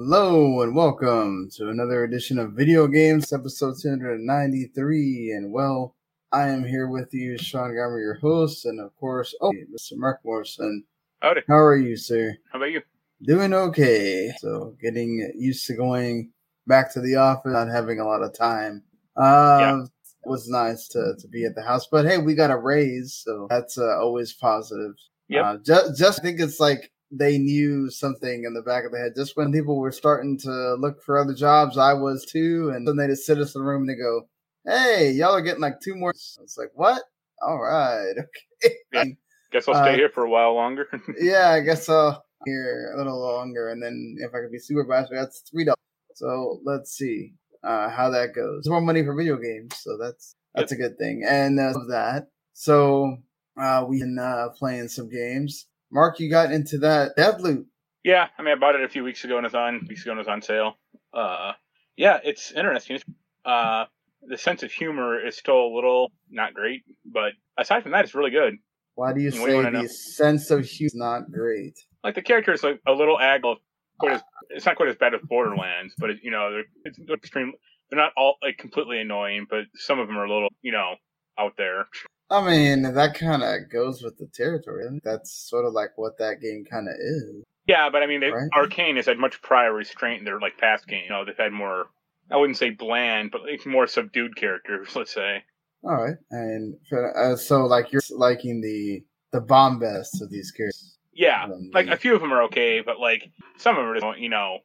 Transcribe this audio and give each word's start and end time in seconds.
Hello 0.00 0.62
and 0.62 0.76
welcome 0.76 1.50
to 1.56 1.70
another 1.70 2.04
edition 2.04 2.38
of 2.38 2.52
Video 2.52 2.86
Games, 2.86 3.32
episode 3.32 3.74
293. 3.82 5.32
And 5.32 5.50
well, 5.52 5.96
I 6.30 6.50
am 6.50 6.62
here 6.62 6.86
with 6.86 7.12
you, 7.12 7.36
Sean 7.36 7.70
Garmer, 7.70 8.00
your 8.00 8.14
host, 8.14 8.64
and 8.64 8.80
of 8.80 8.94
course, 8.94 9.34
oh, 9.40 9.50
Mr. 9.50 9.94
Marc 9.96 10.20
Morrison. 10.24 10.84
Howdy. 11.20 11.40
How 11.48 11.56
are 11.56 11.76
you, 11.76 11.96
sir? 11.96 12.36
How 12.52 12.60
about 12.60 12.70
you? 12.70 12.82
Doing 13.22 13.52
okay. 13.52 14.30
So, 14.38 14.76
getting 14.80 15.32
used 15.36 15.66
to 15.66 15.74
going 15.74 16.30
back 16.68 16.92
to 16.92 17.00
the 17.00 17.16
office, 17.16 17.50
not 17.52 17.66
having 17.66 17.98
a 17.98 18.06
lot 18.06 18.22
of 18.22 18.32
time. 18.32 18.84
Uh, 19.16 19.58
yeah. 19.60 19.82
It 19.82 20.30
was 20.30 20.48
nice 20.48 20.86
to, 20.90 21.16
to 21.18 21.26
be 21.26 21.44
at 21.44 21.56
the 21.56 21.62
house, 21.62 21.88
but 21.90 22.06
hey, 22.06 22.18
we 22.18 22.36
got 22.36 22.52
a 22.52 22.56
raise, 22.56 23.14
so 23.14 23.48
that's 23.50 23.76
uh, 23.76 23.98
always 23.98 24.32
positive. 24.32 24.94
Yeah. 25.26 25.42
Uh, 25.42 25.56
just, 25.56 25.98
just 25.98 26.20
I 26.20 26.22
think 26.22 26.38
it's 26.38 26.60
like 26.60 26.92
they 27.10 27.38
knew 27.38 27.90
something 27.90 28.44
in 28.44 28.54
the 28.54 28.62
back 28.62 28.84
of 28.84 28.92
the 28.92 28.98
head. 28.98 29.12
Just 29.16 29.36
when 29.36 29.52
people 29.52 29.78
were 29.78 29.92
starting 29.92 30.38
to 30.38 30.74
look 30.74 31.02
for 31.02 31.18
other 31.18 31.34
jobs, 31.34 31.78
I 31.78 31.94
was 31.94 32.24
too. 32.24 32.70
And 32.74 32.86
then 32.86 32.96
they 32.96 33.06
just 33.06 33.24
sit 33.24 33.38
us 33.38 33.54
in 33.54 33.62
the 33.62 33.66
room 33.66 33.82
and 33.82 33.90
they 33.90 33.94
go, 33.94 34.28
Hey, 34.66 35.12
y'all 35.12 35.34
are 35.34 35.40
getting 35.40 35.62
like 35.62 35.80
two 35.80 35.94
more. 35.94 36.10
It's 36.10 36.56
like, 36.58 36.70
what? 36.74 37.02
All 37.42 37.58
right. 37.58 38.14
Okay. 38.64 38.74
Yeah. 38.92 39.04
Guess 39.52 39.68
I'll 39.68 39.76
stay 39.76 39.92
uh, 39.92 39.94
here 39.94 40.08
for 40.08 40.24
a 40.24 40.28
while 40.28 40.52
longer. 40.52 40.88
yeah, 41.20 41.50
I 41.50 41.60
guess 41.60 41.88
I'll 41.88 42.24
here 42.44 42.92
a 42.92 42.98
little 42.98 43.20
longer. 43.20 43.68
And 43.68 43.80
then 43.80 44.16
if 44.18 44.34
I 44.34 44.40
could 44.40 44.50
be 44.50 44.58
supervisor, 44.58 45.14
that's 45.14 45.44
three 45.48 45.64
dollars. 45.64 45.76
So 46.16 46.58
let's 46.64 46.90
see 46.90 47.34
uh, 47.62 47.88
how 47.88 48.10
that 48.10 48.34
goes. 48.34 48.68
More 48.68 48.80
money 48.80 49.04
for 49.04 49.14
video 49.14 49.36
games. 49.36 49.76
So 49.76 49.96
that's, 49.96 50.34
that's 50.56 50.72
yep. 50.72 50.80
a 50.80 50.82
good 50.82 50.98
thing. 50.98 51.24
And 51.24 51.60
uh, 51.60 51.72
that. 51.88 52.26
So 52.52 53.18
uh, 53.56 53.84
we've 53.88 54.00
been 54.00 54.18
uh, 54.18 54.48
playing 54.58 54.88
some 54.88 55.08
games. 55.08 55.66
Marc, 55.90 56.20
you 56.20 56.30
got 56.30 56.52
into 56.52 56.78
that 56.78 57.16
Deathloop. 57.16 57.64
Yeah, 58.04 58.28
I 58.38 58.42
mean, 58.42 58.52
I 58.52 58.58
bought 58.58 58.74
it 58.74 58.84
a 58.84 58.88
few 58.88 59.04
weeks 59.04 59.24
ago 59.24 59.36
and 59.36 59.46
it's 59.46 59.54
on 59.54 59.86
weeks 59.88 60.02
ago 60.02 60.12
and 60.12 60.20
it's 60.20 60.28
on 60.28 60.42
sale. 60.42 60.76
Uh, 61.12 61.52
yeah, 61.96 62.18
it's 62.22 62.52
interesting. 62.52 63.00
Uh, 63.44 63.86
the 64.22 64.38
sense 64.38 64.62
of 64.62 64.70
humor 64.70 65.24
is 65.24 65.36
still 65.36 65.66
a 65.66 65.72
little 65.74 66.12
not 66.30 66.54
great, 66.54 66.82
but 67.04 67.32
aside 67.56 67.82
from 67.82 67.92
that, 67.92 68.04
it's 68.04 68.14
really 68.14 68.30
good. 68.30 68.54
Why 68.94 69.12
do 69.12 69.20
you, 69.20 69.30
say 69.30 69.62
the 69.62 69.70
know? 69.70 69.86
sense 69.86 70.50
of 70.50 70.64
humor 70.64 70.86
is 70.86 70.94
not 70.94 71.30
great? 71.30 71.78
Like 72.02 72.14
the 72.14 72.22
character 72.22 72.52
is 72.52 72.62
like 72.62 72.80
a 72.86 72.92
little. 72.92 73.16
Quite 73.16 74.12
as, 74.12 74.22
it's 74.50 74.66
not 74.66 74.76
quite 74.76 74.88
as 74.88 74.96
bad 74.96 75.14
as 75.14 75.20
Borderlands, 75.22 75.94
but 75.98 76.10
it, 76.10 76.18
you 76.22 76.30
know, 76.30 76.52
they're 76.52 76.64
it's 76.84 76.98
extreme. 77.10 77.52
They're 77.90 77.98
not 77.98 78.12
all 78.16 78.36
like 78.42 78.58
completely 78.58 79.00
annoying, 79.00 79.46
but 79.48 79.64
some 79.74 79.98
of 79.98 80.06
them 80.06 80.16
are 80.16 80.24
a 80.24 80.32
little, 80.32 80.50
you 80.62 80.72
know, 80.72 80.94
out 81.38 81.54
there. 81.56 81.86
I 82.30 82.46
mean, 82.46 82.82
that 82.82 83.14
kind 83.14 83.42
of 83.42 83.70
goes 83.70 84.02
with 84.02 84.18
the 84.18 84.26
territory. 84.26 84.86
That's 85.02 85.32
sort 85.32 85.64
of 85.64 85.72
like 85.72 85.96
what 85.96 86.18
that 86.18 86.40
game 86.42 86.64
kind 86.70 86.88
of 86.88 86.94
is. 86.98 87.44
Yeah, 87.66 87.88
but 87.90 88.02
I 88.02 88.06
mean, 88.06 88.20
they, 88.20 88.30
right? 88.30 88.50
Arkane 88.54 88.96
has 88.96 89.06
had 89.06 89.18
much 89.18 89.40
prior 89.42 89.72
restraint 89.72 90.20
in 90.20 90.24
their 90.24 90.40
like 90.40 90.58
past 90.58 90.86
game. 90.86 91.04
You 91.04 91.10
know, 91.10 91.24
they've 91.24 91.36
had 91.36 91.52
more. 91.52 91.86
I 92.30 92.36
wouldn't 92.36 92.58
say 92.58 92.70
bland, 92.70 93.30
but 93.30 93.42
like 93.42 93.64
more 93.66 93.86
subdued 93.86 94.36
characters. 94.36 94.88
Let's 94.96 95.12
say. 95.12 95.44
All 95.84 95.94
right, 95.94 96.16
and 96.30 96.74
uh, 97.16 97.36
so 97.36 97.64
like 97.66 97.92
you're 97.92 98.02
liking 98.10 98.60
the 98.60 99.04
the 99.32 99.40
bombast 99.40 100.20
of 100.20 100.30
these 100.30 100.50
characters. 100.50 100.96
Yeah, 101.12 101.46
like 101.72 101.88
a 101.88 101.96
few 101.96 102.14
of 102.14 102.20
them 102.20 102.32
are 102.32 102.44
okay, 102.44 102.80
but 102.80 102.98
like 103.00 103.30
some 103.56 103.76
of 103.76 103.82
them 103.82 103.90
are, 103.90 104.00
just, 104.00 104.20
you 104.20 104.28
know, 104.28 104.58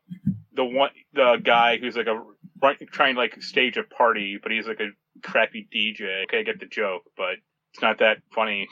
the 0.53 0.65
one 0.65 0.91
the 1.13 1.37
guy 1.43 1.77
who's 1.77 1.95
like 1.95 2.07
a 2.07 2.21
trying 2.91 3.15
to 3.15 3.19
like 3.19 3.41
stage 3.41 3.77
a 3.77 3.83
party, 3.83 4.39
but 4.41 4.51
he's 4.51 4.67
like 4.67 4.79
a 4.79 4.89
crappy 5.21 5.67
DJ. 5.73 6.23
Okay, 6.23 6.39
I 6.39 6.43
get 6.43 6.59
the 6.59 6.65
joke, 6.67 7.03
but 7.17 7.35
it's 7.73 7.81
not 7.81 7.99
that 7.99 8.17
funny. 8.33 8.67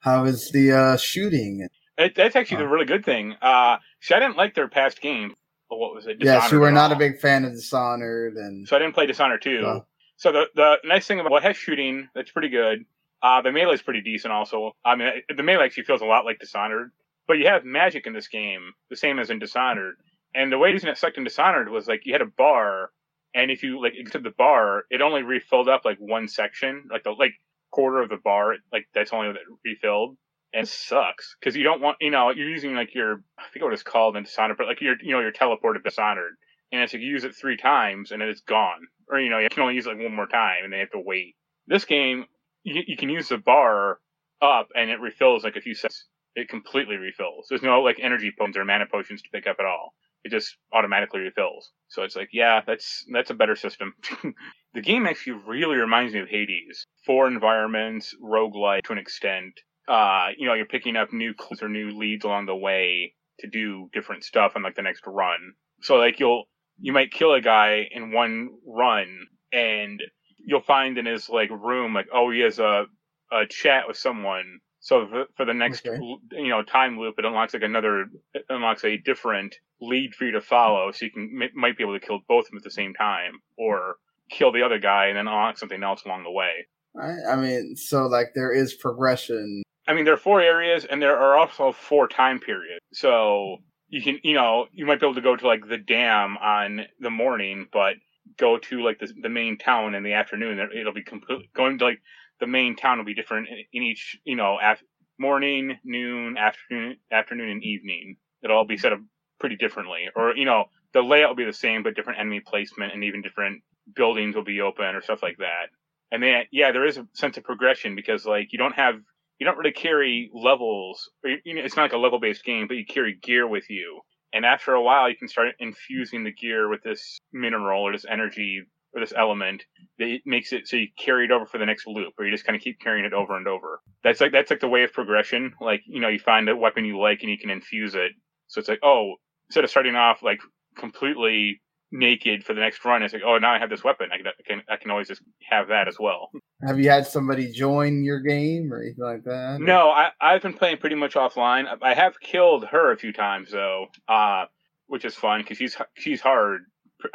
How 0.00 0.24
is 0.24 0.50
the 0.52 0.72
uh, 0.72 0.96
shooting? 0.96 1.66
It, 1.98 2.14
that's 2.14 2.36
actually 2.36 2.58
the 2.58 2.68
really 2.68 2.84
good 2.84 3.04
thing. 3.04 3.34
Uh, 3.42 3.78
see, 4.00 4.14
I 4.14 4.20
didn't 4.20 4.36
like 4.36 4.54
their 4.54 4.68
past 4.68 5.00
game. 5.00 5.34
What 5.68 5.94
was 5.94 6.06
it? 6.06 6.20
Dishonored 6.20 6.42
yes, 6.42 6.52
you 6.52 6.60
were 6.60 6.70
not 6.70 6.92
a 6.92 6.96
big 6.96 7.18
fan 7.18 7.44
of 7.44 7.52
Dishonored, 7.52 8.36
and 8.36 8.68
so 8.68 8.76
I 8.76 8.78
didn't 8.78 8.94
play 8.94 9.06
Dishonored 9.06 9.42
2. 9.42 9.62
Oh. 9.64 9.86
So 10.16 10.30
the 10.30 10.44
the 10.54 10.76
nice 10.84 11.06
thing 11.06 11.18
about 11.18 11.32
well, 11.32 11.40
it 11.40 11.44
has 11.44 11.56
shooting. 11.56 12.08
That's 12.14 12.30
pretty 12.30 12.50
good. 12.50 12.84
Uh, 13.22 13.42
the 13.42 13.50
melee 13.50 13.74
is 13.74 13.82
pretty 13.82 14.02
decent. 14.02 14.32
Also, 14.32 14.72
I 14.84 14.94
mean, 14.94 15.10
the 15.34 15.42
melee 15.42 15.64
actually 15.64 15.84
feels 15.84 16.02
a 16.02 16.06
lot 16.06 16.24
like 16.24 16.38
Dishonored, 16.38 16.92
but 17.26 17.38
you 17.38 17.46
have 17.48 17.64
magic 17.64 18.06
in 18.06 18.12
this 18.12 18.28
game, 18.28 18.72
the 18.90 18.96
same 18.96 19.18
as 19.18 19.30
in 19.30 19.40
Dishonored. 19.40 19.96
And 20.34 20.52
the 20.52 20.58
way 20.58 20.70
using 20.70 20.88
it 20.88 20.98
sucked 20.98 21.18
in 21.18 21.24
Dishonored 21.24 21.68
was 21.68 21.88
like 21.88 22.02
you 22.04 22.12
had 22.12 22.22
a 22.22 22.26
bar, 22.26 22.90
and 23.34 23.50
if 23.50 23.64
you 23.64 23.82
like 23.82 23.94
exited 23.98 24.22
the 24.22 24.30
bar, 24.30 24.84
it 24.90 25.00
only 25.00 25.22
refilled 25.22 25.68
up 25.68 25.84
like 25.84 25.98
one 25.98 26.28
section, 26.28 26.84
like 26.90 27.02
the 27.02 27.10
like 27.10 27.32
quarter 27.76 28.00
of 28.00 28.08
the 28.08 28.16
bar, 28.16 28.54
like 28.72 28.86
that's 28.94 29.12
only 29.12 29.34
refilled. 29.64 30.16
And 30.54 30.66
sucks 30.66 31.36
because 31.38 31.54
you 31.54 31.64
don't 31.64 31.82
want, 31.82 31.98
you 32.00 32.10
know, 32.10 32.30
you're 32.30 32.48
using 32.48 32.74
like 32.74 32.94
your, 32.94 33.22
I 33.38 33.42
forget 33.52 33.64
what 33.64 33.74
it's 33.74 33.82
called 33.82 34.16
in 34.16 34.22
Dishonored, 34.22 34.56
but 34.56 34.66
like 34.66 34.80
your, 34.80 34.94
you 35.02 35.12
know, 35.12 35.20
your 35.20 35.32
teleported 35.32 35.84
Dishonored. 35.84 36.32
And 36.72 36.80
it's 36.80 36.94
like 36.94 37.02
you 37.02 37.10
use 37.10 37.24
it 37.24 37.34
three 37.34 37.58
times 37.58 38.10
and 38.10 38.22
then 38.22 38.28
it's 38.28 38.40
gone. 38.40 38.80
Or, 39.10 39.20
you 39.20 39.28
know, 39.28 39.38
you 39.38 39.48
can 39.50 39.62
only 39.62 39.74
use 39.74 39.86
it 39.86 39.90
like 39.90 39.98
one 39.98 40.16
more 40.16 40.26
time 40.26 40.64
and 40.64 40.72
they 40.72 40.78
have 40.78 40.90
to 40.92 41.02
wait. 41.04 41.36
This 41.66 41.84
game, 41.84 42.24
you, 42.62 42.82
you 42.86 42.96
can 42.96 43.10
use 43.10 43.28
the 43.28 43.36
bar 43.36 43.98
up 44.40 44.68
and 44.74 44.88
it 44.88 45.00
refills 45.00 45.44
like 45.44 45.56
a 45.56 45.60
few 45.60 45.74
seconds. 45.74 46.06
It 46.34 46.48
completely 46.48 46.96
refills. 46.96 47.46
There's 47.50 47.62
no 47.62 47.82
like 47.82 47.98
energy 48.00 48.32
potions 48.36 48.56
or 48.56 48.64
mana 48.64 48.86
potions 48.90 49.20
to 49.22 49.28
pick 49.30 49.46
up 49.46 49.56
at 49.58 49.66
all 49.66 49.92
it 50.24 50.30
just 50.30 50.56
automatically 50.72 51.20
refills. 51.20 51.70
So 51.88 52.02
it's 52.02 52.16
like, 52.16 52.30
yeah, 52.32 52.60
that's 52.66 53.04
that's 53.12 53.30
a 53.30 53.34
better 53.34 53.56
system. 53.56 53.94
the 54.74 54.80
game 54.82 55.06
actually 55.06 55.40
really 55.46 55.76
reminds 55.76 56.14
me 56.14 56.20
of 56.20 56.28
Hades. 56.28 56.86
Four 57.04 57.28
environments, 57.28 58.14
roguelike 58.22 58.82
to 58.84 58.92
an 58.92 58.98
extent. 58.98 59.54
Uh, 59.88 60.28
you 60.36 60.46
know, 60.46 60.54
you're 60.54 60.66
picking 60.66 60.96
up 60.96 61.12
new 61.12 61.32
clues 61.32 61.62
or 61.62 61.68
new 61.68 61.96
leads 61.96 62.24
along 62.24 62.46
the 62.46 62.56
way 62.56 63.14
to 63.40 63.48
do 63.48 63.88
different 63.92 64.24
stuff 64.24 64.52
on 64.56 64.62
like 64.62 64.74
the 64.74 64.82
next 64.82 65.02
run. 65.06 65.54
So 65.82 65.96
like 65.96 66.18
you'll 66.18 66.44
you 66.78 66.92
might 66.92 67.12
kill 67.12 67.34
a 67.34 67.40
guy 67.40 67.88
in 67.90 68.12
one 68.12 68.48
run 68.66 69.26
and 69.52 70.02
you'll 70.38 70.60
find 70.60 70.98
in 70.98 71.06
his 71.06 71.28
like 71.28 71.50
room 71.50 71.94
like 71.94 72.06
oh 72.12 72.30
he 72.30 72.40
has 72.40 72.58
a 72.58 72.84
a 73.32 73.46
chat 73.46 73.84
with 73.88 73.96
someone 73.96 74.60
so 74.86 75.08
for 75.36 75.44
the 75.44 75.52
next, 75.52 75.84
okay. 75.84 76.00
you 76.30 76.48
know, 76.48 76.62
time 76.62 76.96
loop, 76.96 77.16
it 77.18 77.24
unlocks 77.24 77.52
like 77.52 77.64
another, 77.64 78.02
it 78.34 78.44
unlocks 78.48 78.84
a 78.84 78.96
different 78.96 79.56
lead 79.80 80.14
for 80.14 80.26
you 80.26 80.30
to 80.30 80.40
follow. 80.40 80.92
So 80.92 81.06
you 81.06 81.10
can 81.10 81.40
might 81.56 81.76
be 81.76 81.82
able 81.82 81.98
to 81.98 82.06
kill 82.06 82.20
both 82.28 82.44
of 82.44 82.50
them 82.52 82.58
at 82.58 82.62
the 82.62 82.70
same 82.70 82.94
time, 82.94 83.40
or 83.58 83.96
kill 84.30 84.52
the 84.52 84.62
other 84.62 84.78
guy 84.78 85.06
and 85.06 85.16
then 85.16 85.26
unlock 85.26 85.58
something 85.58 85.82
else 85.82 86.04
along 86.04 86.22
the 86.22 86.30
way. 86.30 86.68
Right. 86.94 87.18
I 87.28 87.34
mean, 87.34 87.74
so 87.74 88.06
like 88.06 88.28
there 88.36 88.52
is 88.52 88.74
progression. 88.74 89.64
I 89.88 89.92
mean, 89.92 90.04
there 90.04 90.14
are 90.14 90.18
four 90.18 90.40
areas, 90.40 90.84
and 90.88 91.02
there 91.02 91.18
are 91.18 91.36
also 91.36 91.72
four 91.72 92.06
time 92.06 92.38
periods. 92.38 92.84
So 92.92 93.56
you 93.88 94.00
can, 94.00 94.20
you 94.22 94.34
know, 94.34 94.66
you 94.72 94.86
might 94.86 95.00
be 95.00 95.06
able 95.06 95.16
to 95.16 95.20
go 95.20 95.34
to 95.34 95.48
like 95.48 95.68
the 95.68 95.78
dam 95.78 96.36
on 96.36 96.82
the 97.00 97.10
morning, 97.10 97.66
but 97.72 97.94
go 98.38 98.56
to 98.56 98.84
like 98.84 99.00
the 99.00 99.12
the 99.20 99.28
main 99.28 99.58
town 99.58 99.96
in 99.96 100.04
the 100.04 100.12
afternoon. 100.12 100.60
It'll 100.78 100.92
be 100.92 101.02
completely 101.02 101.50
going 101.56 101.78
to 101.78 101.86
like 101.86 101.98
the 102.40 102.46
main 102.46 102.76
town 102.76 102.98
will 102.98 103.04
be 103.04 103.14
different 103.14 103.48
in 103.72 103.82
each, 103.82 104.18
you 104.24 104.36
know, 104.36 104.58
af- 104.62 104.82
morning, 105.18 105.78
noon, 105.84 106.36
afternoon, 106.36 106.96
afternoon, 107.10 107.50
and 107.50 107.62
evening. 107.64 108.16
It'll 108.42 108.56
all 108.56 108.66
be 108.66 108.76
set 108.76 108.92
up 108.92 109.00
pretty 109.40 109.56
differently, 109.56 110.08
or 110.14 110.36
you 110.36 110.44
know, 110.44 110.66
the 110.92 111.02
layout 111.02 111.30
will 111.30 111.36
be 111.36 111.44
the 111.44 111.52
same, 111.52 111.82
but 111.82 111.94
different 111.94 112.20
enemy 112.20 112.40
placement 112.44 112.92
and 112.92 113.04
even 113.04 113.22
different 113.22 113.62
buildings 113.94 114.34
will 114.34 114.44
be 114.44 114.60
open 114.60 114.94
or 114.94 115.02
stuff 115.02 115.22
like 115.22 115.38
that. 115.38 115.68
And 116.10 116.22
then, 116.22 116.44
yeah, 116.52 116.72
there 116.72 116.86
is 116.86 116.96
a 116.96 117.06
sense 117.14 117.36
of 117.36 117.44
progression 117.44 117.94
because 117.94 118.24
like 118.24 118.52
you 118.52 118.58
don't 118.58 118.74
have, 118.74 118.94
you 119.38 119.46
don't 119.46 119.58
really 119.58 119.72
carry 119.72 120.30
levels. 120.32 121.10
Or, 121.24 121.30
you 121.44 121.54
know, 121.54 121.62
it's 121.62 121.76
not 121.76 121.82
like 121.82 121.92
a 121.92 121.98
level 121.98 122.20
based 122.20 122.44
game, 122.44 122.66
but 122.68 122.76
you 122.76 122.86
carry 122.86 123.18
gear 123.22 123.46
with 123.46 123.68
you. 123.68 124.00
And 124.32 124.44
after 124.44 124.72
a 124.72 124.82
while, 124.82 125.08
you 125.08 125.16
can 125.16 125.28
start 125.28 125.54
infusing 125.58 126.24
the 126.24 126.32
gear 126.32 126.68
with 126.68 126.82
this 126.82 127.18
mineral 127.32 127.82
or 127.82 127.92
this 127.92 128.04
energy 128.10 128.62
or 128.96 129.00
this 129.00 129.12
element 129.16 129.62
that 129.98 130.18
makes 130.24 130.52
it 130.52 130.66
so 130.66 130.76
you 130.76 130.88
carry 130.98 131.26
it 131.26 131.30
over 131.30 131.46
for 131.46 131.58
the 131.58 131.66
next 131.66 131.86
loop, 131.86 132.14
or 132.18 132.24
you 132.24 132.32
just 132.32 132.44
kind 132.44 132.56
of 132.56 132.62
keep 132.62 132.80
carrying 132.80 133.04
it 133.04 133.12
over 133.12 133.36
and 133.36 133.46
over. 133.46 133.80
That's 134.02 134.20
like 134.20 134.32
that's 134.32 134.50
like 134.50 134.60
the 134.60 134.68
way 134.68 134.82
of 134.82 134.92
progression. 134.92 135.52
Like 135.60 135.82
you 135.86 136.00
know, 136.00 136.08
you 136.08 136.18
find 136.18 136.48
a 136.48 136.56
weapon 136.56 136.84
you 136.84 136.98
like 136.98 137.20
and 137.22 137.30
you 137.30 137.38
can 137.38 137.50
infuse 137.50 137.94
it. 137.94 138.12
So 138.48 138.58
it's 138.58 138.68
like, 138.68 138.80
oh, 138.82 139.14
instead 139.48 139.64
of 139.64 139.70
starting 139.70 139.96
off 139.96 140.22
like 140.22 140.38
completely 140.76 141.60
naked 141.92 142.44
for 142.44 142.54
the 142.54 142.60
next 142.60 142.84
run, 142.84 143.02
it's 143.02 143.12
like, 143.12 143.22
oh, 143.24 143.38
now 143.38 143.52
I 143.52 143.58
have 143.58 143.70
this 143.70 143.84
weapon. 143.84 144.08
I 144.12 144.18
can 144.46 144.62
I 144.68 144.76
can 144.76 144.90
always 144.90 145.08
just 145.08 145.22
have 145.50 145.68
that 145.68 145.88
as 145.88 145.98
well. 145.98 146.30
Have 146.66 146.78
you 146.78 146.88
had 146.88 147.06
somebody 147.06 147.52
join 147.52 148.02
your 148.02 148.20
game 148.20 148.72
or 148.72 148.80
anything 148.80 149.04
like 149.04 149.24
that? 149.24 149.60
No, 149.60 149.90
I 149.90 150.10
I've 150.20 150.42
been 150.42 150.54
playing 150.54 150.78
pretty 150.78 150.96
much 150.96 151.14
offline. 151.14 151.66
I 151.82 151.94
have 151.94 152.18
killed 152.20 152.64
her 152.66 152.92
a 152.92 152.96
few 152.96 153.12
times 153.12 153.50
though, 153.50 153.86
uh, 154.08 154.46
which 154.86 155.04
is 155.04 155.14
fun 155.14 155.42
because 155.42 155.58
she's 155.58 155.76
she's 155.96 156.20
hard 156.20 156.62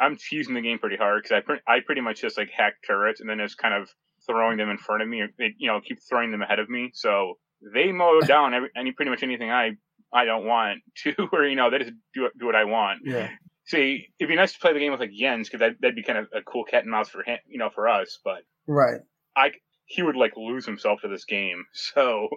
I'm 0.00 0.16
fusing 0.16 0.54
the 0.54 0.60
game 0.60 0.78
pretty 0.78 0.96
hard 0.96 1.22
because 1.22 1.36
I 1.36 1.40
pre- 1.40 1.60
I 1.66 1.80
pretty 1.84 2.00
much 2.00 2.20
just 2.20 2.38
like 2.38 2.50
hack 2.50 2.74
turrets 2.86 3.20
and 3.20 3.28
then 3.28 3.38
just 3.38 3.58
kind 3.58 3.74
of 3.74 3.88
throwing 4.26 4.58
them 4.58 4.70
in 4.70 4.78
front 4.78 5.02
of 5.02 5.08
me, 5.08 5.20
or 5.20 5.28
they, 5.38 5.54
you 5.58 5.68
know, 5.68 5.80
keep 5.80 5.98
throwing 6.08 6.30
them 6.30 6.42
ahead 6.42 6.58
of 6.58 6.68
me. 6.68 6.90
So 6.94 7.38
they 7.74 7.92
mow 7.92 8.20
down 8.26 8.54
every, 8.54 8.70
any 8.76 8.92
pretty 8.92 9.10
much 9.10 9.22
anything 9.22 9.50
I 9.50 9.72
I 10.12 10.24
don't 10.24 10.46
want 10.46 10.80
to, 11.04 11.14
or 11.32 11.46
you 11.46 11.56
know, 11.56 11.70
they 11.70 11.78
just 11.78 11.92
do 12.14 12.28
do 12.38 12.46
what 12.46 12.56
I 12.56 12.64
want. 12.64 13.00
Yeah. 13.04 13.28
See, 13.64 14.08
it'd 14.18 14.28
be 14.28 14.34
nice 14.36 14.52
to 14.54 14.58
play 14.58 14.72
the 14.72 14.80
game 14.80 14.90
with 14.90 15.00
like 15.00 15.12
Jens 15.12 15.48
because 15.48 15.60
that, 15.60 15.76
that'd 15.80 15.94
be 15.94 16.02
kind 16.02 16.18
of 16.18 16.26
a 16.34 16.42
cool 16.42 16.64
cat 16.64 16.82
and 16.82 16.90
mouse 16.90 17.08
for 17.08 17.22
him, 17.22 17.38
you 17.46 17.58
know, 17.58 17.70
for 17.70 17.88
us. 17.88 18.18
But 18.24 18.42
right, 18.66 19.00
I 19.36 19.52
he 19.86 20.02
would 20.02 20.16
like 20.16 20.36
lose 20.36 20.66
himself 20.66 21.00
to 21.02 21.08
this 21.08 21.24
game. 21.24 21.64
So, 21.74 22.28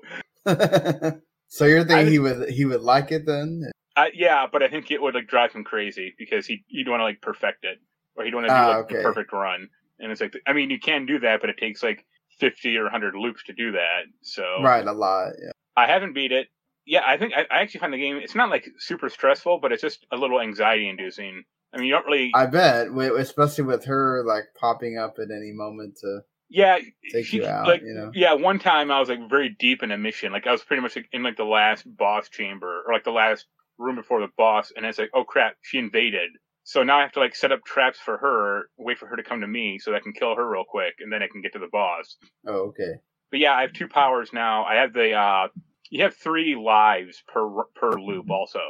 so 1.48 1.66
you're 1.66 1.84
thinking 1.84 2.12
he 2.12 2.20
would 2.20 2.50
he 2.50 2.66
would 2.66 2.82
like 2.82 3.12
it 3.12 3.26
then? 3.26 3.72
Uh, 3.96 4.06
yeah, 4.14 4.46
but 4.52 4.62
I 4.62 4.68
think 4.68 4.92
it 4.92 5.02
would 5.02 5.16
like 5.16 5.28
drive 5.28 5.54
him 5.54 5.64
crazy 5.64 6.14
because 6.18 6.46
he 6.46 6.64
he'd 6.68 6.88
want 6.90 7.00
to 7.00 7.04
like 7.06 7.22
perfect 7.22 7.64
it, 7.64 7.80
or 8.16 8.26
he'd 8.26 8.36
want 8.36 8.46
to 8.48 8.50
do 8.50 8.56
Ah, 8.56 8.68
like 8.70 8.86
okay. 8.86 8.98
the 8.98 9.04
perfect 9.04 9.32
run. 9.34 9.70
And 10.00 10.12
it's 10.12 10.20
like, 10.20 10.36
I 10.46 10.52
mean, 10.54 10.70
you 10.70 10.80
can 10.80 11.06
do 11.06 11.20
that, 11.20 11.40
but 11.42 11.50
it 11.50 11.58
takes 11.58 11.82
like 11.82 12.06
fifty 12.40 12.76
or 12.78 12.90
hundred 12.90 13.16
loops 13.16 13.44
to 13.46 13.54
do 13.54 13.72
that. 13.74 14.02
So 14.22 14.44
Right, 14.62 14.86
a 14.86 14.92
lot. 14.92 15.34
Yeah. 15.42 15.52
I 15.78 15.88
haven't 15.88 16.14
beat 16.14 16.32
it. 16.34 16.48
Yeah, 16.86 17.02
I 17.06 17.18
think 17.18 17.34
I, 17.36 17.42
I 17.50 17.62
actually 17.62 17.80
find 17.80 17.94
the 17.94 17.98
game. 17.98 18.18
It's 18.18 18.36
not 18.36 18.50
like 18.50 18.68
super 18.78 19.10
stressful, 19.10 19.60
but 19.60 19.72
it's 19.72 19.82
just 19.82 20.06
a 20.12 20.18
little 20.18 20.40
anxiety 20.42 20.88
inducing. 20.90 21.44
I 21.74 21.78
mean, 21.78 21.88
you 21.88 21.94
don't 21.94 22.06
really. 22.06 22.32
I 22.36 22.46
bet, 22.46 22.88
especially 22.90 23.64
with 23.64 23.86
her 23.86 24.24
like 24.26 24.46
popping 24.60 24.98
up 24.98 25.18
at 25.20 25.32
any 25.32 25.52
moment 25.52 25.98
to 26.02 26.20
yeah, 26.50 26.78
take 27.12 27.26
she- 27.26 27.38
you 27.38 27.46
out. 27.48 27.68
like 27.68 27.82
you 27.82 27.94
know. 27.94 28.12
yeah, 28.14 28.34
one 28.34 28.60
time 28.60 28.92
I 28.92 29.00
was 29.00 29.10
like 29.10 29.30
very 29.30 29.50
deep 29.50 29.82
in 29.84 29.92
a 29.92 29.98
mission. 29.98 30.32
Like 30.32 30.46
I 30.48 30.52
was 30.52 30.64
pretty 30.64 30.82
much 30.82 30.96
like, 30.96 31.08
in 31.12 31.24
like 31.24 31.38
the 31.38 31.44
last 31.46 31.84
boss 31.98 32.30
chamber 32.30 32.84
or 32.86 32.94
like 32.94 33.04
the 33.04 33.12
last 33.12 33.46
room 33.78 33.96
before 33.96 34.22
the 34.22 34.28
boss, 34.38 34.72
and 34.76 34.86
it's 34.86 34.98
like, 34.98 35.12
oh 35.14 35.24
crap, 35.24 35.56
she 35.62 35.78
invaded. 35.78 36.30
So 36.64 36.84
now 36.84 36.98
I 36.98 37.02
have 37.02 37.12
to 37.14 37.20
like 37.20 37.36
set 37.36 37.52
up 37.52 37.64
traps 37.64 38.00
for 38.00 38.18
her, 38.18 38.70
wait 38.78 38.98
for 38.98 39.08
her 39.08 39.16
to 39.16 39.24
come 39.24 39.42
to 39.42 39.48
me 39.48 39.78
so 39.80 39.92
that 39.92 39.98
I 39.98 40.00
can 40.00 40.14
kill 40.14 40.36
her 40.36 40.50
real 40.50 40.64
quick, 40.68 40.96
and 41.00 41.12
then 41.12 41.22
I 41.22 41.28
can 41.28 41.42
get 41.42 41.54
to 41.54 41.60
the 41.60 41.70
boss. 41.72 42.18
Oh, 42.48 42.70
okay. 42.70 42.96
But 43.30 43.40
yeah, 43.40 43.54
I 43.54 43.62
have 43.62 43.74
two 43.74 43.88
powers 43.88 44.32
now. 44.34 44.64
I 44.66 44.76
have 44.76 44.94
the 44.94 45.14
uh, 45.14 45.48
you 45.90 46.04
have 46.04 46.16
three 46.16 46.56
lives 46.56 47.24
per 47.28 47.48
per 47.76 47.92
loop 48.00 48.30
also. 48.32 48.62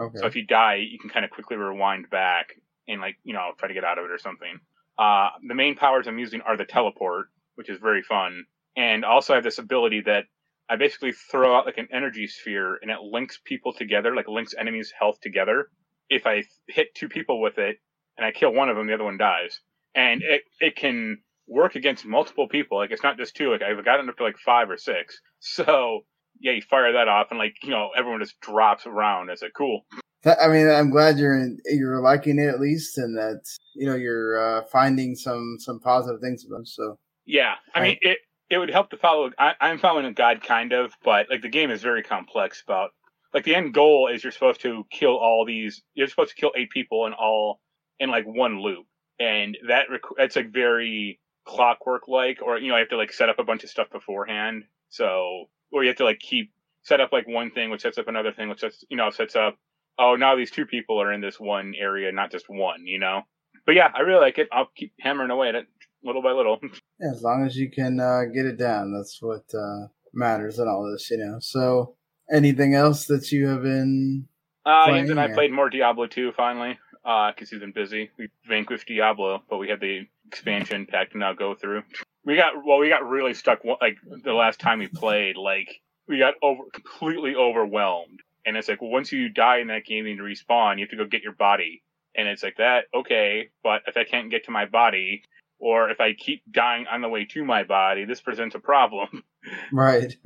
Okay. 0.00 0.18
So 0.18 0.26
if 0.26 0.36
you 0.36 0.46
die, 0.46 0.76
you 0.76 0.98
can 0.98 1.10
kind 1.10 1.24
of 1.24 1.30
quickly 1.30 1.56
rewind 1.56 2.08
back 2.10 2.54
and 2.88 3.00
like 3.00 3.16
you 3.22 3.34
know 3.34 3.50
try 3.58 3.68
to 3.68 3.74
get 3.74 3.84
out 3.84 3.98
of 3.98 4.04
it 4.04 4.10
or 4.10 4.18
something. 4.18 4.58
Uh, 4.98 5.28
the 5.46 5.54
main 5.54 5.74
powers 5.74 6.06
I'm 6.06 6.18
using 6.18 6.40
are 6.42 6.56
the 6.56 6.64
teleport, 6.64 7.26
which 7.54 7.68
is 7.68 7.78
very 7.78 8.02
fun, 8.02 8.44
and 8.76 9.04
also 9.04 9.32
I 9.34 9.36
have 9.36 9.44
this 9.44 9.58
ability 9.58 10.02
that 10.06 10.24
I 10.68 10.76
basically 10.76 11.12
throw 11.12 11.56
out 11.56 11.66
like 11.66 11.78
an 11.78 11.88
energy 11.92 12.26
sphere 12.26 12.78
and 12.80 12.90
it 12.90 12.98
links 13.00 13.40
people 13.44 13.72
together, 13.72 14.14
like 14.14 14.28
links 14.28 14.54
enemies' 14.58 14.92
health 14.98 15.20
together. 15.20 15.68
If 16.08 16.26
I 16.26 16.44
hit 16.68 16.94
two 16.94 17.08
people 17.08 17.40
with 17.40 17.58
it 17.58 17.76
and 18.16 18.26
I 18.26 18.32
kill 18.32 18.52
one 18.52 18.68
of 18.68 18.76
them, 18.76 18.86
the 18.86 18.94
other 18.94 19.04
one 19.04 19.18
dies, 19.18 19.60
and 19.94 20.22
it 20.22 20.42
it 20.60 20.76
can 20.76 21.18
work 21.46 21.74
against 21.74 22.04
multiple 22.04 22.48
people. 22.48 22.78
Like 22.78 22.90
it's 22.90 23.02
not 23.02 23.16
just 23.16 23.36
two. 23.36 23.50
Like 23.50 23.62
I've 23.62 23.84
gotten 23.84 24.08
up 24.08 24.16
to 24.16 24.24
like 24.24 24.38
five 24.38 24.70
or 24.70 24.76
six. 24.76 25.20
So 25.44 26.02
yeah, 26.38 26.52
you 26.52 26.62
fire 26.62 26.92
that 26.92 27.08
off 27.08 27.28
and 27.30 27.38
like 27.38 27.54
you 27.64 27.70
know 27.70 27.90
everyone 27.96 28.20
just 28.20 28.38
drops 28.40 28.86
around. 28.86 29.28
It's 29.28 29.42
like 29.42 29.54
cool. 29.56 29.84
I 30.24 30.46
mean, 30.46 30.68
I'm 30.68 30.90
glad 30.90 31.18
you're 31.18 31.36
in, 31.36 31.58
you're 31.64 32.00
liking 32.00 32.38
it 32.38 32.46
at 32.46 32.60
least, 32.60 32.96
and 32.96 33.16
that 33.18 33.42
you 33.74 33.86
know 33.86 33.96
you're 33.96 34.38
uh, 34.38 34.62
finding 34.70 35.16
some 35.16 35.56
some 35.58 35.80
positive 35.80 36.20
things 36.20 36.44
about 36.46 36.60
it. 36.60 36.68
So 36.68 36.98
Yeah, 37.26 37.54
I 37.74 37.82
mean 37.82 37.98
it. 38.02 38.18
It 38.52 38.58
would 38.58 38.68
help 38.68 38.90
to 38.90 38.98
follow. 38.98 39.30
I, 39.38 39.54
I'm 39.62 39.78
following 39.78 40.04
a 40.04 40.12
guide, 40.12 40.42
kind 40.42 40.74
of, 40.74 40.92
but 41.02 41.30
like 41.30 41.40
the 41.40 41.48
game 41.48 41.70
is 41.70 41.80
very 41.80 42.02
complex. 42.02 42.62
About 42.62 42.90
like 43.32 43.44
the 43.44 43.54
end 43.54 43.72
goal 43.72 44.10
is 44.12 44.22
you're 44.22 44.30
supposed 44.30 44.60
to 44.60 44.84
kill 44.90 45.16
all 45.16 45.46
these. 45.46 45.82
You're 45.94 46.06
supposed 46.06 46.34
to 46.34 46.36
kill 46.36 46.52
eight 46.54 46.68
people 46.68 47.06
in 47.06 47.14
all 47.14 47.60
in 47.98 48.10
like 48.10 48.26
one 48.26 48.60
loop, 48.60 48.84
and 49.18 49.56
that 49.68 49.86
requ- 49.90 50.18
it's 50.18 50.36
like 50.36 50.52
very 50.52 51.18
clockwork 51.46 52.08
like, 52.08 52.42
or 52.42 52.58
you 52.58 52.68
know, 52.68 52.74
you 52.74 52.80
have 52.80 52.90
to 52.90 52.98
like 52.98 53.14
set 53.14 53.30
up 53.30 53.38
a 53.38 53.44
bunch 53.44 53.64
of 53.64 53.70
stuff 53.70 53.88
beforehand. 53.90 54.64
So, 54.90 55.46
or 55.72 55.82
you 55.82 55.88
have 55.88 55.96
to 55.96 56.04
like 56.04 56.18
keep 56.18 56.52
set 56.82 57.00
up 57.00 57.10
like 57.10 57.26
one 57.26 57.52
thing, 57.52 57.70
which 57.70 57.80
sets 57.80 57.96
up 57.96 58.08
another 58.08 58.32
thing, 58.32 58.50
which 58.50 58.60
sets 58.60 58.84
you 58.90 58.98
know 58.98 59.08
sets 59.08 59.34
up. 59.34 59.56
Oh, 59.98 60.16
now 60.16 60.36
these 60.36 60.50
two 60.50 60.66
people 60.66 61.00
are 61.00 61.10
in 61.10 61.22
this 61.22 61.40
one 61.40 61.72
area, 61.74 62.12
not 62.12 62.30
just 62.30 62.50
one. 62.50 62.84
You 62.84 62.98
know. 62.98 63.22
But 63.64 63.76
yeah, 63.76 63.88
I 63.94 64.00
really 64.00 64.20
like 64.20 64.36
it. 64.36 64.48
I'll 64.52 64.68
keep 64.76 64.92
hammering 65.00 65.30
away 65.30 65.48
at 65.48 65.54
it 65.54 65.66
little 66.04 66.22
by 66.22 66.32
little. 66.32 66.58
yeah, 67.00 67.10
as 67.10 67.22
long 67.22 67.44
as 67.44 67.56
you 67.56 67.70
can 67.70 68.00
uh, 68.00 68.22
get 68.32 68.46
it 68.46 68.58
down, 68.58 68.92
that's 68.92 69.20
what 69.20 69.44
uh, 69.54 69.86
matters 70.12 70.58
in 70.58 70.68
all 70.68 70.90
this, 70.90 71.10
you 71.10 71.18
know. 71.18 71.38
So 71.40 71.96
anything 72.32 72.74
else 72.74 73.06
that 73.06 73.32
you 73.32 73.46
have 73.48 73.62
been? 73.62 74.26
Uh, 74.64 74.86
Playing, 74.86 75.10
and 75.10 75.20
I 75.20 75.26
yeah. 75.26 75.34
played 75.34 75.52
more 75.52 75.68
Diablo 75.68 76.06
2 76.06 76.32
finally, 76.36 76.78
because 77.02 77.50
he's 77.50 77.60
been 77.60 77.72
busy. 77.72 78.10
We 78.18 78.28
vanquished 78.46 78.86
Diablo, 78.86 79.42
but 79.48 79.58
we 79.58 79.68
had 79.68 79.80
the 79.80 80.06
expansion 80.26 80.86
pack 80.86 81.10
to 81.12 81.18
now 81.18 81.32
go 81.32 81.54
through. 81.54 81.82
We 82.24 82.36
got 82.36 82.64
well, 82.64 82.78
we 82.78 82.88
got 82.88 83.04
really 83.04 83.34
stuck. 83.34 83.64
Like 83.64 83.96
the 84.22 84.32
last 84.32 84.60
time 84.60 84.78
we 84.78 84.86
played, 84.86 85.36
like 85.36 85.80
we 86.06 86.20
got 86.20 86.34
over 86.40 86.62
completely 86.72 87.34
overwhelmed, 87.34 88.20
and 88.46 88.56
it's 88.56 88.68
like 88.68 88.80
once 88.80 89.10
you 89.10 89.28
die 89.28 89.58
in 89.58 89.66
that 89.66 89.84
game 89.84 90.06
and 90.06 90.16
you 90.16 90.22
respawn, 90.22 90.78
you 90.78 90.84
have 90.84 90.90
to 90.90 90.96
go 90.96 91.04
get 91.04 91.24
your 91.24 91.32
body, 91.32 91.82
and 92.14 92.28
it's 92.28 92.44
like 92.44 92.58
that. 92.58 92.84
Okay, 92.94 93.48
but 93.64 93.82
if 93.88 93.96
I 93.96 94.04
can't 94.04 94.30
get 94.30 94.44
to 94.44 94.52
my 94.52 94.66
body, 94.66 95.24
or 95.62 95.90
if 95.90 96.00
I 96.00 96.12
keep 96.12 96.42
dying 96.50 96.86
on 96.90 97.02
the 97.02 97.08
way 97.08 97.24
to 97.26 97.44
my 97.44 97.62
body, 97.62 98.04
this 98.04 98.20
presents 98.20 98.54
a 98.54 98.58
problem. 98.58 99.08
Right. 99.72 100.16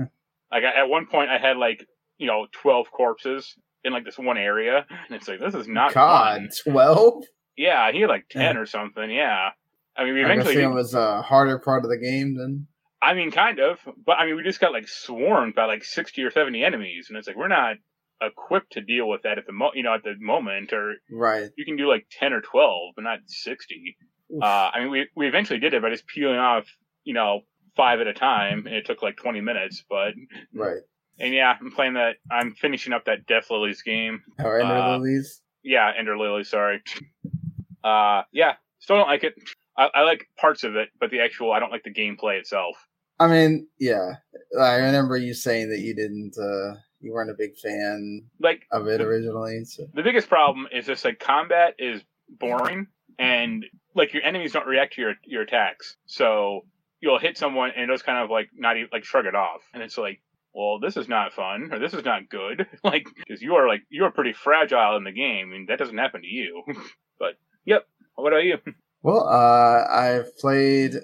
like 0.53 0.63
at 0.63 0.91
one 0.91 1.07
point, 1.07 1.31
I 1.31 1.39
had 1.39 1.57
like 1.57 1.87
you 2.19 2.27
know 2.27 2.49
twelve 2.53 2.91
corpses 2.91 3.55
in 3.83 3.95
like 3.95 4.05
this 4.05 4.19
one 4.19 4.37
area, 4.37 4.85
and 4.91 5.17
it's 5.17 5.27
like 5.27 5.41
this 5.41 5.55
is 5.55 5.67
not 5.67 5.95
God 5.95 6.43
twelve. 6.63 7.25
Yeah, 7.57 7.91
he 7.93 8.03
had 8.03 8.11
like 8.11 8.29
ten 8.29 8.57
yeah. 8.57 8.61
or 8.61 8.67
something. 8.67 9.11
Yeah. 9.11 9.53
I 9.97 10.05
mean, 10.05 10.19
eventually 10.19 10.63
I 10.63 10.69
it 10.69 10.75
was 10.75 10.93
a 10.93 11.23
harder 11.23 11.59
part 11.59 11.85
of 11.85 11.91
the 11.91 11.97
game 11.97 12.37
then. 12.37 12.67
I 13.01 13.15
mean, 13.15 13.31
kind 13.31 13.59
of, 13.59 13.79
but 14.05 14.19
I 14.19 14.27
mean, 14.27 14.37
we 14.37 14.43
just 14.43 14.61
got 14.61 14.73
like 14.73 14.87
swarmed 14.87 15.55
by 15.55 15.65
like 15.65 15.83
sixty 15.83 16.23
or 16.23 16.31
seventy 16.31 16.63
enemies, 16.63 17.07
and 17.09 17.17
it's 17.17 17.27
like 17.27 17.37
we're 17.37 17.49
not 17.49 17.77
equipped 18.21 18.73
to 18.73 18.83
deal 18.83 19.09
with 19.09 19.23
that 19.23 19.39
at 19.39 19.47
the 19.47 19.53
mo- 19.53 19.73
you 19.75 19.83
know 19.83 19.95
at 19.95 20.03
the 20.03 20.15
moment 20.21 20.75
or 20.75 20.95
right 21.11 21.51
you 21.57 21.65
can 21.67 21.77
do 21.77 21.87
like 21.87 22.07
10 22.11 22.33
or 22.33 22.41
12 22.41 22.95
but 22.97 23.05
not 23.05 23.19
60 23.27 23.97
uh, 24.43 24.71
I 24.75 24.81
mean 24.81 24.91
we 24.91 25.09
we 25.15 25.27
eventually 25.29 25.59
did 25.61 25.75
it 25.75 25.83
by 25.83 25.91
just 25.91 26.07
peeling 26.07 26.39
off 26.39 26.65
you 27.05 27.15
know 27.15 27.41
five 27.77 28.01
at 28.01 28.07
a 28.07 28.15
time, 28.15 28.67
and 28.67 28.75
it 28.75 28.87
took 28.87 29.03
like 29.03 29.17
twenty 29.17 29.41
minutes, 29.41 29.85
but 29.89 30.15
right. 30.55 30.81
and 31.19 31.33
yeah, 31.35 31.55
I'm 31.61 31.71
playing 31.71 31.95
that. 31.95 32.17
I'm 32.31 32.55
finishing 32.55 32.93
up 32.93 33.05
that 33.05 33.27
Death 33.27 33.51
Lilies 33.51 33.83
game. 33.83 34.23
Or 34.39 34.59
Ender 34.61 34.75
Uh, 34.75 34.99
Lilies. 34.99 35.43
Yeah, 35.63 35.93
Ender 35.97 36.17
Lily. 36.19 36.45
Sorry. 36.45 36.83
Uh, 37.85 38.23
yeah, 38.33 38.55
still 38.79 38.97
don't 38.97 39.09
like 39.09 39.25
it. 39.25 39.35
I, 39.79 39.89
I 39.95 40.03
like 40.03 40.27
parts 40.39 40.65
of 40.65 40.75
it, 40.77 40.89
but 40.99 41.11
the 41.11 41.21
actual 41.21 41.53
I 41.53 41.61
don't 41.61 41.71
like 41.71 41.85
the 41.85 41.93
gameplay 41.93 42.39
itself. 42.39 42.77
I 43.19 43.29
mean, 43.29 43.69
yeah. 43.79 44.13
I 44.61 44.77
remember 44.77 45.17
you 45.17 45.35
saying 45.35 45.71
that 45.71 45.81
you 45.81 45.95
didn't. 45.95 46.35
uh 46.39 46.77
You 47.01 47.13
weren't 47.13 47.31
a 47.31 47.35
big 47.39 47.57
fan 47.59 48.25
Like 48.41 48.63
of 48.73 48.89
it 48.89 49.01
originally. 49.01 49.65
So. 49.65 49.87
the 49.95 50.03
biggest 50.03 50.29
problem 50.29 50.67
is 50.73 50.87
just 50.87 51.05
like 51.05 51.19
combat 51.21 51.75
is 51.79 52.03
boring, 52.29 52.87
and 53.19 53.65
like 53.95 54.13
your 54.13 54.23
enemies 54.23 54.53
don't 54.53 54.67
react 54.67 54.95
to 54.95 55.01
your 55.01 55.15
your 55.25 55.43
attacks. 55.43 55.97
So 56.07 56.63
you'll 57.01 57.19
hit 57.19 57.37
someone 57.39 57.71
and 57.71 57.85
it'll 57.85 57.95
just 57.95 58.07
kind 58.07 58.23
of 58.23 58.31
like 58.31 58.49
not 58.55 58.77
even 58.77 58.89
like 58.93 59.05
shrug 59.05 59.27
it 59.27 59.35
off, 59.35 59.63
and 59.75 59.83
it's 59.83 59.99
like. 59.99 60.21
Well, 60.59 60.81
this 60.81 60.97
is 60.97 61.07
not 61.07 61.35
fun, 61.35 61.69
or 61.71 61.79
this 61.79 61.93
is 61.93 62.03
not 62.03 62.31
good. 62.31 62.67
like, 62.83 63.07
because 63.15 63.43
you 63.43 63.57
are 63.57 63.69
like 63.69 63.83
you 63.91 64.05
are 64.05 64.11
pretty 64.11 64.33
fragile 64.33 64.97
in 64.97 65.05
the 65.05 65.13
game, 65.13 65.53
and 65.53 65.69
that 65.69 65.79
doesn't 65.79 65.99
happen 65.99 66.23
to 66.23 66.27
you. 66.27 66.63
but, 67.19 67.35
yep. 67.67 67.87
What 68.15 68.33
about 68.33 68.45
you? 68.45 68.57
Well, 69.03 69.29
uh, 69.29 69.85
I've 69.93 70.37
played 70.39 70.95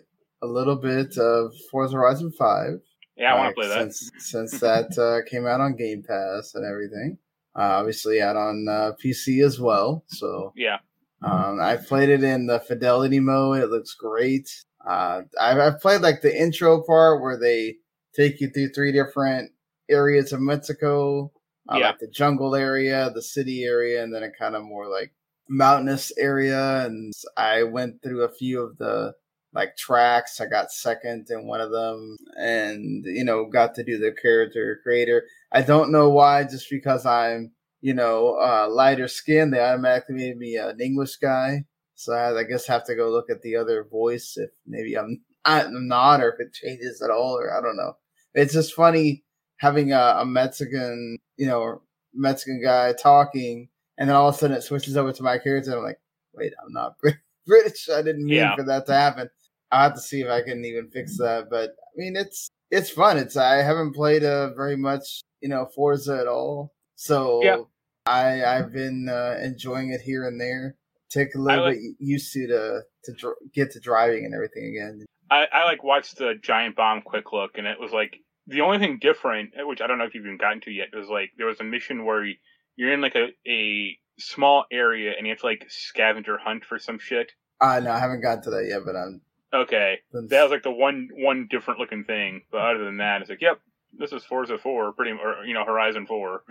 a 0.42 0.46
little 0.46 0.76
bit 0.76 1.18
of 1.18 1.52
Forza 1.70 1.96
Horizon 1.96 2.32
Five. 2.32 2.80
Yeah, 3.16 3.34
I 3.34 3.38
want 3.38 3.50
to 3.50 3.60
play 3.60 3.68
that. 3.68 3.92
since 3.92 4.10
since 4.18 4.60
that 4.60 4.98
uh, 4.98 5.28
came 5.30 5.46
out 5.46 5.60
on 5.60 5.76
Game 5.76 6.02
Pass 6.02 6.54
and 6.54 6.64
everything. 6.64 7.18
Uh, 7.54 7.78
obviously, 7.78 8.20
out 8.20 8.36
on 8.36 8.66
uh, 8.68 8.92
PC 9.04 9.44
as 9.44 9.60
well. 9.60 10.04
So 10.08 10.52
Yeah. 10.56 10.78
Um, 11.24 11.60
I 11.60 11.76
played 11.76 12.08
it 12.08 12.22
in 12.24 12.46
the 12.46 12.60
fidelity 12.60 13.20
mode. 13.20 13.62
It 13.62 13.70
looks 13.70 13.94
great. 13.94 14.48
Uh, 14.86 15.22
I've, 15.40 15.58
I've 15.58 15.80
played 15.80 16.00
like 16.00 16.22
the 16.22 16.36
intro 16.36 16.82
part 16.82 17.20
where 17.22 17.38
they 17.38 17.76
take 18.14 18.40
you 18.40 18.50
through 18.50 18.70
three 18.70 18.92
different 18.92 19.52
areas 19.88 20.32
of 20.32 20.40
Mexico, 20.40 21.30
uh, 21.70 21.76
Yeah. 21.78 21.88
like 21.88 21.98
the 22.00 22.08
jungle 22.08 22.54
area, 22.54 23.10
the 23.14 23.22
city 23.22 23.64
area, 23.64 24.02
and 24.02 24.14
then 24.14 24.22
a 24.22 24.30
kind 24.30 24.56
of 24.56 24.64
more 24.64 24.88
like 24.88 25.12
mountainous 25.48 26.12
area. 26.18 26.84
And 26.86 27.12
I 27.36 27.62
went 27.62 28.02
through 28.02 28.22
a 28.22 28.28
few 28.32 28.60
of 28.60 28.76
the 28.78 29.14
like 29.54 29.76
tracks. 29.76 30.40
I 30.40 30.46
got 30.46 30.72
second 30.72 31.28
in 31.30 31.46
one 31.46 31.60
of 31.60 31.70
them, 31.70 32.16
and 32.38 33.04
you 33.04 33.24
know 33.24 33.44
got 33.46 33.74
to 33.76 33.84
do 33.84 33.98
the 33.98 34.12
character 34.12 34.80
creator. 34.82 35.24
I 35.52 35.62
don't 35.62 35.92
know 35.92 36.08
why, 36.10 36.44
just 36.44 36.68
because 36.70 37.04
I'm 37.06 37.52
you 37.82 37.94
know 37.94 38.36
uh, 38.40 38.68
lighter 38.70 39.08
skin, 39.08 39.50
they 39.50 39.60
automatically 39.60 40.16
made 40.16 40.38
me 40.38 40.56
an 40.56 40.80
English 40.80 41.16
guy. 41.16 41.64
So 41.96 42.14
I, 42.14 42.40
I 42.40 42.44
guess 42.44 42.66
have 42.66 42.86
to 42.86 42.96
go 42.96 43.10
look 43.10 43.30
at 43.30 43.42
the 43.42 43.56
other 43.56 43.84
voice 43.90 44.34
if 44.38 44.50
maybe 44.66 44.96
I'm 44.96 45.22
I'm 45.44 45.88
not, 45.88 46.22
or 46.22 46.30
if 46.32 46.40
it 46.40 46.54
changes 46.54 47.02
at 47.02 47.10
all, 47.10 47.38
or 47.38 47.56
I 47.56 47.60
don't 47.62 47.76
know. 47.76 47.94
It's 48.34 48.54
just 48.54 48.74
funny 48.74 49.24
having 49.58 49.92
a, 49.92 50.16
a 50.20 50.26
Mexican, 50.26 51.18
you 51.36 51.46
know, 51.46 51.82
Mexican 52.14 52.62
guy 52.62 52.92
talking, 52.94 53.68
and 53.98 54.08
then 54.08 54.16
all 54.16 54.28
of 54.28 54.34
a 54.34 54.38
sudden 54.38 54.56
it 54.56 54.62
switches 54.62 54.96
over 54.96 55.12
to 55.12 55.22
my 55.22 55.38
character. 55.38 55.70
And 55.72 55.78
I'm 55.80 55.84
like, 55.84 56.00
wait, 56.34 56.52
I'm 56.64 56.72
not 56.72 56.94
British. 57.46 57.88
I 57.90 58.02
didn't 58.02 58.28
mean 58.28 58.36
Yeah. 58.38 58.56
for 58.56 58.64
that 58.64 58.86
to 58.86 58.94
happen. 58.94 59.28
I'll 59.72 59.84
have 59.84 59.94
to 59.94 60.00
see 60.00 60.20
if 60.22 60.28
I 60.28 60.42
can 60.42 60.64
even 60.64 60.90
fix 60.90 61.16
that. 61.18 61.48
But 61.50 61.70
I 61.70 61.92
mean, 61.96 62.16
it's 62.16 62.48
it's 62.70 62.90
fun. 62.90 63.18
It's 63.18 63.36
I 63.36 63.56
haven't 63.62 63.94
played 63.94 64.24
uh, 64.24 64.54
very 64.54 64.76
much, 64.76 65.22
you 65.40 65.48
know, 65.48 65.66
Forza 65.74 66.18
at 66.18 66.26
all, 66.28 66.72
so 66.96 67.40
Yeah. 67.42 67.56
I 68.06 68.44
I've 68.44 68.72
been 68.72 69.08
uh, 69.08 69.38
enjoying 69.42 69.92
it 69.92 70.00
here 70.00 70.26
and 70.26 70.40
there. 70.40 70.76
Take 71.10 71.34
a 71.34 71.38
little 71.38 71.64
like- 71.64 71.74
bit 71.74 71.82
used 71.98 72.32
to 72.32 72.46
to 72.48 72.82
to 73.04 73.12
dr- 73.14 73.36
get 73.54 73.70
to 73.72 73.80
driving 73.80 74.24
and 74.24 74.34
everything 74.34 74.66
again. 74.66 75.04
I, 75.30 75.46
I 75.50 75.64
like 75.64 75.82
watched 75.82 76.18
the 76.18 76.34
giant 76.42 76.76
bomb 76.76 77.02
quick 77.02 77.32
look, 77.32 77.52
and 77.56 77.66
it 77.66 77.80
was 77.80 77.92
like 77.92 78.16
the 78.46 78.60
only 78.60 78.78
thing 78.78 78.98
different, 79.00 79.50
which 79.56 79.80
I 79.80 79.86
don't 79.86 79.98
know 79.98 80.04
if 80.04 80.14
you've 80.14 80.26
even 80.26 80.36
gotten 80.36 80.60
to 80.62 80.70
yet, 80.70 80.88
was 80.94 81.08
like 81.08 81.30
there 81.38 81.46
was 81.46 81.60
a 81.60 81.64
mission 81.64 82.04
where 82.04 82.24
you, 82.24 82.34
you're 82.76 82.92
in 82.92 83.00
like 83.00 83.14
a, 83.14 83.28
a 83.48 83.96
small 84.18 84.64
area 84.70 85.12
and 85.16 85.26
you 85.26 85.32
have 85.32 85.40
to 85.40 85.46
like 85.46 85.64
scavenger 85.68 86.38
hunt 86.38 86.64
for 86.64 86.78
some 86.78 86.98
shit. 86.98 87.32
Uh 87.60 87.80
no, 87.80 87.92
I 87.92 87.98
haven't 87.98 88.20
got 88.22 88.42
to 88.44 88.50
that 88.50 88.66
yet, 88.68 88.80
but 88.84 88.96
I'm 88.96 89.20
Okay. 89.54 89.98
That 90.12 90.42
was 90.42 90.50
like 90.50 90.62
the 90.62 90.70
one 90.70 91.08
one 91.14 91.46
different 91.50 91.78
looking 91.78 92.04
thing. 92.04 92.42
But 92.50 92.60
other 92.62 92.84
than 92.84 92.98
that, 92.98 93.20
it's 93.20 93.30
like, 93.30 93.42
yep, 93.42 93.60
this 93.96 94.12
is 94.12 94.24
Forza 94.24 94.58
Four, 94.58 94.92
pretty 94.92 95.12
or 95.12 95.44
you 95.44 95.54
know 95.54 95.64
Horizon 95.64 96.06
Four. 96.06 96.42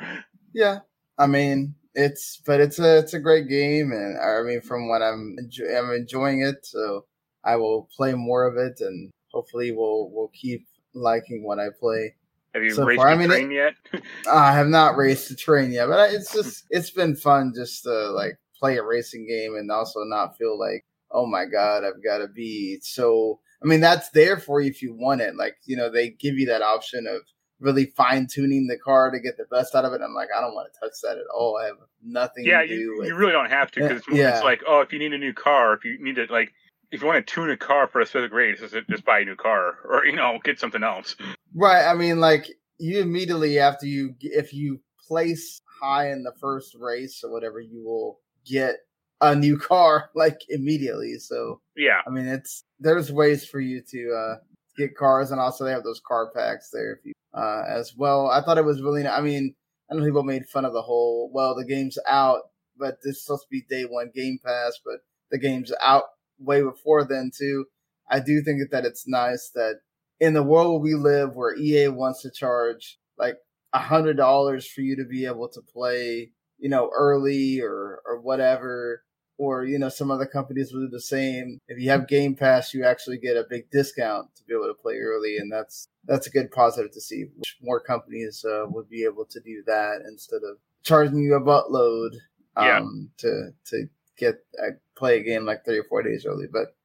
Yeah, 0.54 0.80
I 1.18 1.28
mean 1.28 1.76
it's 1.94 2.42
but 2.46 2.62
it's 2.62 2.80
a 2.80 3.00
it's 3.00 3.14
a 3.14 3.20
great 3.20 3.48
game, 3.48 3.92
and 3.92 4.18
I 4.20 4.42
mean 4.44 4.62
from 4.62 4.88
what 4.88 5.02
I'm 5.02 5.36
enjoy, 5.38 5.66
I'm 5.76 5.92
enjoying 5.92 6.42
it, 6.42 6.66
so 6.66 7.06
I 7.44 7.56
will 7.56 7.90
play 7.96 8.14
more 8.14 8.46
of 8.46 8.58
it, 8.58 8.80
and 8.82 9.12
hopefully 9.32 9.72
we'll 9.72 10.10
we'll 10.12 10.32
keep 10.34 10.68
liking 10.94 11.44
what 11.44 11.60
I 11.60 11.68
play. 11.78 12.16
Have 12.54 12.64
you 12.64 12.72
so 12.72 12.86
raced 12.86 13.02
far. 13.02 13.08
the 13.10 13.14
I 13.14 13.18
mean, 13.18 13.30
train 13.30 13.52
it, 13.52 13.56
yet? 13.56 14.04
I 14.32 14.54
have 14.54 14.68
not 14.68 14.98
raced 14.98 15.30
the 15.30 15.36
train 15.36 15.72
yet, 15.72 15.88
but 15.88 16.14
it's 16.14 16.34
just 16.34 16.66
it's 16.70 16.92
been 16.92 17.16
fun 17.16 17.54
just 17.56 17.84
to 17.84 18.12
like 18.12 18.38
play 18.58 18.78
a 18.78 18.84
racing 18.84 19.28
game 19.28 19.56
and 19.56 19.72
also 19.72 20.02
not 20.04 20.38
feel 20.38 20.58
like 20.58 20.86
oh 21.12 21.26
my 21.26 21.46
god 21.46 21.84
I've 21.84 22.04
got 22.04 22.20
to 22.20 22.28
be 22.28 22.80
so. 22.82 23.40
I 23.64 23.68
mean 23.68 23.80
that's 23.80 24.10
there 24.10 24.40
for 24.40 24.60
you 24.60 24.70
if 24.70 24.82
you 24.82 24.96
want 24.96 25.22
it. 25.22 25.36
Like 25.36 25.56
you 25.66 25.76
know 25.76 25.92
they 25.92 26.10
give 26.10 26.36
you 26.36 26.48
that 26.48 26.62
option 26.62 27.06
of 27.06 27.22
really 27.62 27.86
fine 27.86 28.28
tuning 28.28 28.68
the 28.68 28.78
car 28.78 29.12
to 29.12 29.20
get 29.20 29.38
the 29.38 29.46
best 29.46 29.76
out 29.76 29.86
of 29.86 29.94
it. 29.94 30.02
I'm 30.04 30.14
like 30.14 30.30
I 30.36 30.42
don't 30.42 30.54
want 30.54 30.74
to 30.74 30.80
touch 30.80 30.94
that 31.04 31.18
at 31.18 31.26
all. 31.34 31.58
I 31.58 31.68
have 31.68 31.78
nothing. 32.04 32.46
Yeah, 32.46 32.64
you, 32.64 33.04
you 33.06 33.16
really 33.16 33.32
don't 33.32 33.50
have 33.50 33.72
to 33.72 33.82
because 33.82 33.98
it's, 34.00 34.08
yeah. 34.12 34.36
it's 34.36 34.44
like 34.44 34.62
oh 34.68 34.82
if 34.82 34.92
you 34.92 35.00
need 35.00 35.14
a 35.14 35.18
new 35.18 35.34
car 35.34 35.74
if 35.74 35.86
you 35.86 35.98
need 36.04 36.16
to 36.16 36.26
like 36.30 36.52
if 36.92 37.02
you 37.02 37.08
want 37.08 37.26
to 37.26 37.34
tune 37.34 37.50
a 37.50 37.58
car 37.58 37.88
for 37.88 38.02
a 38.02 38.06
specific 38.06 38.34
race, 38.34 38.60
just 38.60 39.06
buy 39.06 39.20
a 39.20 39.26
new 39.26 39.36
car 39.36 39.78
or 39.86 40.06
you 40.06 40.16
know 40.16 40.40
get 40.44 40.60
something 40.60 40.84
else. 40.84 41.16
Right. 41.56 41.86
I 41.86 41.94
mean, 41.94 42.20
like 42.20 42.50
you 42.78 43.00
immediately 43.00 43.60
after 43.60 43.86
you 43.86 44.16
if 44.20 44.54
you 44.54 44.82
place 45.08 45.62
high 45.82 46.12
in 46.12 46.24
the 46.24 46.34
first 46.40 46.76
race 46.80 47.22
or 47.24 47.32
whatever, 47.32 47.60
you 47.60 47.84
will 47.84 48.20
get 48.46 48.78
a 49.22 49.36
new 49.36 49.58
car 49.70 50.10
like 50.16 50.40
immediately. 50.50 51.18
So 51.20 51.62
yeah, 51.76 52.02
I 52.06 52.10
mean 52.10 52.28
it's 52.28 52.64
there's 52.80 53.12
ways 53.12 53.46
for 53.46 53.60
you 53.60 53.82
to 53.90 54.14
uh, 54.14 54.36
get 54.78 54.96
cars, 54.96 55.32
and 55.32 55.40
also 55.40 55.66
they 55.66 55.72
have 55.72 55.84
those 55.84 56.02
car 56.06 56.32
packs 56.34 56.70
there 56.72 57.00
you 57.04 57.14
uh, 57.34 57.64
as 57.68 57.96
well. 57.96 58.28
I 58.28 58.42
thought 58.42 58.58
it 58.58 58.66
was 58.66 58.82
really. 58.82 59.06
I 59.08 59.22
mean, 59.22 59.56
I 59.90 59.96
know 59.96 60.06
people 60.06 60.24
made 60.24 60.46
fun 60.48 60.66
of 60.66 60.74
the 60.74 60.82
whole. 60.82 61.30
Well, 61.34 61.56
the 61.56 61.66
game's 61.66 61.98
out, 62.08 62.42
but 62.78 62.98
this 63.04 63.18
is 63.18 63.26
supposed 63.26 63.44
to 63.44 63.48
be 63.50 63.64
day 63.70 63.84
one 63.84 64.12
Game 64.14 64.40
Pass, 64.44 64.80
but 64.84 65.00
the 65.30 65.38
game's 65.38 65.72
out 65.82 66.04
way 66.40 66.62
before 66.62 67.06
then 67.06 67.32
too. 67.36 67.66
I 68.10 68.20
do 68.20 68.42
think 68.42 68.70
that 68.72 68.86
it's 68.86 69.08
nice 69.08 69.52
that 69.56 69.80
in 70.20 70.34
the 70.34 70.44
world 70.44 70.84
we 70.84 70.96
live 70.96 71.36
where 71.36 71.56
EA 71.56 71.88
wants 71.88 72.22
to 72.22 72.32
charge 72.32 73.00
like 73.18 73.38
a 73.74 73.80
hundred 73.80 74.18
dollars 74.18 74.68
for 74.68 74.82
you 74.82 74.96
to 74.98 75.06
be 75.06 75.26
able 75.26 75.48
to 75.50 75.62
play, 75.62 76.32
you 76.58 76.70
know, 76.70 76.90
early 76.96 77.62
or 77.62 78.02
or 78.06 78.20
whatever, 78.20 79.04
or 79.42 79.66
you 79.66 79.80
know, 79.80 79.90
some 79.90 80.12
other 80.12 80.28
companies 80.28 80.72
will 80.72 80.82
do 80.82 80.88
the 80.88 81.02
same. 81.02 81.60
If 81.68 81.82
you 81.82 81.90
have 81.90 82.08
Game 82.08 82.36
Pass, 82.36 82.76
you 82.76 82.86
actually 82.86 83.18
get 83.18 83.36
a 83.36 83.48
big 83.50 83.72
discount 83.72 84.28
to 84.36 84.44
be 84.44 84.54
able 84.54 84.68
to 84.68 84.80
play 84.80 85.00
early, 85.00 85.38
and 85.38 85.52
that's 85.52 85.88
that's 86.06 86.28
a 86.28 86.30
good 86.30 86.52
positive 86.52 86.92
to 86.92 87.02
see. 87.02 87.26
More 87.60 87.80
companies 87.80 88.46
uh, 88.46 88.66
would 88.68 88.88
be 88.88 89.04
able 89.04 89.26
to 89.26 89.40
do 89.40 89.64
that 89.66 90.04
instead 90.08 90.42
of 90.48 90.58
charging 90.84 91.18
you 91.18 91.34
a 91.34 91.42
buttload 91.42 92.12
um, 92.56 93.10
yeah. 93.24 93.30
to 93.30 93.50
to 93.66 93.90
get 94.16 94.46
uh, 94.64 94.74
play 94.96 95.18
a 95.18 95.24
game 95.24 95.44
like 95.44 95.66
three 95.66 95.80
or 95.80 95.86
four 95.86 96.04
days 96.04 96.24
early. 96.28 96.46
But 96.46 96.76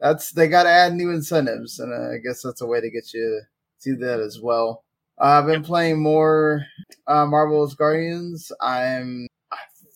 that's 0.00 0.32
they 0.32 0.48
got 0.48 0.64
to 0.64 0.70
add 0.70 0.94
new 0.94 1.10
incentives, 1.10 1.78
and 1.78 1.92
uh, 1.92 2.14
I 2.14 2.18
guess 2.18 2.42
that's 2.42 2.62
a 2.62 2.66
way 2.66 2.80
to 2.80 2.90
get 2.90 3.14
you 3.14 3.42
to 3.82 3.90
do 3.90 3.96
that 4.04 4.18
as 4.18 4.40
well. 4.40 4.82
Uh, 5.20 5.38
I've 5.38 5.46
been 5.46 5.62
playing 5.62 6.02
more 6.02 6.64
uh, 7.06 7.26
Marvel's 7.26 7.76
Guardians. 7.76 8.50
I'm 8.60 9.28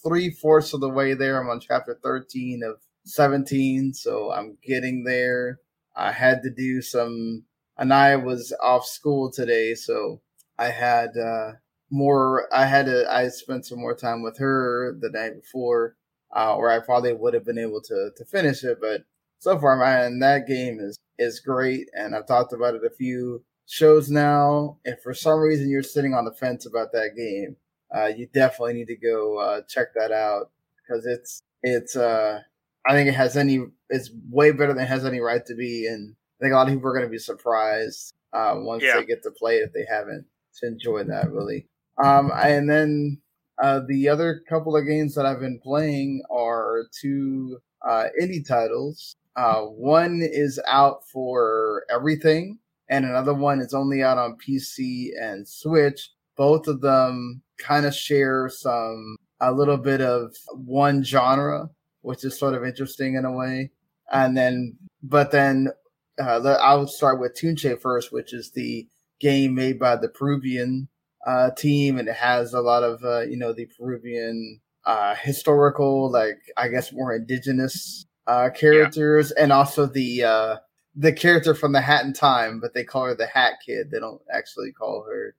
three 0.07 0.31
fourths 0.31 0.73
of 0.73 0.81
the 0.81 0.89
way 0.89 1.15
there. 1.15 1.41
I'm 1.41 1.49
on 1.49 1.61
chapter 1.61 1.99
13 2.03 2.63
of 2.63 2.77
17, 3.05 3.95
so 3.95 4.33
I'm 4.33 4.57
getting 4.63 5.05
there. 5.05 5.59
I 5.97 6.13
had 6.13 6.43
to 6.43 6.51
do 6.51 6.83
some. 6.83 7.45
and 7.79 7.93
I 7.93 8.17
was 8.17 8.53
off 8.63 8.87
school 8.87 9.31
today, 9.31 9.75
so 9.75 10.21
I 10.59 10.69
had 10.69 11.17
uh, 11.17 11.53
more. 11.91 12.49
I 12.55 12.67
had 12.67 12.87
to. 12.87 13.11
I 13.11 13.29
spent 13.29 13.67
some 13.67 13.81
more 13.81 13.95
time 13.97 14.23
with 14.23 14.39
her 14.39 14.97
the 15.01 15.11
night 15.11 15.35
before, 15.41 15.97
uh, 16.35 16.55
or 16.57 16.71
I 16.71 16.81
probably 16.81 17.13
would 17.15 17.35
have 17.35 17.45
been 17.45 17.59
able 17.59 17.81
to 17.83 18.11
to 18.17 18.25
finish 18.25 18.65
it. 18.65 18.79
But 18.81 19.03
so 19.39 19.59
far, 19.59 19.77
man, 19.77 20.19
that 20.21 20.47
game 20.47 20.79
is 20.81 20.99
is 21.19 21.41
great, 21.41 21.89
and 21.95 22.15
I've 22.15 22.27
talked 22.27 22.53
about 22.53 22.75
it 22.75 22.85
a 22.85 22.91
few 22.91 23.45
shows 23.67 24.11
now. 24.11 24.79
If 24.85 25.03
for 25.03 25.15
some 25.15 25.41
reason 25.41 25.71
you're 25.71 25.83
sitting 25.83 26.15
on 26.15 26.25
the 26.25 26.33
fence 26.33 26.67
about 26.67 26.93
that 26.93 27.17
game, 27.17 27.57
uh, 27.95 28.07
you 28.07 28.26
definitely 28.33 28.75
need 28.75 28.88
to 28.88 28.97
go 28.97 29.38
uh, 29.38 29.61
check 29.69 29.88
that 29.95 30.12
out 30.12 30.50
because 30.76 31.07
it's 31.07 31.43
it's. 31.62 31.97
Uh, 31.97 32.40
I 32.88 32.93
think 32.93 33.09
it 33.09 33.14
has 33.14 33.37
any. 33.37 33.61
It's 33.90 34.11
way 34.31 34.52
better 34.52 34.73
than 34.73 34.85
it 34.85 34.88
has 34.88 35.05
any 35.05 35.21
right 35.21 35.45
to 35.47 35.55
be, 35.55 35.87
and 35.87 36.14
I 36.40 36.45
think 36.45 36.52
a 36.52 36.57
lot 36.57 36.69
of 36.69 36.75
people 36.75 36.88
are 36.88 36.95
going 36.95 37.07
to 37.07 37.11
be 37.11 37.19
surprised 37.19 38.14
uh, 38.33 38.55
once 38.57 38.83
yeah. 38.83 38.97
they 38.97 39.05
get 39.05 39.23
to 39.23 39.31
play 39.31 39.57
it 39.57 39.64
if 39.64 39.73
they 39.73 39.87
haven't 39.88 40.26
to 40.61 40.66
enjoy 40.66 41.05
that 41.05 41.31
really. 41.31 41.66
Um, 42.02 42.31
and 42.35 42.69
then 42.69 43.21
uh, 43.62 43.81
the 43.87 44.09
other 44.09 44.43
couple 44.49 44.76
of 44.76 44.87
games 44.87 45.14
that 45.14 45.26
I've 45.26 45.40
been 45.40 45.61
playing 45.62 46.23
are 46.31 46.85
two 47.00 47.59
uh, 47.87 48.05
indie 48.21 48.47
titles. 48.47 49.16
Uh, 49.35 49.62
one 49.62 50.21
is 50.23 50.61
out 50.66 51.07
for 51.09 51.85
everything, 51.90 52.59
and 52.88 53.05
another 53.05 53.35
one 53.35 53.61
is 53.61 53.75
only 53.75 54.02
out 54.02 54.19
on 54.19 54.37
PC 54.37 55.09
and 55.21 55.47
Switch. 55.47 56.11
Both 56.37 56.69
of 56.69 56.81
them 56.81 57.43
kind 57.59 57.87
of 57.87 57.95
share 57.95 58.49
some 58.49 59.17
a 59.41 59.53
little 59.53 59.77
bit 59.77 60.01
of 60.01 60.35
one 60.55 61.03
genre, 61.03 61.71
which 62.03 62.25
is 62.25 62.39
sort 62.39 62.55
of 62.55 62.65
interesting 62.65 63.15
in 63.15 63.25
a 63.25 63.33
way. 63.33 63.71
And 64.13 64.37
then, 64.37 64.77
but 65.03 65.31
then 65.31 65.69
uh, 66.19 66.57
I'll 66.61 66.87
start 66.87 67.21
with 67.21 67.35
Tunche 67.35 67.81
first, 67.81 68.13
which 68.13 68.33
is 68.33 68.51
the 68.51 68.87
game 69.21 69.55
made 69.55 69.79
by 69.79 69.97
the 69.97 70.09
Peruvian 70.09 70.89
uh, 71.27 71.51
team, 71.51 71.99
and 71.99 72.09
it 72.09 72.17
has 72.17 72.55
a 72.55 72.61
lot 72.61 72.83
of 72.83 73.03
uh, 73.05 73.23
you 73.23 73.37
know 73.37 73.53
the 73.53 73.69
Peruvian 73.79 74.61
uh, 74.85 75.15
historical, 75.17 76.11
like 76.11 76.39
I 76.57 76.69
guess 76.69 76.93
more 76.93 77.15
indigenous 77.15 78.07
uh, 78.27 78.51
characters, 78.55 79.33
yeah. 79.37 79.45
and 79.45 79.53
also 79.53 79.87
the 79.87 80.23
uh, 80.23 80.57
the 80.95 81.13
character 81.13 81.55
from 81.55 81.73
the 81.73 81.81
Hat 81.81 82.05
in 82.05 82.13
Time, 82.13 82.61
but 82.61 82.75
they 82.75 82.85
call 82.85 83.05
her 83.05 83.15
the 83.15 83.27
Hat 83.27 83.55
Kid. 83.65 83.91
They 83.91 83.99
don't 83.99 84.23
actually 84.33 84.73
call 84.73 85.05
her 85.09 85.35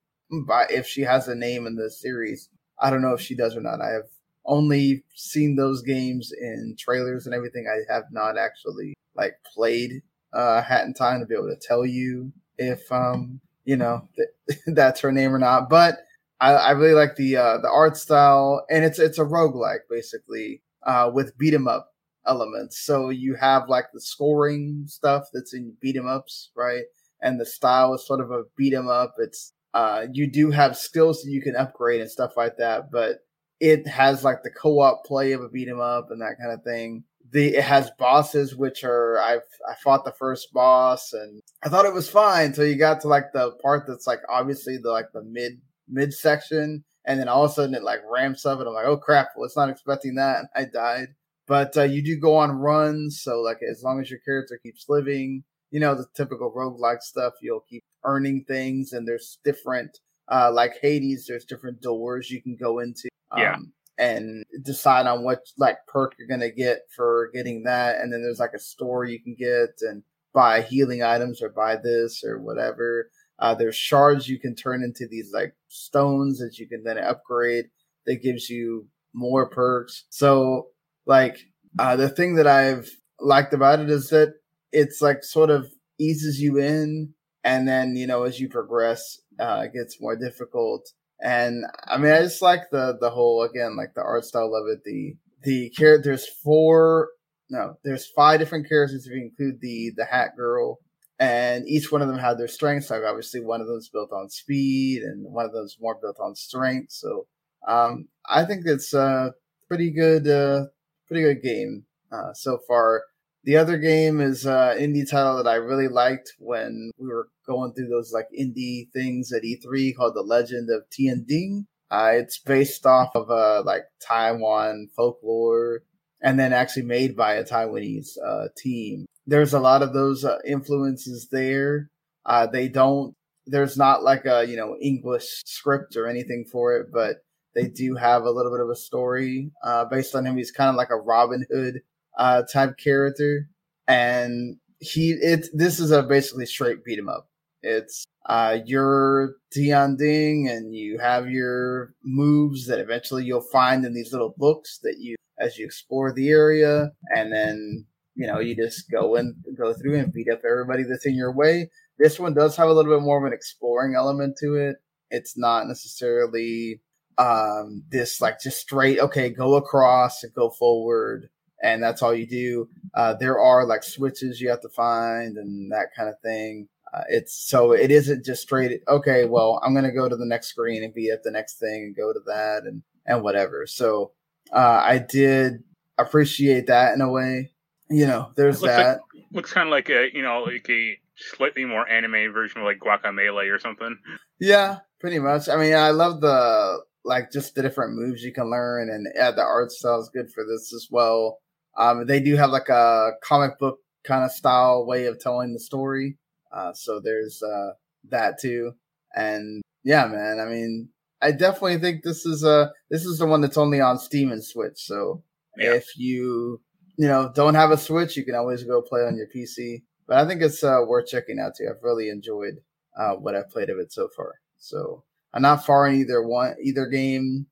by 0.47 0.65
if 0.69 0.87
she 0.87 1.01
has 1.01 1.27
a 1.27 1.35
name 1.35 1.67
in 1.67 1.75
the 1.75 1.89
series. 1.89 2.49
I 2.79 2.89
don't 2.89 3.01
know 3.01 3.13
if 3.13 3.21
she 3.21 3.35
does 3.35 3.55
or 3.55 3.61
not. 3.61 3.81
I 3.81 3.89
have 3.89 4.07
only 4.45 5.03
seen 5.15 5.55
those 5.55 5.81
games 5.81 6.31
in 6.31 6.75
trailers 6.77 7.25
and 7.25 7.35
everything. 7.35 7.67
I 7.67 7.91
have 7.91 8.05
not 8.11 8.37
actually 8.37 8.93
like 9.15 9.35
played 9.53 10.01
uh, 10.33 10.61
Hat 10.61 10.85
in 10.85 10.93
Time 10.93 11.19
to 11.19 11.25
be 11.25 11.35
able 11.35 11.49
to 11.49 11.57
tell 11.59 11.85
you 11.85 12.31
if 12.57 12.91
um 12.91 13.39
you 13.65 13.75
know, 13.75 14.07
th- 14.15 14.59
that's 14.67 15.01
her 15.01 15.11
name 15.11 15.33
or 15.33 15.39
not. 15.39 15.69
But 15.69 15.97
I, 16.39 16.53
I 16.53 16.71
really 16.71 16.93
like 16.93 17.15
the 17.15 17.35
uh, 17.37 17.57
the 17.59 17.69
art 17.69 17.97
style, 17.97 18.65
and 18.69 18.85
it's 18.85 18.99
it's 18.99 19.17
a 19.19 19.25
roguelike 19.25 19.81
basically 19.89 20.61
uh, 20.83 21.11
with 21.13 21.37
beat 21.37 21.53
'em 21.53 21.67
up 21.67 21.93
elements. 22.25 22.79
So 22.79 23.09
you 23.09 23.35
have 23.35 23.69
like 23.69 23.85
the 23.93 24.01
scoring 24.01 24.85
stuff 24.87 25.27
that's 25.33 25.53
in 25.53 25.73
beat 25.81 25.97
'em 25.97 26.07
ups, 26.07 26.51
right? 26.55 26.83
And 27.21 27.39
the 27.39 27.45
style 27.45 27.93
is 27.95 28.05
sort 28.05 28.21
of 28.21 28.31
a 28.31 28.43
beat 28.55 28.73
'em 28.73 28.87
up. 28.87 29.15
It's 29.17 29.53
uh, 29.73 30.07
you 30.11 30.29
do 30.29 30.51
have 30.51 30.77
skills 30.77 31.21
that 31.21 31.31
you 31.31 31.41
can 31.41 31.55
upgrade 31.55 32.01
and 32.01 32.09
stuff 32.09 32.37
like 32.37 32.57
that, 32.57 32.91
but 32.91 33.19
it 33.59 33.87
has 33.87 34.23
like 34.23 34.43
the 34.43 34.51
co-op 34.51 35.03
play 35.05 35.31
of 35.31 35.41
a 35.41 35.49
beat 35.49 35.67
'em 35.67 35.79
up 35.79 36.07
and 36.11 36.21
that 36.21 36.37
kind 36.39 36.51
of 36.51 36.63
thing. 36.63 37.03
The 37.31 37.55
it 37.55 37.63
has 37.63 37.91
bosses 37.99 38.55
which 38.55 38.83
are 38.83 39.19
I've 39.19 39.41
I 39.67 39.75
fought 39.83 40.05
the 40.05 40.13
first 40.13 40.53
boss 40.53 41.11
and 41.13 41.41
I 41.63 41.69
thought 41.69 41.85
it 41.85 41.93
was 41.93 42.09
fine 42.09 42.47
until 42.47 42.65
you 42.67 42.77
got 42.77 43.01
to 43.01 43.07
like 43.07 43.33
the 43.33 43.51
part 43.61 43.85
that's 43.87 44.07
like 44.07 44.21
obviously 44.29 44.77
the 44.77 44.91
like 44.91 45.11
the 45.13 45.23
mid 45.23 45.59
mid 45.89 46.13
section 46.13 46.85
and 47.05 47.19
then 47.19 47.27
all 47.27 47.43
of 47.43 47.51
a 47.51 47.53
sudden 47.53 47.75
it 47.75 47.83
like 47.83 47.99
ramps 48.09 48.45
up 48.45 48.59
and 48.59 48.67
I'm 48.67 48.73
like 48.73 48.85
oh 48.85 48.97
crap 48.97 49.29
was 49.35 49.55
not 49.57 49.69
expecting 49.69 50.15
that 50.15 50.39
and 50.39 50.47
I 50.55 50.65
died. 50.71 51.09
But 51.47 51.77
uh, 51.77 51.83
you 51.83 52.03
do 52.03 52.17
go 52.17 52.35
on 52.35 52.51
runs 52.51 53.21
so 53.21 53.41
like 53.41 53.59
as 53.69 53.83
long 53.83 53.99
as 53.99 54.09
your 54.09 54.19
character 54.19 54.59
keeps 54.63 54.85
living 54.87 55.43
you 55.71 55.79
know 55.79 55.95
the 55.95 56.05
typical 56.15 56.51
roguelike 56.51 57.01
stuff 57.01 57.33
you'll 57.41 57.65
keep 57.69 57.83
earning 58.03 58.43
things 58.47 58.93
and 58.93 59.07
there's 59.07 59.39
different 59.43 59.99
uh 60.31 60.51
like 60.51 60.73
Hades 60.81 61.25
there's 61.27 61.45
different 61.45 61.81
doors 61.81 62.31
you 62.31 62.41
can 62.41 62.55
go 62.55 62.79
into 62.79 63.09
um, 63.31 63.41
yeah 63.41 63.57
and 63.97 64.45
decide 64.61 65.07
on 65.07 65.23
what 65.23 65.39
like 65.57 65.77
perk 65.87 66.15
you're 66.17 66.27
gonna 66.27 66.51
get 66.51 66.81
for 66.95 67.31
getting 67.33 67.63
that. 67.63 67.99
And 67.99 68.13
then 68.13 68.21
there's 68.21 68.39
like 68.39 68.53
a 68.53 68.59
store 68.59 69.05
you 69.05 69.19
can 69.19 69.35
get 69.37 69.69
and 69.81 70.03
buy 70.33 70.61
healing 70.61 71.01
items 71.01 71.41
or 71.41 71.49
buy 71.49 71.77
this 71.77 72.23
or 72.23 72.39
whatever. 72.39 73.09
Uh, 73.39 73.55
there's 73.55 73.75
shards 73.75 74.27
you 74.27 74.39
can 74.39 74.55
turn 74.55 74.83
into 74.83 75.07
these 75.07 75.31
like 75.33 75.55
stones 75.67 76.39
that 76.39 76.57
you 76.59 76.67
can 76.67 76.83
then 76.83 76.97
upgrade 76.97 77.65
that 78.05 78.21
gives 78.21 78.49
you 78.49 78.87
more 79.13 79.49
perks. 79.49 80.05
So 80.09 80.67
like 81.05 81.37
uh, 81.79 81.95
the 81.95 82.09
thing 82.09 82.35
that 82.35 82.47
I've 82.47 82.89
liked 83.19 83.53
about 83.53 83.79
it 83.79 83.89
is 83.89 84.09
that 84.09 84.35
it's 84.71 85.01
like 85.01 85.23
sort 85.23 85.49
of 85.49 85.67
eases 85.99 86.39
you 86.41 86.57
in 86.59 87.13
and 87.43 87.67
then 87.67 87.95
you 87.95 88.07
know 88.07 88.23
as 88.23 88.39
you 88.39 88.49
progress 88.49 89.19
uh, 89.39 89.63
it 89.65 89.73
gets 89.73 90.01
more 90.01 90.15
difficult 90.15 90.91
And 91.19 91.65
I 91.87 91.97
mean, 91.97 92.11
I 92.11 92.21
just 92.21 92.41
like 92.41 92.69
the 92.71 92.97
the 92.99 93.09
whole 93.09 93.43
again, 93.43 93.75
like 93.75 93.93
the 93.95 94.03
art 94.03 94.25
style 94.25 94.53
of 94.53 94.67
it. 94.71 94.83
The 94.83 95.15
the 95.43 95.69
characters 95.71 96.27
four, 96.43 97.09
no, 97.49 97.77
there's 97.83 98.05
five 98.15 98.39
different 98.39 98.67
characters 98.69 99.05
if 99.07 99.13
you 99.13 99.23
include 99.23 99.59
the 99.61 99.91
the 99.97 100.05
Hat 100.05 100.31
Girl, 100.37 100.79
and 101.19 101.67
each 101.67 101.91
one 101.91 102.01
of 102.01 102.07
them 102.07 102.19
had 102.19 102.37
their 102.37 102.47
strengths. 102.47 102.89
Like 102.89 103.01
obviously, 103.03 103.41
one 103.41 103.61
of 103.61 103.67
them's 103.67 103.89
built 103.89 104.11
on 104.11 104.29
speed, 104.29 105.01
and 105.03 105.25
one 105.33 105.45
of 105.45 105.53
them's 105.53 105.77
more 105.79 105.97
built 105.99 106.17
on 106.19 106.35
strength. 106.35 106.91
So 106.91 107.25
um, 107.67 108.07
I 108.29 108.45
think 108.45 108.63
it's 108.65 108.93
a 108.93 109.33
pretty 109.67 109.91
good, 109.91 110.27
uh, 110.27 110.65
pretty 111.07 111.23
good 111.23 111.41
game 111.41 111.85
uh, 112.11 112.33
so 112.33 112.59
far. 112.67 113.03
The 113.47 113.55
other 113.55 113.77
game 113.77 114.19
is 114.19 114.45
uh, 114.45 114.75
indie 114.77 115.09
title 115.09 115.41
that 115.41 115.49
I 115.49 115.55
really 115.55 115.87
liked 115.87 116.33
when 116.37 116.91
we 116.97 117.07
were 117.07 117.29
going 117.47 117.71
through 117.71 117.87
those 117.87 118.11
like 118.11 118.27
indie 118.37 118.91
things 118.91 119.31
at 119.31 119.43
E3 119.43 119.95
called 119.95 120.15
The 120.15 120.21
Legend 120.21 120.69
of 120.69 120.89
Tianding. 120.89 121.65
Uh, 121.89 122.09
it's 122.15 122.39
based 122.39 122.85
off 122.85 123.15
of 123.15 123.31
uh, 123.31 123.63
like 123.65 123.83
Taiwan 124.05 124.89
folklore 124.93 125.83
and 126.21 126.37
then 126.37 126.51
actually 126.51 126.83
made 126.83 127.15
by 127.15 127.35
a 127.35 127.45
Taiwanese 127.45 128.17
uh, 128.21 128.49
team. 128.57 129.05
There's 129.25 129.53
a 129.53 129.61
lot 129.61 129.81
of 129.81 129.93
those 129.93 130.25
uh, 130.25 130.39
influences 130.45 131.29
there. 131.31 131.89
Uh, 132.25 132.47
they 132.47 132.67
don't, 132.67 133.15
there's 133.45 133.77
not 133.77 134.03
like 134.03 134.25
a, 134.25 134.45
you 134.45 134.57
know, 134.57 134.75
English 134.81 135.43
script 135.45 135.95
or 135.95 136.07
anything 136.07 136.43
for 136.51 136.75
it, 136.75 136.87
but 136.91 137.23
they 137.55 137.69
do 137.69 137.95
have 137.95 138.23
a 138.23 138.29
little 138.29 138.51
bit 138.51 138.59
of 138.59 138.69
a 138.69 138.75
story 138.75 139.51
uh, 139.63 139.85
based 139.85 140.15
on 140.15 140.25
him. 140.25 140.35
He's 140.35 140.51
kind 140.51 140.69
of 140.69 140.75
like 140.75 140.89
a 140.89 140.97
Robin 140.97 141.45
Hood 141.49 141.79
uh, 142.17 142.43
type 142.43 142.77
character, 142.77 143.49
and 143.87 144.57
he 144.79 145.11
it 145.11 145.47
this 145.53 145.79
is 145.79 145.91
a 145.91 146.03
basically 146.03 146.45
straight 146.45 146.83
beat 146.83 146.99
'em 146.99 147.09
up. 147.09 147.29
It's 147.63 148.05
uh, 148.27 148.59
you're 148.65 149.35
Tianding, 149.53 150.49
and 150.49 150.75
you 150.75 150.99
have 150.99 151.29
your 151.29 151.93
moves 152.03 152.67
that 152.67 152.79
eventually 152.79 153.23
you'll 153.25 153.41
find 153.41 153.85
in 153.85 153.93
these 153.93 154.11
little 154.11 154.35
books 154.37 154.79
that 154.83 154.97
you 154.99 155.15
as 155.39 155.57
you 155.57 155.65
explore 155.65 156.11
the 156.13 156.29
area, 156.29 156.91
and 157.15 157.31
then 157.31 157.85
you 158.15 158.27
know 158.27 158.39
you 158.39 158.55
just 158.55 158.89
go 158.91 159.15
and 159.15 159.35
go 159.57 159.73
through 159.73 159.97
and 159.99 160.13
beat 160.13 160.29
up 160.29 160.41
everybody 160.45 160.83
that's 160.83 161.05
in 161.05 161.15
your 161.15 161.33
way. 161.33 161.69
This 161.99 162.19
one 162.19 162.33
does 162.33 162.55
have 162.57 162.69
a 162.69 162.73
little 162.73 162.91
bit 162.91 163.03
more 163.03 163.17
of 163.19 163.25
an 163.25 163.33
exploring 163.33 163.95
element 163.95 164.37
to 164.41 164.55
it. 164.55 164.77
It's 165.09 165.37
not 165.37 165.67
necessarily 165.67 166.81
um, 167.17 167.83
this 167.89 168.21
like 168.21 168.39
just 168.39 168.59
straight 168.59 168.99
okay 168.99 169.29
go 169.29 169.55
across 169.55 170.23
and 170.23 170.33
go 170.33 170.49
forward 170.49 171.29
and 171.61 171.81
that's 171.81 172.01
all 172.01 172.13
you 172.13 172.27
do. 172.27 172.69
Uh, 172.93 173.13
there 173.15 173.39
are 173.39 173.65
like 173.65 173.83
switches 173.83 174.39
you 174.41 174.49
have 174.49 174.61
to 174.61 174.69
find 174.69 175.37
and 175.37 175.71
that 175.71 175.87
kind 175.95 176.09
of 176.09 176.19
thing. 176.21 176.67
Uh, 176.93 177.01
it's 177.09 177.33
so 177.33 177.73
it 177.73 177.91
isn't 177.91 178.25
just 178.25 178.43
straight. 178.43 178.81
Okay, 178.87 179.25
well, 179.25 179.61
I'm 179.63 179.73
gonna 179.73 179.91
go 179.91 180.07
to 180.07 180.15
the 180.15 180.25
next 180.25 180.47
screen 180.47 180.83
and 180.83 180.93
be 180.93 181.09
at 181.09 181.23
the 181.23 181.31
next 181.31 181.59
thing 181.59 181.83
and 181.83 181.95
go 181.95 182.13
to 182.13 182.19
that 182.27 182.63
and 182.65 182.81
and 183.05 183.23
whatever. 183.23 183.65
So 183.67 184.11
uh, 184.51 184.81
I 184.83 184.99
did 184.99 185.63
appreciate 185.97 186.67
that 186.67 186.93
in 186.93 187.01
a 187.01 187.11
way. 187.11 187.51
You 187.89 188.07
know, 188.07 188.31
there's 188.35 188.61
looks 188.61 188.75
that. 188.75 188.99
Like, 189.13 189.25
looks 189.31 189.53
kind 189.53 189.67
of 189.67 189.71
like 189.71 189.89
a 189.89 190.09
you 190.13 190.21
know 190.21 190.43
like 190.43 190.69
a 190.69 190.97
slightly 191.15 191.65
more 191.65 191.87
anime 191.87 192.31
version 192.31 192.61
of 192.61 192.65
like 192.65 192.79
Guacamelee 192.79 193.53
or 193.53 193.59
something. 193.59 193.97
Yeah, 194.39 194.79
pretty 194.99 195.19
much. 195.19 195.49
I 195.49 195.57
mean, 195.57 195.75
I 195.75 195.89
love 195.91 196.21
the 196.21 196.79
like 197.03 197.31
just 197.31 197.55
the 197.55 197.61
different 197.61 197.95
moves 197.95 198.23
you 198.23 198.33
can 198.33 198.49
learn, 198.49 198.89
and 198.89 199.07
yeah, 199.15 199.31
the 199.31 199.41
art 199.41 199.71
style 199.71 199.99
is 199.99 200.09
good 200.09 200.31
for 200.31 200.45
this 200.45 200.73
as 200.73 200.87
well. 200.89 201.39
Um, 201.77 202.05
they 202.07 202.19
do 202.19 202.35
have 202.35 202.49
like 202.49 202.69
a 202.69 203.11
comic 203.23 203.59
book 203.59 203.79
kind 204.03 204.23
of 204.23 204.31
style 204.31 204.85
way 204.85 205.05
of 205.05 205.19
telling 205.19 205.53
the 205.53 205.59
story. 205.59 206.17
Uh, 206.51 206.73
so 206.73 206.99
there's 206.99 207.41
uh, 207.43 207.71
that 208.09 208.39
too. 208.39 208.73
And 209.15 209.61
yeah, 209.83 210.05
man, 210.07 210.39
I 210.39 210.45
mean, 210.49 210.89
I 211.21 211.31
definitely 211.31 211.77
think 211.77 212.03
this 212.03 212.25
is 212.25 212.43
a 212.43 212.71
this 212.89 213.05
is 213.05 213.19
the 213.19 213.25
one 213.25 213.41
that's 213.41 213.57
only 213.57 213.81
on 213.81 213.99
Steam 213.99 214.31
and 214.31 214.43
Switch. 214.43 214.77
So 214.77 215.23
yeah. 215.57 215.73
if 215.73 215.97
you 215.97 216.61
you 216.97 217.07
know 217.07 217.31
don't 217.33 217.55
have 217.55 217.71
a 217.71 217.77
Switch, 217.77 218.17
you 218.17 218.25
can 218.25 218.35
always 218.35 218.63
go 218.63 218.81
play 218.81 219.01
on 219.01 219.17
your 219.17 219.27
PC. 219.27 219.83
But 220.07 220.17
I 220.17 220.27
think 220.27 220.41
it's 220.41 220.63
uh, 220.63 220.79
worth 220.87 221.07
checking 221.07 221.39
out 221.39 221.53
too. 221.57 221.67
I've 221.69 221.83
really 221.83 222.09
enjoyed 222.09 222.61
uh, 222.97 223.13
what 223.13 223.35
I've 223.35 223.49
played 223.49 223.69
of 223.69 223.77
it 223.77 223.91
so 223.91 224.07
far. 224.15 224.35
So 224.57 225.03
I'm 225.33 225.41
not 225.41 225.65
far 225.65 225.87
in 225.87 225.95
either 225.95 226.21
one 226.21 226.55
either 226.61 226.87
game 226.87 227.47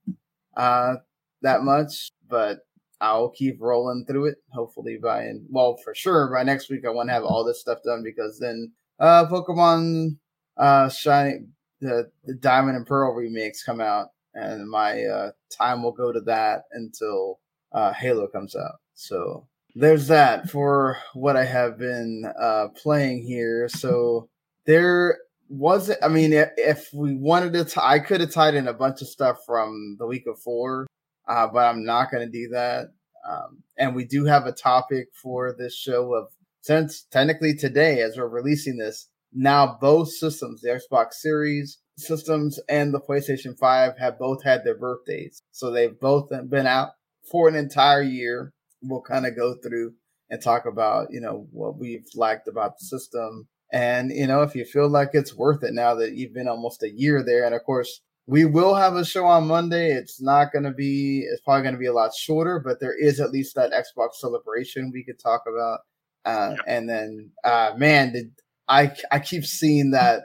uh, 0.56 0.96
that 1.42 1.64
much, 1.64 2.12
but 2.28 2.60
I'll 3.02 3.30
keep 3.30 3.58
rolling 3.60 4.06
through 4.06 4.28
it. 4.28 4.38
Hopefully 4.52 4.98
by 5.02 5.32
well 5.50 5.78
for 5.84 5.94
sure 5.94 6.32
by 6.32 6.44
next 6.44 6.70
week 6.70 6.86
I 6.86 6.90
want 6.90 7.10
to 7.10 7.14
have 7.14 7.24
all 7.24 7.44
this 7.44 7.60
stuff 7.60 7.80
done 7.84 8.04
because 8.04 8.40
then 8.40 8.72
uh 9.00 9.26
Pokemon 9.28 10.18
uh 10.58 10.90
Shining 10.90 11.50
the 11.82 12.10
the 12.24 12.36
Diamond 12.36 12.78
and 12.78 12.86
Pearl 12.86 13.14
remakes 13.14 13.64
come 13.64 13.82
out 13.82 14.10
and 14.34 14.70
my 14.70 15.04
uh 15.04 15.32
time 15.50 15.84
will 15.84 15.92
go 15.92 16.12
to 16.12 16.22
that 16.22 16.64
until 16.72 17.40
uh 17.74 17.94
Halo 17.94 18.28
comes 18.28 18.56
out. 18.56 18.76
So 18.94 19.48
there's 19.76 20.08
that 20.08 20.50
for 20.50 20.98
what 21.14 21.36
I 21.36 21.44
have 21.44 21.78
been 21.78 22.32
uh 22.40 22.70
playing 22.82 23.24
here. 23.24 23.68
So 23.68 24.30
there 24.66 25.18
was 25.50 25.92
I 26.02 26.08
mean 26.08 26.32
if 26.34 26.90
we 26.94 27.16
wanted 27.16 27.54
to 27.54 27.66
t- 27.66 27.82
I 27.84 28.00
could 28.00 28.22
have 28.22 28.32
tied 28.32 28.56
in 28.56 28.68
a 28.68 28.74
bunch 28.74 29.02
of 29.02 29.08
stuff 29.08 29.40
from 29.46 29.98
the 30.00 30.08
week 30.08 30.24
of 30.28 30.40
4 30.40 30.88
uh, 31.28 31.48
but 31.48 31.66
I'm 31.66 31.86
not 31.86 32.12
going 32.12 32.26
to 32.26 32.32
do 32.32 32.50
that. 32.50 32.88
Um, 33.28 33.64
and 33.78 33.96
we 33.96 34.06
do 34.06 34.26
have 34.26 34.46
a 34.46 34.52
topic 34.52 35.08
for 35.14 35.56
this 35.58 35.76
show 35.76 36.14
of 36.14 36.28
since 36.62 37.04
technically 37.12 37.56
today, 37.56 38.02
as 38.02 38.18
we're 38.18 38.28
releasing 38.28 38.78
this, 38.78 39.08
now 39.34 39.78
both 39.80 40.10
systems, 40.10 40.62
the 40.62 40.80
Xbox 40.92 41.14
Series 41.14 41.80
systems 41.98 42.60
and 42.68 42.94
the 42.94 43.00
PlayStation 43.00 43.58
5, 43.58 43.98
have 44.00 44.18
both 44.18 44.44
had 44.44 44.64
their 44.64 44.78
birthdays. 44.78 45.42
So 45.52 45.70
they've 45.70 46.00
both 46.00 46.30
been 46.50 46.68
out 46.68 46.92
for 47.30 47.48
an 47.48 47.56
entire 47.56 48.02
year. 48.02 48.52
We'll 48.82 49.02
kind 49.02 49.26
of 49.26 49.36
go 49.36 49.56
through 49.56 49.94
and 50.30 50.42
talk 50.42 50.66
about, 50.66 51.12
you 51.12 51.22
know, 51.22 51.48
what 51.52 51.78
we've 51.78 52.08
liked 52.16 52.48
about 52.48 52.80
the 52.80 52.86
system. 52.86 53.48
And, 53.72 54.12
you 54.12 54.28
know, 54.28 54.42
if 54.42 54.56
you 54.56 54.66
feel 54.66 54.90
like 54.90 55.10
it's 55.14 55.36
worth 55.36 55.64
it 55.64 55.74
now 55.74 55.96
that 55.96 56.14
you've 56.14 56.34
been 56.34 56.48
almost 56.48 56.84
a 56.84 56.90
year 56.90 57.24
there. 57.24 57.46
And 57.46 57.54
of 57.54 57.64
course, 57.64 58.02
we 58.28 58.46
will 58.46 58.74
have 58.76 58.96
a 58.96 59.06
show 59.06 59.26
on 59.26 59.48
Monday. 59.48 59.92
It's 59.92 60.22
not 60.22 60.52
going 60.52 60.64
to 60.64 60.72
be, 60.72 61.26
it's 61.32 61.42
probably 61.42 61.64
going 61.64 61.76
to 61.76 61.80
be 61.80 61.86
a 61.86 61.94
lot 61.94 62.16
shorter, 62.16 62.60
but 62.64 62.80
there 62.80 62.98
is 62.98 63.20
at 63.20 63.32
least 63.32 63.56
that 63.56 63.72
Xbox 63.72 64.16
celebration 64.16 64.92
we 64.92 65.04
could 65.04 65.20
talk 65.20 65.44
about. 65.48 65.82
Uh, 66.26 66.56
yeah. 66.56 66.62
And 66.68 66.90
then, 66.90 67.32
uh, 67.44 67.74
man, 67.78 68.14
did 68.14 68.32
I, 68.68 68.92
I 69.12 69.20
keep 69.20 69.46
seeing 69.46 69.92
that 69.92 70.24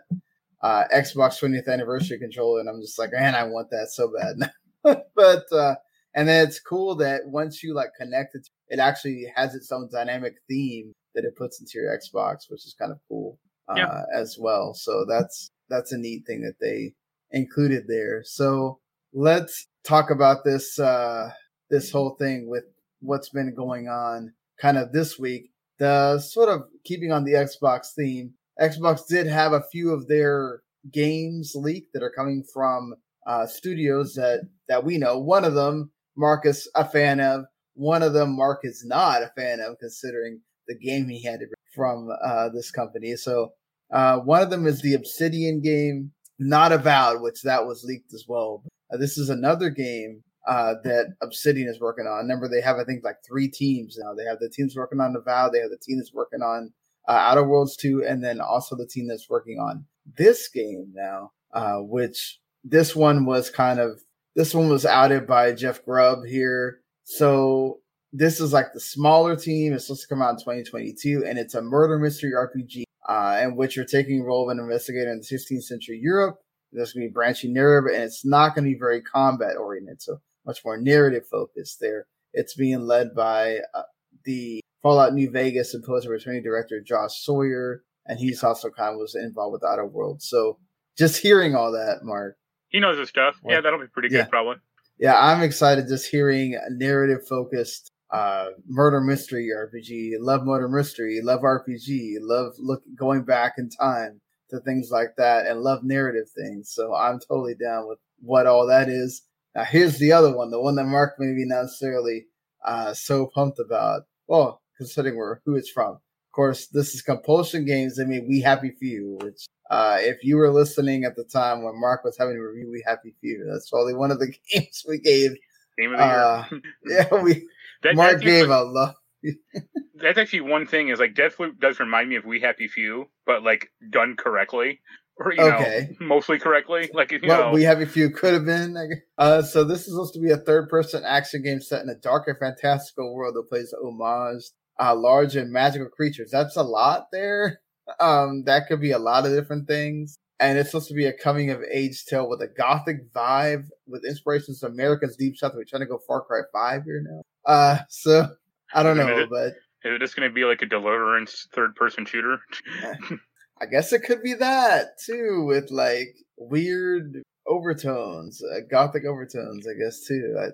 uh, 0.63 0.85
Xbox 0.95 1.41
20th 1.43 1.69
anniversary 1.69 2.19
controller, 2.19 2.61
and 2.61 2.71
I'm 2.71 2.81
just 2.81 2.99
like, 2.99 3.11
man, 3.13 3.35
I 3.35 3.45
want 3.45 3.69
that 3.71 3.89
so 3.91 4.11
bad. 4.19 4.51
but, 5.15 5.45
uh, 5.53 5.75
and 6.15 6.27
then 6.27 6.47
it's 6.47 6.59
cool 6.59 6.97
that 6.97 7.23
once 7.27 7.63
you 7.63 7.75
like 7.75 7.91
connect 7.99 8.35
it, 8.35 8.49
it 8.69 8.79
actually 8.79 9.27
has 9.37 9.55
its 9.55 9.71
own 9.71 9.91
dynamic 9.93 10.35
theme 10.49 10.93
that 11.15 11.25
it 11.25 11.37
puts 11.37 11.61
into 11.61 11.73
your 11.75 11.95
Xbox, 11.95 12.49
which 12.49 12.65
is 12.67 12.75
kind 12.79 12.93
of 12.93 12.99
cool 13.09 13.39
uh, 13.69 13.75
yeah. 13.77 14.03
as 14.15 14.37
well. 14.41 14.73
So 14.73 15.05
that's, 15.07 15.51
that's 15.69 15.93
a 15.93 15.99
neat 15.99 16.23
thing 16.27 16.41
that 16.43 16.55
they, 16.61 16.95
included 17.33 17.85
there. 17.89 18.23
So 18.25 18.79
let's 19.13 19.67
talk 19.85 20.11
about 20.11 20.45
this 20.45 20.79
uh, 20.79 21.31
this 21.71 21.91
whole 21.91 22.17
thing 22.19 22.49
with 22.49 22.65
what's 23.01 23.31
been 23.31 23.55
going 23.55 23.89
on 23.89 24.33
kind 24.61 24.79
of 24.79 24.93
this 24.93 25.19
week. 25.19 25.51
The 25.79 26.19
sort 26.19 26.49
of 26.49 26.65
keeping 26.85 27.13
on 27.13 27.25
the 27.25 27.33
Xbox 27.33 27.95
theme, 27.97 28.35
Xbox 28.61 29.07
did 29.09 29.27
have 29.27 29.53
a 29.53 29.63
few 29.73 29.93
of 29.93 30.09
their 30.09 30.63
games 30.93 31.53
leaked 31.55 31.93
that 31.95 32.03
are 32.03 32.13
coming 32.15 32.45
from 32.53 32.95
uh, 33.27 33.47
studios 33.47 34.15
that 34.15 34.49
that 34.69 34.85
we 34.85 34.99
know. 34.99 35.19
One 35.19 35.45
of 35.45 35.55
them, 35.55 35.91
Marcus, 36.17 36.69
a 36.75 36.85
fan 36.87 37.21
of. 37.21 37.45
One 37.75 38.03
of 38.03 38.13
them, 38.13 38.37
Marc 38.37 38.61
is 38.65 38.85
not 38.85 39.23
a 39.23 39.33
fan 39.37 39.61
of, 39.61 39.79
considering 39.79 40.41
the 40.69 40.77
game 40.77 41.09
he 41.09 41.23
had 41.23 41.41
from 41.75 42.11
uh, 42.23 42.51
this 42.51 42.71
company. 42.71 43.17
So 43.17 43.53
uh, 43.91 44.19
one 44.19 44.43
of 44.43 44.51
them 44.51 44.67
is 44.67 44.83
the 44.83 44.95
Obsidian 44.95 45.63
game 45.63 46.13
not 46.41 46.73
Avowed, 46.73 47.21
which 47.21 47.43
that 47.43 47.67
was 47.67 47.85
leaked 47.85 48.13
as 48.15 48.25
well. 48.27 48.65
Uh, 48.93 48.97
this 48.97 49.19
is 49.19 49.29
another 49.29 49.71
game 49.71 50.23
uh, 50.49 50.75
that 50.83 51.15
Obsidian 51.23 51.69
is 51.69 51.81
working 51.81 52.07
on. 52.07 52.23
Remember, 52.23 52.49
they 52.49 52.63
have 52.63 52.79
I 52.79 52.85
think 52.85 53.05
like 53.05 53.19
three 53.27 53.49
teams 53.49 53.99
now. 54.03 54.15
They 54.15 54.25
have 54.25 54.41
the 54.41 54.49
teams 54.49 54.75
working 54.75 55.01
on 55.01 55.15
Avowed, 55.15 55.53
they 55.53 55.61
have 55.61 55.71
the 55.71 55.79
team 55.79 55.99
that's 55.99 56.15
working 56.15 56.43
on 56.43 56.73
uh, 57.09 57.13
Outer 57.13 57.47
Worlds 57.47 57.77
2, 57.77 58.05
and 58.05 58.25
then 58.25 58.41
also 58.41 58.75
the 58.75 58.87
team 58.87 59.07
that's 59.07 59.29
working 59.29 59.59
on 59.59 59.85
this 60.17 60.49
game 60.49 60.93
now, 60.95 61.33
uh, 61.53 61.77
which 61.77 62.41
this 62.65 62.97
one 62.97 63.27
was 63.27 63.51
kind 63.51 63.79
of 63.79 64.01
this 64.35 64.55
one 64.55 64.69
was 64.69 64.87
outed 64.87 65.27
by 65.27 65.53
Jeff 65.53 65.85
Grubb 65.85 66.25
here. 66.27 66.81
So 67.05 67.81
this 68.13 68.41
is 68.41 68.53
like 68.53 68.73
the 68.73 68.81
smaller 68.81 69.37
team. 69.37 69.73
It's 69.73 69.87
supposed 69.87 70.03
to 70.03 70.09
come 70.09 70.23
out 70.23 70.31
in 70.31 70.37
2022, 70.37 71.25
and 71.27 71.39
it's 71.39 71.55
a 71.55 71.63
murder 71.63 71.99
mystery 71.99 72.33
RPG 72.33 72.85
uh, 73.11 73.41
in 73.43 73.57
which 73.57 73.75
you're 73.75 73.85
taking 73.85 74.23
role 74.23 74.49
of 74.49 74.57
an 74.57 74.63
investigator 74.63 75.11
in 75.11 75.19
the 75.19 75.25
16th 75.25 75.65
century 75.65 75.99
Europe. 76.01 76.39
There's 76.73 76.93
going 76.93 77.05
to 77.05 77.09
be 77.09 77.13
branching 77.13 77.53
narrative, 77.53 77.93
and 77.93 78.05
it's 78.05 78.25
not 78.25 78.55
going 78.55 78.65
to 78.65 78.71
be 78.71 78.79
very 78.79 79.03
combat 79.03 79.57
oriented, 79.57 80.01
so 80.01 80.21
much 80.47 80.65
more 80.65 80.77
narrative 80.77 81.27
focused 81.27 81.81
there. 81.81 82.07
It's 82.33 82.55
being 82.55 82.83
led 82.87 83.13
by 83.17 83.59
uh, 83.75 83.83
the 84.25 84.63
Fallout 84.81 85.13
New 85.13 85.29
Vegas 85.29 85.75
and 85.75 85.83
post 85.83 86.07
returning 86.07 86.45
director 86.45 86.81
Josh 86.81 87.25
Sawyer, 87.25 87.83
and 88.07 88.21
he's 88.21 88.45
also 88.45 88.71
kind 88.71 88.95
of 88.95 89.01
was 89.01 89.17
involved 89.17 89.55
with 89.55 89.65
Outer 89.65 89.87
Worlds. 89.87 90.29
So 90.29 90.59
just 90.97 91.21
hearing 91.21 91.57
all 91.57 91.73
that, 91.73 92.05
Marc, 92.05 92.37
He 92.69 92.79
knows 92.79 92.97
his 92.97 93.09
stuff. 93.09 93.41
Well, 93.43 93.57
yeah, 93.57 93.61
that'll 93.61 93.81
be 93.81 93.89
pretty 93.89 94.15
yeah. 94.15 94.23
good, 94.23 94.31
probably. 94.31 94.57
Yeah, 95.01 95.19
I'm 95.19 95.43
excited 95.43 95.89
just 95.89 96.09
hearing 96.09 96.57
narrative 96.69 97.27
focused 97.27 97.91
uh, 98.13 98.47
murder 98.67 99.01
mystery 99.01 99.51
RPG. 99.55 100.15
Love 100.21 100.45
murder 100.45 100.69
mystery. 100.69 101.21
Love 101.23 101.41
RPG. 101.41 102.17
Love 102.21 102.53
look 102.59 102.83
going 102.97 103.23
back 103.23 103.55
in 103.59 103.69
time 103.71 104.21
to 104.51 104.61
things 104.61 104.91
like 104.91 105.15
that, 105.17 105.47
and 105.47 105.61
love 105.61 105.85
narrative 105.85 106.29
things. 106.37 106.73
So 106.73 106.95
I'm 106.95 107.21
totally 107.21 107.55
down 107.55 107.89
with 107.89 107.99
what 108.21 108.47
all 108.47 108.67
that 108.67 108.89
is. 108.89 109.23
Now 109.55 109.65
here's 109.65 109.99
the 109.99 110.13
other 110.13 110.37
one, 110.37 110.51
the 110.51 110.61
one 110.61 110.77
that 110.77 110.85
Marc 110.85 111.15
maybe 111.19 111.45
not 111.47 111.63
necessarily 111.63 112.27
uh, 112.65 112.95
so 112.95 113.27
pumped 113.27 113.59
about. 113.59 114.03
Well, 114.27 114.61
considering 114.81 115.17
where 115.17 115.43
who 115.45 115.57
it's 115.57 115.71
from. 115.71 115.93
Of 116.31 116.33
course, 116.33 116.69
this 116.69 116.95
is 116.95 117.03
Compulsion 117.03 117.67
Games. 117.67 117.99
I 118.01 118.05
mean, 118.05 118.27
We 118.29 118.41
Happy 118.41 118.71
Few, 118.71 119.19
which 119.21 119.47
uh, 119.69 119.99
if 119.99 120.19
you 120.23 120.37
were 120.37 120.51
listening 120.51 121.05
at 121.05 121.17
the 121.17 121.25
time 121.25 121.63
when 121.63 121.79
Marc 121.79 122.05
was 122.05 122.17
having 122.17 122.37
a 122.37 122.41
review 122.41 122.71
We 122.71 122.83
Happy 122.87 123.15
Few, 123.21 123.47
that's 123.51 123.69
probably 123.69 123.95
one 123.95 124.11
of 124.11 124.21
the 124.21 124.33
games 124.53 124.85
we 124.89 124.99
gave. 124.99 125.33
Game 125.77 125.93
of 125.93 125.99
the 125.99 126.05
uh, 126.05 126.45
year. 126.51 126.61
yeah, 127.13 127.23
we 127.23 127.47
that, 127.83 127.97
Marc 127.97 128.21
gave 128.21 128.49
a 128.49 128.63
love. 128.63 128.95
that's 129.95 130.19
actually 130.19 130.41
one 130.43 130.67
thing 130.67 130.89
is 130.89 130.99
like 130.99 131.15
Deathloop 131.15 131.59
does 131.61 131.79
remind 131.79 132.09
me 132.09 132.17
of 132.17 132.25
We 132.25 132.41
Happy 132.41 132.69
Few, 132.69 133.07
but 133.27 133.43
like 133.43 133.69
done 133.91 134.17
correctly 134.17 134.81
or 135.21 135.35
you 135.35 135.43
okay. 135.43 135.89
know, 136.01 136.07
mostly 136.07 136.39
correctly. 136.39 136.89
Like 136.93 137.13
you 137.13 137.21
well, 137.23 137.49
know, 137.49 137.53
we 137.53 137.65
have 137.65 137.81
a 137.81 137.87
few 137.87 138.11
could 138.11 138.33
have 138.33 138.47
been. 138.47 138.77
Uh, 139.19 139.43
so 139.43 139.65
this 139.65 139.81
is 139.81 139.93
supposed 139.93 140.15
to 140.15 140.21
be 140.21 140.31
a 140.31 140.39
third-person 140.39 141.05
action 141.07 141.43
game 141.43 141.61
set 141.61 141.83
in 141.83 141.91
a 141.91 141.95
dark 141.95 142.27
and 142.27 142.39
fantastical 142.39 143.15
world 143.15 143.35
that 143.35 143.49
plays 143.49 143.75
homage 143.83 144.45
uh, 144.81 144.97
large 144.97 145.37
and 145.37 145.53
magical 145.53 145.89
creatures. 145.89 146.31
That's 146.33 146.57
a 146.57 146.63
lot 146.63 147.09
there. 147.13 147.61
Um, 147.99 148.45
that 148.45 148.67
could 148.67 148.81
be 148.81 148.93
a 148.93 148.99
lot 148.99 149.27
of 149.27 149.33
different 149.33 149.69
things. 149.69 150.19
And 150.41 150.59
it's 150.59 150.71
supposed 150.71 150.89
to 150.89 150.95
be 150.95 151.05
a 151.05 151.13
coming 151.13 151.51
of 151.51 151.63
age 151.71 152.07
tale 152.07 152.29
with 152.29 152.41
a 152.41 152.49
gothic 152.49 153.13
vibe 153.13 153.67
with 153.87 154.07
inspirations 154.07 154.61
from 154.61 154.73
America's 154.73 155.15
Deep 155.17 155.37
South. 155.37 155.53
We're 155.55 155.65
trying 155.65 155.81
to 155.81 155.87
go 155.87 156.01
Far 156.07 156.23
Cry 156.23 156.41
5 156.51 156.85
here 156.85 157.05
now. 157.07 157.23
Uh, 157.45 157.79
so 157.91 158.27
I 158.73 158.83
don't 158.83 158.97
know, 158.97 159.27
but. 159.31 159.55
Is 159.83 159.95
it 159.95 160.01
just 160.01 160.17
going 160.17 160.29
to 160.29 160.35
be 160.35 160.45
like 160.45 160.63
a 160.63 160.67
Deliverance 160.67 161.47
third 161.55 161.75
person 161.75 162.07
shooter? 162.07 162.39
I 163.61 163.67
guess 163.67 163.93
it 163.93 164.03
could 164.03 164.23
be 164.23 164.35
that 164.35 164.99
too, 165.05 165.45
with 165.47 165.71
like 165.71 166.17
weird 166.39 167.23
overtones, 167.47 168.43
uh, 168.43 168.61
gothic 168.71 169.05
overtones, 169.05 169.67
I 169.67 169.75
guess 169.79 170.07
too. 170.07 170.37
I, 170.39 170.47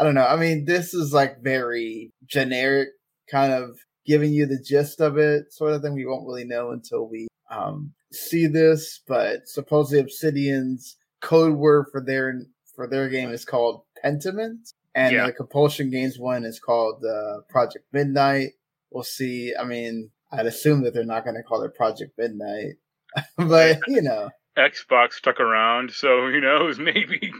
I 0.00 0.04
don't 0.04 0.14
know. 0.14 0.26
I 0.26 0.36
mean, 0.36 0.64
this 0.64 0.94
is 0.94 1.12
like 1.12 1.42
very 1.42 2.12
generic 2.26 2.88
kind 3.28 3.52
of 3.52 3.78
giving 4.06 4.32
you 4.32 4.46
the 4.46 4.62
gist 4.64 5.00
of 5.00 5.18
it, 5.18 5.52
sort 5.52 5.72
of 5.72 5.82
thing. 5.82 5.94
We 5.94 6.06
won't 6.06 6.26
really 6.26 6.44
know 6.44 6.70
until 6.70 7.08
we 7.08 7.26
um, 7.50 7.92
see 8.12 8.46
this. 8.46 9.00
But 9.06 9.48
supposedly 9.48 10.00
Obsidian's 10.00 10.96
code 11.20 11.54
word 11.54 11.86
for 11.90 12.00
their 12.00 12.42
for 12.74 12.86
their 12.86 13.08
game 13.08 13.30
is 13.30 13.44
called 13.44 13.82
Pentiment, 14.04 14.72
and 14.94 15.14
yeah. 15.14 15.26
the 15.26 15.32
Compulsion 15.32 15.90
Games 15.90 16.18
one 16.18 16.44
is 16.44 16.58
called 16.58 17.04
uh, 17.04 17.40
Project 17.48 17.86
Midnight. 17.92 18.50
We'll 18.90 19.04
see. 19.04 19.54
I 19.58 19.64
mean, 19.64 20.10
I'd 20.30 20.46
assume 20.46 20.82
that 20.82 20.94
they're 20.94 21.04
not 21.04 21.24
going 21.24 21.36
to 21.36 21.42
call 21.42 21.62
it 21.62 21.74
Project 21.74 22.12
Midnight, 22.18 22.74
but 23.36 23.80
you 23.88 24.02
know. 24.02 24.30
Xbox 24.56 25.14
stuck 25.14 25.40
around, 25.40 25.90
so 25.92 26.08
who 26.30 26.40
knows? 26.40 26.78
Maybe. 26.78 27.32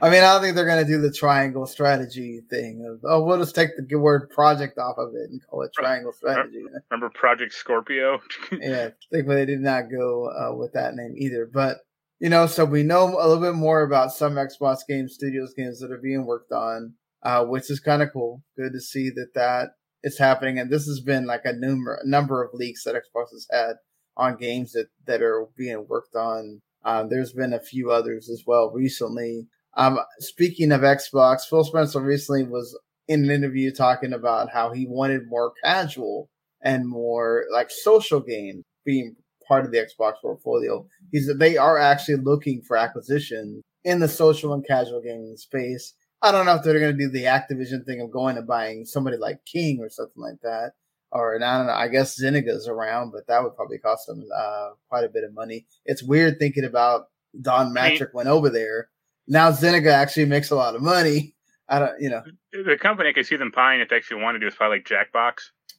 I 0.00 0.10
mean, 0.10 0.22
I 0.22 0.32
don't 0.32 0.42
think 0.42 0.54
they're 0.54 0.66
going 0.66 0.84
to 0.84 0.90
do 0.90 1.00
the 1.00 1.12
triangle 1.12 1.66
strategy 1.66 2.42
thing 2.48 2.86
of 2.88 3.00
oh, 3.04 3.22
we'll 3.22 3.38
just 3.38 3.54
take 3.54 3.70
the 3.76 3.96
word 3.96 4.30
project 4.30 4.78
off 4.78 4.96
of 4.98 5.14
it 5.14 5.30
and 5.30 5.40
call 5.48 5.62
it 5.62 5.72
triangle 5.76 6.12
strategy. 6.12 6.62
Remember 6.90 7.10
Project 7.10 7.52
Scorpio? 7.52 8.20
yeah, 8.52 8.88
I 8.88 8.92
think 9.12 9.28
they 9.28 9.46
did 9.46 9.60
not 9.60 9.90
go 9.90 10.28
uh, 10.30 10.54
with 10.54 10.72
that 10.74 10.94
name 10.94 11.14
either. 11.16 11.48
But 11.52 11.78
you 12.20 12.28
know, 12.28 12.46
so 12.46 12.64
we 12.64 12.82
know 12.82 13.18
a 13.18 13.26
little 13.26 13.42
bit 13.42 13.54
more 13.54 13.82
about 13.82 14.12
some 14.12 14.34
Xbox 14.34 14.78
Game 14.88 15.08
Studios 15.08 15.54
games 15.56 15.80
that 15.80 15.90
are 15.90 16.00
being 16.02 16.26
worked 16.26 16.52
on, 16.52 16.94
uh, 17.22 17.44
which 17.44 17.70
is 17.70 17.80
kind 17.80 18.02
of 18.02 18.12
cool. 18.12 18.42
Good 18.56 18.72
to 18.74 18.80
see 18.80 19.10
that 19.10 19.34
that 19.34 19.70
is 20.04 20.18
happening, 20.18 20.58
and 20.58 20.70
this 20.70 20.86
has 20.86 21.00
been 21.00 21.26
like 21.26 21.42
a 21.44 21.52
number 21.52 22.00
number 22.04 22.44
of 22.44 22.54
leaks 22.54 22.84
that 22.84 22.94
Xbox 22.94 23.30
has 23.32 23.46
had 23.50 23.76
on 24.20 24.36
games 24.36 24.72
that, 24.72 24.88
that 25.06 25.22
are 25.22 25.46
being 25.56 25.86
worked 25.88 26.14
on. 26.14 26.60
Um, 26.84 27.08
there's 27.08 27.32
been 27.32 27.54
a 27.54 27.60
few 27.60 27.90
others 27.90 28.28
as 28.30 28.44
well 28.46 28.70
recently. 28.70 29.46
Um, 29.76 29.98
speaking 30.18 30.72
of 30.72 30.82
Xbox, 30.82 31.48
Phil 31.48 31.64
Spencer 31.64 32.00
recently 32.00 32.44
was 32.44 32.78
in 33.08 33.24
an 33.24 33.30
interview 33.30 33.72
talking 33.72 34.12
about 34.12 34.50
how 34.50 34.72
he 34.72 34.86
wanted 34.86 35.28
more 35.28 35.52
casual 35.64 36.28
and 36.62 36.86
more 36.86 37.46
like 37.52 37.70
social 37.70 38.20
games 38.20 38.62
being 38.84 39.16
part 39.48 39.64
of 39.64 39.72
the 39.72 39.78
Xbox 39.78 40.14
portfolio. 40.22 40.86
He's 41.10 41.30
they 41.38 41.56
are 41.56 41.78
actually 41.78 42.16
looking 42.16 42.62
for 42.62 42.76
acquisition 42.76 43.62
in 43.84 44.00
the 44.00 44.08
social 44.08 44.52
and 44.52 44.66
casual 44.66 45.00
gaming 45.00 45.36
space. 45.36 45.94
I 46.22 46.32
don't 46.32 46.44
know 46.44 46.56
if 46.56 46.62
they're 46.62 46.78
going 46.78 46.96
to 46.96 47.04
do 47.04 47.10
the 47.10 47.24
Activision 47.24 47.86
thing 47.86 48.02
of 48.02 48.10
going 48.10 48.36
and 48.36 48.46
buying 48.46 48.84
somebody 48.84 49.16
like 49.16 49.38
King 49.46 49.78
or 49.80 49.88
something 49.88 50.22
like 50.22 50.40
that 50.42 50.72
or 51.12 51.36
I 51.36 51.38
don't 51.38 51.66
know. 51.66 51.72
I 51.72 51.88
guess 51.88 52.20
Zynga's 52.20 52.68
around, 52.68 53.12
but 53.12 53.26
that 53.26 53.42
would 53.42 53.56
probably 53.56 53.78
cost 53.78 54.06
them 54.06 54.24
uh, 54.36 54.70
quite 54.88 55.04
a 55.04 55.08
bit 55.08 55.24
of 55.24 55.34
money. 55.34 55.66
It's 55.84 56.02
weird 56.02 56.38
thinking 56.38 56.64
about 56.64 57.06
Don 57.40 57.74
Mattrick 57.74 58.14
went 58.14 58.28
over 58.28 58.50
there. 58.50 58.88
Now 59.26 59.50
Zynga 59.50 59.92
actually 59.92 60.26
makes 60.26 60.50
a 60.50 60.56
lot 60.56 60.74
of 60.74 60.82
money. 60.82 61.34
I 61.68 61.78
don't, 61.78 62.00
you 62.00 62.10
know, 62.10 62.22
the 62.52 62.76
company 62.76 63.10
I 63.10 63.12
could 63.12 63.26
see 63.26 63.36
them 63.36 63.52
buying 63.54 63.80
if 63.80 63.88
they 63.88 63.96
actually 63.96 64.22
want 64.22 64.34
to 64.34 64.40
do 64.40 64.48
is 64.48 64.54
probably 64.54 64.78
like 64.78 64.86
Jackbox. 64.86 65.34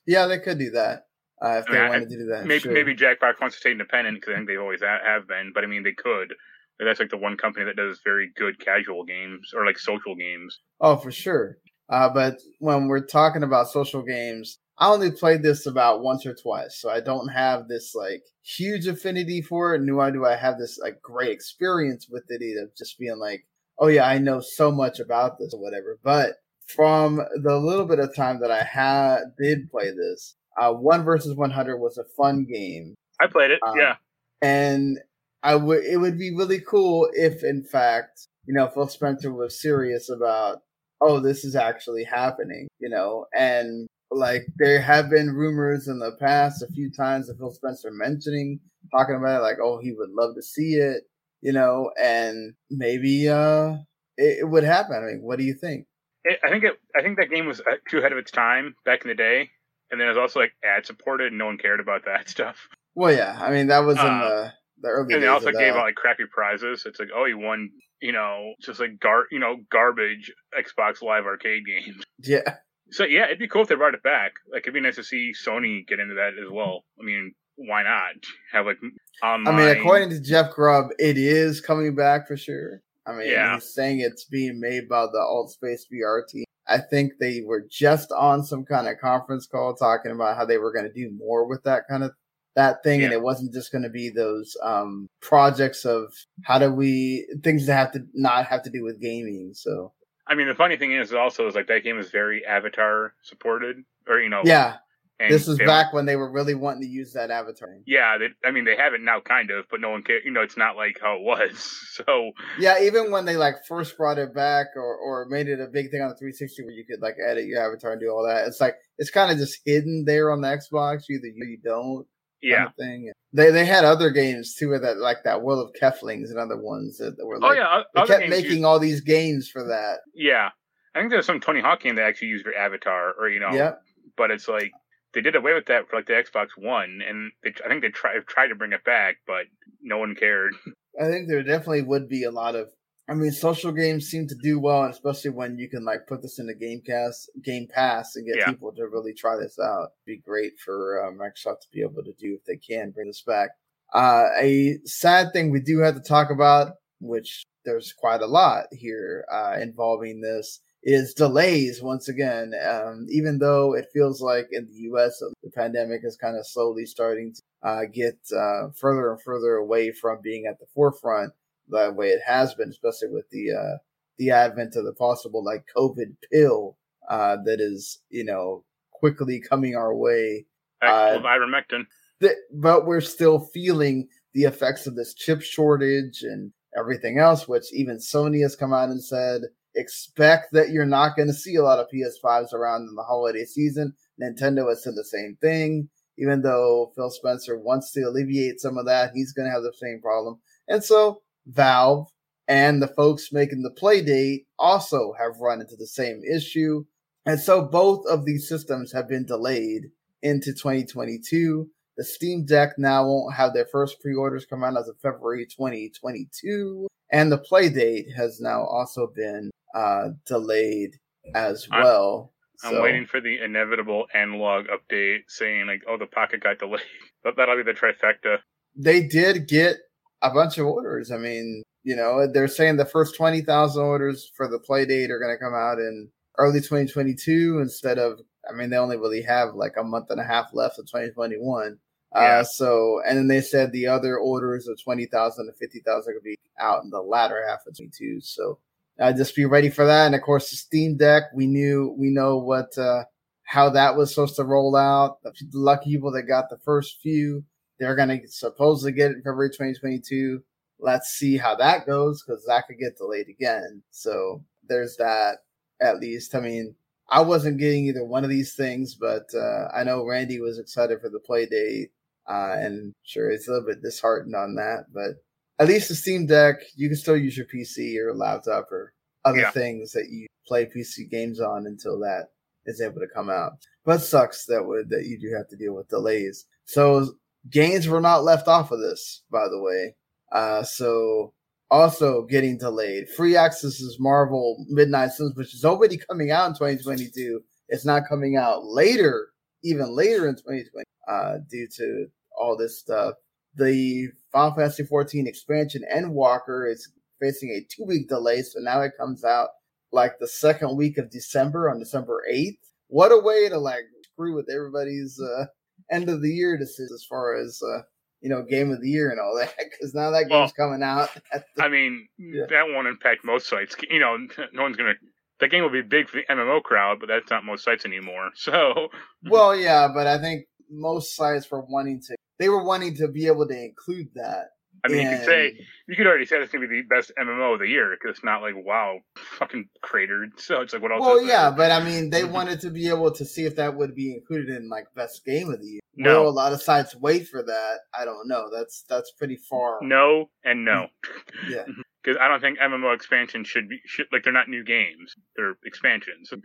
Yeah, 0.05 0.25
they 0.25 0.39
could 0.39 0.57
do 0.57 0.71
that 0.71 1.07
uh, 1.43 1.61
if 1.63 1.69
I 1.69 1.73
mean, 1.73 1.89
wanted 1.89 2.01
I, 2.01 2.05
to 2.05 2.17
do 2.17 2.25
that. 2.27 2.45
Maybe 2.45 2.59
sure. 2.59 2.71
maybe 2.71 2.95
Jackbox 2.95 3.41
wants 3.41 3.57
to 3.57 3.59
stay 3.59 3.71
independent 3.71 4.21
because 4.21 4.33
I 4.33 4.35
think 4.37 4.47
they 4.47 4.57
always 4.57 4.81
have 4.81 5.27
been. 5.27 5.51
But 5.53 5.63
I 5.63 5.67
mean, 5.67 5.83
they 5.83 5.93
could. 5.93 6.33
That's 6.79 6.99
like 6.99 7.09
the 7.09 7.17
one 7.17 7.37
company 7.37 7.65
that 7.65 7.75
does 7.75 7.99
very 8.03 8.31
good 8.35 8.59
casual 8.59 9.03
games 9.03 9.51
or 9.53 9.65
like 9.65 9.77
social 9.77 10.15
games. 10.15 10.59
Oh, 10.79 10.95
for 10.95 11.11
sure. 11.11 11.57
Uh, 11.89 12.09
but 12.09 12.39
when 12.59 12.87
we're 12.87 13.05
talking 13.05 13.43
about 13.43 13.69
social 13.69 14.01
games, 14.01 14.59
I 14.81 14.89
only 14.89 15.11
played 15.11 15.43
this 15.43 15.67
about 15.67 16.01
once 16.01 16.25
or 16.25 16.33
twice, 16.33 16.77
so 16.81 16.89
I 16.89 16.99
don't 16.99 17.29
have 17.29 17.67
this 17.67 17.93
like 17.95 18.23
huge 18.43 18.87
affinity 18.87 19.41
for 19.41 19.75
it. 19.75 19.81
Nor 19.83 20.11
do 20.11 20.25
I 20.25 20.35
have 20.35 20.57
this 20.57 20.77
like 20.77 21.01
great 21.01 21.31
experience 21.31 22.07
with 22.09 22.23
it 22.29 22.41
either. 22.41 22.69
Just 22.77 22.97
being 22.99 23.19
like, 23.19 23.45
oh 23.77 23.87
yeah, 23.87 24.07
I 24.07 24.17
know 24.17 24.41
so 24.41 24.71
much 24.71 24.99
about 24.99 25.37
this 25.39 25.53
or 25.53 25.61
whatever. 25.61 25.99
But 26.03 26.33
from 26.67 27.21
the 27.43 27.57
little 27.57 27.85
bit 27.85 27.99
of 27.99 28.15
time 28.15 28.41
that 28.41 28.51
I 28.51 28.63
had 28.63 29.19
did 29.41 29.69
play 29.69 29.91
this, 29.91 30.35
uh, 30.59 30.73
one 30.73 31.03
versus 31.03 31.35
one 31.35 31.51
hundred 31.51 31.77
was 31.77 31.97
a 31.97 32.03
fun 32.17 32.47
game. 32.51 32.95
I 33.19 33.27
played 33.27 33.51
it, 33.51 33.59
um, 33.67 33.77
yeah, 33.77 33.97
and 34.41 34.97
I 35.43 35.55
would 35.55 35.83
it 35.83 35.97
would 35.97 36.17
be 36.17 36.35
really 36.35 36.59
cool 36.59 37.07
if, 37.13 37.43
in 37.43 37.63
fact, 37.63 38.27
you 38.47 38.53
know, 38.55 38.67
Phil 38.67 38.87
Spencer 38.87 39.31
was 39.31 39.61
serious 39.61 40.09
about, 40.09 40.61
oh, 41.01 41.19
this 41.19 41.45
is 41.45 41.55
actually 41.55 42.03
happening, 42.03 42.67
you 42.79 42.89
know, 42.89 43.27
and 43.37 43.87
like 44.11 44.43
there 44.57 44.81
have 44.81 45.09
been 45.09 45.33
rumors 45.33 45.87
in 45.87 45.99
the 45.99 46.11
past 46.19 46.61
a 46.61 46.67
few 46.67 46.91
times 46.91 47.29
of 47.29 47.37
Phil 47.37 47.51
Spencer 47.51 47.91
mentioning 47.91 48.59
talking 48.91 49.15
about 49.15 49.39
it, 49.39 49.43
like, 49.43 49.57
oh, 49.61 49.79
he 49.81 49.93
would 49.93 50.09
love 50.11 50.35
to 50.35 50.41
see 50.41 50.75
it, 50.75 51.03
you 51.41 51.53
know, 51.53 51.91
and 52.01 52.53
maybe 52.69 53.29
uh 53.29 53.75
it, 54.17 54.39
it 54.41 54.49
would 54.49 54.63
happen. 54.63 54.95
I 54.95 55.13
mean, 55.13 55.21
what 55.21 55.39
do 55.39 55.45
you 55.45 55.53
think? 55.53 55.85
It, 56.23 56.39
I 56.43 56.49
think 56.49 56.63
it. 56.63 56.73
I 56.95 57.01
think 57.01 57.17
that 57.17 57.31
game 57.31 57.47
was 57.47 57.61
uh, 57.61 57.77
too 57.89 57.99
ahead 57.99 58.11
of 58.11 58.17
its 58.17 58.31
time 58.31 58.75
back 58.85 59.03
in 59.03 59.07
the 59.07 59.15
day, 59.15 59.49
and 59.89 59.99
then 59.99 60.05
it 60.07 60.11
was 60.11 60.17
also 60.17 60.39
like 60.39 60.51
ad 60.63 60.85
supported, 60.85 61.27
and 61.27 61.37
no 61.37 61.47
one 61.47 61.57
cared 61.57 61.79
about 61.79 62.05
that 62.05 62.29
stuff. 62.35 62.67
Well, 62.93 63.13
yeah, 63.13 63.37
I 63.39 63.49
mean 63.49 63.67
that 63.67 63.79
was 63.79 63.97
in 63.97 64.05
uh, 64.05 64.19
the 64.19 64.53
the 64.81 64.89
early. 64.89 65.13
And 65.13 65.23
they 65.23 65.27
also 65.27 65.51
gave 65.51 65.73
out 65.73 65.83
like 65.83 65.95
crappy 65.95 66.25
prizes. 66.31 66.83
It's 66.85 66.99
like, 66.99 67.09
oh, 67.15 67.25
you 67.25 67.37
won, 67.37 67.69
you 68.01 68.11
know, 68.11 68.53
just 68.61 68.79
like 68.79 68.99
gar, 68.99 69.25
you 69.31 69.39
know, 69.39 69.57
garbage 69.71 70.31
Xbox 70.57 71.01
Live 71.01 71.25
Arcade 71.25 71.63
games. 71.65 72.03
Yeah. 72.23 72.57
So 72.91 73.05
yeah, 73.05 73.25
it'd 73.25 73.39
be 73.39 73.47
cool 73.47 73.61
if 73.61 73.67
they 73.67 73.75
brought 73.75 73.93
it 73.93 74.03
back. 74.03 74.33
Like 74.51 74.63
it'd 74.63 74.73
be 74.73 74.81
nice 74.81 74.95
to 74.95 75.03
see 75.03 75.33
Sony 75.33 75.87
get 75.87 75.99
into 75.99 76.15
that 76.15 76.33
as 76.43 76.51
well. 76.51 76.83
I 76.99 77.03
mean, 77.03 77.33
why 77.55 77.83
not 77.83 78.15
have 78.51 78.65
like 78.65 78.77
online? 79.23 79.53
I 79.53 79.57
mean, 79.57 79.77
according 79.77 80.09
to 80.09 80.21
Jeff 80.21 80.51
Grubb, 80.51 80.87
it 80.99 81.17
is 81.17 81.61
coming 81.61 81.95
back 81.95 82.27
for 82.27 82.37
sure. 82.37 82.81
I 83.05 83.13
mean, 83.13 83.31
yeah. 83.31 83.55
he's 83.55 83.73
saying 83.73 83.99
it's 83.99 84.25
being 84.25 84.59
made 84.59 84.87
by 84.87 85.05
the 85.05 85.17
AltspaceVR 85.17 86.27
team. 86.27 86.45
I 86.67 86.79
think 86.79 87.13
they 87.19 87.41
were 87.45 87.65
just 87.69 88.11
on 88.11 88.43
some 88.43 88.63
kind 88.63 88.87
of 88.87 88.99
conference 88.99 89.47
call 89.47 89.73
talking 89.73 90.11
about 90.11 90.37
how 90.37 90.45
they 90.45 90.57
were 90.57 90.71
going 90.71 90.85
to 90.85 90.93
do 90.93 91.11
more 91.17 91.47
with 91.47 91.63
that 91.63 91.83
kind 91.89 92.03
of 92.03 92.11
that 92.55 92.83
thing, 92.83 92.99
yeah. 92.99 93.05
and 93.05 93.13
it 93.13 93.21
wasn't 93.21 93.53
just 93.53 93.71
going 93.71 93.83
to 93.83 93.89
be 93.89 94.09
those 94.09 94.55
um, 94.63 95.07
projects 95.21 95.85
of 95.85 96.13
how 96.43 96.59
do 96.59 96.71
we 96.71 97.25
things 97.43 97.65
that 97.65 97.75
have 97.75 97.91
to 97.93 98.01
not 98.13 98.45
have 98.45 98.63
to 98.63 98.69
do 98.69 98.83
with 98.83 99.01
gaming. 99.01 99.51
So 99.53 99.93
I 100.31 100.35
mean, 100.35 100.47
the 100.47 100.55
funny 100.55 100.77
thing 100.77 100.93
is 100.93 101.11
also 101.11 101.45
is 101.47 101.55
like 101.55 101.67
that 101.67 101.83
game 101.83 101.99
is 101.99 102.09
very 102.09 102.45
Avatar 102.45 103.13
supported, 103.21 103.83
or 104.07 104.21
you 104.21 104.29
know, 104.29 104.41
yeah. 104.45 104.77
this 105.19 105.45
was 105.45 105.57
back 105.57 105.91
when 105.91 106.05
they 106.05 106.15
were 106.15 106.31
really 106.31 106.55
wanting 106.55 106.83
to 106.83 106.87
use 106.87 107.11
that 107.13 107.29
avatar. 107.29 107.67
Yeah, 107.85 108.17
they, 108.17 108.27
I 108.47 108.51
mean, 108.51 108.63
they 108.63 108.77
have 108.77 108.93
it 108.93 109.01
now, 109.01 109.19
kind 109.19 109.51
of, 109.51 109.65
but 109.69 109.81
no 109.81 109.89
one 109.89 110.03
cares. 110.03 110.21
You 110.23 110.31
know, 110.31 110.41
it's 110.41 110.55
not 110.55 110.77
like 110.77 110.99
how 111.01 111.17
it 111.17 111.21
was. 111.21 111.77
So 111.91 112.31
yeah, 112.57 112.81
even 112.81 113.11
when 113.11 113.25
they 113.25 113.35
like 113.35 113.65
first 113.67 113.97
brought 113.97 114.17
it 114.17 114.33
back 114.33 114.67
or 114.77 114.95
or 114.95 115.25
made 115.29 115.49
it 115.49 115.59
a 115.59 115.67
big 115.67 115.91
thing 115.91 116.01
on 116.01 116.09
the 116.09 116.15
360 116.15 116.63
where 116.63 116.71
you 116.71 116.85
could 116.85 117.01
like 117.01 117.15
edit 117.29 117.45
your 117.45 117.61
avatar 117.61 117.91
and 117.91 118.01
do 118.01 118.07
all 118.07 118.25
that, 118.25 118.47
it's 118.47 118.61
like 118.61 118.75
it's 118.97 119.11
kind 119.11 119.31
of 119.31 119.37
just 119.37 119.59
hidden 119.65 120.05
there 120.05 120.31
on 120.31 120.39
the 120.39 120.47
Xbox. 120.47 121.03
Either 121.09 121.27
you, 121.27 121.45
you 121.45 121.57
don't. 121.61 122.07
Yeah. 122.41 122.69
thing. 122.77 123.11
They 123.33 123.51
they 123.51 123.65
had 123.65 123.85
other 123.85 124.09
games 124.09 124.55
too, 124.55 124.77
that 124.77 124.97
like 124.97 125.23
that 125.23 125.41
World 125.41 125.69
of 125.69 125.81
Keflings 125.81 126.29
and 126.29 126.37
other 126.37 126.57
ones 126.61 126.97
that, 126.97 127.17
that 127.17 127.25
were 127.25 127.37
Oh 127.37 127.39
like 127.47 127.57
yeah, 127.57 127.81
they 127.95 128.05
kept 128.05 128.29
making 128.29 128.57
use- 128.57 128.63
all 128.65 128.79
these 128.79 129.01
games 129.01 129.49
for 129.49 129.63
that. 129.67 129.99
yeah. 130.15 130.49
I 130.93 130.99
think 130.99 131.09
there's 131.11 131.25
some 131.25 131.39
Tony 131.39 131.61
Hawk 131.61 131.81
game 131.81 131.95
that 131.95 132.03
actually 132.05 132.27
used 132.27 132.43
your 132.43 132.53
avatar, 132.57 133.13
or 133.17 133.29
you 133.29 133.39
know, 133.39 133.51
Yeah, 133.53 133.75
but 134.17 134.29
it's 134.29 134.49
like 134.49 134.71
they 135.13 135.21
did 135.21 135.37
away 135.37 135.53
with 135.53 135.67
that 135.67 135.87
for 135.89 135.95
like 135.95 136.05
the 136.07 136.13
Xbox 136.13 136.47
One, 136.57 136.99
and 137.07 137.31
they, 137.43 137.53
I 137.65 137.69
think 137.69 137.81
they 137.81 137.89
tried 137.89 138.27
tried 138.27 138.47
to 138.47 138.55
bring 138.55 138.73
it 138.73 138.83
back, 138.83 139.15
but 139.25 139.45
no 139.81 139.97
one 139.99 140.15
cared. 140.15 140.53
I 141.01 141.05
think 141.05 141.29
there 141.29 141.43
definitely 141.43 141.83
would 141.83 142.09
be 142.09 142.23
a 142.25 142.31
lot 142.31 142.55
of. 142.55 142.67
I 143.11 143.13
mean, 143.13 143.31
social 143.33 143.73
games 143.73 144.07
seem 144.07 144.25
to 144.29 144.35
do 144.35 144.57
well, 144.57 144.85
especially 144.85 145.31
when 145.31 145.57
you 145.57 145.67
can 145.67 145.83
like 145.83 146.07
put 146.07 146.21
this 146.21 146.39
in 146.39 146.47
the 146.47 146.55
Gamecast, 146.55 147.27
Game 147.43 147.67
Pass, 147.67 148.15
and 148.15 148.25
get 148.25 148.37
Yeah. 148.37 148.45
people 148.45 148.71
to 148.71 148.87
really 148.87 149.13
try 149.13 149.35
this 149.35 149.59
out. 149.59 149.89
It'd 150.07 150.17
be 150.17 150.23
great 150.25 150.57
for 150.63 151.03
uh, 151.03 151.11
Microsoft 151.11 151.59
to 151.63 151.67
be 151.73 151.81
able 151.81 152.03
to 152.03 152.13
do 152.13 152.35
if 152.39 152.45
they 152.45 152.55
can 152.55 152.91
bring 152.91 153.07
this 153.07 153.21
back. 153.21 153.49
Uh, 153.93 154.27
a 154.39 154.77
sad 154.85 155.33
thing 155.33 155.51
we 155.51 155.59
do 155.59 155.79
have 155.79 155.95
to 155.95 155.99
talk 156.01 156.29
about, 156.31 156.75
which 157.01 157.43
there's 157.65 157.91
quite 157.91 158.21
a 158.21 158.27
lot 158.27 158.67
here 158.71 159.25
uh, 159.29 159.57
involving 159.59 160.21
this, 160.21 160.61
is 160.81 161.13
delays 161.13 161.81
once 161.81 162.07
again. 162.07 162.53
Um, 162.65 163.07
even 163.09 163.39
though 163.39 163.73
it 163.75 163.89
feels 163.93 164.21
like 164.21 164.47
in 164.53 164.67
the 164.67 164.79
U.S. 164.91 165.21
the 165.43 165.51
pandemic 165.51 165.99
is 166.05 166.15
kind 166.15 166.37
of 166.37 166.47
slowly 166.47 166.85
starting 166.85 167.33
to 167.33 167.41
uh, 167.61 167.81
get 167.91 168.17
uh, 168.33 168.69
further 168.73 169.11
and 169.11 169.21
further 169.21 169.55
away 169.55 169.91
from 169.91 170.21
being 170.23 170.45
at 170.45 170.59
the 170.59 170.65
forefront 170.73 171.33
the 171.71 171.91
way 171.93 172.09
it 172.09 172.21
has 172.25 172.53
been, 172.53 172.69
especially 172.69 173.09
with 173.09 173.29
the 173.31 173.51
uh, 173.51 173.77
the 174.17 174.31
advent 174.31 174.75
of 174.75 174.85
the 174.85 174.93
possible 174.93 175.43
like 175.43 175.65
COVID 175.75 176.15
pill 176.31 176.77
uh, 177.09 177.37
that 177.45 177.59
is 177.59 177.99
you 178.09 178.23
know 178.23 178.63
quickly 178.91 179.39
coming 179.41 179.75
our 179.75 179.95
way. 179.95 180.45
Uh, 180.81 181.19
ivermectin. 181.19 181.85
Th- 182.21 182.37
But 182.53 182.85
we're 182.85 183.01
still 183.01 183.39
feeling 183.39 184.07
the 184.33 184.43
effects 184.43 184.87
of 184.87 184.95
this 184.95 185.13
chip 185.13 185.41
shortage 185.41 186.21
and 186.23 186.51
everything 186.77 187.17
else, 187.19 187.47
which 187.47 187.73
even 187.73 187.97
Sony 187.97 188.41
has 188.41 188.55
come 188.55 188.73
out 188.73 188.89
and 188.89 189.03
said 189.03 189.41
expect 189.75 190.51
that 190.51 190.69
you're 190.69 190.85
not 190.85 191.15
going 191.15 191.27
to 191.27 191.33
see 191.33 191.55
a 191.55 191.63
lot 191.63 191.79
of 191.79 191.87
PS5s 191.93 192.53
around 192.53 192.81
in 192.89 192.95
the 192.95 193.03
holiday 193.03 193.45
season. 193.45 193.93
Nintendo 194.21 194.67
has 194.69 194.83
said 194.83 194.95
the 194.95 195.03
same 195.03 195.37
thing. 195.41 195.89
Even 196.17 196.41
though 196.41 196.91
Phil 196.95 197.09
Spencer 197.09 197.57
wants 197.57 197.91
to 197.93 198.01
alleviate 198.01 198.59
some 198.59 198.77
of 198.77 198.85
that, 198.85 199.11
he's 199.15 199.31
going 199.33 199.47
to 199.47 199.53
have 199.53 199.63
the 199.63 199.73
same 199.73 200.01
problem. 200.01 200.39
And 200.67 200.83
so 200.83 201.21
Valve 201.47 202.07
and 202.47 202.81
the 202.81 202.87
folks 202.87 203.31
making 203.31 203.61
the 203.63 203.71
Playdate 203.81 204.45
also 204.59 205.13
have 205.19 205.39
run 205.39 205.61
into 205.61 205.75
the 205.77 205.87
same 205.87 206.21
issue. 206.23 206.83
And 207.25 207.39
so 207.39 207.63
both 207.63 208.05
of 208.07 208.25
these 208.25 208.47
systems 208.49 208.91
have 208.93 209.07
been 209.07 209.25
delayed 209.25 209.91
into 210.21 210.51
2022. 210.53 211.69
The 211.97 212.03
Steam 212.03 212.45
Deck 212.45 212.71
now 212.77 213.05
won't 213.05 213.35
have 213.35 213.53
their 213.53 213.65
first 213.65 214.01
pre-orders 214.01 214.45
come 214.45 214.63
out 214.63 214.77
as 214.77 214.87
of 214.87 214.97
February 215.01 215.45
2022, 215.45 216.87
and 217.11 217.31
the 217.31 217.37
Playdate 217.39 218.13
has 218.15 218.39
now 218.39 218.63
also 218.63 219.07
been 219.15 219.51
uh, 219.75 220.09
delayed 220.25 220.91
as 221.35 221.67
I'm- 221.71 221.83
well. 221.83 222.33
I'm 222.63 222.73
So- 222.75 222.83
waiting 222.83 223.05
for 223.07 223.19
the 223.21 223.39
inevitable 223.43 224.05
Analogue 224.13 224.67
update 224.67 225.21
saying 225.27 225.65
like, 225.67 225.81
"Oh, 225.87 225.97
the 225.97 226.05
Pocket 226.05 226.41
got 226.43 226.59
delayed." 226.59 226.81
But 227.23 227.35
that'll 227.37 227.55
be 227.57 227.63
the 227.63 227.73
trifecta. 227.73 228.39
they 228.75 229.03
did 229.07 229.47
get 229.47 229.77
a 230.21 230.29
bunch 230.29 230.57
of 230.57 230.67
orders. 230.67 231.11
I 231.11 231.17
mean, 231.17 231.63
you 231.83 231.95
know, 231.95 232.27
they're 232.31 232.47
saying 232.47 232.77
the 232.77 232.85
first 232.85 233.15
20,000 233.15 233.81
orders 233.81 234.31
for 234.35 234.47
the 234.47 234.59
Playdate 234.59 235.09
are 235.09 235.19
going 235.19 235.35
to 235.35 235.43
come 235.43 235.53
out 235.53 235.79
in 235.79 236.09
early 236.37 236.59
2022 236.59 237.59
instead 237.59 237.97
of, 237.97 238.19
I 238.49 238.53
mean, 238.53 238.69
they 238.69 238.77
only 238.77 238.97
really 238.97 239.21
have 239.23 239.55
like 239.55 239.73
a 239.77 239.83
month 239.83 240.09
and 240.09 240.19
a 240.19 240.23
half 240.23 240.53
left 240.53 240.79
of 240.79 240.85
2021. 240.85 241.77
Yeah. 242.13 242.19
Uh, 242.19 242.43
so, 242.43 243.01
and 243.07 243.17
then 243.17 243.27
they 243.27 243.41
said 243.41 243.71
the 243.71 243.87
other 243.87 244.17
orders 244.17 244.67
of 244.67 244.81
20,000 244.81 245.45
to 245.45 245.53
50,000 245.53 245.99
are 245.99 246.13
going 246.13 246.21
to 246.21 246.23
be 246.23 246.37
out 246.59 246.83
in 246.83 246.89
the 246.89 247.01
latter 247.01 247.43
half 247.47 247.65
of 247.65 247.75
22. 247.75 248.21
So, 248.21 248.59
uh, 248.99 249.13
just 249.13 249.35
be 249.35 249.45
ready 249.45 249.69
for 249.69 249.85
that. 249.85 250.05
And 250.05 250.15
of 250.15 250.21
course, 250.21 250.51
the 250.51 250.57
Steam 250.57 250.97
Deck, 250.97 251.23
we 251.33 251.47
knew, 251.47 251.95
we 251.97 252.09
know 252.09 252.37
what, 252.37 252.77
uh, 252.77 253.05
how 253.43 253.69
that 253.69 253.95
was 253.97 254.13
supposed 254.13 254.35
to 254.35 254.43
roll 254.43 254.75
out. 254.75 255.23
The 255.23 255.33
lucky 255.53 255.91
people 255.91 256.11
that 256.11 256.23
got 256.23 256.49
the 256.49 256.57
first 256.57 256.99
few, 257.01 257.43
they're 257.81 257.95
going 257.95 258.09
to 258.21 258.27
supposedly 258.27 258.91
get 258.91 259.09
it 259.09 259.15
in 259.15 259.21
February 259.23 259.49
2022. 259.49 260.41
Let's 260.79 261.09
see 261.09 261.35
how 261.35 261.55
that 261.55 261.87
goes 261.87 262.23
because 262.23 262.45
that 262.45 262.67
could 262.67 262.77
get 262.77 262.95
delayed 262.97 263.27
again. 263.27 263.81
So 263.89 264.43
there's 264.69 264.95
that 264.97 265.37
at 265.81 265.99
least. 265.99 266.35
I 266.35 266.41
mean, 266.41 266.75
I 267.09 267.21
wasn't 267.21 267.57
getting 267.57 267.85
either 267.87 268.05
one 268.05 268.23
of 268.23 268.29
these 268.29 268.53
things, 268.53 268.93
but 268.95 269.25
uh, 269.35 269.67
I 269.75 269.83
know 269.83 270.05
Randy 270.05 270.39
was 270.39 270.59
excited 270.59 271.01
for 271.01 271.09
the 271.09 271.19
Playdate. 271.19 271.89
Uh, 272.29 272.55
and 272.59 272.93
sure, 273.03 273.31
it's 273.31 273.47
a 273.47 273.51
little 273.51 273.67
bit 273.67 273.81
disheartened 273.81 274.35
on 274.35 274.53
that, 274.55 274.85
but 274.93 275.15
at 275.59 275.67
least 275.67 275.89
the 275.89 275.95
Steam 275.95 276.27
Deck, 276.27 276.57
you 276.75 276.87
can 276.87 276.95
still 276.97 277.17
use 277.17 277.35
your 277.35 277.47
PC 277.47 277.97
or 277.97 278.13
laptop 278.15 278.71
or 278.71 278.93
other 279.25 279.39
Yeah. 279.39 279.51
things 279.51 279.91
that 279.93 280.07
you 280.09 280.27
play 280.47 280.65
PC 280.67 281.09
games 281.09 281.41
on 281.41 281.65
until 281.65 281.99
that 281.99 282.29
is 282.67 282.79
able 282.79 282.99
to 283.01 283.07
come 283.13 283.29
out. 283.29 283.53
But 283.83 284.01
sucks 284.01 284.45
that 284.45 284.63
would 284.63 284.89
that 284.89 285.05
you 285.07 285.19
do 285.19 285.33
have 285.35 285.47
to 285.49 285.55
deal 285.55 285.73
with 285.73 285.89
delays. 285.89 286.45
So 286.65 287.15
games 287.49 287.87
were 287.87 288.01
not 288.01 288.23
left 288.23 288.47
off 288.47 288.71
of 288.71 288.79
this, 288.79 289.23
by 289.31 289.47
the 289.47 289.61
way. 289.61 289.95
Uh, 290.31 290.63
so 290.63 291.33
also 291.69 292.23
getting 292.23 292.57
delayed. 292.57 293.07
Firaxis's 293.17 293.97
Marvel 293.99 294.65
Midnight 294.69 295.11
Suns, 295.11 295.35
which 295.35 295.55
is 295.55 295.65
already 295.65 295.97
coming 295.97 296.31
out 296.31 296.47
in 296.47 296.53
2022. 296.53 297.41
It's 297.69 297.85
not 297.85 298.07
coming 298.07 298.35
out 298.35 298.65
later, 298.65 299.29
even 299.63 299.95
later 299.95 300.27
in 300.27 300.35
2020, 300.35 300.85
uh, 301.07 301.37
due 301.49 301.67
to 301.77 302.07
all 302.37 302.57
this 302.57 302.79
stuff. 302.79 303.15
The 303.55 304.09
Final 304.31 304.55
Fantasy 304.55 304.83
14 304.83 305.27
expansion 305.27 305.83
Endwalker 305.93 306.69
is 306.69 306.91
facing 307.19 307.49
a 307.49 307.65
two 307.73 307.85
week 307.85 308.09
delay, 308.09 308.41
so 308.41 308.59
now 308.59 308.81
it 308.81 308.93
comes 308.99 309.23
out 309.23 309.49
like 309.91 310.19
the 310.19 310.27
second 310.27 310.77
week 310.77 310.97
of 310.97 311.11
December 311.11 311.69
on 311.69 311.79
December 311.79 312.23
8th. 312.31 312.57
What 312.87 313.11
a 313.11 313.19
way 313.19 313.47
to 313.49 313.57
like 313.57 313.83
screw 314.13 314.35
with 314.35 314.49
everybody's 314.49 315.19
uh, 315.19 315.45
end 315.91 316.09
of 316.09 316.21
the 316.21 316.29
year 316.29 316.57
decisions 316.57 316.91
as 316.93 317.05
far 317.07 317.35
as 317.35 317.61
uh, 317.61 317.81
you 318.21 318.29
know 318.29 318.43
game 318.43 318.71
of 318.71 318.81
the 318.81 318.89
year 318.89 319.09
and 319.11 319.19
all 319.19 319.35
that 319.37 319.53
because 319.57 319.93
now 319.93 320.11
that 320.11 320.25
Well, 320.29 320.41
game's 320.41 320.53
coming 320.53 320.83
out. 320.83 321.09
At 321.33 321.45
the, 321.55 321.63
I 321.63 321.67
mean, 321.69 322.07
Yeah. 322.17 322.45
that 322.49 322.65
won't 322.67 322.87
impact 322.87 323.25
most 323.25 323.47
sites. 323.47 323.75
You 323.89 323.99
know, 323.99 324.17
no 324.53 324.63
one's 324.63 324.77
gonna. 324.77 324.93
That 325.39 325.49
game 325.49 325.63
will 325.63 325.71
be 325.71 325.81
big 325.81 326.07
for 326.07 326.17
the 326.17 326.33
MMO 326.33 326.61
crowd, 326.61 326.99
but 326.99 327.07
that's 327.07 327.31
not 327.31 327.43
most 327.43 327.63
sites 327.63 327.85
anymore. 327.85 328.29
So 328.35 328.89
well, 329.29 329.55
yeah, 329.55 329.87
but 329.93 330.07
I 330.07 330.19
think 330.19 330.45
most 330.69 331.15
sites 331.15 331.49
were 331.51 331.61
wanting 331.61 332.01
to 332.07 332.15
they 332.39 332.49
were 332.49 332.63
wanting 332.63 332.95
to 332.97 333.07
be 333.07 333.27
able 333.27 333.47
to 333.47 333.63
include 333.63 334.07
that. 334.15 334.45
I 334.83 334.87
mean, 334.87 335.01
you 335.01 335.17
could 335.17 335.25
say 335.25 335.53
you 335.87 335.95
could 335.95 336.07
already 336.07 336.25
say 336.25 336.37
it's 336.37 336.51
gonna 336.51 336.67
be 336.67 336.81
the 336.81 336.87
best 336.87 337.11
MMO 337.19 337.53
of 337.53 337.59
the 337.59 337.67
year 337.67 337.91
because 337.91 338.15
it's 338.15 338.23
not 338.23 338.41
like 338.41 338.53
wow, 338.55 338.99
fucking 339.37 339.65
cratered. 339.81 340.31
So 340.41 340.61
it's 340.61 340.73
like 340.73 340.81
what 340.81 340.91
else? 340.91 341.01
Well, 341.01 341.17
there? 341.17 341.27
yeah, 341.27 341.51
but 341.51 341.71
I 341.71 341.83
mean, 341.83 342.09
they 342.09 342.23
mm-hmm. 342.23 342.33
wanted 342.33 342.59
to 342.61 342.69
be 342.69 342.87
able 342.87 343.11
to 343.11 343.25
see 343.25 343.45
if 343.45 343.55
that 343.57 343.75
would 343.75 343.95
be 343.95 344.13
included 344.13 344.49
in 344.49 344.69
like 344.69 344.85
best 344.95 345.23
game 345.25 345.49
of 345.49 345.61
the 345.61 345.67
year. 345.67 345.81
No. 345.95 346.23
Will 346.23 346.29
a 346.29 346.31
lot 346.31 346.53
of 346.53 346.61
sites 346.61 346.95
wait 346.95 347.27
for 347.27 347.43
that? 347.43 347.79
I 347.97 348.05
don't 348.05 348.27
know. 348.27 348.45
That's 348.51 348.83
that's 348.89 349.11
pretty 349.11 349.37
far. 349.37 349.79
no 349.81 350.29
and 350.43 350.65
no. 350.65 350.87
Mm-hmm. 351.05 351.51
Yeah. 351.51 351.61
Mm-hmm. 351.61 351.81
Because 352.03 352.17
I 352.19 352.27
don't 352.27 352.41
think 352.41 352.57
MMO 352.57 352.95
expansions 352.95 353.47
should 353.47 353.69
be 353.69 353.79
should, 353.85 354.07
like 354.11 354.23
they're 354.23 354.33
not 354.33 354.49
new 354.49 354.63
games; 354.63 355.15
they're 355.35 355.55
expansions. 355.65 356.33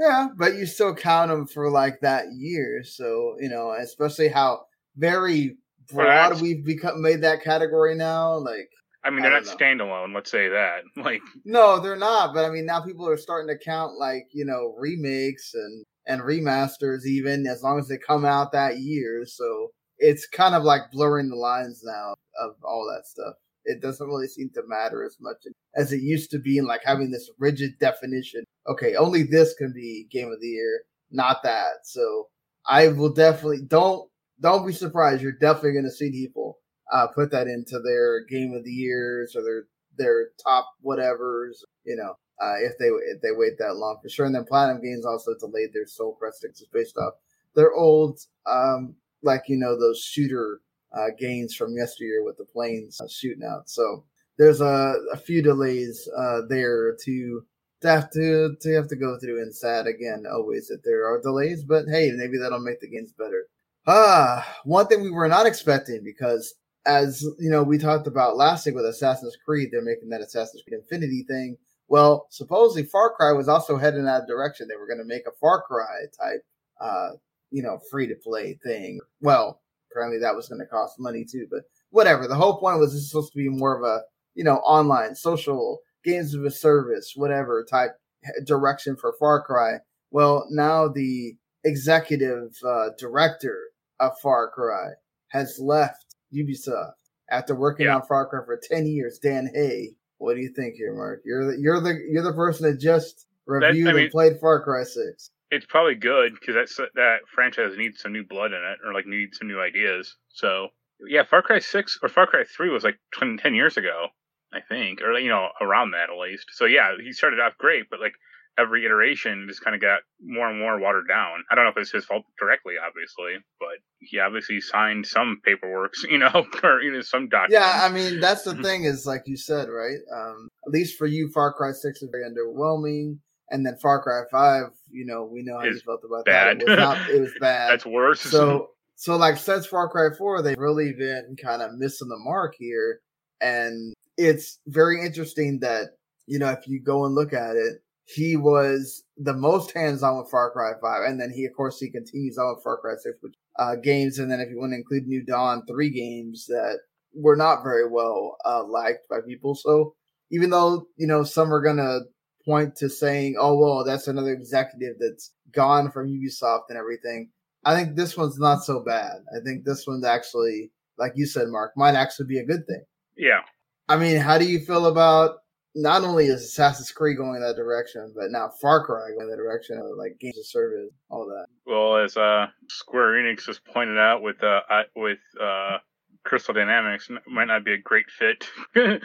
Yeah, 0.00 0.28
but 0.34 0.54
you 0.54 0.64
still 0.64 0.94
count 0.94 1.30
them 1.30 1.46
for 1.46 1.70
like 1.70 2.00
that 2.00 2.24
year. 2.34 2.82
So 2.84 3.36
you 3.38 3.50
know, 3.50 3.72
especially 3.72 4.28
how 4.28 4.62
very 4.96 5.58
that's- 5.92 6.40
we've 6.40 6.64
become 6.64 7.00
made 7.02 7.22
that 7.22 7.42
category 7.42 7.94
now. 7.94 8.34
Like, 8.34 8.68
I 9.04 9.10
mean, 9.10 9.22
they're 9.22 9.30
don't 9.30 9.46
not 9.46 9.58
standalone. 9.58 10.14
Let's 10.14 10.30
say 10.30 10.48
that. 10.48 10.82
Like, 10.96 11.22
no, 11.44 11.80
they're 11.80 11.96
not. 11.96 12.34
But 12.34 12.44
I 12.44 12.50
mean, 12.50 12.66
now 12.66 12.80
people 12.80 13.08
are 13.08 13.16
starting 13.16 13.48
to 13.48 13.64
count 13.64 13.94
like 13.98 14.26
you 14.32 14.44
know 14.44 14.74
remakes 14.78 15.54
and 15.54 15.84
and 16.06 16.22
remasters 16.22 17.06
even 17.06 17.46
as 17.46 17.62
long 17.62 17.78
as 17.78 17.88
they 17.88 17.98
come 17.98 18.24
out 18.24 18.52
that 18.52 18.78
year. 18.78 19.24
So 19.26 19.70
it's 19.98 20.26
kind 20.26 20.54
of 20.54 20.62
like 20.64 20.90
blurring 20.92 21.28
the 21.28 21.36
lines 21.36 21.82
now 21.84 22.14
of 22.42 22.54
all 22.64 22.90
that 22.94 23.06
stuff. 23.06 23.34
It 23.64 23.82
doesn't 23.82 24.06
really 24.06 24.26
seem 24.26 24.50
to 24.54 24.62
matter 24.66 25.04
as 25.04 25.16
much 25.20 25.36
as 25.76 25.92
it 25.92 26.00
used 26.00 26.30
to 26.32 26.38
be, 26.38 26.58
and 26.58 26.66
like 26.66 26.80
having 26.84 27.10
this 27.10 27.30
rigid 27.38 27.72
definition. 27.78 28.44
Okay, 28.66 28.96
only 28.96 29.22
this 29.22 29.54
can 29.54 29.72
be 29.74 30.06
game 30.10 30.32
of 30.32 30.40
the 30.40 30.48
year, 30.48 30.80
not 31.10 31.42
that. 31.42 31.84
So 31.84 32.28
I 32.66 32.88
will 32.88 33.12
definitely 33.12 33.62
don't 33.66 34.08
don't 34.40 34.66
be 34.66 34.72
surprised. 34.72 35.22
You're 35.22 35.32
definitely 35.32 35.72
going 35.72 35.84
to 35.84 35.90
see 35.90 36.10
people 36.10 36.58
uh, 36.92 37.06
put 37.08 37.30
that 37.30 37.46
into 37.46 37.78
their 37.80 38.24
game 38.24 38.52
of 38.54 38.64
the 38.64 38.72
years 38.72 39.36
or 39.36 39.42
their 39.42 39.64
their 39.96 40.28
top 40.42 40.66
whatever's. 40.80 41.64
You 41.84 41.96
know, 41.96 42.16
uh, 42.40 42.56
if 42.62 42.78
they 42.78 42.86
if 42.86 43.20
they 43.22 43.32
wait 43.32 43.58
that 43.58 43.76
long 43.76 43.98
for 44.02 44.08
sure. 44.08 44.26
And 44.26 44.34
then 44.34 44.44
Platinum 44.44 44.82
Games 44.82 45.04
also 45.04 45.34
delayed 45.38 45.72
their 45.72 45.86
Sol 45.86 46.18
Cresta 46.20 46.54
Six 46.54 46.64
based 46.72 46.96
off 46.96 47.14
their 47.54 47.72
old, 47.72 48.20
um, 48.46 48.94
like 49.22 49.42
you 49.48 49.56
know 49.56 49.78
those 49.78 50.00
shooter 50.00 50.60
uh, 50.96 51.08
games 51.18 51.54
from 51.54 51.76
yesteryear 51.76 52.24
with 52.24 52.36
the 52.36 52.44
planes 52.44 53.00
uh, 53.00 53.08
shooting 53.08 53.44
out. 53.44 53.68
So 53.68 54.04
there's 54.38 54.60
a, 54.60 54.94
a 55.12 55.16
few 55.16 55.42
delays 55.42 56.08
uh, 56.16 56.42
there 56.48 56.96
to 57.04 57.44
to 57.82 57.88
have 57.88 58.10
to 58.10 58.56
to 58.60 58.74
have 58.74 58.88
to 58.88 58.96
go 58.96 59.18
through 59.18 59.42
and 59.42 59.54
sad 59.54 59.86
again 59.86 60.24
always 60.30 60.68
that 60.68 60.82
there 60.84 61.06
are 61.06 61.20
delays. 61.20 61.62
But 61.62 61.84
hey, 61.88 62.10
maybe 62.14 62.38
that'll 62.38 62.60
make 62.60 62.80
the 62.80 62.88
games 62.88 63.12
better. 63.12 63.46
Ah, 63.86 64.46
one 64.64 64.86
thing 64.86 65.02
we 65.02 65.10
were 65.10 65.28
not 65.28 65.46
expecting 65.46 66.02
because 66.04 66.54
as 66.86 67.22
you 67.38 67.50
know, 67.50 67.62
we 67.62 67.78
talked 67.78 68.06
about 68.06 68.36
last 68.36 68.66
week 68.66 68.74
with 68.74 68.84
Assassin's 68.84 69.36
Creed, 69.44 69.68
they're 69.70 69.82
making 69.82 70.08
that 70.10 70.20
Assassin's 70.20 70.62
Creed 70.62 70.80
Infinity 70.80 71.24
thing. 71.28 71.56
Well, 71.88 72.26
supposedly 72.30 72.84
Far 72.84 73.14
Cry 73.14 73.32
was 73.32 73.48
also 73.48 73.76
heading 73.76 74.04
that 74.04 74.26
direction. 74.26 74.68
They 74.68 74.76
were 74.76 74.86
going 74.86 74.98
to 74.98 75.04
make 75.04 75.26
a 75.26 75.36
Far 75.40 75.62
Cry 75.62 76.06
type, 76.18 76.42
uh, 76.80 77.10
you 77.50 77.62
know, 77.62 77.80
free 77.90 78.06
to 78.06 78.14
play 78.14 78.58
thing. 78.62 79.00
Well, 79.20 79.60
apparently 79.90 80.20
that 80.20 80.36
was 80.36 80.48
going 80.48 80.60
to 80.60 80.66
cost 80.66 81.00
money 81.00 81.24
too, 81.24 81.46
but 81.50 81.62
whatever. 81.90 82.28
The 82.28 82.36
whole 82.36 82.58
point 82.58 82.78
was 82.78 82.92
this 82.92 83.02
is 83.02 83.10
supposed 83.10 83.32
to 83.32 83.38
be 83.38 83.48
more 83.48 83.76
of 83.76 83.82
a, 83.82 84.02
you 84.34 84.44
know, 84.44 84.58
online, 84.58 85.14
social, 85.14 85.80
games 86.04 86.34
of 86.34 86.44
a 86.44 86.50
service, 86.50 87.14
whatever 87.16 87.64
type 87.64 87.96
direction 88.44 88.96
for 88.96 89.14
Far 89.18 89.42
Cry. 89.42 89.78
Well, 90.10 90.46
now 90.50 90.88
the 90.88 91.34
executive 91.64 92.56
uh, 92.64 92.90
director 92.98 93.69
of 94.00 94.18
Far 94.20 94.50
Cry 94.50 94.90
has 95.28 95.58
left 95.60 96.16
Ubisoft 96.34 96.94
after 97.30 97.54
working 97.54 97.86
yeah. 97.86 97.96
on 97.96 98.02
Far 98.02 98.26
Cry 98.28 98.40
for 98.44 98.60
ten 98.62 98.86
years. 98.86 99.18
Dan 99.18 99.50
Hay, 99.54 99.90
what 100.18 100.34
do 100.34 100.40
you 100.40 100.52
think 100.54 100.74
here, 100.74 100.94
Marc? 100.94 101.22
You're 101.24 101.52
the 101.52 101.60
you're 101.60 101.80
the 101.80 101.98
you're 102.10 102.24
the 102.24 102.32
person 102.32 102.70
that 102.70 102.80
just 102.80 103.26
reviewed 103.46 103.86
that, 103.86 103.90
I 103.90 103.94
mean, 103.94 104.04
and 104.04 104.10
played 104.10 104.40
Far 104.40 104.62
Cry 104.62 104.84
Six. 104.84 105.30
It's 105.50 105.66
probably 105.66 105.96
good 105.96 106.34
because 106.38 106.54
that's 106.54 106.76
that 106.94 107.18
franchise 107.34 107.72
needs 107.76 108.00
some 108.00 108.12
new 108.12 108.24
blood 108.24 108.52
in 108.52 108.58
it, 108.58 108.78
or 108.86 108.92
like 108.92 109.06
needs 109.06 109.38
some 109.38 109.48
new 109.48 109.60
ideas. 109.60 110.16
So 110.28 110.68
yeah, 111.08 111.24
Far 111.24 111.42
Cry 111.42 111.58
Six 111.58 111.98
or 112.02 112.08
Far 112.08 112.26
Cry 112.26 112.44
Three 112.44 112.70
was 112.70 112.84
like 112.84 112.98
20, 113.12 113.38
10 113.38 113.54
years 113.54 113.76
ago, 113.76 114.08
I 114.52 114.60
think, 114.68 115.00
or 115.02 115.18
you 115.18 115.28
know 115.28 115.48
around 115.60 115.92
that 115.92 116.10
at 116.10 116.18
least. 116.18 116.46
So 116.52 116.66
yeah, 116.66 116.92
he 117.02 117.12
started 117.12 117.40
off 117.40 117.58
great, 117.58 117.84
but 117.90 118.00
like 118.00 118.14
every 118.58 118.84
iteration 118.84 119.46
just 119.48 119.62
kind 119.62 119.74
of 119.74 119.80
got 119.80 120.00
more 120.22 120.48
and 120.48 120.58
more 120.58 120.78
watered 120.78 121.08
down. 121.08 121.42
I 121.50 121.54
don't 121.54 121.64
know 121.64 121.70
if 121.70 121.76
it's 121.76 121.90
his 121.90 122.04
fault 122.04 122.24
directly, 122.38 122.74
obviously, 122.84 123.42
but 123.58 123.78
he 124.00 124.18
obviously 124.18 124.60
signed 124.60 125.06
some 125.06 125.40
paperwork, 125.44 125.92
you 126.10 126.18
know, 126.18 126.46
or 126.62 126.82
you 126.82 126.92
know, 126.92 127.00
some 127.00 127.28
documents. 127.28 127.54
Yeah, 127.54 127.84
I 127.84 127.90
mean 127.90 128.20
that's 128.20 128.42
the 128.42 128.54
thing 128.62 128.84
is 128.84 129.06
like 129.06 129.22
you 129.26 129.36
said, 129.36 129.68
right? 129.68 129.98
Um, 130.14 130.48
at 130.66 130.72
least 130.72 130.98
for 130.98 131.06
you, 131.06 131.30
Far 131.32 131.52
Cry 131.52 131.72
Six 131.72 132.02
is 132.02 132.10
very 132.10 132.24
underwhelming, 132.24 133.18
and 133.50 133.64
then 133.64 133.76
Far 133.76 134.02
Cry 134.02 134.22
Five, 134.30 134.72
you 134.90 135.06
know, 135.06 135.24
we 135.24 135.42
know 135.42 135.58
how 135.58 135.64
it's 135.64 135.76
you 135.76 135.80
felt 135.80 136.02
about 136.04 136.24
bad. 136.24 136.60
that. 136.60 136.62
It 136.62 136.68
was, 136.68 136.78
not, 136.78 137.10
it 137.10 137.20
was 137.20 137.32
bad. 137.40 137.70
that's 137.70 137.86
worse. 137.86 138.20
So, 138.20 138.70
so 138.96 139.16
like 139.16 139.36
since 139.36 139.66
Far 139.66 139.88
Cry 139.88 140.08
Four, 140.16 140.42
they've 140.42 140.58
really 140.58 140.92
been 140.92 141.36
kind 141.42 141.62
of 141.62 141.74
missing 141.74 142.08
the 142.08 142.18
mark 142.18 142.54
here, 142.58 143.00
and 143.40 143.94
it's 144.16 144.58
very 144.66 145.04
interesting 145.04 145.60
that 145.60 145.96
you 146.26 146.38
know 146.38 146.50
if 146.50 146.66
you 146.66 146.80
go 146.82 147.06
and 147.06 147.14
look 147.14 147.32
at 147.32 147.56
it 147.56 147.82
he 148.14 148.36
was 148.36 149.04
the 149.16 149.34
most 149.34 149.72
hands-on 149.72 150.18
with 150.18 150.30
Far 150.30 150.50
Cry 150.50 150.72
5, 150.80 151.02
and 151.08 151.20
then 151.20 151.30
he, 151.30 151.44
of 151.44 151.52
course, 151.56 151.78
he 151.78 151.90
continues 151.90 152.38
on 152.38 152.54
with 152.54 152.64
Far 152.64 152.78
Cry 152.78 152.94
6, 153.00 153.18
which 153.20 153.34
uh, 153.58 153.76
games, 153.76 154.18
and 154.18 154.30
then 154.30 154.40
if 154.40 154.48
you 154.50 154.58
want 154.58 154.72
to 154.72 154.76
include 154.76 155.06
New 155.06 155.22
Dawn, 155.22 155.62
three 155.66 155.90
games 155.90 156.46
that 156.46 156.78
were 157.14 157.36
not 157.36 157.62
very 157.62 157.88
well 157.88 158.36
uh, 158.44 158.64
liked 158.64 159.08
by 159.08 159.20
people. 159.26 159.54
So 159.54 159.94
even 160.30 160.50
though 160.50 160.86
you 160.96 161.06
know 161.06 161.24
some 161.24 161.52
are 161.52 161.62
gonna 161.62 162.00
point 162.44 162.76
to 162.76 162.88
saying, 162.88 163.36
"Oh 163.38 163.58
well, 163.58 163.84
that's 163.84 164.08
another 164.08 164.32
executive 164.32 164.96
that's 164.98 165.32
gone 165.52 165.90
from 165.90 166.08
Ubisoft 166.08 166.64
and 166.68 166.78
everything," 166.78 167.30
I 167.64 167.74
think 167.74 167.96
this 167.96 168.16
one's 168.16 168.38
not 168.38 168.64
so 168.64 168.80
bad. 168.80 169.16
I 169.36 169.40
think 169.44 169.64
this 169.64 169.86
one's 169.86 170.04
actually, 170.04 170.70
like 170.98 171.12
you 171.16 171.26
said, 171.26 171.48
Marc, 171.48 171.76
might 171.76 171.94
actually 171.94 172.26
be 172.26 172.38
a 172.38 172.46
good 172.46 172.66
thing. 172.66 172.84
Yeah. 173.16 173.40
I 173.88 173.96
mean, 173.96 174.16
how 174.16 174.38
do 174.38 174.46
you 174.46 174.60
feel 174.60 174.86
about 174.86 175.38
not 175.74 176.02
only 176.02 176.26
is 176.26 176.42
Assassin's 176.42 176.90
Creed 176.90 177.16
going 177.16 177.36
in 177.36 177.42
that 177.42 177.56
direction, 177.56 178.12
but 178.16 178.30
now 178.30 178.50
Far 178.60 178.84
Cry 178.84 179.10
going 179.16 179.26
in 179.26 179.30
that 179.30 179.36
direction 179.36 179.78
of 179.78 179.86
like 179.96 180.18
games 180.18 180.38
of 180.38 180.46
service, 180.46 180.90
all 181.08 181.26
that. 181.26 181.46
Well, 181.66 181.96
as 181.96 182.16
uh, 182.16 182.46
Square 182.68 183.22
Enix 183.22 183.46
has 183.46 183.58
pointed 183.58 183.98
out 183.98 184.22
with 184.22 184.42
uh, 184.42 184.60
with 184.96 185.18
uh, 185.40 185.78
Crystal 186.24 186.54
Dynamics, 186.54 187.08
might 187.26 187.46
not 187.46 187.64
be 187.64 187.74
a 187.74 187.78
great 187.78 188.06
fit. 188.10 188.48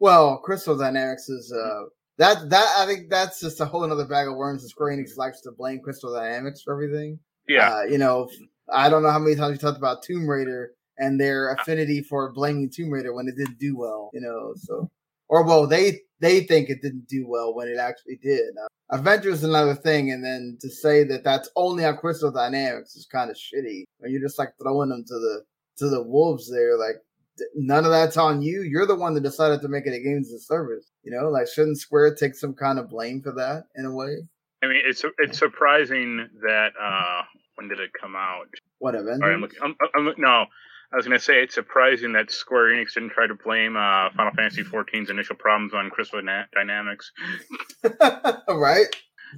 well, 0.00 0.38
Crystal 0.38 0.76
Dynamics 0.76 1.28
is 1.28 1.52
uh, 1.52 1.84
that 2.18 2.50
that 2.50 2.74
I 2.78 2.86
think 2.86 3.08
that's 3.08 3.40
just 3.40 3.60
a 3.60 3.64
whole 3.64 3.84
another 3.84 4.06
bag 4.06 4.28
of 4.28 4.34
worms. 4.34 4.64
Square 4.64 4.96
Enix 4.96 5.16
likes 5.16 5.40
to 5.42 5.52
blame 5.52 5.80
Crystal 5.80 6.12
Dynamics 6.12 6.62
for 6.62 6.72
everything. 6.72 7.18
Yeah, 7.48 7.74
uh, 7.74 7.82
you 7.82 7.98
know, 7.98 8.28
I 8.72 8.88
don't 8.88 9.02
know 9.02 9.10
how 9.10 9.18
many 9.20 9.36
times 9.36 9.52
we 9.52 9.58
talked 9.58 9.78
about 9.78 10.02
Tomb 10.02 10.28
Raider 10.28 10.72
and 10.98 11.20
their 11.20 11.52
affinity 11.54 12.02
for 12.02 12.32
blaming 12.32 12.70
Tomb 12.70 12.90
Raider 12.90 13.14
when 13.14 13.28
it 13.28 13.36
didn't 13.36 13.58
do 13.58 13.76
well. 13.76 14.10
You 14.12 14.20
know, 14.20 14.52
so 14.56 14.90
or 15.32 15.42
well, 15.44 15.66
they 15.66 15.98
they 16.20 16.40
think 16.40 16.68
it 16.68 16.82
didn't 16.82 17.08
do 17.08 17.24
well 17.26 17.54
when 17.54 17.66
it 17.66 17.78
actually 17.78 18.16
did. 18.22 18.50
Uh, 18.62 18.68
Avengers 18.98 19.38
is 19.38 19.44
another 19.44 19.74
thing, 19.74 20.12
and 20.12 20.22
then 20.22 20.58
to 20.60 20.68
say 20.68 21.04
that 21.04 21.24
that's 21.24 21.48
only 21.56 21.86
on 21.86 21.96
Crystal 21.96 22.30
Dynamics 22.30 22.94
is 22.96 23.06
kind 23.10 23.30
of 23.30 23.36
shitty. 23.36 23.84
You're 24.06 24.20
just 24.20 24.38
like 24.38 24.50
throwing 24.60 24.90
them 24.90 25.04
to 25.08 25.14
the 25.14 25.42
to 25.78 25.88
the 25.88 26.02
wolves 26.02 26.50
there. 26.50 26.76
Like 26.76 26.96
none 27.54 27.86
of 27.86 27.90
that's 27.90 28.18
on 28.18 28.42
you. 28.42 28.60
You're 28.60 28.86
the 28.86 28.94
one 28.94 29.14
that 29.14 29.22
decided 29.22 29.62
to 29.62 29.68
make 29.68 29.86
it 29.86 29.94
a 29.94 30.00
games 30.00 30.28
as 30.28 30.42
a 30.42 30.44
service. 30.44 30.92
You 31.02 31.12
know, 31.12 31.30
like 31.30 31.48
shouldn't 31.48 31.78
Square 31.78 32.16
take 32.16 32.34
some 32.34 32.52
kind 32.52 32.78
of 32.78 32.90
blame 32.90 33.22
for 33.22 33.32
that 33.32 33.64
in 33.74 33.86
a 33.86 33.94
way? 33.94 34.18
I 34.62 34.66
mean, 34.66 34.82
it's 34.84 35.02
it's 35.18 35.38
surprising 35.38 36.28
that 36.42 36.72
uh 36.78 37.22
when 37.54 37.68
did 37.68 37.80
it 37.80 37.90
come 37.98 38.16
out? 38.16 38.48
What 38.80 38.94
Avengers? 38.94 39.20
Right, 39.22 39.32
I'm 39.32 39.40
looking, 39.40 39.58
I'm, 39.62 39.76
I'm, 39.94 40.14
no, 40.18 40.44
I 40.92 40.96
was 40.96 41.06
going 41.06 41.18
to 41.18 41.24
say 41.24 41.42
it's 41.42 41.54
surprising 41.54 42.12
that 42.12 42.30
Square 42.30 42.74
Enix 42.74 42.94
didn't 42.94 43.10
try 43.10 43.26
to 43.26 43.34
blame 43.34 43.76
uh, 43.76 44.10
Final 44.14 44.32
Fantasy 44.34 44.62
XIV's 44.62 45.08
initial 45.08 45.36
problems 45.36 45.72
on 45.72 45.88
Crystal 45.88 46.20
Dynamics. 46.54 47.12
right? 48.48 48.86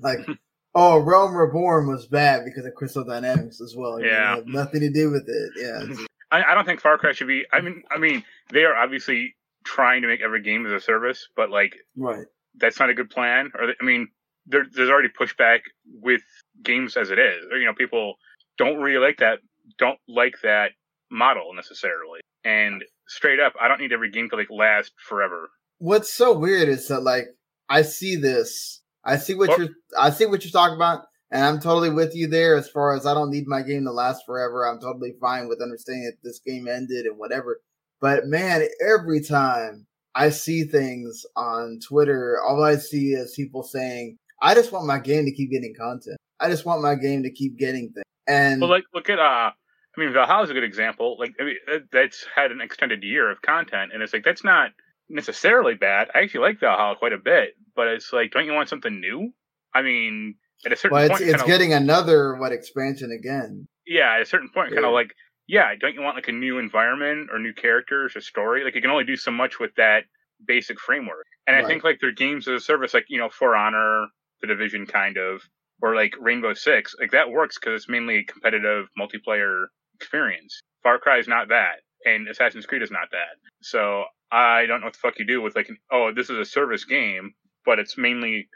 Like, 0.00 0.18
oh, 0.74 0.98
Realm 0.98 1.34
Reborn 1.34 1.86
was 1.86 2.06
bad 2.06 2.44
because 2.44 2.66
of 2.66 2.74
Crystal 2.74 3.04
Dynamics 3.04 3.60
as 3.60 3.76
well. 3.76 4.00
Yeah, 4.00 4.40
nothing 4.46 4.80
to 4.80 4.90
do 4.90 5.10
with 5.10 5.28
it. 5.28 5.52
Yeah. 5.56 6.04
I, 6.32 6.52
I, 6.52 6.54
don't 6.54 6.64
think 6.64 6.80
Far 6.80 6.98
Cry 6.98 7.12
should 7.12 7.28
be. 7.28 7.44
I 7.52 7.60
mean, 7.60 7.84
I 7.94 7.98
mean, 7.98 8.24
they 8.50 8.64
are 8.64 8.74
obviously 8.74 9.36
trying 9.64 10.02
to 10.02 10.08
make 10.08 10.22
every 10.22 10.42
game 10.42 10.66
as 10.66 10.72
a 10.72 10.80
service, 10.80 11.28
but 11.36 11.50
like, 11.50 11.76
right? 11.96 12.26
That's 12.56 12.80
not 12.80 12.90
a 12.90 12.94
good 12.94 13.10
plan. 13.10 13.52
Or 13.54 13.72
I 13.80 13.84
mean, 13.84 14.08
there, 14.46 14.66
there's 14.72 14.90
already 14.90 15.08
pushback 15.08 15.60
with 16.00 16.22
games 16.64 16.96
as 16.96 17.10
it 17.10 17.18
is. 17.20 17.44
Or, 17.52 17.58
you 17.58 17.66
know, 17.66 17.74
people 17.74 18.16
don't 18.58 18.78
really 18.78 19.04
like 19.04 19.18
that. 19.18 19.38
Don't 19.78 19.98
like 20.08 20.34
that 20.42 20.72
model 21.14 21.54
necessarily. 21.54 22.20
And 22.44 22.84
straight 23.08 23.40
up, 23.40 23.54
I 23.60 23.68
don't 23.68 23.80
need 23.80 23.92
every 23.92 24.10
game 24.10 24.28
to 24.30 24.36
like 24.36 24.50
last 24.50 24.92
forever. 24.98 25.48
What's 25.78 26.12
so 26.12 26.36
weird 26.36 26.68
is 26.68 26.88
that 26.88 27.00
like 27.00 27.26
I 27.68 27.82
see 27.82 28.16
this, 28.16 28.82
I 29.04 29.16
see 29.16 29.34
what 29.34 29.56
you're, 29.58 29.70
I 29.98 30.10
see 30.10 30.26
what 30.26 30.44
you're 30.44 30.50
talking 30.50 30.76
about, 30.76 31.04
and 31.30 31.44
I'm 31.44 31.60
totally 31.60 31.90
with 31.90 32.14
you 32.14 32.26
there. 32.26 32.56
As 32.56 32.68
far 32.68 32.94
as 32.94 33.06
I 33.06 33.14
don't 33.14 33.30
need 33.30 33.46
my 33.46 33.62
game 33.62 33.84
to 33.84 33.92
last 33.92 34.24
forever, 34.26 34.66
I'm 34.66 34.80
totally 34.80 35.14
fine 35.20 35.48
with 35.48 35.62
understanding 35.62 36.04
that 36.04 36.28
this 36.28 36.40
game 36.40 36.68
ended 36.68 37.06
and 37.06 37.18
whatever. 37.18 37.60
But 38.00 38.26
man, 38.26 38.66
every 38.86 39.22
time 39.22 39.86
I 40.14 40.30
see 40.30 40.64
things 40.64 41.24
on 41.36 41.80
Twitter, 41.86 42.38
all 42.46 42.62
I 42.62 42.76
see 42.76 43.12
is 43.12 43.34
people 43.34 43.62
saying, 43.62 44.18
"I 44.42 44.54
just 44.54 44.72
want 44.72 44.86
my 44.86 44.98
game 44.98 45.24
to 45.24 45.32
keep 45.32 45.50
getting 45.50 45.74
content. 45.74 46.18
I 46.40 46.50
just 46.50 46.66
want 46.66 46.82
my 46.82 46.94
game 46.94 47.22
to 47.22 47.30
keep 47.30 47.58
getting 47.58 47.92
things." 47.92 48.04
And 48.26 48.60
well, 48.60 48.70
like 48.70 48.84
look 48.94 49.08
at 49.10 49.18
uh 49.18 49.52
I 49.96 50.00
mean, 50.00 50.12
Valhalla 50.12 50.44
is 50.44 50.50
a 50.50 50.54
good 50.54 50.64
example. 50.64 51.16
Like, 51.18 51.34
I 51.40 51.44
mean, 51.44 51.56
that's 51.92 52.26
had 52.34 52.50
an 52.50 52.60
extended 52.60 53.02
year 53.02 53.30
of 53.30 53.42
content, 53.42 53.92
and 53.92 54.02
it's 54.02 54.12
like 54.12 54.24
that's 54.24 54.44
not 54.44 54.70
necessarily 55.08 55.74
bad. 55.74 56.08
I 56.14 56.20
actually 56.20 56.40
like 56.40 56.60
Valhalla 56.60 56.96
quite 56.96 57.12
a 57.12 57.18
bit, 57.18 57.50
but 57.76 57.88
it's 57.88 58.12
like, 58.12 58.32
don't 58.32 58.46
you 58.46 58.52
want 58.52 58.68
something 58.68 59.00
new? 59.00 59.32
I 59.74 59.82
mean, 59.82 60.34
at 60.66 60.72
a 60.72 60.76
certain 60.76 60.96
well, 60.96 61.08
point, 61.08 61.22
it's, 61.22 61.34
it's 61.34 61.42
getting 61.44 61.72
another 61.72 62.36
what 62.36 62.52
expansion 62.52 63.10
again. 63.12 63.68
Yeah, 63.86 64.14
at 64.14 64.22
a 64.22 64.26
certain 64.26 64.48
point, 64.48 64.70
yeah. 64.70 64.76
kind 64.76 64.86
of 64.86 64.92
like, 64.92 65.14
yeah, 65.46 65.72
don't 65.78 65.94
you 65.94 66.00
want 66.00 66.16
like 66.16 66.28
a 66.28 66.32
new 66.32 66.58
environment 66.58 67.28
or 67.32 67.38
new 67.38 67.52
characters 67.52 68.16
or 68.16 68.20
story? 68.20 68.64
Like, 68.64 68.74
you 68.74 68.80
can 68.80 68.90
only 68.90 69.04
do 69.04 69.16
so 69.16 69.30
much 69.30 69.60
with 69.60 69.74
that 69.76 70.04
basic 70.46 70.80
framework. 70.80 71.26
And 71.46 71.54
right. 71.54 71.64
I 71.64 71.68
think 71.68 71.84
like 71.84 72.00
their 72.00 72.12
games 72.12 72.48
as 72.48 72.62
a 72.62 72.64
service, 72.64 72.94
like 72.94 73.06
you 73.08 73.18
know, 73.18 73.28
For 73.28 73.54
Honor, 73.54 74.06
The 74.40 74.46
Division, 74.46 74.86
kind 74.86 75.16
of, 75.16 75.42
or 75.82 75.94
like 75.94 76.14
Rainbow 76.18 76.54
Six, 76.54 76.94
like 77.00 77.12
that 77.12 77.30
works 77.30 77.58
because 77.58 77.82
it's 77.82 77.88
mainly 77.88 78.24
competitive 78.24 78.86
multiplayer 78.98 79.66
experience. 79.94 80.60
Far 80.82 80.98
Cry 80.98 81.18
is 81.18 81.28
not 81.28 81.48
that, 81.48 81.76
and 82.04 82.28
Assassin's 82.28 82.66
Creed 82.66 82.82
is 82.82 82.90
not 82.90 83.10
that. 83.12 83.36
So 83.62 84.04
I 84.30 84.66
don't 84.66 84.80
know 84.80 84.86
what 84.86 84.94
the 84.94 84.98
fuck 84.98 85.18
you 85.18 85.26
do 85.26 85.40
with 85.40 85.56
like, 85.56 85.68
an, 85.68 85.78
oh, 85.92 86.12
this 86.14 86.30
is 86.30 86.38
a 86.38 86.44
service 86.44 86.84
game, 86.84 87.34
but 87.64 87.78
it's 87.78 87.96
mainly 87.96 88.48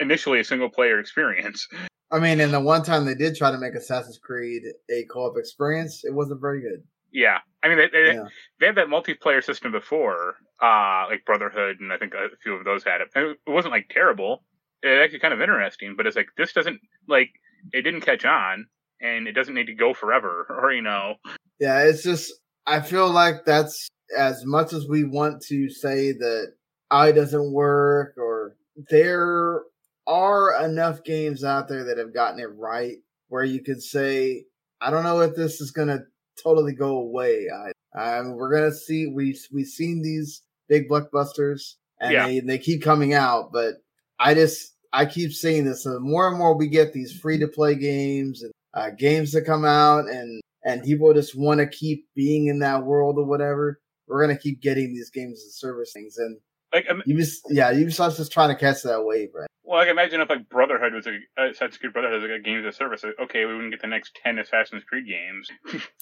initially 0.00 0.40
a 0.40 0.44
single 0.44 0.70
player 0.70 0.98
experience. 1.00 1.66
I 2.12 2.18
mean, 2.18 2.40
and 2.40 2.52
the 2.52 2.60
one 2.60 2.82
time 2.82 3.06
they 3.06 3.14
did 3.14 3.36
try 3.36 3.50
to 3.50 3.56
make 3.56 3.74
Assassin's 3.74 4.18
Creed 4.18 4.62
a 4.90 5.04
co-op 5.04 5.38
experience, 5.38 6.04
it 6.04 6.12
wasn't 6.12 6.42
very 6.42 6.60
good. 6.60 6.82
Yeah, 7.10 7.38
I 7.62 7.68
mean, 7.68 7.78
they 7.78 7.88
they, 7.88 8.14
yeah. 8.14 8.24
they 8.60 8.66
had 8.66 8.76
that 8.76 8.88
multiplayer 8.88 9.42
system 9.42 9.72
before, 9.72 10.36
uh, 10.62 11.06
like 11.08 11.24
Brotherhood, 11.24 11.76
and 11.80 11.92
I 11.92 11.96
think 11.96 12.12
a 12.14 12.28
few 12.42 12.54
of 12.54 12.64
those 12.64 12.84
had 12.84 13.00
it. 13.00 13.08
it 13.14 13.38
wasn't 13.46 13.72
like 13.72 13.88
terrible. 13.90 14.44
It 14.82 15.02
actually 15.02 15.20
kind 15.20 15.34
of 15.34 15.40
interesting, 15.40 15.94
but 15.96 16.06
it's 16.06 16.16
like 16.16 16.28
this 16.36 16.52
doesn't 16.52 16.80
like 17.08 17.30
it 17.72 17.82
didn't 17.82 18.00
catch 18.02 18.24
on 18.24 18.66
and 19.02 19.26
it 19.26 19.32
doesn't 19.32 19.54
need 19.54 19.66
to 19.66 19.74
go 19.74 19.92
forever 19.92 20.46
or 20.62 20.72
you 20.72 20.82
know 20.82 21.14
yeah 21.60 21.82
it's 21.82 22.02
just 22.02 22.32
i 22.66 22.80
feel 22.80 23.10
like 23.10 23.44
that's 23.44 23.88
as 24.16 24.44
much 24.44 24.72
as 24.72 24.86
we 24.88 25.04
want 25.04 25.42
to 25.42 25.68
say 25.68 26.12
that 26.12 26.52
i 26.90 27.12
doesn't 27.12 27.52
work 27.52 28.14
or 28.16 28.56
there 28.90 29.62
are 30.06 30.64
enough 30.64 31.04
games 31.04 31.44
out 31.44 31.68
there 31.68 31.84
that 31.84 31.98
have 31.98 32.14
gotten 32.14 32.40
it 32.40 32.50
right 32.56 32.96
where 33.28 33.44
you 33.44 33.62
could 33.62 33.82
say 33.82 34.44
I 34.82 34.90
don't 34.90 35.04
know 35.04 35.20
if 35.20 35.36
this 35.36 35.60
is 35.60 35.70
gonna 35.70 36.00
totally 36.42 36.74
go 36.74 36.98
away. 36.98 37.46
I, 37.94 38.18
um, 38.18 38.32
we're 38.32 38.52
gonna 38.52 38.74
see 38.74 39.06
we 39.06 39.38
we've 39.52 39.66
seen 39.66 40.02
these 40.02 40.42
big 40.68 40.88
blockbusters 40.88 41.76
and 42.00 42.12
yeah. 42.12 42.26
they 42.26 42.40
they 42.40 42.58
keep 42.58 42.82
coming 42.82 43.14
out, 43.14 43.52
but 43.52 43.76
I 44.18 44.34
just 44.34 44.74
I 44.92 45.06
keep 45.06 45.32
seeing 45.32 45.64
this. 45.64 45.84
So 45.84 46.00
more 46.00 46.28
and 46.28 46.36
more 46.36 46.56
we 46.56 46.68
get 46.68 46.92
these 46.92 47.16
free 47.16 47.38
to 47.38 47.46
play 47.46 47.76
games 47.76 48.42
and 48.42 48.52
uh, 48.74 48.90
games 48.90 49.32
to 49.32 49.42
come 49.42 49.64
out, 49.64 50.08
and 50.08 50.40
and 50.64 50.82
people 50.82 51.12
just 51.14 51.38
want 51.38 51.60
to 51.60 51.66
keep 51.66 52.06
being 52.14 52.46
in 52.46 52.60
that 52.60 52.84
world 52.84 53.16
or 53.18 53.24
whatever. 53.24 53.80
We're 54.06 54.20
gonna 54.20 54.38
keep 54.38 54.60
getting 54.60 54.94
these 54.94 55.10
games 55.10 55.42
and 55.42 55.52
service 55.52 55.92
things, 55.92 56.16
and 56.18 56.38
like 56.72 56.86
um, 56.90 57.02
just 57.06 57.42
yeah, 57.50 57.72
Ubisoft's 57.72 57.96
just 57.96 58.16
just 58.18 58.32
trying 58.32 58.48
to 58.48 58.56
catch 58.56 58.82
that 58.82 59.04
wave, 59.04 59.28
right? 59.34 59.48
Well, 59.64 59.78
like 59.78 59.88
imagine 59.88 60.20
if 60.20 60.28
like 60.28 60.48
Brotherhood 60.48 60.94
was 60.94 61.06
a 61.06 61.16
uh, 61.38 61.50
Assassin's 61.50 61.78
Creed 61.78 61.92
Brotherhood 61.92 62.22
was 62.22 62.30
like 62.30 62.40
a 62.40 62.42
game 62.42 62.58
as 62.58 62.74
a 62.74 62.76
service. 62.76 63.04
Like, 63.04 63.14
okay, 63.22 63.44
we 63.44 63.54
wouldn't 63.54 63.72
get 63.72 63.80
the 63.80 63.88
next 63.88 64.18
ten 64.22 64.38
Assassin's 64.38 64.84
Creed 64.84 65.04
games. 65.06 65.48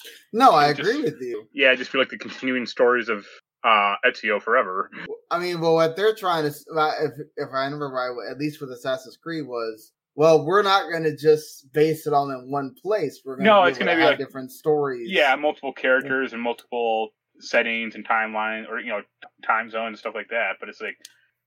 no, 0.33 0.51
I 0.51 0.69
agree 0.69 1.01
with 1.01 1.21
you. 1.21 1.47
Yeah, 1.53 1.71
I 1.71 1.75
just 1.75 1.91
feel 1.91 2.01
like 2.01 2.09
the 2.09 2.17
continuing 2.17 2.65
stories 2.65 3.09
of 3.09 3.25
uh, 3.63 3.95
Ezio 4.05 4.41
forever. 4.41 4.89
I 5.29 5.39
mean, 5.39 5.61
well, 5.61 5.75
what 5.75 5.95
they're 5.95 6.15
trying 6.15 6.43
to, 6.43 6.49
if 6.49 7.11
if 7.37 7.49
I 7.53 7.65
remember 7.65 7.89
right, 7.89 8.31
at 8.31 8.37
least 8.37 8.61
with 8.61 8.71
Assassin's 8.71 9.17
Creed 9.17 9.45
was, 9.45 9.91
well, 10.15 10.45
we're 10.45 10.61
not 10.61 10.89
going 10.91 11.03
to 11.03 11.15
just 11.15 11.71
base 11.73 12.05
it 12.05 12.13
all 12.13 12.29
in 12.29 12.51
one 12.51 12.75
place. 12.81 13.21
We're 13.25 13.37
going 13.37 13.45
no, 13.45 13.63
it's 13.63 13.77
going 13.77 13.89
to 13.89 13.95
be 13.95 14.03
like 14.03 14.17
different 14.17 14.51
stories. 14.51 15.09
Yeah, 15.09 15.35
multiple 15.35 15.73
characters 15.73 16.33
and 16.33 16.41
multiple 16.41 17.09
settings 17.39 17.95
and 17.95 18.07
timeline, 18.07 18.67
or 18.69 18.79
you 18.79 18.89
know, 18.89 19.01
time 19.45 19.69
zone 19.69 19.87
and 19.87 19.97
stuff 19.97 20.15
like 20.15 20.29
that. 20.29 20.53
But 20.59 20.69
it's 20.69 20.81
like, 20.81 20.97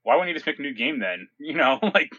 why 0.03 0.15
wouldn't 0.15 0.31
you 0.31 0.35
just 0.35 0.47
make 0.47 0.59
a 0.59 0.63
new 0.63 0.75
game 0.75 0.99
then? 0.99 1.29
You 1.39 1.55
know, 1.55 1.79
like. 1.95 2.13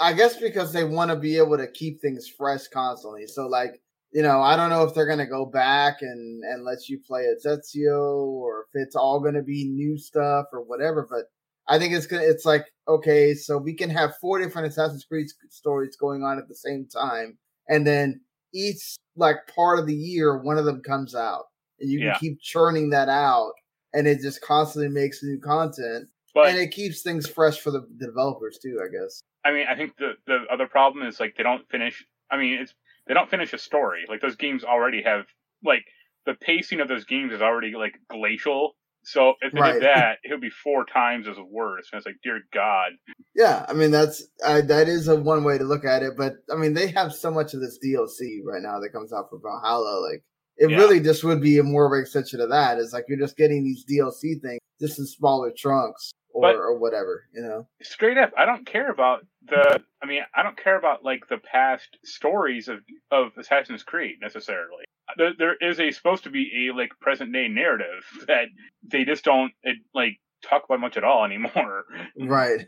I 0.00 0.12
guess 0.12 0.36
because 0.36 0.72
they 0.72 0.82
want 0.82 1.12
to 1.12 1.16
be 1.16 1.36
able 1.36 1.56
to 1.56 1.70
keep 1.70 2.00
things 2.00 2.28
fresh 2.28 2.66
constantly. 2.66 3.28
So, 3.28 3.46
like, 3.46 3.80
you 4.12 4.22
know, 4.22 4.42
I 4.42 4.56
don't 4.56 4.70
know 4.70 4.82
if 4.82 4.94
they're 4.94 5.06
gonna 5.06 5.26
go 5.26 5.44
back 5.44 6.02
and 6.02 6.42
and 6.44 6.64
let 6.64 6.88
you 6.88 7.00
play 7.04 7.26
Ezio 7.44 8.26
or 8.26 8.62
if 8.62 8.80
it's 8.82 8.96
all 8.96 9.20
gonna 9.20 9.42
be 9.42 9.64
new 9.64 9.98
stuff 9.98 10.46
or 10.52 10.62
whatever. 10.62 11.06
But 11.08 11.26
I 11.68 11.78
think 11.78 11.94
it's 11.94 12.06
gonna. 12.06 12.22
It's 12.22 12.44
like 12.44 12.66
okay, 12.88 13.34
so 13.34 13.58
we 13.58 13.74
can 13.74 13.90
have 13.90 14.16
four 14.20 14.38
different 14.38 14.68
Assassin's 14.68 15.04
Creed 15.04 15.28
stories 15.50 15.96
going 15.96 16.22
on 16.22 16.38
at 16.38 16.48
the 16.48 16.54
same 16.54 16.86
time, 16.86 17.38
and 17.68 17.86
then 17.86 18.20
each 18.52 18.96
like 19.16 19.46
part 19.54 19.78
of 19.78 19.86
the 19.86 19.94
year, 19.94 20.38
one 20.38 20.58
of 20.58 20.64
them 20.64 20.82
comes 20.82 21.14
out, 21.14 21.44
and 21.80 21.90
you 21.90 21.98
can 21.98 22.08
yeah. 22.08 22.18
keep 22.18 22.40
churning 22.40 22.90
that 22.90 23.08
out, 23.08 23.52
and 23.92 24.06
it 24.06 24.20
just 24.20 24.42
constantly 24.42 24.88
makes 24.88 25.22
new 25.22 25.38
content, 25.38 26.08
but, 26.34 26.48
and 26.48 26.58
it 26.58 26.70
keeps 26.70 27.02
things 27.02 27.28
fresh 27.28 27.60
for 27.60 27.70
the, 27.70 27.86
the 27.98 28.06
developers 28.06 28.58
too. 28.58 28.80
I 28.84 28.88
guess. 28.88 29.22
I 29.44 29.52
mean, 29.52 29.66
I 29.68 29.74
think 29.74 29.96
the 29.96 30.12
the 30.26 30.44
other 30.50 30.66
problem 30.66 31.06
is 31.06 31.20
like 31.20 31.34
they 31.36 31.42
don't 31.42 31.68
finish. 31.70 32.04
I 32.30 32.36
mean, 32.36 32.54
it's 32.60 32.74
they 33.06 33.14
don't 33.14 33.30
finish 33.30 33.52
a 33.52 33.58
story. 33.58 34.04
Like 34.08 34.20
those 34.20 34.36
games 34.36 34.64
already 34.64 35.02
have 35.02 35.26
like 35.64 35.84
the 36.26 36.34
pacing 36.34 36.80
of 36.80 36.88
those 36.88 37.04
games 37.04 37.32
is 37.32 37.42
already 37.42 37.72
like 37.74 37.94
glacial. 38.08 38.76
So 39.04 39.34
if 39.40 39.52
they 39.52 39.60
right. 39.60 39.72
did 39.74 39.82
that, 39.84 40.18
it 40.22 40.30
would 40.30 40.40
be 40.40 40.50
four 40.50 40.84
times 40.84 41.28
as 41.28 41.36
worse. 41.50 41.88
And 41.92 41.98
it's 41.98 42.06
like, 42.06 42.16
dear 42.22 42.40
God. 42.52 42.92
Yeah, 43.34 43.64
I 43.68 43.72
mean 43.72 43.90
that's 43.90 44.24
uh, 44.44 44.62
that 44.62 44.88
is 44.88 45.08
a 45.08 45.16
one 45.16 45.44
way 45.44 45.58
to 45.58 45.64
look 45.64 45.84
at 45.84 46.02
it. 46.02 46.14
But 46.16 46.34
I 46.52 46.56
mean, 46.56 46.74
they 46.74 46.88
have 46.88 47.12
so 47.12 47.30
much 47.30 47.54
of 47.54 47.60
this 47.60 47.78
DLC 47.84 48.40
right 48.44 48.62
now 48.62 48.80
that 48.80 48.92
comes 48.92 49.12
out 49.12 49.30
for 49.30 49.38
Valhalla. 49.38 50.00
Like 50.00 50.22
it 50.56 50.70
yeah. 50.70 50.76
really 50.76 51.00
just 51.00 51.24
would 51.24 51.40
be 51.40 51.58
a 51.58 51.62
more 51.62 51.86
of 51.86 51.92
an 51.92 52.00
extension 52.00 52.40
of 52.40 52.50
that. 52.50 52.78
It's 52.78 52.92
like 52.92 53.04
you're 53.08 53.18
just 53.18 53.36
getting 53.36 53.64
these 53.64 53.84
DLC 53.84 54.40
things 54.40 54.60
just 54.80 54.98
in 54.98 55.06
smaller 55.06 55.50
chunks 55.50 56.12
or, 56.34 56.42
but 56.42 56.54
or 56.56 56.78
whatever, 56.78 57.24
you 57.32 57.42
know. 57.42 57.66
Straight 57.82 58.18
up, 58.18 58.32
I 58.36 58.44
don't 58.44 58.66
care 58.66 58.90
about 58.90 59.26
the. 59.46 59.80
I 60.02 60.06
mean, 60.06 60.22
I 60.34 60.42
don't 60.42 60.56
care 60.56 60.78
about 60.78 61.04
like 61.04 61.28
the 61.28 61.38
past 61.38 61.96
stories 62.04 62.68
of 62.68 62.80
of 63.10 63.28
Assassin's 63.38 63.82
Creed 63.82 64.16
necessarily. 64.20 64.84
There, 65.16 65.32
there 65.38 65.56
is 65.60 65.80
a 65.80 65.90
supposed 65.90 66.24
to 66.24 66.30
be 66.30 66.68
a 66.68 66.74
like 66.74 66.90
present 67.00 67.32
day 67.32 67.48
narrative 67.48 68.04
that 68.26 68.46
they 68.82 69.04
just 69.04 69.24
don't 69.24 69.52
it, 69.62 69.76
like 69.94 70.18
talk 70.42 70.64
about 70.64 70.80
much 70.80 70.96
at 70.96 71.04
all 71.04 71.24
anymore. 71.24 71.84
Right. 72.18 72.66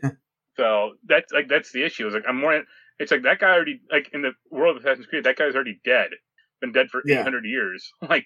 So 0.57 0.93
that's 1.07 1.31
like 1.31 1.47
that's 1.47 1.71
the 1.71 1.85
issue. 1.85 2.07
It's 2.07 2.15
like 2.15 2.23
I'm 2.27 2.39
more. 2.39 2.63
It's 2.99 3.11
like 3.11 3.23
that 3.23 3.39
guy 3.39 3.53
already 3.53 3.79
like 3.91 4.09
in 4.13 4.23
the 4.23 4.31
world 4.49 4.75
of 4.75 4.83
Assassin's 4.83 5.05
Creed. 5.05 5.23
That 5.23 5.37
guy's 5.37 5.53
already 5.53 5.79
dead. 5.85 6.09
Been 6.61 6.71
dead 6.71 6.89
for 6.89 7.03
yeah. 7.05 7.21
800 7.21 7.45
years. 7.45 7.91
Like. 8.09 8.25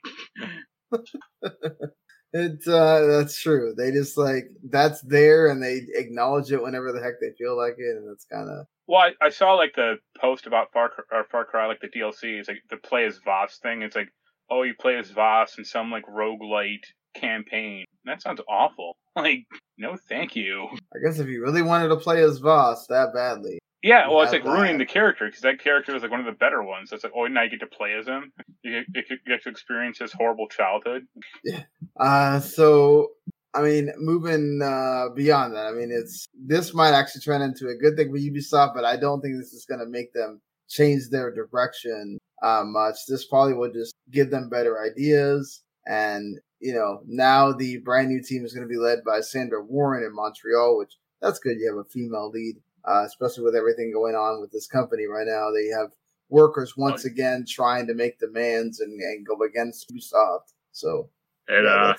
It's 2.34 2.66
uh 2.66 3.08
that's 3.08 3.42
true. 3.42 3.74
They 3.78 3.92
just 3.92 4.18
like 4.18 4.46
that's 4.70 5.02
there 5.02 5.48
and 5.48 5.62
they 5.62 5.82
acknowledge 5.96 6.52
it 6.52 6.62
whenever 6.62 6.94
the 6.94 7.02
heck 7.02 7.20
they 7.20 7.32
feel 7.38 7.58
like 7.58 7.76
it, 7.78 7.98
and 7.98 8.10
it's 8.10 8.26
kind 8.26 8.50
of. 8.50 8.66
Well, 8.92 9.00
I, 9.22 9.26
I, 9.26 9.30
saw 9.30 9.54
like 9.54 9.72
the 9.74 10.00
post 10.20 10.48
about 10.48 10.74
Far 10.74 10.92
or 11.14 11.24
Far 11.32 11.46
Cry, 11.46 11.66
like 11.66 11.80
the 11.80 11.88
DLC. 11.88 12.38
It's 12.40 12.50
like 12.50 12.62
the 12.70 12.76
play 12.76 13.06
as 13.06 13.20
Vaas 13.26 13.58
thing. 13.64 13.84
It's 13.84 13.96
like, 13.96 14.10
oh, 14.50 14.64
you 14.64 14.74
play 14.78 14.98
as 14.98 15.10
Vaas 15.10 15.58
in 15.58 15.64
some 15.64 15.90
like 15.90 16.04
rogue 16.10 16.42
roguelite 16.42 16.84
campaign. 17.16 17.86
That 18.04 18.22
sounds 18.22 18.42
awful. 18.50 18.98
Like, 19.14 19.44
no, 19.78 19.98
thank 20.08 20.38
you. 20.38 20.70
I 20.96 21.00
guess 21.06 21.20
if 21.20 21.28
you 21.28 21.44
really 21.44 21.62
wanted 21.62 21.90
to 21.90 21.98
play 21.98 22.24
as 22.24 22.40
Vaas 22.40 22.88
that 22.88 23.14
badly, 23.14 23.60
yeah, 23.84 24.08
well, 24.08 24.22
it's 24.22 24.32
like 24.32 24.46
ruining 24.46 24.78
the 24.78 24.86
character 24.86 25.26
because 25.26 25.42
that 25.42 25.60
character 25.60 25.94
is 25.94 26.02
like 26.02 26.12
one 26.12 26.22
of 26.22 26.26
the 26.26 26.32
better 26.32 26.64
ones. 26.64 26.94
It's 26.94 27.04
like, 27.04 27.12
oh, 27.14 27.28
now 27.28 27.44
you 27.44 27.50
get 27.50 27.60
to 27.60 27.68
play 27.68 27.94
as 28.00 28.08
him. 28.08 28.32
You 28.64 28.84
get, 28.94 29.10
you 29.10 29.18
get 29.28 29.44
to 29.44 29.50
experience 29.50 30.00
his 30.00 30.14
horrible 30.14 30.48
childhood. 30.48 31.08
Yeah. 31.44 31.64
Uh, 32.00 32.40
so 32.40 33.10
I 33.54 33.62
mean, 33.62 33.92
moving 33.98 34.62
uh, 34.64 35.10
beyond 35.14 35.56
that, 35.56 35.68
I 35.68 35.72
mean, 35.72 35.92
it's 35.92 36.26
this 36.34 36.74
might 36.74 36.94
actually 36.94 37.22
turn 37.22 37.42
into 37.42 37.68
a 37.68 37.76
good 37.76 37.98
thing 37.98 38.10
for 38.10 38.18
Ubisoft, 38.18 38.74
but 38.74 38.86
I 38.86 38.96
don't 38.96 39.22
think 39.22 39.38
this 39.38 39.54
is 39.54 39.66
going 39.66 39.82
to 39.82 39.86
make 39.86 40.14
them 40.14 40.40
change 40.70 41.10
their 41.10 41.34
direction 41.34 42.18
uh, 42.42 42.64
much. 42.66 43.06
This 43.08 43.26
probably 43.26 43.54
will 43.54 43.72
just 43.72 43.94
give 44.10 44.32
them 44.32 44.50
better 44.50 44.82
ideas. 44.82 45.64
And, 45.86 46.40
you 46.60 46.74
know, 46.74 47.02
now 47.06 47.52
the 47.52 47.78
brand 47.80 48.08
new 48.10 48.22
team 48.22 48.46
is 48.46 48.54
going 48.54 48.68
to 48.68 48.74
be 48.74 48.80
led 48.80 49.04
by 49.04 49.20
Sandra 49.20 49.62
Warren 49.62 50.06
in 50.06 50.16
Montreal, 50.16 50.78
which 50.78 50.94
that's 51.22 51.40
good. 51.40 51.58
You 51.60 51.76
have 51.76 51.86
a 51.86 51.90
female 51.90 52.30
lead 52.30 52.56
uh, 52.86 53.04
especially 53.06 53.44
with 53.44 53.56
everything 53.56 53.92
going 53.92 54.16
on 54.16 54.42
with 54.42 54.52
this 54.52 54.68
company 54.68 55.06
right 55.06 55.28
now. 55.28 55.50
They 55.52 55.68
have 55.68 55.92
workers 56.30 56.76
once 56.78 57.06
again 57.06 57.46
trying 57.48 57.88
to 57.88 57.94
make 57.94 58.20
demands 58.20 58.80
and, 58.80 59.00
and 59.00 59.26
go 59.26 59.42
against 59.44 59.90
Ubisoft. 59.90 60.54
So, 60.72 61.10
and 61.48 61.66
yeah, 61.66 61.72
uh, 61.72 61.98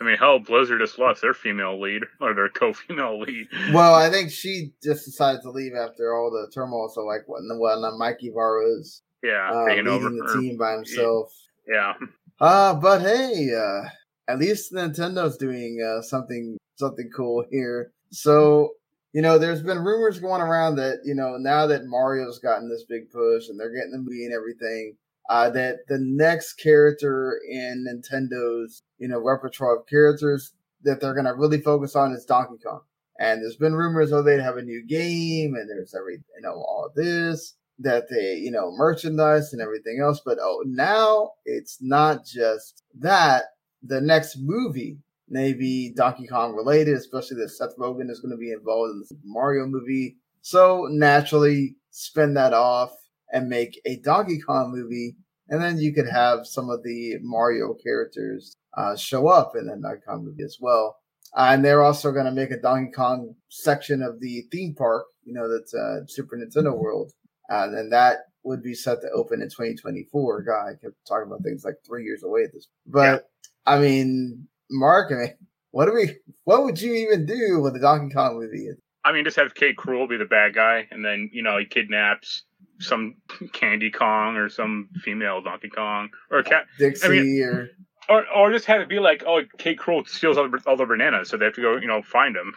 I 0.00 0.04
mean, 0.04 0.16
hell, 0.16 0.38
Blizzard 0.38 0.80
just 0.80 0.98
lost 0.98 1.20
their 1.20 1.34
female 1.34 1.78
lead 1.78 2.02
or 2.20 2.34
their 2.34 2.48
co-female 2.48 3.20
lead. 3.20 3.48
Well, 3.72 3.94
I 3.94 4.08
think 4.10 4.30
she 4.30 4.72
just 4.82 5.04
decided 5.04 5.42
to 5.42 5.50
leave 5.50 5.74
after 5.74 6.14
all 6.14 6.30
the 6.30 6.50
turmoil. 6.52 6.88
So, 6.88 7.02
like, 7.02 7.22
what? 7.26 7.42
Well, 7.44 7.80
now 7.80 7.96
Mike 7.96 8.20
Ybarra's 8.22 9.02
yeah, 9.22 9.50
uh, 9.52 9.64
leading 9.64 9.88
over, 9.88 10.08
the 10.08 10.40
team 10.40 10.56
by 10.56 10.72
himself. 10.72 11.32
Yeah. 11.68 11.94
Uh, 12.40 12.74
but 12.74 13.02
hey, 13.02 13.50
uh, 13.54 13.88
at 14.26 14.38
least 14.38 14.72
Nintendo's 14.72 15.36
doing 15.36 15.78
uh, 15.82 16.00
something 16.00 16.56
something 16.76 17.10
cool 17.14 17.44
here. 17.50 17.92
So 18.10 18.70
you 19.12 19.22
know, 19.22 19.38
there's 19.38 19.62
been 19.62 19.78
rumors 19.78 20.20
going 20.20 20.40
around 20.40 20.76
that, 20.76 21.00
you 21.04 21.14
know, 21.14 21.36
now 21.36 21.66
that 21.66 21.86
Mario's 21.86 22.38
gotten 22.38 22.68
this 22.68 22.84
big 22.84 23.10
push 23.10 23.48
and 23.48 23.58
they're 23.58 23.74
getting 23.74 23.90
the 23.90 23.98
movie 23.98 24.24
and 24.24 24.34
everything, 24.34 24.96
uh, 25.28 25.50
that 25.50 25.80
the 25.88 25.98
next 25.98 26.54
character 26.54 27.40
in 27.48 27.86
Nintendo's, 27.86 28.82
you 28.98 29.08
know, 29.08 29.18
repertoire 29.18 29.76
of 29.76 29.86
characters 29.86 30.52
that 30.82 31.00
they're 31.00 31.14
to 31.14 31.34
really 31.34 31.60
focus 31.60 31.94
on 31.94 32.12
is 32.12 32.24
Donkey 32.24 32.56
Kong. 32.64 32.80
And 33.18 33.42
there's 33.42 33.56
been 33.56 33.74
rumors, 33.74 34.12
oh, 34.12 34.22
they'd 34.22 34.40
have 34.40 34.56
a 34.56 34.62
new 34.62 34.84
game 34.86 35.54
and 35.54 35.68
there's 35.68 35.94
every, 35.94 36.14
you 36.14 36.40
know, 36.40 36.54
all 36.54 36.90
this, 36.94 37.54
that 37.80 38.08
they, 38.08 38.36
you 38.36 38.50
know, 38.50 38.72
merchandise 38.72 39.52
and 39.52 39.60
everything 39.60 40.00
else. 40.02 40.22
But 40.24 40.38
oh, 40.40 40.62
now 40.66 41.32
it's 41.44 41.78
not 41.80 42.24
just 42.24 42.82
that. 42.98 43.44
The 43.82 44.00
next 44.00 44.36
movie 44.38 44.98
maybe 45.30 45.92
Donkey 45.96 46.26
Kong 46.26 46.54
related, 46.54 46.96
especially 46.96 47.38
that 47.38 47.50
Seth 47.50 47.76
Rogen 47.78 48.10
is 48.10 48.20
going 48.20 48.32
to 48.32 48.36
be 48.36 48.52
involved 48.52 48.90
in 48.90 48.98
the 49.08 49.16
Mario 49.24 49.66
movie. 49.66 50.16
So 50.42 50.88
naturally, 50.90 51.76
spin 51.90 52.34
that 52.34 52.52
off 52.52 52.90
and 53.32 53.48
make 53.48 53.80
a 53.84 53.96
Donkey 53.96 54.40
Kong 54.40 54.72
movie, 54.72 55.16
and 55.48 55.62
then 55.62 55.78
you 55.78 55.92
could 55.92 56.08
have 56.08 56.46
some 56.46 56.70
of 56.70 56.82
the 56.82 57.16
Mario 57.22 57.74
characters 57.74 58.56
uh, 58.76 58.96
show 58.96 59.28
up 59.28 59.52
in 59.56 59.66
the 59.66 59.76
Donkey 59.76 60.02
Kong 60.06 60.24
movie 60.24 60.44
as 60.44 60.58
well. 60.60 60.96
Uh, 61.36 61.50
and 61.52 61.64
they're 61.64 61.82
also 61.82 62.10
going 62.10 62.24
to 62.24 62.32
make 62.32 62.50
a 62.50 62.60
Donkey 62.60 62.90
Kong 62.92 63.34
section 63.48 64.02
of 64.02 64.20
the 64.20 64.42
theme 64.50 64.74
park, 64.74 65.06
you 65.24 65.32
know, 65.32 65.48
that's 65.48 65.74
uh, 65.74 66.04
Super 66.06 66.36
Nintendo 66.36 66.76
World. 66.76 67.12
Uh, 67.50 67.68
and 67.72 67.92
that 67.92 68.18
would 68.42 68.62
be 68.62 68.74
set 68.74 69.00
to 69.00 69.10
open 69.10 69.42
in 69.42 69.48
2024. 69.48 70.42
God, 70.42 70.68
I 70.68 70.70
kept 70.72 70.94
talking 71.06 71.26
about 71.26 71.42
things 71.42 71.64
like 71.64 71.74
three 71.86 72.04
years 72.04 72.22
away 72.22 72.44
at 72.44 72.52
this. 72.52 72.68
But 72.86 73.28
yeah. 73.66 73.74
I 73.74 73.78
mean, 73.78 74.48
Marc, 74.70 75.12
I 75.12 75.14
mean, 75.16 75.34
what 75.72 75.86
do 75.86 75.94
we? 75.94 76.16
What 76.44 76.64
would 76.64 76.80
you 76.80 76.94
even 76.94 77.26
do 77.26 77.60
with 77.60 77.76
a 77.76 77.80
Donkey 77.80 78.12
Kong 78.12 78.38
movie? 78.38 78.68
I 79.04 79.12
mean, 79.12 79.24
just 79.24 79.36
have 79.36 79.54
K. 79.54 79.72
Rool 79.74 80.08
be 80.08 80.16
the 80.16 80.24
bad 80.24 80.54
guy, 80.54 80.86
and 80.90 81.04
then 81.04 81.30
you 81.32 81.42
know 81.42 81.58
he 81.58 81.64
kidnaps 81.64 82.44
some 82.80 83.14
Candy 83.52 83.90
Kong 83.90 84.36
or 84.36 84.48
some 84.48 84.88
female 85.02 85.40
Donkey 85.42 85.68
Kong 85.68 86.10
or 86.30 86.42
cat 86.42 86.66
Dixie 86.78 87.06
I 87.06 87.10
mean, 87.10 87.42
or. 87.42 87.70
Or, 88.08 88.24
or 88.34 88.50
just 88.50 88.64
have 88.64 88.80
it 88.80 88.88
be 88.88 88.98
like, 88.98 89.22
oh, 89.24 89.42
K. 89.58 89.76
Rool 89.76 90.08
steals 90.08 90.36
all 90.36 90.50
the, 90.50 90.60
all 90.66 90.76
the 90.76 90.84
bananas, 90.84 91.28
so 91.28 91.36
they 91.36 91.44
have 91.44 91.54
to 91.54 91.60
go, 91.60 91.76
you 91.76 91.86
know, 91.86 92.02
find 92.02 92.34
them. 92.34 92.52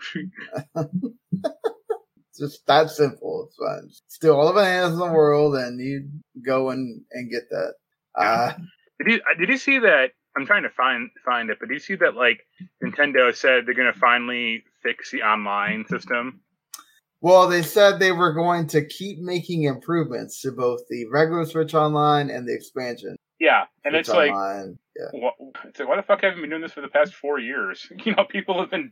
just 2.40 2.66
that 2.66 2.90
simple. 2.90 3.48
It's 3.48 3.58
fine. 3.58 3.90
Steal 4.08 4.36
all 4.36 4.48
the 4.48 4.54
bananas 4.54 4.94
in 4.94 5.00
the 5.00 5.12
world, 5.12 5.56
and 5.56 5.80
you 5.80 6.10
go 6.44 6.72
and, 6.72 7.02
and 7.12 7.30
get 7.30 7.50
that. 7.52 7.74
Uh, 8.16 8.54
did 9.00 9.14
you 9.14 9.22
did 9.38 9.50
you 9.50 9.58
see 9.58 9.80
that? 9.80 10.12
I'm 10.36 10.46
trying 10.46 10.64
to 10.64 10.70
find 10.70 11.10
find 11.24 11.50
it, 11.50 11.58
but 11.60 11.70
did 11.70 11.76
you 11.76 11.80
see 11.80 11.96
that 11.96 12.16
like 12.16 12.40
Nintendo 12.84 13.36
said 13.36 13.66
they're 13.66 13.76
going 13.76 13.92
to 13.92 14.00
finally 14.00 14.64
fix 14.82 15.12
the 15.12 15.22
online 15.22 15.86
system? 15.88 16.42
Well, 17.24 17.48
they 17.48 17.62
said 17.62 18.00
they 18.00 18.12
were 18.12 18.34
going 18.34 18.68
to 18.68 18.86
keep 18.86 19.20
making 19.20 19.64
improvements 19.64 20.42
to 20.42 20.52
both 20.52 20.82
the 20.90 21.06
regular 21.10 21.46
Switch 21.46 21.74
Online 21.74 22.30
and 22.30 22.46
the 22.46 22.54
expansion. 22.54 23.16
Yeah, 23.40 23.64
and 23.86 23.94
Switch 23.94 24.00
it's 24.02 24.10
like, 24.10 24.30
yeah. 24.30 25.22
What, 25.22 25.34
it's 25.64 25.80
like, 25.80 25.88
why 25.88 25.96
the 25.96 26.04
fuck 26.04 26.22
haven't 26.22 26.42
been 26.42 26.50
doing 26.50 26.62
this 26.62 26.74
for 26.74 26.82
the 26.82 26.90
past 26.90 27.14
four 27.14 27.40
years? 27.40 27.90
You 28.04 28.14
know, 28.14 28.26
people 28.26 28.60
have 28.60 28.72
been 28.72 28.92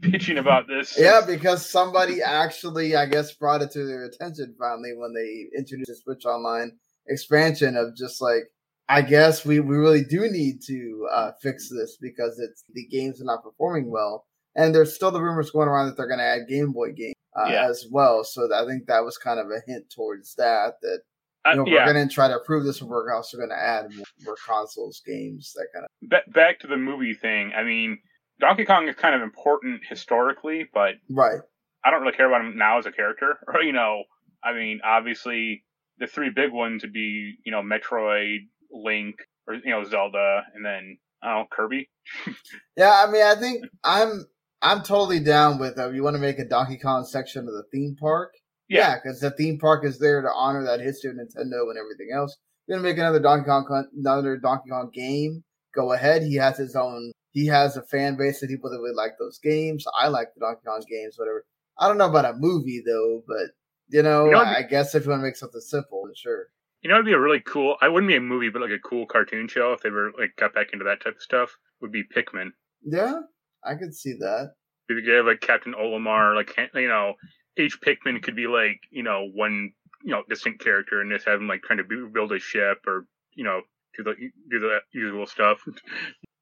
bitching 0.00 0.38
about 0.38 0.66
this. 0.66 0.98
Yeah, 0.98 1.20
because 1.26 1.68
somebody 1.68 2.22
actually, 2.22 2.96
I 2.96 3.04
guess, 3.04 3.34
brought 3.34 3.60
it 3.60 3.70
to 3.72 3.84
their 3.84 4.06
attention 4.06 4.54
finally 4.58 4.94
when 4.96 5.12
they 5.12 5.50
introduced 5.54 5.90
the 5.90 5.96
Switch 5.96 6.24
Online 6.24 6.72
expansion 7.08 7.76
of 7.76 7.94
just 7.94 8.22
like, 8.22 8.44
I 8.88 9.02
guess 9.02 9.44
we, 9.44 9.60
we 9.60 9.76
really 9.76 10.04
do 10.04 10.22
need 10.30 10.62
to 10.68 11.06
uh, 11.12 11.32
fix 11.42 11.68
this 11.68 11.98
because 12.00 12.38
it's 12.38 12.64
the 12.72 12.86
games 12.86 13.20
are 13.20 13.26
not 13.26 13.44
performing 13.44 13.90
well. 13.90 14.24
And 14.56 14.74
there's 14.74 14.94
still 14.94 15.10
the 15.10 15.20
rumors 15.20 15.50
going 15.50 15.68
around 15.68 15.86
that 15.86 15.98
they're 15.98 16.08
going 16.08 16.18
to 16.18 16.24
add 16.24 16.48
Game 16.48 16.72
Boy 16.72 16.92
games 16.92 17.11
uh, 17.36 17.48
yeah. 17.48 17.68
as 17.68 17.86
well. 17.90 18.24
So 18.24 18.48
I 18.54 18.66
think 18.66 18.86
that 18.86 19.04
was 19.04 19.18
kind 19.18 19.40
of 19.40 19.46
a 19.46 19.60
hint 19.66 19.90
towards 19.90 20.34
that. 20.36 20.74
That 20.82 21.00
you 21.46 21.56
know, 21.56 21.62
uh, 21.62 21.66
yeah. 21.66 21.86
we're 21.86 21.92
going 21.92 22.08
to 22.08 22.14
try 22.14 22.28
to 22.28 22.38
prove 22.44 22.64
this 22.64 22.80
and 22.80 22.90
we're 22.90 23.12
Also, 23.12 23.36
going 23.36 23.50
to 23.50 23.58
add 23.58 23.94
more, 23.94 24.06
more, 24.24 24.36
consoles, 24.46 25.02
games, 25.04 25.52
that 25.56 25.66
kind 25.74 25.84
of. 25.84 26.08
Ba- 26.08 26.32
back 26.32 26.60
to 26.60 26.66
the 26.66 26.76
movie 26.76 27.14
thing. 27.14 27.52
I 27.56 27.64
mean, 27.64 27.98
Donkey 28.40 28.64
Kong 28.64 28.88
is 28.88 28.96
kind 28.96 29.14
of 29.14 29.22
important 29.22 29.82
historically, 29.88 30.68
but 30.72 30.94
right. 31.10 31.40
I 31.84 31.90
don't 31.90 32.02
really 32.02 32.16
care 32.16 32.26
about 32.26 32.42
him 32.42 32.56
now 32.56 32.78
as 32.78 32.86
a 32.86 32.92
character. 32.92 33.38
Or 33.48 33.62
you 33.62 33.72
know, 33.72 34.04
I 34.44 34.52
mean, 34.52 34.80
obviously 34.84 35.64
the 35.98 36.06
three 36.06 36.30
big 36.30 36.52
ones 36.52 36.82
would 36.82 36.92
be 36.92 37.36
you 37.44 37.52
know 37.52 37.62
Metroid, 37.62 38.48
Link, 38.70 39.16
or 39.46 39.54
you 39.54 39.70
know 39.70 39.84
Zelda, 39.84 40.42
and 40.54 40.64
then 40.64 40.98
I 41.22 41.30
don't 41.30 41.38
know 41.40 41.46
Kirby. 41.50 41.88
yeah, 42.76 43.04
I 43.06 43.10
mean, 43.10 43.22
I 43.22 43.34
think 43.34 43.64
I'm 43.84 44.26
I'm 44.62 44.82
totally 44.82 45.20
down 45.20 45.58
with 45.58 45.78
uh, 45.78 45.90
you 45.90 46.02
want 46.02 46.14
to 46.14 46.22
make 46.22 46.38
a 46.38 46.44
Donkey 46.44 46.78
Kong 46.78 47.04
section 47.04 47.40
of 47.48 47.52
the 47.52 47.64
theme 47.72 47.96
park. 47.98 48.32
Yeah, 48.68 48.94
because 48.94 49.22
yeah, 49.22 49.28
the 49.28 49.36
theme 49.36 49.58
park 49.58 49.84
is 49.84 49.98
there 49.98 50.22
to 50.22 50.28
honor 50.34 50.64
that 50.64 50.80
history 50.80 51.10
of 51.10 51.16
Nintendo 51.16 51.68
and 51.68 51.78
everything 51.78 52.10
else. 52.14 52.36
You're 52.66 52.78
gonna 52.78 52.88
make 52.88 52.98
another 52.98 53.18
Donkey 53.18 53.46
Kong 53.46 53.86
another 53.98 54.36
Donkey 54.36 54.70
Kong 54.70 54.90
game. 54.94 55.42
Go 55.74 55.92
ahead. 55.92 56.22
He 56.22 56.36
has 56.36 56.56
his 56.56 56.76
own. 56.76 57.12
He 57.32 57.46
has 57.46 57.76
a 57.76 57.82
fan 57.82 58.16
base 58.16 58.42
of 58.42 58.48
people 58.48 58.70
that 58.70 58.80
would 58.80 58.94
like 58.94 59.12
those 59.18 59.38
games. 59.38 59.84
I 59.98 60.08
like 60.08 60.28
the 60.34 60.40
Donkey 60.40 60.62
Kong 60.66 60.82
games. 60.88 61.16
Whatever. 61.18 61.44
I 61.78 61.88
don't 61.88 61.98
know 61.98 62.08
about 62.08 62.34
a 62.34 62.38
movie 62.38 62.82
though, 62.86 63.22
but 63.26 63.50
you 63.88 64.02
know, 64.02 64.26
you 64.26 64.32
know 64.32 64.38
I, 64.38 64.58
I 64.58 64.62
guess 64.62 64.94
if 64.94 65.04
you 65.04 65.10
want 65.10 65.20
to 65.20 65.24
make 65.24 65.36
something 65.36 65.60
simple, 65.60 66.04
sure. 66.14 66.46
You 66.82 66.88
know, 66.88 66.96
it'd 66.96 67.06
be 67.06 67.12
a 67.12 67.18
really 67.18 67.40
cool. 67.40 67.76
I 67.80 67.88
wouldn't 67.88 68.08
be 68.08 68.16
a 68.16 68.20
movie, 68.20 68.48
but 68.48 68.62
like 68.62 68.70
a 68.70 68.78
cool 68.78 69.06
cartoon 69.06 69.48
show 69.48 69.72
if 69.72 69.80
they 69.82 69.90
were 69.90 70.12
like 70.18 70.36
got 70.36 70.54
back 70.54 70.72
into 70.72 70.84
that 70.84 71.02
type 71.02 71.16
of 71.16 71.22
stuff. 71.22 71.56
Would 71.80 71.92
be 71.92 72.04
Pikmin. 72.04 72.50
Yeah, 72.84 73.20
I 73.64 73.74
could 73.74 73.94
see 73.94 74.14
that. 74.14 74.52
You 74.88 75.02
could 75.02 75.14
have 75.14 75.26
like 75.26 75.40
Captain 75.40 75.74
Olimar, 75.74 76.34
like 76.34 76.56
you 76.74 76.88
know, 76.88 77.14
each 77.58 77.80
Pikmin 77.80 78.22
could 78.22 78.36
be 78.36 78.46
like 78.46 78.80
you 78.90 79.02
know 79.02 79.28
one 79.34 79.72
you 80.02 80.12
know 80.12 80.22
distinct 80.28 80.62
character, 80.62 81.00
and 81.00 81.10
just 81.10 81.26
have 81.26 81.40
him 81.40 81.48
like 81.48 81.62
trying 81.62 81.78
to 81.78 82.08
build 82.12 82.32
a 82.32 82.38
ship 82.38 82.78
or 82.86 83.06
you 83.34 83.44
know 83.44 83.60
do 83.96 84.02
the 84.02 84.14
do 84.50 84.60
the 84.60 84.78
usual 84.92 85.26
stuff. 85.26 85.60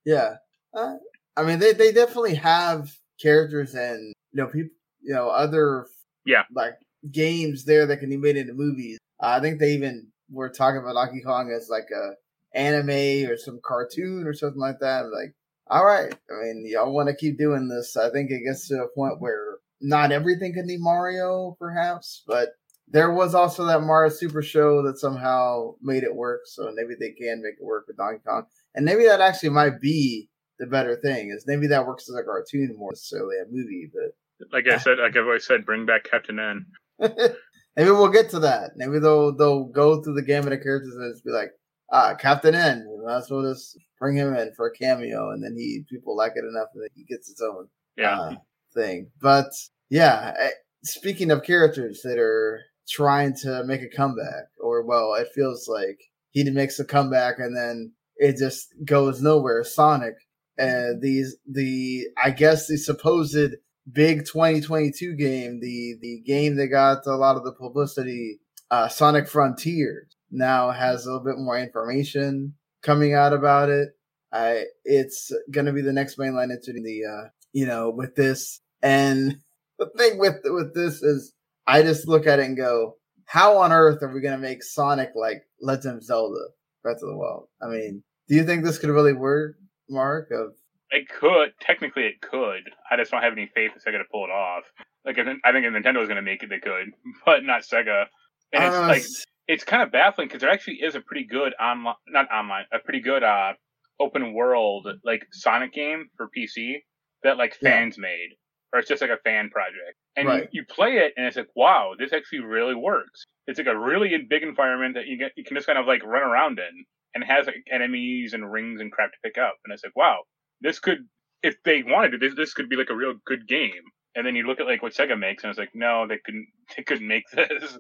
Yeah, 0.07 0.37
uh, 0.75 0.95
I 1.37 1.43
mean 1.43 1.59
they 1.59 1.75
they 1.75 1.93
definitely 1.93 2.35
have 2.37 2.91
characters 3.21 3.75
and 3.75 4.15
you 4.33 4.43
know 4.43 4.47
people 4.47 4.71
you 5.03 5.15
know 5.15 5.29
other 5.29 5.87
yeah 6.25 6.45
like 6.55 6.73
games 7.13 7.65
there 7.65 7.87
that 7.87 7.99
can 7.99 8.09
be 8.09 8.17
made 8.17 8.39
into 8.39 8.55
movies. 8.55 8.99
Uh, 9.23 9.37
I 9.37 9.41
think 9.41 9.59
they 9.61 9.75
even 9.75 10.09
were 10.31 10.49
talking 10.49 10.81
about 10.81 10.95
Donkey 10.95 11.21
Kong 11.21 11.53
as 11.55 11.69
like 11.69 11.89
a 11.95 12.13
anime 12.55 13.31
or 13.31 13.37
some 13.37 13.61
cartoon 13.63 14.27
or 14.27 14.33
something 14.33 14.61
like 14.61 14.79
that. 14.81 15.11
Like 15.13 15.35
all 15.71 15.85
right. 15.85 16.13
I 16.13 16.43
mean, 16.43 16.65
y'all 16.67 16.93
want 16.93 17.09
to 17.09 17.15
keep 17.15 17.39
doing 17.39 17.69
this. 17.69 17.97
I 17.97 18.11
think 18.11 18.31
it 18.31 18.45
gets 18.45 18.69
to 18.69 18.83
a 18.83 18.89
point 18.89 19.21
where 19.21 19.59
not 19.81 20.13
everything 20.13 20.53
can 20.53 20.67
be 20.67 20.77
Mario, 20.79 21.57
perhaps, 21.59 22.23
but 22.27 22.51
there 22.89 23.13
was 23.13 23.35
also 23.35 23.65
that 23.67 23.83
Mario 23.83 24.11
Super 24.11 24.43
Show 24.43 24.83
that 24.83 24.99
somehow 24.99 25.75
made 25.81 26.03
it 26.03 26.15
work. 26.15 26.41
So 26.45 26.71
maybe 26.75 26.95
they 26.99 27.13
can 27.13 27.41
make 27.41 27.55
it 27.61 27.65
work 27.65 27.85
with 27.87 27.97
Donkey 27.97 28.21
Kong, 28.27 28.45
and 28.75 28.85
maybe 28.85 29.05
that 29.05 29.21
actually 29.21 29.51
might 29.51 29.81
be 29.81 30.29
the 30.59 30.67
better 30.67 30.97
thing. 30.97 31.31
Is 31.31 31.45
maybe 31.47 31.69
that 31.69 31.87
works 31.87 32.09
as 32.11 32.17
a 32.17 32.25
cartoon 32.25 32.75
more 32.77 32.91
necessarily 32.91 33.37
a 33.39 33.51
movie, 33.51 33.91
but 33.93 34.13
like 34.53 34.69
I 34.69 34.79
said, 34.79 34.99
like 34.99 35.17
I've 35.17 35.25
always 35.25 35.47
said, 35.47 35.65
bring 35.65 35.87
back 35.87 36.05
Captain 36.11 36.39
N. 36.41 36.67
maybe 37.77 37.91
we'll 37.91 38.09
get 38.09 38.31
to 38.31 38.41
that. 38.41 38.73
Maybe 38.77 38.99
they'll 38.99 39.37
they'll 39.37 39.65
go 39.65 40.03
through 40.03 40.15
the 40.15 40.23
gamut 40.23 40.53
of 40.53 40.63
characters 40.63 40.95
and 40.97 41.15
just 41.15 41.25
be 41.25 41.31
like, 41.31 41.53
ah, 41.93 42.15
Captain 42.15 42.55
N. 42.55 42.87
That's 43.07 43.31
what 43.31 43.45
us 43.45 43.77
bring 44.01 44.17
him 44.17 44.35
in 44.35 44.53
for 44.57 44.67
a 44.67 44.73
cameo, 44.77 45.31
and 45.31 45.45
then 45.45 45.55
he 45.57 45.85
people 45.89 46.17
like 46.17 46.33
it 46.35 46.45
enough 46.45 46.69
that 46.75 46.89
he 46.95 47.05
gets 47.05 47.29
his 47.29 47.41
own 47.41 47.69
yeah. 47.97 48.19
uh, 48.19 48.35
thing. 48.75 49.11
But 49.21 49.51
yeah, 49.91 50.35
speaking 50.83 51.31
of 51.31 51.45
characters 51.45 52.01
that 52.03 52.19
are 52.19 52.63
trying 52.89 53.35
to 53.43 53.63
make 53.65 53.83
a 53.83 53.97
comeback, 53.97 54.47
or 54.61 54.85
well, 54.85 55.15
it 55.15 55.29
feels 55.35 55.69
like 55.69 56.01
he 56.31 56.49
makes 56.51 56.81
a 56.81 56.85
comeback 56.85 57.39
and 57.39 57.57
then 57.57 57.93
it 58.17 58.37
just 58.37 58.69
goes 58.85 59.23
nowhere. 59.23 59.63
Sonic, 59.63 60.15
uh, 60.59 60.95
these 61.01 61.37
the 61.51 62.07
I 62.23 62.31
guess 62.31 62.67
the 62.67 62.79
supposed 62.79 63.55
big 63.91 64.25
2022 64.27 65.15
game, 65.17 65.61
the 65.61 65.97
the 66.01 66.23
game 66.27 66.57
that 66.57 66.69
got 66.69 67.07
a 67.07 67.17
lot 67.17 67.37
of 67.37 67.45
the 67.45 67.53
publicity, 67.53 68.41
uh, 68.71 68.89
Sonic 68.89 69.29
Frontiers 69.29 70.17
now 70.31 70.71
has 70.71 71.05
a 71.05 71.09
little 71.11 71.25
bit 71.25 71.39
more 71.39 71.59
information 71.59 72.55
coming 72.83 73.15
out 73.15 73.33
about 73.33 73.69
it. 73.69 73.91
I 74.33 74.65
it's 74.85 75.33
gonna 75.51 75.73
be 75.73 75.83
the 75.83 75.93
next 75.93 76.19
mainline 76.19 76.51
into 76.53 76.73
the 76.73 77.03
uh 77.05 77.29
you 77.53 77.67
know 77.67 77.91
with 77.91 78.15
this 78.15 78.61
and 78.83 79.39
the 79.79 79.91
thing 79.97 80.19
with 80.19 80.37
with 80.45 80.75
this 80.75 81.03
is 81.03 81.35
I 81.67 81.83
just 81.83 82.09
look 82.09 82.27
at 82.27 82.39
it 82.39 82.47
and 82.47 82.57
go, 82.57 82.97
how 83.27 83.59
on 83.59 83.73
earth 83.73 84.03
are 84.03 84.13
we 84.13 84.21
gonna 84.21 84.39
make 84.39 84.63
Sonic 84.63 85.11
like 85.15 85.43
Legend 85.61 85.99
of 85.99 86.05
Zelda 86.05 86.41
Breath 86.83 86.97
of 87.03 87.09
the 87.09 87.17
Wild? 87.17 87.49
I 87.63 87.67
mean, 87.67 88.03
do 88.29 88.35
you 88.35 88.45
think 88.45 88.65
this 88.65 88.79
could 88.79 88.91
really 88.91 89.13
work, 89.13 89.57
Marc? 89.89 90.31
Of 90.31 90.55
it 90.91 91.09
could 91.09 91.53
technically 91.61 92.05
it 92.05 92.21
could. 92.21 92.71
I 92.91 92.97
just 92.97 93.11
don't 93.11 93.23
have 93.23 93.33
any 93.33 93.51
faith 93.55 93.73
that 93.75 93.85
Sega 93.85 93.99
to 93.99 94.05
pull 94.11 94.25
it 94.25 94.31
off. 94.31 94.65
Like 95.05 95.19
I 95.19 95.53
think 95.53 95.65
if 95.65 95.73
Nintendo 95.73 96.01
was 96.01 96.09
gonna 96.09 96.23
make 96.23 96.43
it, 96.43 96.51
they 96.51 96.59
could, 96.59 96.93
but 97.27 97.45
not 97.45 97.63
Sega. 97.63 98.07
And 98.53 98.65
it's 98.65 98.75
uh, 98.75 98.87
like 98.87 99.05
it's 99.51 99.65
kind 99.65 99.83
of 99.83 99.91
baffling 99.91 100.29
because 100.29 100.41
there 100.41 100.51
actually 100.51 100.77
is 100.77 100.95
a 100.95 101.01
pretty 101.01 101.27
good 101.27 101.55
online, 101.61 101.97
not 102.07 102.31
online, 102.31 102.65
a 102.73 102.79
pretty 102.79 103.01
good 103.01 103.25
uh, 103.25 103.53
open 103.99 104.33
world 104.33 104.87
like 105.05 105.27
Sonic 105.33 105.75
game 105.75 106.09
for 106.17 106.31
PC 106.37 106.77
that 107.25 107.37
like 107.37 107.57
fans 107.57 107.97
yeah. 107.99 108.03
made, 108.03 108.29
or 108.73 108.79
it's 108.79 108.89
just 108.89 109.03
like 109.03 109.11
a 109.11 109.19
fan 109.25 109.51
project. 109.51 109.97
And 110.17 110.29
right. 110.29 110.49
you, 110.53 110.61
you 110.61 110.65
play 110.71 110.99
it, 110.99 111.15
and 111.17 111.27
it's 111.27 111.37
like, 111.37 111.49
wow, 111.57 111.95
this 111.99 112.13
actually 112.13 112.41
really 112.41 112.77
works. 112.77 113.27
It's 113.49 113.59
like 113.59 113.67
a 113.67 113.77
really 113.77 114.17
big 114.29 114.45
environment 114.45 114.95
that 114.95 115.09
you 115.09 115.19
get, 115.19 115.33
you 115.37 115.43
can 115.43 115.57
just 115.57 115.67
kind 115.67 115.79
of 115.81 115.87
like 115.87 116.05
run 116.05 116.23
around 116.23 116.61
in, 116.61 116.85
and 117.17 117.25
has 117.25 117.47
like 117.47 117.65
enemies 117.73 118.35
and 118.35 118.53
rings 118.53 118.81
and 118.81 118.93
crap 118.93 119.11
to 119.11 119.19
pick 119.25 119.37
up. 119.37 119.57
And 119.65 119.75
it's 119.75 119.83
like, 119.83 119.97
wow, 119.97 120.21
this 120.61 120.79
could, 120.79 121.09
if 121.43 121.57
they 121.65 121.83
wanted 121.83 122.13
to, 122.13 122.19
this 122.19 122.37
this 122.37 122.55
could 122.55 122.69
be 122.69 122.77
like 122.77 122.91
a 122.91 122.97
real 122.97 123.15
good 123.27 123.49
game. 123.49 123.83
And 124.15 124.25
then 124.25 124.37
you 124.37 124.45
look 124.45 124.61
at 124.61 124.67
like 124.67 124.81
what 124.81 124.95
Sega 124.95 125.19
makes, 125.19 125.43
and 125.43 125.51
it's 125.51 125.59
like, 125.59 125.75
no, 125.75 126.07
they 126.07 126.19
couldn't, 126.25 126.47
they 126.77 126.85
couldn't 126.85 127.09
make 127.09 127.25
this. 127.33 127.79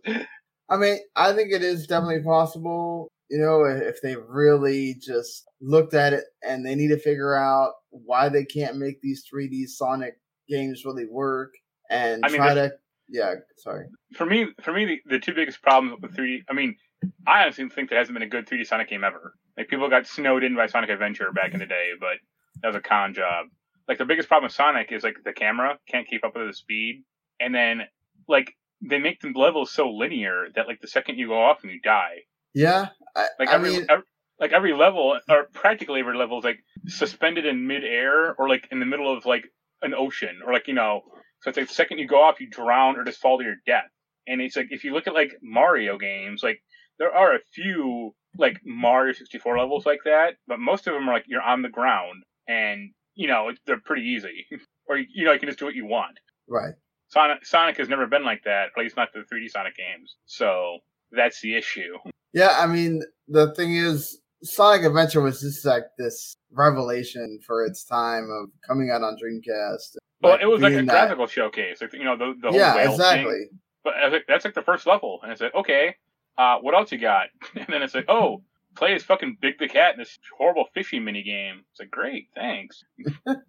I 0.70 0.76
mean, 0.76 0.98
I 1.16 1.32
think 1.32 1.52
it 1.52 1.62
is 1.62 1.86
definitely 1.86 2.22
possible. 2.22 3.08
You 3.28 3.38
know, 3.38 3.64
if 3.64 4.00
they 4.02 4.16
really 4.16 4.94
just 4.94 5.48
looked 5.60 5.94
at 5.94 6.12
it 6.12 6.24
and 6.42 6.64
they 6.64 6.74
need 6.74 6.88
to 6.88 6.98
figure 6.98 7.34
out 7.34 7.74
why 7.90 8.28
they 8.28 8.44
can't 8.44 8.76
make 8.76 9.00
these 9.00 9.24
3D 9.32 9.68
Sonic 9.68 10.14
games 10.48 10.84
really 10.84 11.06
work 11.06 11.52
and 11.90 12.24
I 12.24 12.28
mean, 12.28 12.38
try 12.38 12.54
to. 12.54 12.72
Yeah, 13.08 13.34
sorry. 13.56 13.86
For 14.14 14.24
me, 14.24 14.46
for 14.62 14.72
me, 14.72 14.84
the, 14.86 15.00
the 15.16 15.18
two 15.18 15.34
biggest 15.34 15.60
problems 15.62 16.00
with 16.00 16.16
3D. 16.16 16.44
I 16.48 16.54
mean, 16.54 16.76
I 17.26 17.42
honestly 17.42 17.68
think 17.68 17.90
there 17.90 17.98
hasn't 17.98 18.14
been 18.14 18.22
a 18.22 18.28
good 18.28 18.46
3D 18.46 18.66
Sonic 18.66 18.88
game 18.88 19.04
ever. 19.04 19.34
Like 19.58 19.68
people 19.68 19.90
got 19.90 20.06
snowed 20.06 20.44
in 20.44 20.54
by 20.54 20.66
Sonic 20.66 20.90
Adventure 20.90 21.32
back 21.32 21.52
in 21.52 21.58
the 21.58 21.66
day, 21.66 21.90
but 21.98 22.18
that 22.62 22.68
was 22.68 22.76
a 22.76 22.80
con 22.80 23.12
job. 23.12 23.46
Like 23.88 23.98
the 23.98 24.04
biggest 24.04 24.28
problem 24.28 24.46
with 24.46 24.52
Sonic 24.52 24.92
is 24.92 25.02
like 25.02 25.16
the 25.24 25.32
camera 25.32 25.76
can't 25.88 26.06
keep 26.06 26.24
up 26.24 26.36
with 26.36 26.46
the 26.46 26.54
speed, 26.54 27.02
and 27.40 27.52
then 27.52 27.82
like 28.28 28.54
they 28.82 28.98
make 28.98 29.20
the 29.20 29.30
levels 29.34 29.72
so 29.72 29.90
linear 29.90 30.46
that 30.54 30.66
like 30.66 30.80
the 30.80 30.88
second 30.88 31.18
you 31.18 31.28
go 31.28 31.40
off 31.40 31.62
and 31.62 31.72
you 31.72 31.80
die. 31.80 32.20
Yeah, 32.54 32.88
I, 33.14 33.26
like 33.38 33.48
I 33.48 33.54
every, 33.54 33.70
mean, 33.70 33.86
every, 33.88 34.04
like 34.38 34.52
every 34.52 34.72
level 34.72 35.18
or 35.28 35.44
practically 35.52 36.00
every 36.00 36.16
level 36.16 36.38
is 36.38 36.44
like 36.44 36.60
suspended 36.86 37.46
in 37.46 37.66
midair 37.66 38.34
or 38.34 38.48
like 38.48 38.66
in 38.70 38.80
the 38.80 38.86
middle 38.86 39.14
of 39.14 39.26
like 39.26 39.44
an 39.82 39.94
ocean 39.94 40.40
or 40.44 40.52
like 40.52 40.66
you 40.66 40.74
know. 40.74 41.02
So 41.42 41.48
it's 41.48 41.56
like 41.56 41.68
the 41.68 41.74
second 41.74 41.98
you 41.98 42.06
go 42.06 42.22
off, 42.22 42.40
you 42.40 42.48
drown 42.50 42.98
or 42.98 43.04
just 43.04 43.20
fall 43.20 43.38
to 43.38 43.44
your 43.44 43.56
death. 43.66 43.88
And 44.26 44.42
it's 44.42 44.56
like 44.56 44.68
if 44.70 44.84
you 44.84 44.92
look 44.92 45.06
at 45.06 45.14
like 45.14 45.32
Mario 45.42 45.96
games, 45.96 46.42
like 46.42 46.60
there 46.98 47.14
are 47.14 47.34
a 47.34 47.40
few 47.54 48.14
like 48.38 48.60
Mario 48.64 49.12
64 49.12 49.58
levels 49.58 49.86
like 49.86 50.00
that, 50.04 50.34
but 50.46 50.58
most 50.58 50.86
of 50.86 50.94
them 50.94 51.08
are 51.08 51.14
like 51.14 51.24
you're 51.26 51.42
on 51.42 51.62
the 51.62 51.68
ground 51.68 52.22
and 52.48 52.90
you 53.14 53.28
know 53.28 53.50
they're 53.66 53.80
pretty 53.80 54.02
easy, 54.02 54.46
or 54.88 54.96
you 54.96 55.24
know 55.24 55.32
you 55.32 55.38
can 55.38 55.48
just 55.48 55.58
do 55.58 55.64
what 55.64 55.74
you 55.74 55.86
want. 55.86 56.18
Right. 56.48 56.74
Sonic 57.10 57.44
Sonic 57.44 57.76
has 57.76 57.88
never 57.88 58.06
been 58.06 58.24
like 58.24 58.44
that, 58.44 58.68
at 58.76 58.82
least 58.82 58.96
not 58.96 59.08
the 59.12 59.20
3D 59.20 59.50
Sonic 59.50 59.76
games. 59.76 60.16
So 60.26 60.78
that's 61.12 61.40
the 61.40 61.56
issue. 61.56 61.94
Yeah, 62.32 62.56
I 62.58 62.66
mean, 62.66 63.02
the 63.28 63.52
thing 63.54 63.74
is, 63.74 64.20
Sonic 64.42 64.84
Adventure 64.84 65.20
was 65.20 65.40
just 65.40 65.64
like 65.64 65.84
this 65.98 66.34
revelation 66.52 67.40
for 67.44 67.64
its 67.64 67.84
time 67.84 68.28
of 68.30 68.50
coming 68.66 68.90
out 68.90 69.02
on 69.02 69.16
Dreamcast. 69.16 69.96
Well, 70.22 70.32
like, 70.32 70.42
it 70.42 70.46
was 70.46 70.60
like 70.62 70.74
a 70.74 70.76
that... 70.76 70.86
graphical 70.86 71.26
showcase, 71.26 71.80
like, 71.80 71.92
you 71.92 72.04
know, 72.04 72.16
the, 72.16 72.34
the 72.40 72.56
yeah, 72.56 72.90
exactly. 72.90 73.32
Thing. 73.32 73.58
But 73.82 73.94
that's 74.28 74.44
like 74.44 74.54
the 74.54 74.62
first 74.62 74.86
level, 74.86 75.20
and 75.22 75.32
it's 75.32 75.40
like, 75.40 75.54
okay, 75.54 75.96
uh, 76.38 76.58
what 76.58 76.74
else 76.74 76.92
you 76.92 76.98
got? 76.98 77.28
And 77.56 77.66
then 77.68 77.82
it's 77.82 77.94
like, 77.94 78.08
oh, 78.08 78.42
play 78.76 78.94
as 78.94 79.02
fucking 79.02 79.38
Big 79.40 79.58
the 79.58 79.68
Cat 79.68 79.94
in 79.94 79.98
this 79.98 80.18
horrible 80.38 80.66
fishing 80.74 81.04
mini 81.04 81.22
game. 81.22 81.62
It's 81.70 81.80
like, 81.80 81.90
great, 81.90 82.28
thanks. 82.34 82.84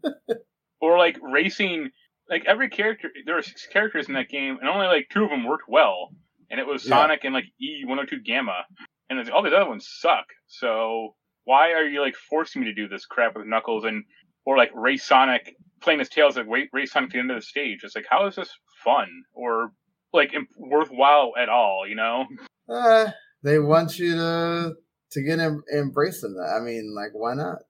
or 0.82 0.97
like 0.97 1.18
racing, 1.22 1.91
like 2.32 2.45
every 2.47 2.69
character, 2.69 3.09
there 3.25 3.36
were 3.36 3.41
six 3.41 3.67
characters 3.67 4.07
in 4.07 4.13
that 4.13 4.29
game, 4.29 4.57
and 4.59 4.69
only 4.69 4.88
like 4.88 5.09
two 5.11 5.25
of 5.25 5.29
them 5.29 5.43
worked 5.43 5.67
well, 5.67 6.13
and 6.49 6.59
it 6.59 6.65
was 6.65 6.88
Sonic 6.88 7.25
and 7.25 7.34
like 7.34 7.45
E102 7.61 8.23
Gamma, 8.25 8.63
and 9.09 9.19
it's, 9.19 9.29
all 9.29 9.43
these 9.43 9.53
other 9.53 9.69
ones 9.69 9.88
suck. 9.99 10.25
So 10.47 11.15
why 11.43 11.73
are 11.73 11.84
you 11.84 12.01
like 12.01 12.15
forcing 12.15 12.61
me 12.61 12.67
to 12.67 12.73
do 12.73 12.88
this 12.88 13.05
crap 13.05 13.36
with 13.36 13.45
Knuckles 13.45 13.84
and 13.84 14.05
or 14.45 14.57
like 14.57 14.71
race 14.73 15.03
Sonic 15.03 15.55
playing 15.82 15.99
his 15.99 16.09
tails 16.09 16.38
like 16.38 16.47
wait 16.47 16.69
race 16.71 16.93
Sonic 16.93 17.09
to 17.11 17.17
the 17.17 17.19
end 17.19 17.32
of 17.32 17.38
the 17.38 17.41
stage? 17.45 17.82
It's 17.84 17.95
like 17.95 18.05
how 18.09 18.25
is 18.27 18.36
this 18.36 18.49
fun 18.84 19.09
or 19.34 19.73
like 20.13 20.34
worthwhile 20.57 21.34
at 21.38 21.49
all? 21.49 21.86
You 21.88 21.95
know? 21.95 22.25
Uh, 22.69 23.11
they 23.43 23.59
want 23.59 23.99
you 23.99 24.15
to 24.15 24.75
to 25.11 25.21
get 25.21 25.39
em- 25.39 25.63
embracing 25.75 26.36
that. 26.36 26.57
I 26.57 26.63
mean, 26.63 26.95
like, 26.95 27.11
why 27.11 27.34
not? 27.34 27.63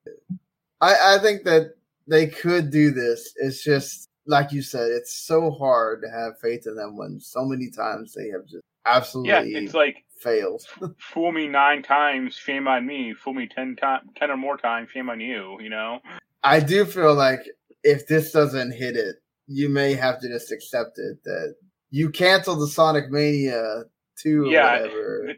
I 0.80 1.16
I 1.16 1.18
think 1.18 1.42
that 1.44 1.74
they 2.06 2.28
could 2.28 2.70
do 2.70 2.92
this. 2.92 3.32
It's 3.36 3.64
just 3.64 4.08
like 4.26 4.52
you 4.52 4.62
said, 4.62 4.90
it's 4.90 5.16
so 5.16 5.50
hard 5.50 6.02
to 6.02 6.10
have 6.10 6.38
faith 6.40 6.66
in 6.66 6.76
them 6.76 6.96
when 6.96 7.20
so 7.20 7.44
many 7.44 7.70
times 7.70 8.14
they 8.14 8.28
have 8.28 8.44
just 8.44 8.62
absolutely 8.86 9.52
yeah. 9.52 9.58
It's 9.60 9.74
like 9.74 10.04
failed. 10.18 10.62
fool 10.98 11.32
me 11.32 11.48
nine 11.48 11.82
times, 11.82 12.34
shame 12.34 12.68
on 12.68 12.86
me. 12.86 13.14
Fool 13.14 13.34
me 13.34 13.48
ten 13.48 13.76
times, 13.76 14.08
ten 14.16 14.30
or 14.30 14.36
more 14.36 14.56
times, 14.56 14.90
shame 14.90 15.10
on 15.10 15.20
you. 15.20 15.58
You 15.60 15.70
know. 15.70 16.00
I 16.44 16.60
do 16.60 16.84
feel 16.84 17.14
like 17.14 17.40
if 17.84 18.06
this 18.06 18.32
doesn't 18.32 18.72
hit 18.72 18.96
it, 18.96 19.16
you 19.46 19.68
may 19.68 19.94
have 19.94 20.20
to 20.20 20.28
just 20.28 20.52
accept 20.52 20.98
it 20.98 21.22
that 21.24 21.54
you 21.90 22.10
canceled 22.10 22.60
the 22.60 22.68
Sonic 22.68 23.10
Mania 23.10 23.84
two 24.22 24.48
yeah, 24.48 24.86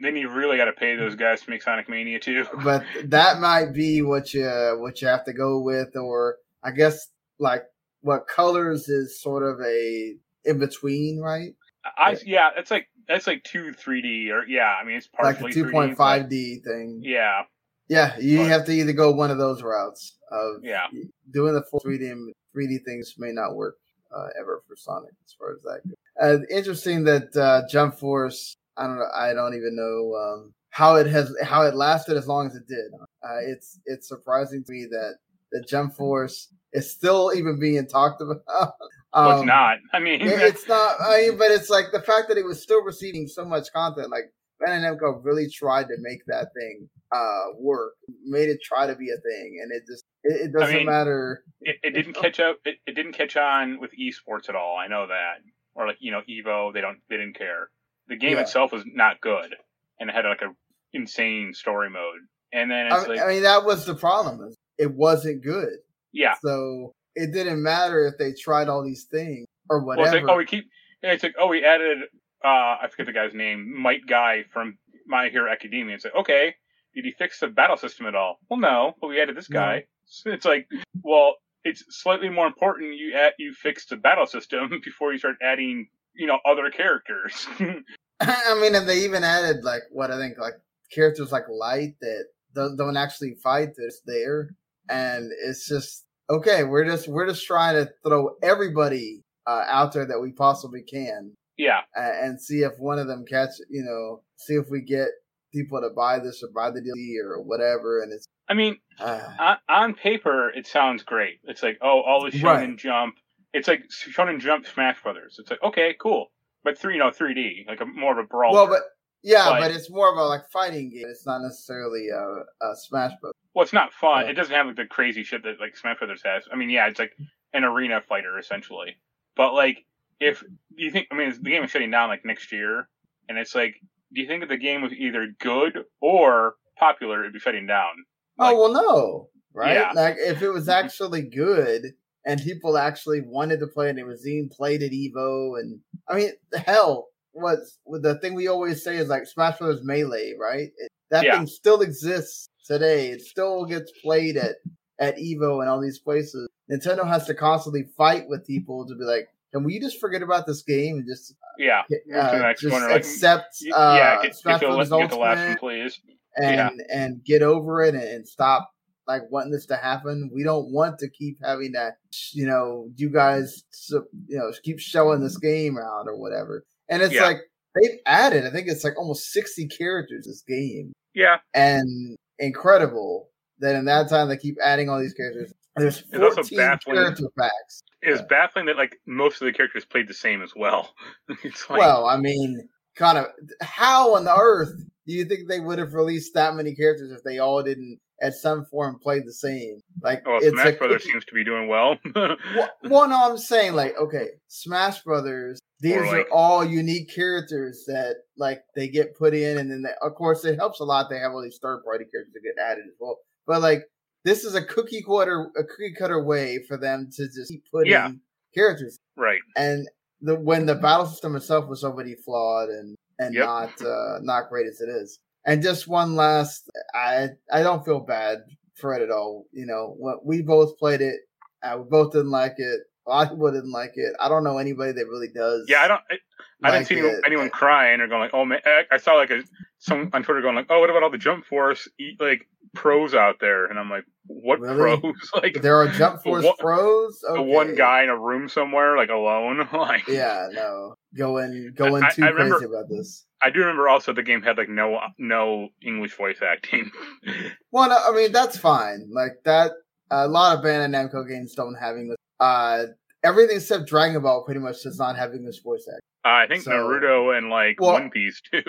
then 0.00 0.16
you 0.16 0.28
really 0.28 0.56
got 0.56 0.66
to 0.66 0.72
pay 0.72 0.96
those 0.96 1.14
guys 1.14 1.42
to 1.42 1.50
make 1.50 1.62
Sonic 1.62 1.88
Mania 1.88 2.18
too. 2.18 2.46
but 2.64 2.84
that 3.04 3.40
might 3.40 3.72
be 3.72 4.02
what 4.02 4.34
you 4.34 4.76
what 4.78 5.00
you 5.00 5.08
have 5.08 5.24
to 5.24 5.32
go 5.32 5.60
with, 5.60 5.96
or 5.96 6.36
I 6.62 6.70
guess 6.70 7.08
like 7.38 7.64
what 8.04 8.28
colors 8.28 8.88
is 8.88 9.20
sort 9.20 9.42
of 9.42 9.60
a 9.60 10.14
in 10.44 10.58
between, 10.58 11.20
right? 11.20 11.54
I 11.98 12.16
yeah, 12.24 12.50
it's 12.56 12.70
like 12.70 12.88
that's 13.08 13.26
like 13.26 13.42
two 13.44 13.72
three 13.72 14.02
D 14.02 14.30
or 14.30 14.44
yeah, 14.46 14.76
I 14.80 14.84
mean 14.84 14.96
it's 14.96 15.08
partially 15.08 15.44
like 15.44 15.52
a 15.52 15.54
two 15.54 15.70
point 15.70 15.96
five 15.96 16.28
D 16.28 16.60
thing. 16.64 17.00
Yeah, 17.02 17.42
yeah, 17.88 18.16
you 18.18 18.38
but, 18.38 18.48
have 18.48 18.66
to 18.66 18.72
either 18.72 18.92
go 18.92 19.10
one 19.10 19.30
of 19.30 19.38
those 19.38 19.62
routes 19.62 20.18
of 20.30 20.62
yeah 20.62 20.86
doing 21.32 21.54
the 21.54 21.62
full 21.62 21.80
three 21.80 21.98
D 21.98 22.12
three 22.52 22.66
D 22.66 22.78
things 22.78 23.14
may 23.18 23.32
not 23.32 23.56
work 23.56 23.76
uh, 24.14 24.28
ever 24.38 24.62
for 24.68 24.76
Sonic 24.76 25.12
as 25.24 25.34
far 25.38 25.54
as 25.54 25.62
that 25.62 25.80
goes. 25.86 25.96
Uh, 26.20 26.38
interesting 26.54 27.04
that 27.04 27.34
uh, 27.36 27.62
Jump 27.68 27.98
Force 27.98 28.56
I 28.76 28.86
don't 28.86 28.98
know. 28.98 29.08
I 29.14 29.32
don't 29.32 29.54
even 29.54 29.76
know 29.76 30.14
um, 30.16 30.54
how 30.70 30.96
it 30.96 31.06
has 31.06 31.34
how 31.42 31.62
it 31.62 31.74
lasted 31.74 32.16
as 32.16 32.26
long 32.26 32.46
as 32.46 32.54
it 32.54 32.66
did. 32.66 32.92
Uh, 33.22 33.38
it's 33.46 33.78
it's 33.86 34.08
surprising 34.08 34.64
to 34.64 34.72
me 34.72 34.86
that 34.90 35.16
the 35.54 35.64
Jump 35.66 35.94
Force 35.94 36.52
is 36.72 36.90
still 36.90 37.32
even 37.34 37.58
being 37.58 37.86
talked 37.86 38.20
about. 38.20 38.42
um, 38.50 38.72
well, 39.14 39.38
it's 39.38 39.46
not. 39.46 39.78
I 39.92 40.00
mean, 40.00 40.20
it's 40.20 40.68
not. 40.68 40.96
I 41.00 41.28
mean, 41.28 41.38
but 41.38 41.50
it's 41.50 41.70
like 41.70 41.86
the 41.92 42.02
fact 42.02 42.28
that 42.28 42.36
it 42.36 42.44
was 42.44 42.62
still 42.62 42.82
receiving 42.82 43.26
so 43.26 43.44
much 43.44 43.72
content. 43.72 44.10
Like 44.10 44.32
Bandai 44.60 44.98
Namco 44.98 45.24
really 45.24 45.48
tried 45.48 45.84
to 45.84 45.96
make 46.00 46.20
that 46.26 46.48
thing 46.54 46.88
uh, 47.12 47.54
work, 47.58 47.94
made 48.24 48.50
it 48.50 48.58
try 48.62 48.86
to 48.86 48.96
be 48.96 49.10
a 49.10 49.16
thing, 49.16 49.60
and 49.62 49.72
it 49.72 49.84
just 49.90 50.04
it, 50.24 50.48
it 50.48 50.52
doesn't 50.52 50.74
I 50.74 50.78
mean, 50.78 50.86
matter. 50.86 51.44
It, 51.62 51.76
it 51.82 51.90
didn't 51.90 52.14
catch 52.14 52.40
up. 52.40 52.58
It, 52.64 52.76
it 52.86 52.94
didn't 52.94 53.12
catch 53.12 53.36
on 53.36 53.80
with 53.80 53.92
esports 53.92 54.48
at 54.48 54.56
all. 54.56 54.76
I 54.76 54.88
know 54.88 55.06
that, 55.06 55.38
or 55.74 55.86
like 55.86 55.98
you 56.00 56.10
know 56.10 56.20
Evo, 56.28 56.74
they 56.74 56.82
don't 56.82 56.98
they 57.08 57.16
didn't 57.16 57.38
care 57.38 57.70
the 58.08 58.16
game 58.16 58.32
yeah. 58.32 58.42
itself 58.42 58.72
was 58.72 58.84
not 58.86 59.20
good, 59.20 59.54
and 59.98 60.10
it 60.10 60.12
had 60.14 60.24
like 60.24 60.42
a 60.42 60.54
insane 60.92 61.52
story 61.54 61.90
mode. 61.90 62.20
And 62.52 62.70
then 62.70 62.92
I, 62.92 63.04
like, 63.04 63.20
I 63.20 63.26
mean, 63.28 63.42
that 63.42 63.64
was 63.64 63.84
the 63.84 63.94
problem. 63.94 64.54
It 64.78 64.92
wasn't 64.92 65.42
good. 65.42 65.78
Yeah. 66.12 66.34
So 66.42 66.92
it 67.14 67.32
didn't 67.32 67.62
matter 67.62 68.06
if 68.06 68.18
they 68.18 68.32
tried 68.32 68.68
all 68.68 68.84
these 68.84 69.04
things 69.04 69.46
or 69.70 69.84
whatever. 69.84 70.02
Well, 70.02 70.14
it's 70.14 70.22
like, 70.22 70.32
oh, 70.32 70.36
we 70.36 70.46
keep. 70.46 70.68
It's 71.02 71.22
like, 71.22 71.34
oh, 71.38 71.48
we 71.48 71.64
added. 71.64 71.98
Uh, 72.44 72.76
I 72.82 72.88
forget 72.90 73.06
the 73.06 73.12
guy's 73.12 73.34
name. 73.34 73.80
Might 73.80 74.06
guy 74.06 74.44
from 74.52 74.78
My 75.06 75.28
Hero 75.28 75.50
Academia. 75.50 75.94
It's 75.94 76.04
like, 76.04 76.14
okay, 76.14 76.54
did 76.94 77.04
he 77.04 77.12
fix 77.12 77.40
the 77.40 77.48
battle 77.48 77.76
system 77.76 78.06
at 78.06 78.14
all? 78.14 78.38
Well, 78.48 78.60
no, 78.60 78.94
but 79.00 79.08
we 79.08 79.20
added 79.20 79.36
this 79.36 79.48
guy. 79.48 79.84
No. 80.26 80.32
It's 80.32 80.44
like, 80.44 80.68
well, 81.02 81.36
it's 81.64 81.82
slightly 81.88 82.28
more 82.28 82.46
important 82.46 82.94
you 82.96 83.14
add, 83.14 83.32
you 83.38 83.54
fix 83.54 83.86
the 83.86 83.96
battle 83.96 84.26
system 84.26 84.80
before 84.84 85.12
you 85.12 85.18
start 85.18 85.36
adding 85.42 85.88
you 86.14 86.26
know 86.26 86.38
other 86.44 86.70
characters. 86.70 87.46
I 88.20 88.58
mean, 88.60 88.74
and 88.74 88.88
they 88.88 89.04
even 89.04 89.24
added 89.24 89.64
like 89.64 89.82
what 89.90 90.10
I 90.10 90.18
think 90.18 90.38
like 90.38 90.54
characters 90.90 91.32
like 91.32 91.48
Light 91.48 91.94
that 92.00 92.26
don't, 92.54 92.76
don't 92.76 92.96
actually 92.96 93.34
fight 93.42 93.70
that's 93.76 94.00
there, 94.06 94.54
and 94.88 95.30
it's 95.44 95.68
just 95.68 96.04
okay. 96.30 96.64
We're 96.64 96.84
just 96.84 97.08
we're 97.08 97.28
just 97.28 97.46
trying 97.46 97.74
to 97.74 97.90
throw 98.06 98.30
everybody 98.42 99.22
uh, 99.46 99.64
out 99.68 99.92
there 99.92 100.06
that 100.06 100.20
we 100.20 100.32
possibly 100.32 100.82
can. 100.82 101.32
Yeah, 101.56 101.80
and, 101.94 102.26
and 102.26 102.40
see 102.40 102.62
if 102.62 102.72
one 102.78 102.98
of 102.98 103.06
them 103.06 103.24
catch 103.28 103.50
you 103.70 103.84
know 103.84 104.22
see 104.36 104.54
if 104.54 104.66
we 104.70 104.80
get 104.80 105.08
people 105.52 105.80
to 105.80 105.90
buy 105.94 106.18
this 106.18 106.42
or 106.42 106.48
buy 106.54 106.70
the 106.70 106.80
DLC 106.80 107.24
or 107.24 107.40
whatever. 107.42 108.02
And 108.02 108.12
it's 108.12 108.26
I 108.48 108.54
mean, 108.54 108.76
uh, 108.98 109.20
on, 109.38 109.56
on, 109.68 109.94
paper 109.94 110.50
it 110.50 110.66
sounds 110.66 111.02
great. 111.02 111.38
It's 111.44 111.62
like 111.62 111.78
oh 111.80 112.02
all 112.06 112.24
the 112.24 112.30
Shonen 112.30 112.44
right. 112.44 112.76
Jump 112.76 113.14
it's 113.52 113.68
like 113.68 113.84
Shonen 113.88 114.40
Jump 114.40 114.66
Smash 114.66 115.02
Brothers. 115.02 115.36
It's 115.38 115.50
like 115.50 115.62
okay, 115.62 115.94
cool, 116.00 116.32
but 116.64 116.78
three, 116.78 116.94
you 116.94 116.98
know, 116.98 117.10
3D, 117.10 117.66
like 117.68 117.80
a 117.80 117.86
more 117.86 118.18
of 118.18 118.24
a 118.24 118.26
brawl. 118.26 118.52
Well, 118.52 118.66
but 118.66 118.80
yeah, 119.24 119.48
but, 119.48 119.60
but, 119.60 119.70
it's 119.70 119.90
more 119.90 120.12
of 120.12 120.18
a 120.18 120.22
like 120.22 120.48
fighting 120.52 120.90
game. 120.90 121.06
It's 121.08 121.26
not 121.26 121.40
necessarily 121.42 122.08
a, 122.08 122.66
a 122.66 122.76
Smash 122.76 123.12
Brothers. 123.20 123.34
Well, 123.54 123.62
it's 123.62 123.72
not 123.72 123.92
fun. 123.92 124.28
it 124.28 124.34
doesn't 124.34 124.54
have 124.54 124.66
like 124.66 124.76
the 124.76 124.86
crazy 124.86 125.24
shit 125.24 125.42
that 125.44 125.58
like 125.60 125.76
Smash 125.76 125.98
Brothers 125.98 126.22
has. 126.24 126.44
I 126.52 126.56
mean, 126.56 126.68
yeah, 126.70 126.86
it's 126.86 126.98
like 126.98 127.12
an 127.54 127.64
arena 127.64 128.02
fighter 128.06 128.38
essentially. 128.38 128.96
But 129.34 129.54
like, 129.54 129.84
if 130.20 130.40
do 130.40 130.84
you 130.84 130.90
think? 130.90 131.08
I 131.10 131.16
mean, 131.16 131.30
the 131.30 131.50
game 131.50 131.64
is 131.64 131.70
shutting 131.70 131.90
down 131.90 132.10
like 132.10 132.24
next 132.24 132.52
year, 132.52 132.88
and 133.28 133.38
it's 133.38 133.54
like, 133.54 133.74
do 134.12 134.20
you 134.20 134.26
think 134.26 134.42
if 134.42 134.48
the 134.50 134.56
game 134.58 134.82
was 134.82 134.92
either 134.92 135.28
good 135.40 135.84
or 136.02 136.54
popular, 136.78 137.20
it'd 137.20 137.32
be 137.32 137.38
shutting 137.38 137.66
down? 137.66 137.92
Oh, 138.38 138.44
like, 138.44 138.54
oh 138.54 138.58
well, 138.60 138.72
no, 138.72 139.28
right? 139.54 139.74
Yeah. 139.74 139.92
Like 139.94 140.16
if 140.18 140.42
it 140.42 140.50
was 140.50 140.68
mm-hmm. 140.68 140.84
actually 140.84 141.22
good 141.22 141.94
and 142.26 142.42
people 142.42 142.78
actually 142.78 143.20
wanted 143.20 143.60
to 143.60 143.66
play 143.66 143.88
it. 143.88 143.98
And 143.98 144.06
Razine 144.06 144.50
played 144.50 144.82
at 144.82 144.92
Evo, 144.92 145.58
and 145.58 145.80
I 146.08 146.16
mean, 146.16 146.30
hell, 146.66 147.08
what's 147.34 147.78
the 147.86 148.18
thing 148.18 148.34
we 148.34 148.48
always 148.48 148.82
say 148.82 148.96
is 148.96 149.08
like 149.08 149.26
Smash 149.26 149.58
Bros. 149.58 149.82
Melee, 149.82 150.34
right? 150.40 150.70
It, 150.76 150.90
that 151.10 151.24
yeah. 151.24 151.36
thing 151.36 151.46
still 151.46 151.82
exists 151.82 152.48
today. 152.64 153.08
It 153.08 153.20
still 153.20 153.64
gets 153.66 153.92
played 154.02 154.36
at 154.36 154.56
at 154.98 155.16
Evo 155.16 155.60
and 155.60 155.68
all 155.68 155.80
these 155.80 155.98
places. 155.98 156.48
Nintendo 156.70 157.06
has 157.06 157.26
to 157.26 157.34
constantly 157.34 157.84
fight 157.96 158.24
with 158.28 158.46
people 158.46 158.86
to 158.86 158.94
be 158.94 159.04
like, 159.04 159.28
can 159.52 159.64
we 159.64 159.78
just 159.78 160.00
forget 160.00 160.22
about 160.22 160.46
this 160.46 160.62
game 160.62 160.96
and 160.96 161.06
just 161.06 161.34
yeah, 161.58 161.82
uh, 162.14 162.52
just 162.54 162.72
one, 162.72 162.90
accept 162.90 163.56
like, 163.70 163.78
uh, 163.78 163.94
yeah, 163.96 164.22
get, 164.22 164.34
Smash 164.34 164.60
get, 164.60 164.70
the, 164.70 164.76
get 164.76 165.10
the 165.10 165.16
last 165.16 165.46
one, 165.48 165.56
please, 165.58 166.00
and 166.36 166.56
yeah. 166.78 166.84
and 166.92 167.24
get 167.24 167.42
over 167.42 167.82
it 167.82 167.94
and, 167.94 168.02
and 168.02 168.26
stop 168.26 168.70
like 169.06 169.22
wanting 169.30 169.52
this 169.52 169.66
to 169.66 169.76
happen. 169.76 170.30
We 170.34 170.42
don't 170.42 170.72
want 170.72 170.98
to 171.00 171.10
keep 171.10 171.38
having 171.42 171.72
that, 171.72 171.98
you 172.32 172.46
know, 172.46 172.88
you 172.96 173.10
guys, 173.10 173.64
you 173.90 174.38
know, 174.38 174.52
keep 174.62 174.80
showing 174.80 175.20
this 175.20 175.36
game 175.36 175.76
out 175.78 176.06
or 176.06 176.16
whatever. 176.16 176.64
And 176.88 177.02
it's 177.02 177.14
yeah. 177.14 177.24
like 177.24 177.38
they've 177.74 177.98
added, 178.06 178.46
I 178.46 178.50
think 178.50 178.68
it's 178.68 178.84
like 178.84 178.98
almost 178.98 179.30
sixty 179.30 179.66
characters 179.66 180.26
this 180.26 180.42
game. 180.46 180.92
Yeah, 181.14 181.38
and 181.54 182.16
incredible 182.38 183.28
that 183.60 183.76
in 183.76 183.84
that 183.84 184.08
time 184.08 184.28
they 184.28 184.36
keep 184.36 184.56
adding 184.62 184.88
all 184.88 185.00
these 185.00 185.14
characters. 185.14 185.52
There's 185.76 186.00
fourteen 186.00 186.58
character 186.58 187.28
packs. 187.38 187.82
It's 188.02 188.20
yeah. 188.20 188.26
baffling 188.28 188.66
that 188.66 188.76
like 188.76 188.96
most 189.06 189.40
of 189.40 189.46
the 189.46 189.52
characters 189.52 189.84
played 189.84 190.08
the 190.08 190.14
same 190.14 190.42
as 190.42 190.54
well. 190.54 190.94
like, 191.28 191.70
well, 191.70 192.06
I 192.06 192.16
mean, 192.16 192.68
kind 192.96 193.18
of 193.18 193.26
how 193.60 194.14
on 194.14 194.24
the 194.24 194.36
earth 194.36 194.72
do 195.06 195.12
you 195.12 195.24
think 195.24 195.48
they 195.48 195.60
would 195.60 195.78
have 195.78 195.94
released 195.94 196.34
that 196.34 196.54
many 196.54 196.74
characters 196.74 197.10
if 197.10 197.22
they 197.22 197.38
all 197.38 197.62
didn't 197.62 197.98
at 198.22 198.34
some 198.34 198.64
form 198.66 198.98
play 198.98 199.20
the 199.20 199.32
same. 199.32 199.80
Like, 200.02 200.22
oh, 200.26 200.40
Smash 200.40 200.76
Brothers 200.76 201.04
seems 201.04 201.24
to 201.26 201.34
be 201.34 201.44
doing 201.44 201.68
well. 201.68 201.96
well. 202.14 202.36
well, 202.84 203.08
no, 203.08 203.30
I'm 203.30 203.38
saying 203.38 203.74
like, 203.74 203.94
okay, 204.00 204.28
Smash 204.48 205.02
Brothers. 205.02 205.58
These 205.80 205.96
like, 205.96 206.26
are 206.26 206.30
all 206.32 206.64
unique 206.64 207.14
characters 207.14 207.84
that 207.86 208.14
like 208.38 208.62
they 208.74 208.88
get 208.88 209.16
put 209.16 209.34
in, 209.34 209.58
and 209.58 209.70
then 209.70 209.82
they, 209.82 209.90
of 210.00 210.14
course 210.14 210.44
it 210.44 210.56
helps 210.56 210.80
a 210.80 210.84
lot. 210.84 211.10
They 211.10 211.18
have 211.18 211.32
all 211.32 211.42
these 211.42 211.58
third 211.60 211.82
party 211.84 212.04
characters 212.10 212.32
that 212.32 212.42
get 212.42 212.62
added 212.62 212.84
as 212.86 212.94
well. 212.98 213.18
But 213.46 213.60
like, 213.60 213.82
this 214.24 214.44
is 214.44 214.54
a 214.54 214.64
cookie 214.64 215.02
cutter, 215.02 215.50
a 215.58 215.64
cookie 215.64 215.94
cutter 215.98 216.22
way 216.22 216.60
for 216.66 216.78
them 216.78 217.10
to 217.16 217.26
just 217.26 217.50
keep 217.50 217.64
putting 217.70 217.92
yeah. 217.92 218.12
characters, 218.54 218.98
right? 219.16 219.40
And 219.56 219.86
the 220.22 220.36
when 220.36 220.64
the 220.64 220.76
battle 220.76 221.06
system 221.06 221.36
itself 221.36 221.68
was 221.68 221.84
already 221.84 222.14
flawed 222.14 222.70
and 222.70 222.96
and 223.18 223.34
yep. 223.34 223.46
not 223.46 223.82
uh, 223.82 224.18
not 224.22 224.48
great 224.48 224.66
as 224.66 224.80
it 224.80 224.88
is. 224.88 225.18
And 225.46 225.62
just 225.62 225.86
one 225.88 226.16
last, 226.16 226.70
I 226.94 227.28
I 227.52 227.62
don't 227.62 227.84
feel 227.84 228.00
bad 228.00 228.38
for 228.74 228.94
it 228.94 229.02
at 229.02 229.10
all. 229.10 229.46
You 229.52 229.66
know, 229.66 229.96
we 230.24 230.42
both 230.42 230.78
played 230.78 231.00
it, 231.00 231.16
uh, 231.62 231.78
we 231.78 231.84
both 231.88 232.12
didn't 232.12 232.30
like 232.30 232.54
it. 232.58 232.80
A 233.06 233.10
lot 233.10 233.22
of 233.24 233.30
people 233.30 233.52
didn't 233.52 233.72
like 233.72 233.92
it. 233.94 234.14
I 234.20 234.28
don't 234.28 234.44
know 234.44 234.58
anybody 234.58 234.92
that 234.92 235.06
really 235.06 235.28
does. 235.34 235.66
Yeah, 235.68 235.80
I 235.80 235.88
don't. 235.88 236.00
I, 236.10 236.68
I 236.68 236.70
didn't 236.70 236.86
see 236.86 236.94
it. 236.96 237.22
anyone 237.26 237.50
crying 237.50 238.00
or 238.00 238.08
going 238.08 238.20
like, 238.20 238.34
"Oh 238.34 238.44
man!" 238.44 238.60
I, 238.90 238.96
saw 238.98 239.14
like 239.14 239.30
a 239.30 239.42
some 239.78 240.10
on 240.12 240.22
Twitter 240.22 240.40
going 240.40 240.54
like, 240.54 240.66
"Oh, 240.70 240.80
what 240.80 240.90
about 240.90 241.02
all 241.02 241.10
the 241.10 241.18
Jump 241.18 241.44
Force 241.44 241.88
like 242.18 242.48
pros 242.74 243.14
out 243.14 243.36
there?" 243.40 243.66
And 243.66 243.78
I'm 243.78 243.90
like, 243.90 244.04
"What 244.26 244.60
really? 244.60 244.98
pros? 245.00 245.14
like 245.42 245.62
there 245.62 245.76
are 245.76 245.88
Jump 245.88 246.22
Force 246.22 246.44
one, 246.44 246.56
pros? 246.58 247.18
Okay. 247.28 247.42
one 247.42 247.74
guy 247.74 248.02
in 248.02 248.08
a 248.08 248.18
room 248.18 248.48
somewhere 248.48 248.96
like 248.96 249.10
alone? 249.10 249.68
like 249.72 250.06
yeah, 250.08 250.48
no, 250.52 250.94
going 251.16 251.72
going 251.74 252.02
I, 252.02 252.10
too 252.10 252.24
I 252.24 252.32
crazy 252.32 252.52
remember, 252.52 252.66
about 252.66 252.88
this." 252.88 253.26
I 253.42 253.50
do 253.50 253.60
remember 253.60 253.88
also 253.88 254.12
the 254.12 254.22
game 254.22 254.42
had 254.42 254.56
like 254.56 254.68
no 254.68 254.98
no 255.18 255.68
English 255.82 256.16
voice 256.16 256.38
acting. 256.42 256.90
well, 257.72 257.88
no, 257.88 257.98
I 258.08 258.14
mean 258.14 258.32
that's 258.32 258.56
fine. 258.56 259.08
Like 259.12 259.32
that, 259.44 259.72
a 260.10 260.26
lot 260.26 260.56
of 260.56 260.64
Bandai 260.64 260.88
Namco 260.90 261.28
games 261.28 261.54
don't 261.54 261.74
have 261.74 261.96
English. 261.96 262.16
Uh, 262.40 262.86
everything 263.22 263.56
except 263.56 263.86
Dragon 263.86 264.22
Ball 264.22 264.44
pretty 264.44 264.60
much 264.60 264.82
does 264.82 264.98
not 264.98 265.16
have 265.16 265.34
English 265.34 265.62
voice 265.62 265.86
acting. 265.88 266.00
Uh, 266.24 266.42
I 266.42 266.46
think 266.46 266.62
so, 266.62 266.70
Naruto 266.70 267.36
and 267.36 267.50
like 267.50 267.78
well, 267.78 267.92
One 267.92 268.08
Piece 268.08 268.40
too. 268.50 268.62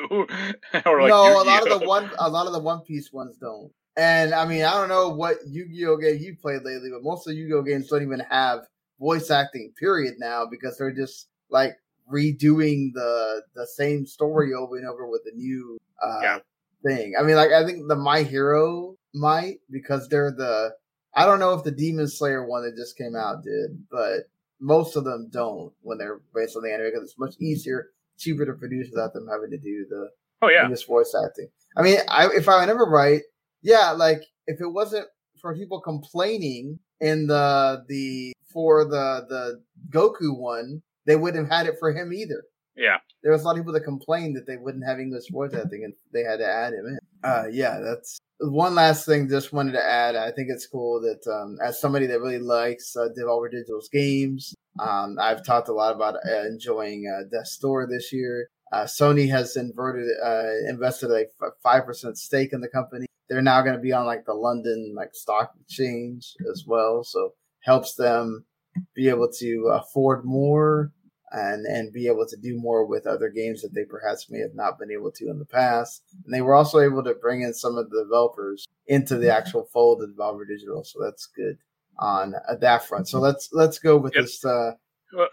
or 0.85 1.01
like 1.01 1.09
no, 1.09 1.27
Yu-Gi-Oh. 1.27 1.43
a 1.43 1.45
lot 1.45 1.71
of 1.71 1.79
the 1.79 1.87
one 1.87 2.11
a 2.19 2.29
lot 2.29 2.47
of 2.47 2.53
the 2.53 2.59
One 2.59 2.81
Piece 2.81 3.13
ones 3.13 3.37
don't. 3.37 3.71
And 3.97 4.33
I 4.33 4.45
mean, 4.45 4.63
I 4.63 4.73
don't 4.73 4.89
know 4.89 5.09
what 5.09 5.37
Yu-Gi-Oh 5.47 5.97
game 5.97 6.17
you 6.19 6.35
played 6.35 6.63
lately, 6.63 6.89
but 6.91 7.03
most 7.03 7.25
of 7.25 7.31
the 7.31 7.39
Yu-Gi-Oh 7.39 7.61
games 7.61 7.87
don't 7.87 8.03
even 8.03 8.19
have 8.29 8.67
voice 8.99 9.31
acting. 9.31 9.73
Period. 9.79 10.15
Now 10.17 10.45
because 10.45 10.77
they're 10.77 10.93
just 10.93 11.29
like 11.49 11.77
redoing 12.11 12.93
the 12.93 13.41
the 13.55 13.67
same 13.67 14.05
story 14.05 14.53
over 14.53 14.77
and 14.77 14.87
over 14.87 15.07
with 15.07 15.21
a 15.31 15.35
new 15.35 15.77
uh, 16.03 16.19
yeah. 16.21 16.39
thing. 16.83 17.13
I 17.19 17.23
mean, 17.23 17.35
like 17.35 17.51
I 17.51 17.65
think 17.65 17.87
the 17.87 17.95
My 17.95 18.23
Hero 18.23 18.95
might 19.13 19.59
because 19.71 20.07
they're 20.09 20.31
the 20.31 20.73
I 21.13 21.25
don't 21.25 21.39
know 21.39 21.53
if 21.53 21.63
the 21.63 21.71
Demon 21.71 22.07
Slayer 22.07 22.45
one 22.45 22.63
that 22.63 22.75
just 22.75 22.97
came 22.97 23.15
out 23.15 23.43
did, 23.43 23.81
but 23.89 24.29
most 24.59 24.95
of 24.95 25.03
them 25.03 25.29
don't 25.31 25.71
when 25.81 25.97
they're 25.97 26.19
based 26.33 26.55
on 26.55 26.63
the 26.63 26.73
anime 26.73 26.87
because 26.87 27.03
it's 27.03 27.19
much 27.19 27.35
easier, 27.39 27.89
cheaper 28.17 28.45
to 28.45 28.53
produce 28.53 28.89
without 28.89 29.13
them 29.13 29.27
having 29.31 29.51
to 29.51 29.57
do 29.57 29.85
the 29.89 30.09
oh 30.41 30.49
yeah 30.49 30.67
voice 30.87 31.15
acting. 31.25 31.47
I 31.77 31.81
mean, 31.81 31.97
I, 32.07 32.27
if 32.33 32.47
I 32.47 32.61
remember 32.61 32.85
right, 32.85 33.21
yeah, 33.65 33.91
like 33.91 34.21
if 34.45 34.61
it 34.61 34.67
wasn't 34.67 35.07
for 35.41 35.55
people 35.55 35.81
complaining 35.81 36.79
in 37.01 37.27
the 37.27 37.83
the 37.89 38.33
for 38.53 38.85
the 38.85 39.25
the 39.27 39.61
Goku 39.89 40.37
one, 40.37 40.81
they 41.05 41.15
wouldn't 41.15 41.49
have 41.49 41.57
had 41.57 41.67
it 41.67 41.79
for 41.79 41.91
him 41.91 42.13
either. 42.13 42.43
Yeah, 42.77 42.97
there 43.23 43.31
was 43.31 43.41
a 43.41 43.45
lot 43.45 43.51
of 43.51 43.57
people 43.57 43.73
that 43.73 43.81
complained 43.81 44.35
that 44.35 44.45
they 44.45 44.57
wouldn't 44.57 44.85
have 44.85 44.99
English 44.99 45.31
voice 45.31 45.53
acting 45.53 45.83
and 45.83 45.93
they 46.13 46.23
had 46.23 46.37
to 46.37 46.45
add 46.45 46.73
him 46.73 46.85
in. 46.85 46.99
Uh, 47.23 47.45
yeah, 47.51 47.79
that's 47.79 48.19
one 48.39 48.75
last 48.75 49.05
thing. 49.05 49.27
Just 49.27 49.51
wanted 49.51 49.71
to 49.71 49.83
add. 49.83 50.15
I 50.15 50.31
think 50.31 50.49
it's 50.51 50.67
cool 50.67 51.01
that 51.01 51.25
um, 51.31 51.57
as 51.63 51.81
somebody 51.81 52.05
that 52.05 52.19
really 52.19 52.37
likes 52.37 52.95
uh, 52.95 53.07
Devolver 53.17 53.49
Digital's 53.49 53.89
games, 53.89 54.53
um, 54.79 55.17
I've 55.19 55.43
talked 55.43 55.69
a 55.69 55.73
lot 55.73 55.95
about 55.95 56.15
uh, 56.15 56.45
enjoying 56.45 57.11
uh, 57.11 57.23
Death's 57.31 57.57
Door 57.57 57.87
this 57.87 58.13
year. 58.13 58.49
Uh, 58.71 58.83
Sony 58.83 59.29
has 59.29 59.55
inverted, 59.55 60.09
uh, 60.23 60.69
invested 60.69 61.11
a 61.11 61.25
five 61.61 61.85
percent 61.85 62.17
stake 62.17 62.53
in 62.53 62.61
the 62.61 62.67
company. 62.67 63.05
They're 63.29 63.41
now 63.41 63.61
going 63.61 63.75
to 63.75 63.81
be 63.81 63.93
on 63.93 64.05
like 64.05 64.25
the 64.25 64.33
London 64.33 64.93
like 64.95 65.13
stock 65.13 65.53
exchange 65.61 66.33
as 66.51 66.65
well, 66.67 67.03
so 67.03 67.33
helps 67.61 67.95
them 67.95 68.45
be 68.93 69.09
able 69.09 69.31
to 69.39 69.67
afford 69.73 70.25
more 70.25 70.91
and 71.31 71.65
and 71.65 71.91
be 71.91 72.07
able 72.07 72.25
to 72.27 72.37
do 72.37 72.57
more 72.57 72.85
with 72.85 73.07
other 73.07 73.29
games 73.29 73.61
that 73.61 73.73
they 73.73 73.83
perhaps 73.83 74.29
may 74.29 74.39
have 74.39 74.55
not 74.55 74.79
been 74.79 74.91
able 74.91 75.11
to 75.11 75.29
in 75.29 75.39
the 75.39 75.45
past. 75.45 76.03
And 76.23 76.33
they 76.33 76.41
were 76.41 76.55
also 76.55 76.79
able 76.79 77.03
to 77.03 77.13
bring 77.15 77.41
in 77.41 77.53
some 77.53 77.77
of 77.77 77.89
the 77.89 78.03
developers 78.03 78.67
into 78.87 79.17
the 79.17 79.33
actual 79.33 79.67
fold 79.71 80.01
of 80.01 80.09
Devolver 80.09 80.47
Digital, 80.47 80.83
so 80.83 80.99
that's 81.01 81.25
good 81.27 81.57
on 81.99 82.35
that 82.59 82.85
front. 82.85 83.07
So 83.07 83.19
let's 83.19 83.49
let's 83.51 83.79
go 83.79 83.97
with 83.97 84.13
yep. 84.15 84.25
this. 84.25 84.43
Uh, 84.43 84.71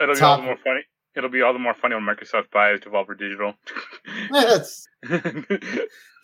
it'll 0.01 0.15
be 0.15 0.21
all 0.21 0.37
the 0.39 0.43
more 0.45 0.59
funny. 0.63 0.81
It'll 1.15 1.31
be 1.31 1.43
all 1.43 1.53
the 1.53 1.59
more 1.59 1.75
funny 1.75 1.95
when 1.95 2.05
Microsoft 2.05 2.51
buys 2.53 2.81
Devolver 2.81 3.19
Digital. 3.19 3.55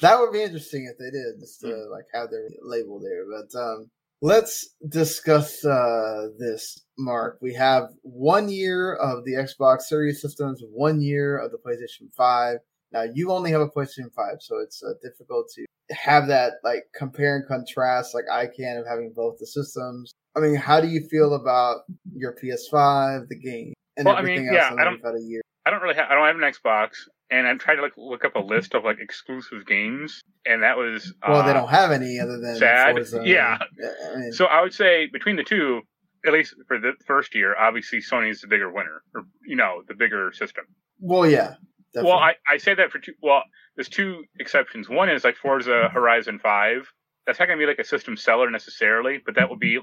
that 0.01 0.19
would 0.19 0.33
be 0.33 0.43
interesting 0.43 0.91
if 0.91 0.99
they 0.99 1.11
did, 1.11 1.41
just 1.41 1.61
to 1.61 1.69
like 1.91 2.05
have 2.15 2.31
their 2.31 2.49
label 2.63 2.99
there. 3.01 3.25
But 3.31 3.59
um, 3.59 3.91
let's 4.23 4.75
discuss 4.89 5.63
uh, 5.65 6.29
this, 6.39 6.85
Marc. 6.99 7.39
We 7.43 7.55
have 7.55 7.91
one 8.03 8.49
year 8.49 8.95
of 8.95 9.25
the 9.25 9.35
Xbox 9.35 9.83
Series 9.83 10.23
systems, 10.23 10.63
one 10.73 11.03
year 11.03 11.37
of 11.39 11.51
the 11.51 11.59
PlayStation 11.59 12.13
5. 12.17 12.57
Now, 12.93 13.05
you 13.13 13.31
only 13.31 13.51
have 13.51 13.61
a 13.61 13.69
PlayStation 13.69 14.13
5, 14.17 14.37
so 14.41 14.59
it's 14.59 14.83
uh, 14.83 14.95
difficult 15.03 15.51
to 15.57 15.67
have 15.91 16.29
that 16.29 16.55
like 16.65 16.85
compare 16.95 17.37
and 17.37 17.47
contrast 17.47 18.15
like 18.15 18.25
I 18.31 18.47
can 18.47 18.77
of 18.77 18.87
having 18.87 19.13
both 19.15 19.39
the 19.39 19.47
systems. 19.47 20.13
I 20.37 20.41
mean, 20.41 20.55
how 20.55 20.81
do 20.81 20.89
you 20.89 21.07
feel 21.11 21.35
about 21.35 21.81
your 22.15 22.35
PS5, 22.35 23.29
the 23.29 23.39
game, 23.39 23.73
and 23.99 24.07
well, 24.07 24.17
everything 24.17 24.49
I 24.49 24.53
mean? 24.53 24.55
Yeah, 24.55 24.75
I 24.79 24.85
don't. 24.85 25.01
A 25.05 25.21
year? 25.21 25.43
I 25.67 25.71
don't 25.71 25.83
really. 25.83 25.97
have. 25.97 26.07
I 26.09 26.15
don't 26.15 26.27
have 26.27 26.37
an 26.37 26.43
Xbox, 26.43 26.91
and 27.31 27.47
I'm 27.47 27.59
trying 27.59 27.77
to 27.77 27.83
like 27.83 27.93
look 27.97 28.25
up 28.25 28.37
a 28.37 28.41
list 28.41 28.75
of 28.75 28.85
like 28.85 28.99
exclusive 29.01 29.67
games, 29.67 30.23
and 30.47 30.63
that 30.63 30.79
was 30.79 31.13
well, 31.27 31.43
uh, 31.43 31.47
they 31.47 31.53
don't 31.53 31.69
have 31.69 31.91
any 31.91 32.19
other 32.19 32.39
than 32.39 32.57
sad. 32.57 32.93
Forza. 32.93 33.23
Yeah. 33.25 33.59
I 33.61 34.17
mean, 34.17 34.33
so 34.33 34.47
I 34.47 34.63
would 34.63 34.73
say 34.73 35.09
between 35.13 35.37
the 35.37 35.45
two, 35.45 35.83
at 36.27 36.33
least 36.33 36.55
for 36.69 36.79
the 36.79 36.93
first 37.07 37.35
year, 37.35 37.57
obviously 37.57 37.99
Sony's 37.99 38.41
the 38.41 38.47
bigger 38.47 38.73
winner, 38.73 39.03
or 39.15 39.25
you 39.45 39.57
know, 39.57 39.83
the 39.89 39.95
bigger 39.95 40.33
system. 40.33 40.65
Well, 41.01 41.29
yeah. 41.29 41.55
Definitely. 41.95 42.11
Well, 42.11 42.19
I, 42.19 42.35
I 42.47 42.59
say 42.59 42.75
that 42.75 42.91
for 42.91 42.99
two. 42.99 43.15
Well, 43.23 43.43
there's 43.77 43.89
two 43.89 44.25
exceptions. 44.39 44.89
One 44.89 45.09
is 45.09 45.25
like 45.25 45.37
Forza 45.37 45.89
Horizon 45.93 46.39
Five. 46.39 46.91
That's 47.27 47.39
not 47.39 47.47
going 47.47 47.59
to 47.59 47.63
be 47.63 47.67
like 47.67 47.79
a 47.79 47.85
system 47.85 48.17
seller 48.17 48.51
necessarily, 48.51 49.21
but 49.25 49.35
that 49.35 49.49
will 49.49 49.59
be 49.59 49.79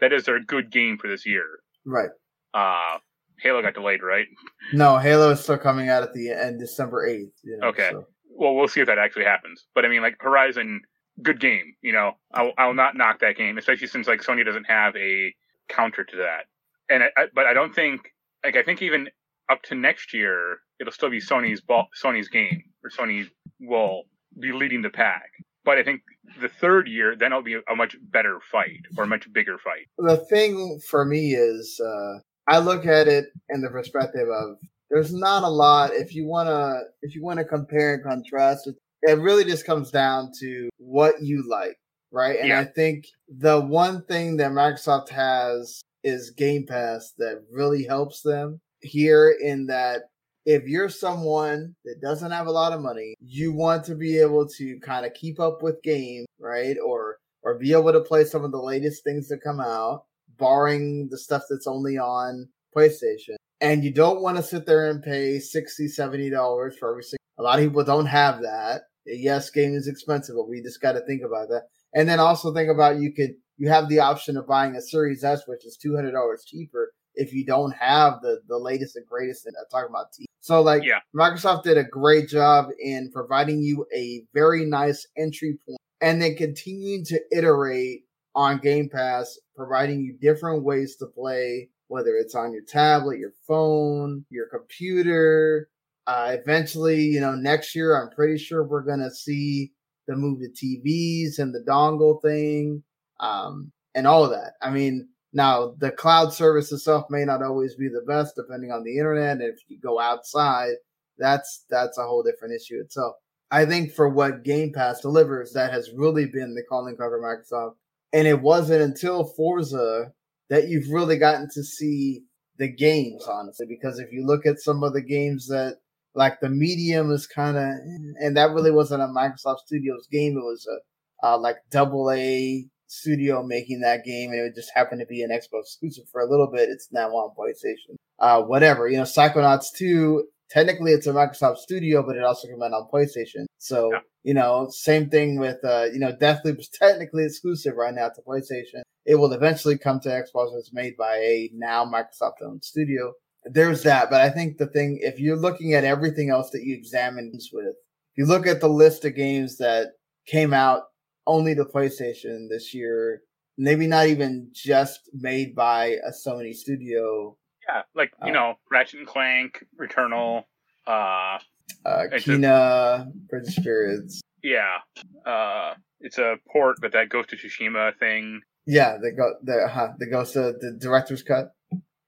that 0.00 0.12
is 0.12 0.24
their 0.24 0.40
good 0.40 0.70
game 0.70 0.98
for 0.98 1.08
this 1.08 1.24
year. 1.24 1.46
Right. 1.84 2.10
Uh 2.52 2.98
Halo 3.42 3.62
got 3.62 3.74
delayed, 3.74 4.02
right? 4.02 4.26
No, 4.72 4.98
Halo 4.98 5.30
is 5.30 5.40
still 5.40 5.58
coming 5.58 5.88
out 5.88 6.02
at 6.02 6.12
the 6.12 6.30
end 6.30 6.58
December 6.58 7.06
eighth. 7.06 7.32
You 7.42 7.58
know, 7.58 7.68
okay. 7.68 7.90
So. 7.92 8.06
Well, 8.28 8.54
we'll 8.54 8.68
see 8.68 8.80
if 8.80 8.86
that 8.86 8.98
actually 8.98 9.24
happens. 9.24 9.66
But 9.74 9.84
I 9.84 9.88
mean, 9.88 10.02
like 10.02 10.16
Horizon, 10.20 10.80
good 11.22 11.40
game. 11.40 11.74
You 11.82 11.92
know, 11.92 12.12
I'll, 12.32 12.52
I'll 12.58 12.74
not 12.74 12.96
knock 12.96 13.20
that 13.20 13.36
game, 13.36 13.58
especially 13.58 13.88
since 13.88 14.06
like 14.06 14.22
Sony 14.22 14.44
doesn't 14.44 14.64
have 14.64 14.96
a 14.96 15.34
counter 15.68 16.04
to 16.04 16.16
that. 16.16 16.44
And 16.88 17.04
I, 17.04 17.06
I, 17.16 17.26
but 17.34 17.46
I 17.46 17.52
don't 17.52 17.74
think 17.74 18.00
like 18.44 18.56
I 18.56 18.62
think 18.62 18.82
even 18.82 19.08
up 19.50 19.62
to 19.64 19.74
next 19.74 20.14
year, 20.14 20.58
it'll 20.78 20.92
still 20.92 21.10
be 21.10 21.20
Sony's 21.20 21.60
ball, 21.60 21.88
Sony's 22.02 22.28
game, 22.28 22.62
or 22.84 22.90
Sony 22.90 23.26
will 23.60 24.04
be 24.40 24.52
leading 24.52 24.82
the 24.82 24.90
pack. 24.90 25.30
But 25.64 25.76
I 25.76 25.82
think 25.82 26.00
the 26.40 26.48
third 26.48 26.88
year, 26.88 27.14
then 27.16 27.32
it'll 27.32 27.42
be 27.42 27.54
a 27.54 27.76
much 27.76 27.96
better 28.00 28.38
fight 28.50 28.80
or 28.96 29.04
a 29.04 29.06
much 29.06 29.30
bigger 29.32 29.58
fight. 29.58 29.88
The 29.98 30.16
thing 30.16 30.80
for 30.88 31.04
me 31.04 31.34
is, 31.34 31.78
uh, 31.84 32.20
I 32.50 32.58
look 32.58 32.84
at 32.84 33.06
it 33.06 33.26
in 33.48 33.60
the 33.60 33.70
perspective 33.70 34.28
of 34.28 34.56
there's 34.90 35.14
not 35.14 35.44
a 35.44 35.48
lot. 35.48 35.92
If 35.94 36.14
you 36.14 36.26
wanna, 36.26 36.80
if 37.00 37.14
you 37.14 37.22
wanna 37.22 37.44
compare 37.44 37.94
and 37.94 38.02
contrast, 38.02 38.66
it, 38.66 38.74
it 39.02 39.18
really 39.18 39.44
just 39.44 39.64
comes 39.64 39.90
down 39.92 40.32
to 40.40 40.68
what 40.78 41.22
you 41.22 41.48
like, 41.48 41.76
right? 42.10 42.38
And 42.40 42.48
yeah. 42.48 42.60
I 42.60 42.64
think 42.64 43.06
the 43.28 43.60
one 43.60 44.04
thing 44.04 44.36
that 44.38 44.50
Microsoft 44.50 45.10
has 45.10 45.80
is 46.02 46.32
Game 46.32 46.66
Pass 46.66 47.12
that 47.18 47.44
really 47.52 47.84
helps 47.84 48.22
them 48.22 48.60
here 48.80 49.36
in 49.40 49.66
that 49.66 50.02
if 50.44 50.64
you're 50.66 50.88
someone 50.88 51.76
that 51.84 52.00
doesn't 52.02 52.32
have 52.32 52.48
a 52.48 52.52
lot 52.52 52.72
of 52.72 52.80
money, 52.80 53.14
you 53.20 53.52
want 53.52 53.84
to 53.84 53.94
be 53.94 54.18
able 54.18 54.48
to 54.48 54.80
kind 54.80 55.06
of 55.06 55.14
keep 55.14 55.38
up 55.38 55.62
with 55.62 55.82
games, 55.84 56.26
right? 56.40 56.76
Or 56.84 57.18
or 57.42 57.58
be 57.58 57.72
able 57.72 57.92
to 57.92 58.00
play 58.00 58.24
some 58.24 58.44
of 58.44 58.50
the 58.50 58.60
latest 58.60 59.04
things 59.04 59.28
that 59.28 59.42
come 59.42 59.60
out, 59.60 60.04
barring 60.40 61.08
the 61.10 61.18
stuff 61.18 61.42
that's 61.48 61.66
only 61.66 61.98
on 61.98 62.48
PlayStation. 62.76 63.36
And 63.60 63.84
you 63.84 63.92
don't 63.92 64.22
want 64.22 64.38
to 64.38 64.42
sit 64.42 64.66
there 64.66 64.88
and 64.90 65.02
pay 65.02 65.38
60 65.38 65.86
$70 65.86 66.78
for 66.78 66.90
every 66.90 67.02
single. 67.02 67.18
A 67.38 67.42
lot 67.42 67.58
of 67.58 67.64
people 67.64 67.84
don't 67.84 68.06
have 68.06 68.42
that. 68.42 68.82
Yes, 69.06 69.50
game 69.50 69.74
is 69.74 69.86
expensive, 69.86 70.36
but 70.36 70.48
we 70.48 70.62
just 70.62 70.80
got 70.80 70.92
to 70.92 71.00
think 71.00 71.22
about 71.22 71.48
that. 71.48 71.64
And 71.94 72.08
then 72.08 72.20
also 72.20 72.52
think 72.52 72.70
about 72.70 73.00
you 73.00 73.12
could 73.12 73.34
you 73.56 73.68
have 73.68 73.88
the 73.88 74.00
option 74.00 74.36
of 74.36 74.46
buying 74.46 74.76
a 74.76 74.80
Series 74.80 75.24
S, 75.24 75.42
which 75.46 75.66
is 75.66 75.76
two 75.76 75.94
hundred 75.94 76.12
dollars 76.12 76.44
cheaper 76.46 76.92
if 77.14 77.32
you 77.32 77.44
don't 77.44 77.72
have 77.72 78.20
the 78.22 78.40
the 78.48 78.58
latest 78.58 78.96
and 78.96 79.06
greatest. 79.06 79.46
And 79.46 79.54
I'm 79.58 79.64
uh, 79.64 79.78
talking 79.78 79.90
about 79.90 80.12
T. 80.12 80.26
So 80.40 80.62
like, 80.62 80.84
yeah. 80.84 81.00
Microsoft 81.14 81.64
did 81.64 81.76
a 81.76 81.84
great 81.84 82.28
job 82.28 82.68
in 82.78 83.10
providing 83.12 83.60
you 83.60 83.86
a 83.94 84.22
very 84.32 84.64
nice 84.64 85.06
entry 85.16 85.58
point, 85.66 85.78
and 86.00 86.22
then 86.22 86.36
continuing 86.36 87.04
to 87.06 87.20
iterate 87.32 88.04
on 88.34 88.58
Game 88.58 88.88
Pass, 88.88 89.38
providing 89.56 90.00
you 90.00 90.14
different 90.20 90.62
ways 90.62 90.96
to 90.96 91.06
play, 91.06 91.68
whether 91.88 92.16
it's 92.16 92.34
on 92.34 92.52
your 92.52 92.62
tablet, 92.62 93.18
your 93.18 93.32
phone, 93.46 94.24
your 94.30 94.46
computer. 94.46 95.68
Uh, 96.06 96.36
eventually, 96.40 97.02
you 97.02 97.20
know, 97.20 97.34
next 97.34 97.74
year, 97.74 98.00
I'm 98.00 98.10
pretty 98.10 98.38
sure 98.38 98.64
we're 98.64 98.82
gonna 98.82 99.10
see 99.10 99.72
the 100.06 100.16
move 100.16 100.40
to 100.40 100.48
TVs 100.48 101.38
and 101.38 101.54
the 101.54 101.60
dongle 101.60 102.20
thing, 102.22 102.82
um, 103.20 103.70
and 103.94 104.06
all 104.06 104.24
of 104.24 104.30
that. 104.30 104.54
I 104.62 104.70
mean, 104.70 105.08
now, 105.32 105.74
the 105.78 105.92
cloud 105.92 106.32
service 106.32 106.72
itself 106.72 107.06
may 107.08 107.24
not 107.24 107.42
always 107.42 107.76
be 107.76 107.88
the 107.88 108.04
best, 108.06 108.34
depending 108.34 108.72
on 108.72 108.82
the 108.82 108.98
internet. 108.98 109.32
And 109.32 109.42
if 109.42 109.60
you 109.68 109.78
go 109.78 110.00
outside, 110.00 110.74
that's 111.18 111.64
that's 111.70 111.98
a 111.98 112.02
whole 112.02 112.22
different 112.22 112.54
issue 112.54 112.80
itself. 112.80 113.14
I 113.52 113.64
think 113.64 113.92
for 113.92 114.08
what 114.08 114.44
Game 114.44 114.72
Pass 114.72 115.00
delivers, 115.00 115.52
that 115.52 115.72
has 115.72 115.92
really 115.92 116.26
been 116.26 116.54
the 116.54 116.62
calling 116.62 116.96
card 116.96 117.12
for 117.12 117.20
Microsoft. 117.20 117.74
And 118.12 118.26
it 118.26 118.40
wasn't 118.40 118.82
until 118.82 119.24
Forza 119.24 120.12
that 120.48 120.68
you've 120.68 120.90
really 120.90 121.16
gotten 121.16 121.48
to 121.54 121.62
see 121.62 122.22
the 122.58 122.68
games, 122.68 123.26
honestly, 123.26 123.66
because 123.68 123.98
if 123.98 124.12
you 124.12 124.26
look 124.26 124.46
at 124.46 124.60
some 124.60 124.82
of 124.82 124.92
the 124.92 125.02
games 125.02 125.46
that 125.48 125.76
like 126.14 126.40
the 126.40 126.48
medium 126.48 127.12
is 127.12 127.26
kind 127.26 127.56
of, 127.56 127.64
and 127.64 128.36
that 128.36 128.50
really 128.50 128.72
wasn't 128.72 129.02
a 129.02 129.06
Microsoft 129.06 129.60
Studios 129.66 130.08
game. 130.10 130.36
It 130.36 130.42
was 130.42 130.66
a 130.66 131.26
uh, 131.26 131.38
like 131.38 131.56
double 131.70 132.10
A 132.10 132.66
studio 132.88 133.44
making 133.44 133.80
that 133.82 134.04
game, 134.04 134.32
and 134.32 134.40
it 134.40 134.54
just 134.56 134.72
happened 134.74 135.00
to 135.00 135.06
be 135.06 135.22
an 135.22 135.30
Xbox 135.30 135.62
exclusive 135.62 136.04
for 136.10 136.20
a 136.20 136.28
little 136.28 136.50
bit. 136.50 136.68
It's 136.68 136.88
now 136.90 137.10
on 137.10 137.34
PlayStation. 137.38 137.94
Uh, 138.18 138.42
whatever, 138.42 138.88
you 138.88 138.96
know, 138.96 139.04
Psychonauts 139.04 139.66
2 139.76 140.24
technically 140.50 140.92
it's 140.92 141.06
a 141.06 141.12
Microsoft 141.12 141.58
studio, 141.58 142.02
but 142.04 142.16
it 142.16 142.24
also 142.24 142.48
came 142.48 142.62
out 142.62 142.72
on 142.72 142.88
PlayStation. 142.92 143.46
So, 143.58 143.90
yeah. 143.92 144.00
You 144.22 144.34
know, 144.34 144.68
same 144.70 145.08
thing 145.08 145.38
with, 145.38 145.58
uh, 145.64 145.86
you 145.92 145.98
know, 145.98 146.12
Deathloop 146.12 146.58
is 146.58 146.68
technically 146.72 147.24
exclusive 147.24 147.74
right 147.76 147.94
now 147.94 148.08
to 148.08 148.22
PlayStation. 148.22 148.82
It 149.06 149.16
will 149.16 149.32
eventually 149.32 149.78
come 149.78 150.00
to 150.00 150.08
Xbox. 150.08 150.56
It's 150.58 150.72
made 150.72 150.96
by 150.96 151.16
a 151.16 151.50
now 151.54 151.84
Microsoft 151.84 152.42
owned 152.44 152.64
studio. 152.64 153.12
There's 153.44 153.82
that. 153.84 154.10
But 154.10 154.20
I 154.20 154.28
think 154.28 154.58
the 154.58 154.66
thing, 154.66 154.98
if 155.00 155.18
you're 155.18 155.38
looking 155.38 155.72
at 155.74 155.84
everything 155.84 156.28
else 156.30 156.50
that 156.50 156.62
you 156.62 156.74
examine 156.74 157.32
with, 157.52 157.66
if 157.66 158.18
you 158.18 158.26
look 158.26 158.46
at 158.46 158.60
the 158.60 158.68
list 158.68 159.04
of 159.04 159.16
games 159.16 159.56
that 159.58 159.92
came 160.26 160.52
out 160.52 160.82
only 161.26 161.54
to 161.54 161.64
PlayStation 161.64 162.48
this 162.50 162.74
year, 162.74 163.22
maybe 163.56 163.86
not 163.86 164.06
even 164.06 164.50
just 164.52 165.00
made 165.14 165.54
by 165.54 165.96
a 166.06 166.10
Sony 166.10 166.54
studio, 166.54 167.36
yeah, 167.68 167.82
like 167.94 168.10
you 168.24 168.30
uh, 168.30 168.34
know, 168.34 168.54
Ratchet 168.70 169.00
and 169.00 169.08
Clank, 169.08 169.64
Returnal, 169.80 170.44
uh, 170.86 171.38
uh 171.84 172.04
Kena, 172.12 173.12
Bridge 173.28 173.48
of 173.48 173.54
Spirits. 173.54 174.20
Yeah, 174.42 174.78
uh, 175.26 175.74
it's 176.00 176.18
a 176.18 176.36
port, 176.50 176.76
but 176.80 176.92
that 176.92 177.08
Ghost 177.08 177.32
of 177.32 177.38
Tsushima 177.38 177.98
thing. 177.98 178.40
Yeah, 178.66 178.96
the 179.00 179.12
go 179.12 179.34
the 179.42 179.68
uh, 179.72 179.92
the 179.98 180.06
Ghost 180.06 180.36
of 180.36 180.60
the 180.60 180.76
director's 180.80 181.22
cut. 181.22 181.52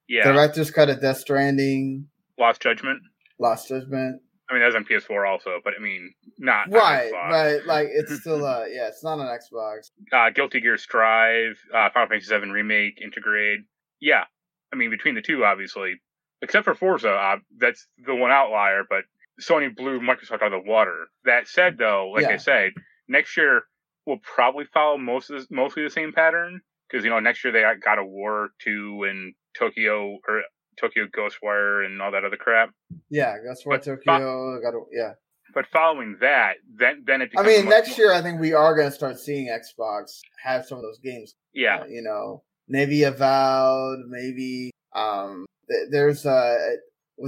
Yeah, 0.08 0.24
director's 0.24 0.70
cut 0.70 0.88
of 0.88 1.00
Death 1.00 1.18
Stranding. 1.18 2.08
Lost 2.38 2.62
Judgment. 2.62 3.02
Lost 3.38 3.68
Judgment. 3.68 4.20
I 4.50 4.54
mean, 4.54 4.62
that's 4.62 4.74
on 4.74 4.84
PS4 4.84 5.26
also, 5.26 5.60
but 5.64 5.72
I 5.78 5.82
mean, 5.82 6.12
not 6.38 6.70
right, 6.70 7.10
right. 7.10 7.64
Like 7.64 7.88
it's 7.90 8.14
still, 8.20 8.44
uh, 8.44 8.64
yeah, 8.66 8.88
it's 8.88 9.02
not 9.02 9.18
on 9.18 9.26
Xbox. 9.26 9.90
Uh, 10.12 10.30
Guilty 10.34 10.60
Gear 10.60 10.76
Strive, 10.76 11.56
uh, 11.74 11.88
Final 11.94 12.08
Fantasy 12.08 12.36
VII 12.36 12.50
Remake, 12.50 13.00
Intergrade. 13.00 13.64
Yeah, 14.00 14.24
I 14.72 14.76
mean, 14.76 14.90
between 14.90 15.14
the 15.14 15.22
two, 15.22 15.44
obviously, 15.44 15.94
except 16.42 16.64
for 16.64 16.74
Forza, 16.74 17.10
uh, 17.10 17.36
that's 17.58 17.86
the 18.04 18.14
one 18.14 18.30
outlier. 18.30 18.82
But 18.88 19.04
Sony 19.42 19.74
blew 19.74 20.00
Microsoft 20.00 20.42
out 20.42 20.52
of 20.52 20.64
the 20.64 20.70
water. 20.70 21.06
That 21.24 21.48
said, 21.48 21.76
though, 21.78 22.10
like 22.14 22.22
yeah. 22.22 22.34
I 22.34 22.36
said, 22.36 22.72
next 23.08 23.36
year 23.36 23.62
will 24.06 24.18
probably 24.18 24.64
follow 24.72 24.98
most 24.98 25.30
of 25.30 25.40
the, 25.40 25.46
mostly 25.54 25.82
the 25.82 25.90
same 25.90 26.12
pattern 26.12 26.60
because 26.88 27.04
you 27.04 27.10
know 27.10 27.20
next 27.20 27.44
year 27.44 27.52
they 27.52 27.62
got 27.84 27.98
a 27.98 28.04
War 28.04 28.50
two 28.60 29.04
and 29.08 29.34
Tokyo 29.58 30.18
or 30.28 30.42
Tokyo 30.80 31.06
Ghostwire 31.06 31.84
and 31.84 32.00
all 32.00 32.12
that 32.12 32.24
other 32.24 32.36
crap. 32.36 32.70
Yeah, 33.10 33.36
Ghostwire 33.38 33.70
but 33.70 33.82
Tokyo. 33.82 34.02
Fo- 34.04 34.60
got 34.62 34.74
yeah. 34.92 35.12
But 35.54 35.66
following 35.72 36.16
that, 36.20 36.54
then 36.78 37.04
then 37.06 37.22
it. 37.22 37.30
I 37.36 37.42
mean, 37.42 37.68
next 37.68 37.90
more- 37.90 37.98
year 37.98 38.12
I 38.14 38.22
think 38.22 38.40
we 38.40 38.54
are 38.54 38.74
going 38.74 38.88
to 38.88 38.94
start 38.94 39.18
seeing 39.18 39.48
Xbox 39.48 40.20
have 40.42 40.64
some 40.64 40.78
of 40.78 40.82
those 40.82 40.98
games. 40.98 41.34
Yeah, 41.52 41.80
uh, 41.80 41.86
you 41.86 42.02
know, 42.02 42.42
maybe 42.68 43.02
Avowed, 43.02 43.98
maybe 44.08 44.70
um, 44.94 45.44
th- 45.68 45.88
there's 45.90 46.24
uh 46.24 46.56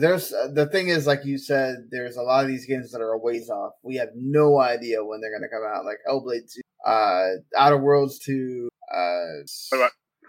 there's 0.01 0.33
uh, 0.33 0.49
the 0.53 0.67
thing 0.67 0.89
is 0.89 1.07
like 1.07 1.25
you 1.25 1.39
said 1.39 1.89
there's 1.91 2.17
a 2.17 2.23
lot 2.23 2.45
of 2.45 2.49
these 2.49 2.67
games 2.67 2.91
that 2.93 3.01
are 3.01 3.13
a 3.13 3.19
ways 3.19 3.51
off. 3.51 3.73
We 3.83 3.97
have 3.97 4.11
no 4.15 4.61
idea 4.61 5.05
when 5.05 5.21
they're 5.21 5.31
going 5.31 5.43
to 5.43 5.49
come 5.49 5.65
out 5.65 5.85
like 5.85 5.99
Hellblade 6.09 6.53
2, 6.53 6.61
uh 6.91 7.29
Outer 7.57 7.79
Worlds 7.79 8.19
2, 8.21 8.69
uh 8.93 9.77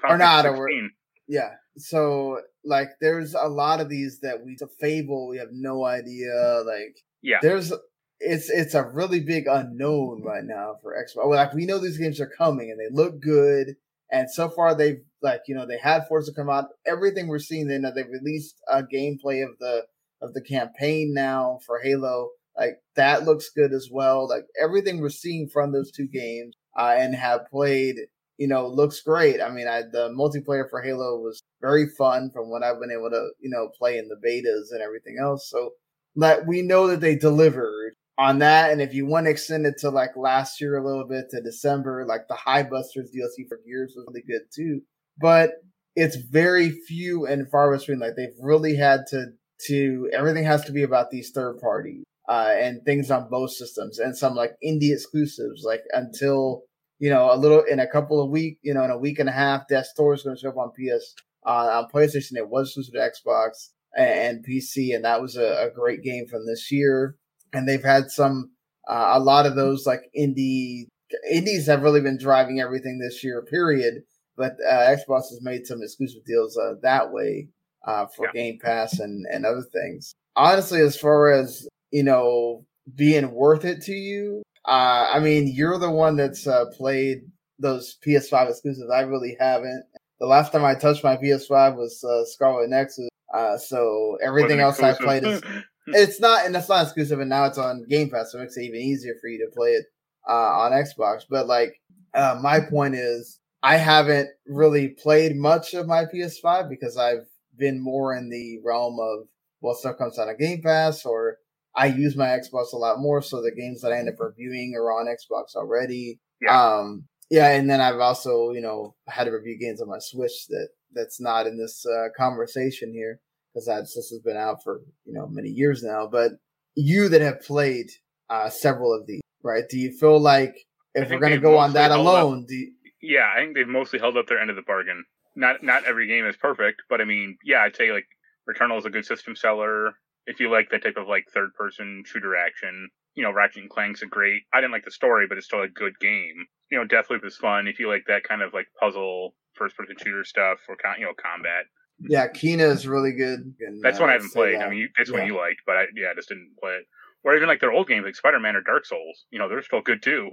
or 0.07 0.17
not 0.17 0.45
Outer 0.45 0.57
Worlds. 0.57 0.93
Yeah. 1.27 1.51
So 1.77 2.41
like 2.63 2.89
there's 3.01 3.33
a 3.33 3.47
lot 3.47 3.81
of 3.81 3.89
these 3.89 4.19
that 4.21 4.43
we 4.45 4.55
to 4.57 4.67
Fable 4.79 5.27
we 5.27 5.37
have 5.37 5.49
no 5.51 5.85
idea 5.85 6.61
like 6.65 6.97
yeah. 7.21 7.39
There's 7.41 7.73
it's 8.19 8.49
it's 8.49 8.75
a 8.75 8.83
really 8.83 9.19
big 9.19 9.47
unknown 9.47 10.21
right 10.23 10.43
now 10.43 10.75
for 10.81 10.95
Xbox. 10.95 11.29
Like 11.29 11.53
we 11.53 11.65
know 11.65 11.79
these 11.79 11.97
games 11.97 12.21
are 12.21 12.31
coming 12.37 12.69
and 12.71 12.79
they 12.79 12.93
look 12.93 13.19
good 13.19 13.75
and 14.11 14.29
so 14.29 14.49
far, 14.49 14.75
they've 14.75 15.01
like 15.25 15.41
you 15.47 15.55
know 15.55 15.65
they 15.65 15.77
had 15.77 16.07
Forza 16.07 16.33
come 16.33 16.49
out. 16.49 16.69
Everything 16.87 17.27
we're 17.27 17.39
seeing, 17.39 17.67
they 17.67 17.77
know 17.77 17.91
they've 17.93 18.07
released 18.07 18.55
a 18.69 18.83
gameplay 18.83 19.43
of 19.43 19.57
the 19.59 19.83
of 20.21 20.33
the 20.33 20.41
campaign 20.41 21.13
now 21.13 21.59
for 21.65 21.79
Halo. 21.81 22.29
Like 22.57 22.77
that 22.95 23.25
looks 23.25 23.49
good 23.49 23.73
as 23.73 23.89
well. 23.91 24.29
Like 24.29 24.45
everything 24.61 25.01
we're 25.01 25.09
seeing 25.09 25.49
from 25.49 25.73
those 25.73 25.91
two 25.91 26.07
games 26.07 26.53
uh, 26.77 26.95
and 26.97 27.13
have 27.13 27.49
played, 27.49 27.97
you 28.37 28.47
know, 28.47 28.67
looks 28.67 29.01
great. 29.01 29.41
I 29.41 29.49
mean, 29.49 29.67
I, 29.67 29.81
the 29.81 30.09
multiplayer 30.17 30.69
for 30.69 30.81
Halo 30.81 31.19
was 31.19 31.41
very 31.61 31.87
fun 31.97 32.29
from 32.31 32.49
what 32.49 32.63
I've 32.63 32.79
been 32.79 32.91
able 32.91 33.09
to 33.09 33.31
you 33.41 33.49
know 33.49 33.69
play 33.77 33.97
in 33.97 34.07
the 34.07 34.15
betas 34.15 34.71
and 34.71 34.81
everything 34.81 35.17
else. 35.21 35.49
So 35.49 35.71
that 36.15 36.47
we 36.47 36.61
know 36.61 36.87
that 36.87 37.01
they 37.01 37.15
delivered 37.15 37.95
on 38.17 38.39
that. 38.39 38.71
And 38.71 38.81
if 38.81 38.93
you 38.93 39.05
want 39.05 39.25
to 39.25 39.31
extend 39.31 39.65
it 39.65 39.75
to 39.79 39.89
like 39.89 40.15
last 40.15 40.61
year 40.61 40.77
a 40.77 40.85
little 40.85 41.07
bit 41.07 41.25
to 41.31 41.41
December, 41.41 42.05
like 42.05 42.27
the 42.27 42.35
Hivebusters 42.35 43.09
DLC 43.13 43.47
for 43.47 43.59
Gears 43.65 43.93
was 43.95 44.05
really 44.07 44.23
good 44.27 44.43
too. 44.53 44.81
But 45.19 45.51
it's 45.95 46.17
very 46.17 46.69
few 46.69 47.25
and 47.25 47.49
far 47.49 47.75
between. 47.75 47.99
Like 47.99 48.15
they've 48.15 48.35
really 48.41 48.75
had 48.75 49.01
to 49.09 49.27
to 49.67 50.09
everything 50.13 50.43
has 50.43 50.65
to 50.65 50.71
be 50.71 50.83
about 50.83 51.11
these 51.11 51.31
third 51.31 51.59
parties 51.59 52.03
uh, 52.27 52.53
and 52.57 52.83
things 52.83 53.09
on 53.09 53.29
both 53.29 53.51
systems 53.51 53.99
and 53.99 54.17
some 54.17 54.35
like 54.35 54.51
indie 54.63 54.91
exclusives. 54.91 55.63
Like 55.63 55.81
until 55.91 56.63
you 56.99 57.09
know 57.09 57.31
a 57.33 57.37
little 57.37 57.63
in 57.63 57.79
a 57.79 57.87
couple 57.87 58.21
of 58.21 58.29
week, 58.29 58.59
you 58.61 58.73
know, 58.73 58.83
in 58.83 58.91
a 58.91 58.97
week 58.97 59.19
and 59.19 59.29
a 59.29 59.33
half, 59.33 59.67
Death's 59.67 59.93
Door 59.93 60.15
is 60.15 60.23
going 60.23 60.35
to 60.35 60.41
show 60.41 60.49
up 60.49 60.57
on 60.57 60.71
PS 60.71 61.15
uh, 61.45 61.79
on 61.79 61.89
PlayStation. 61.93 62.35
It 62.35 62.49
was 62.49 62.69
exclusive 62.69 62.93
to 62.95 62.99
Xbox 62.99 63.69
and, 63.95 64.37
and 64.37 64.45
PC, 64.45 64.93
and 64.95 65.05
that 65.05 65.21
was 65.21 65.37
a, 65.37 65.67
a 65.67 65.71
great 65.73 66.03
game 66.03 66.27
from 66.27 66.45
this 66.45 66.71
year 66.71 67.15
and 67.55 67.67
they've 67.67 67.83
had 67.83 68.11
some 68.11 68.51
uh, 68.87 69.13
a 69.13 69.19
lot 69.19 69.45
of 69.45 69.55
those 69.55 69.85
like 69.85 70.01
indie 70.17 70.85
indies 71.31 71.67
have 71.67 71.81
really 71.81 72.01
been 72.01 72.17
driving 72.17 72.59
everything 72.59 72.99
this 72.99 73.23
year. 73.23 73.43
Period. 73.49 74.03
But 74.37 74.57
uh, 74.69 74.95
Xbox 74.95 75.29
has 75.29 75.39
made 75.41 75.65
some 75.65 75.81
exclusive 75.81 76.23
deals 76.25 76.57
uh, 76.57 76.73
that 76.81 77.11
way 77.11 77.49
uh, 77.87 78.07
for 78.07 78.27
yeah. 78.27 78.31
Game 78.33 78.59
Pass 78.61 78.99
and 78.99 79.25
and 79.31 79.45
other 79.45 79.63
things. 79.73 80.13
Honestly, 80.35 80.81
as 80.81 80.97
far 80.97 81.31
as 81.31 81.67
you 81.91 82.03
know, 82.03 82.65
being 82.95 83.31
worth 83.31 83.65
it 83.65 83.81
to 83.83 83.93
you, 83.93 84.43
uh, 84.65 85.09
I 85.13 85.19
mean, 85.19 85.51
you're 85.53 85.77
the 85.77 85.91
one 85.91 86.15
that's 86.15 86.47
uh, 86.47 86.65
played 86.73 87.19
those 87.59 87.97
PS5 88.05 88.49
exclusives. 88.49 88.91
I 88.91 89.01
really 89.01 89.37
haven't. 89.39 89.85
The 90.19 90.27
last 90.27 90.51
time 90.51 90.65
I 90.65 90.75
touched 90.75 91.03
my 91.03 91.17
PS5 91.17 91.75
was 91.75 92.03
Scarlet 92.33 92.69
Nexus. 92.69 93.09
so 93.57 94.17
everything 94.21 94.59
else 94.59 94.81
I 94.81 94.93
played 94.93 95.23
is 95.23 95.41
it's 95.87 96.19
not, 96.19 96.45
and 96.45 96.55
it's 96.55 96.69
not 96.69 96.83
exclusive, 96.83 97.19
and 97.19 97.29
now 97.29 97.45
it's 97.45 97.57
on 97.57 97.85
Game 97.89 98.09
Pass, 98.09 98.31
so 98.31 98.39
it 98.39 98.41
makes 98.41 98.57
it 98.57 98.63
even 98.63 98.79
easier 98.79 99.13
for 99.21 99.27
you 99.27 99.37
to 99.39 99.55
play 99.55 99.71
it 99.71 99.85
uh, 100.27 100.33
on 100.33 100.71
Xbox. 100.71 101.23
But 101.29 101.47
like, 101.47 101.79
uh, 102.13 102.39
my 102.41 102.59
point 102.59 102.95
is, 102.95 103.39
I 103.65 103.77
haven't 103.77 104.29
really 104.45 104.89
played 104.89 105.35
much 105.35 105.73
of 105.73 105.87
my 105.87 106.05
PS5 106.05 106.69
because 106.69 106.97
I've 106.97 107.25
been 107.57 107.83
more 107.83 108.15
in 108.15 108.29
the 108.29 108.59
realm 108.63 108.99
of 108.99 109.27
well, 109.59 109.73
stuff 109.73 109.97
comes 109.97 110.19
out 110.19 110.27
on 110.27 110.37
Game 110.37 110.61
Pass, 110.61 111.03
or 111.03 111.37
I 111.75 111.87
use 111.87 112.15
my 112.15 112.27
Xbox 112.27 112.73
a 112.73 112.77
lot 112.77 112.99
more, 112.99 113.23
so 113.23 113.41
the 113.41 113.51
games 113.51 113.81
that 113.81 113.91
I 113.91 113.97
end 113.97 114.07
up 114.07 114.19
reviewing 114.19 114.75
are 114.77 114.91
on 114.91 115.07
Xbox 115.07 115.55
already. 115.55 116.19
Yeah. 116.39 116.75
Um, 116.75 117.07
yeah, 117.31 117.53
and 117.53 117.67
then 117.67 117.81
I've 117.81 117.99
also, 117.99 118.51
you 118.51 118.61
know, 118.61 118.93
had 119.07 119.23
to 119.23 119.31
review 119.31 119.57
games 119.57 119.81
on 119.81 119.89
my 119.89 119.97
Switch 119.97 120.45
that 120.49 120.69
that's 120.93 121.19
not 121.19 121.47
in 121.47 121.57
this 121.57 121.87
uh, 121.87 122.09
conversation 122.15 122.93
here 122.93 123.19
because 123.51 123.65
that 123.65 123.79
this 123.81 123.95
has 123.95 124.21
been 124.23 124.37
out 124.37 124.63
for 124.63 124.81
you 125.05 125.13
know 125.13 125.25
many 125.25 125.49
years 125.49 125.81
now. 125.81 126.05
But 126.05 126.33
you 126.75 127.09
that 127.09 127.21
have 127.21 127.41
played 127.41 127.87
uh, 128.29 128.51
several 128.51 128.93
of 128.93 129.07
these, 129.07 129.21
right? 129.41 129.63
Do 129.67 129.79
you 129.79 129.91
feel 129.91 130.19
like 130.19 130.55
if 130.93 131.09
we're 131.09 131.19
going 131.19 131.33
to 131.33 131.39
go 131.39 131.57
on 131.57 131.73
that 131.73 131.89
alone, 131.89 132.43
up, 132.43 132.51
you... 132.51 132.71
yeah, 133.05 133.31
I 133.33 133.39
think 133.39 133.55
they've 133.55 133.67
mostly 133.67 133.99
held 133.99 134.17
up 134.17 134.27
their 134.27 134.39
end 134.39 134.49
of 134.49 134.55
the 134.55 134.61
bargain. 134.61 135.05
Not 135.35 135.63
not 135.63 135.85
every 135.85 136.07
game 136.07 136.25
is 136.25 136.35
perfect, 136.35 136.83
but 136.89 137.01
I 137.01 137.05
mean, 137.05 137.37
yeah, 137.43 137.61
I'd 137.61 137.75
say 137.75 137.91
like 137.91 138.07
Returnal 138.49 138.77
is 138.77 138.85
a 138.85 138.89
good 138.89 139.05
system 139.05 139.35
seller. 139.35 139.93
If 140.27 140.39
you 140.39 140.49
like 140.49 140.69
that 140.71 140.83
type 140.83 140.97
of 140.97 141.07
like 141.07 141.25
third 141.33 141.53
person 141.53 142.03
shooter 142.05 142.35
action, 142.35 142.89
you 143.15 143.23
know, 143.23 143.31
Ratchet 143.31 143.63
and 143.63 143.69
Clank's 143.69 144.01
a 144.01 144.07
great. 144.07 144.43
I 144.53 144.59
didn't 144.59 144.71
like 144.71 144.85
the 144.85 144.91
story, 144.91 145.27
but 145.27 145.37
it's 145.37 145.47
still 145.47 145.61
a 145.61 145.67
good 145.67 145.93
game. 145.99 146.47
You 146.71 146.79
know, 146.79 146.85
Deathloop 146.85 147.25
is 147.25 147.37
fun 147.37 147.67
if 147.67 147.79
you 147.79 147.89
like 147.89 148.05
that 148.07 148.23
kind 148.23 148.41
of 148.41 148.53
like 148.53 148.67
puzzle 148.79 149.35
first 149.53 149.77
person 149.77 149.95
shooter 149.97 150.23
stuff 150.23 150.59
or 150.67 150.77
you 150.97 151.05
know 151.05 151.13
combat. 151.13 151.65
Yeah, 151.99 152.27
Kena 152.27 152.69
is 152.71 152.87
really 152.87 153.13
good. 153.13 153.53
And, 153.61 153.81
That's 153.81 153.99
uh, 153.99 154.01
one 154.01 154.09
I 154.09 154.13
haven't 154.13 154.33
played. 154.33 154.59
That. 154.59 154.67
I 154.67 154.69
mean, 154.69 154.89
it's 154.97 155.09
yeah. 155.09 155.17
one 155.17 155.27
you 155.27 155.37
liked, 155.37 155.61
but 155.65 155.77
I, 155.77 155.85
yeah, 155.95 156.09
I 156.11 156.15
just 156.15 156.27
didn't 156.27 156.51
play 156.61 156.71
it. 156.71 156.85
Or 157.23 157.35
even 157.35 157.47
like 157.47 157.61
their 157.61 157.71
old 157.71 157.87
games, 157.87 158.05
like 158.05 158.15
Spider 158.15 158.39
Man 158.39 158.55
or 158.55 158.61
Dark 158.61 158.85
Souls. 158.85 159.25
You 159.31 159.39
know, 159.39 159.49
they're 159.49 159.63
still 159.63 159.81
good 159.81 160.03
too. 160.03 160.31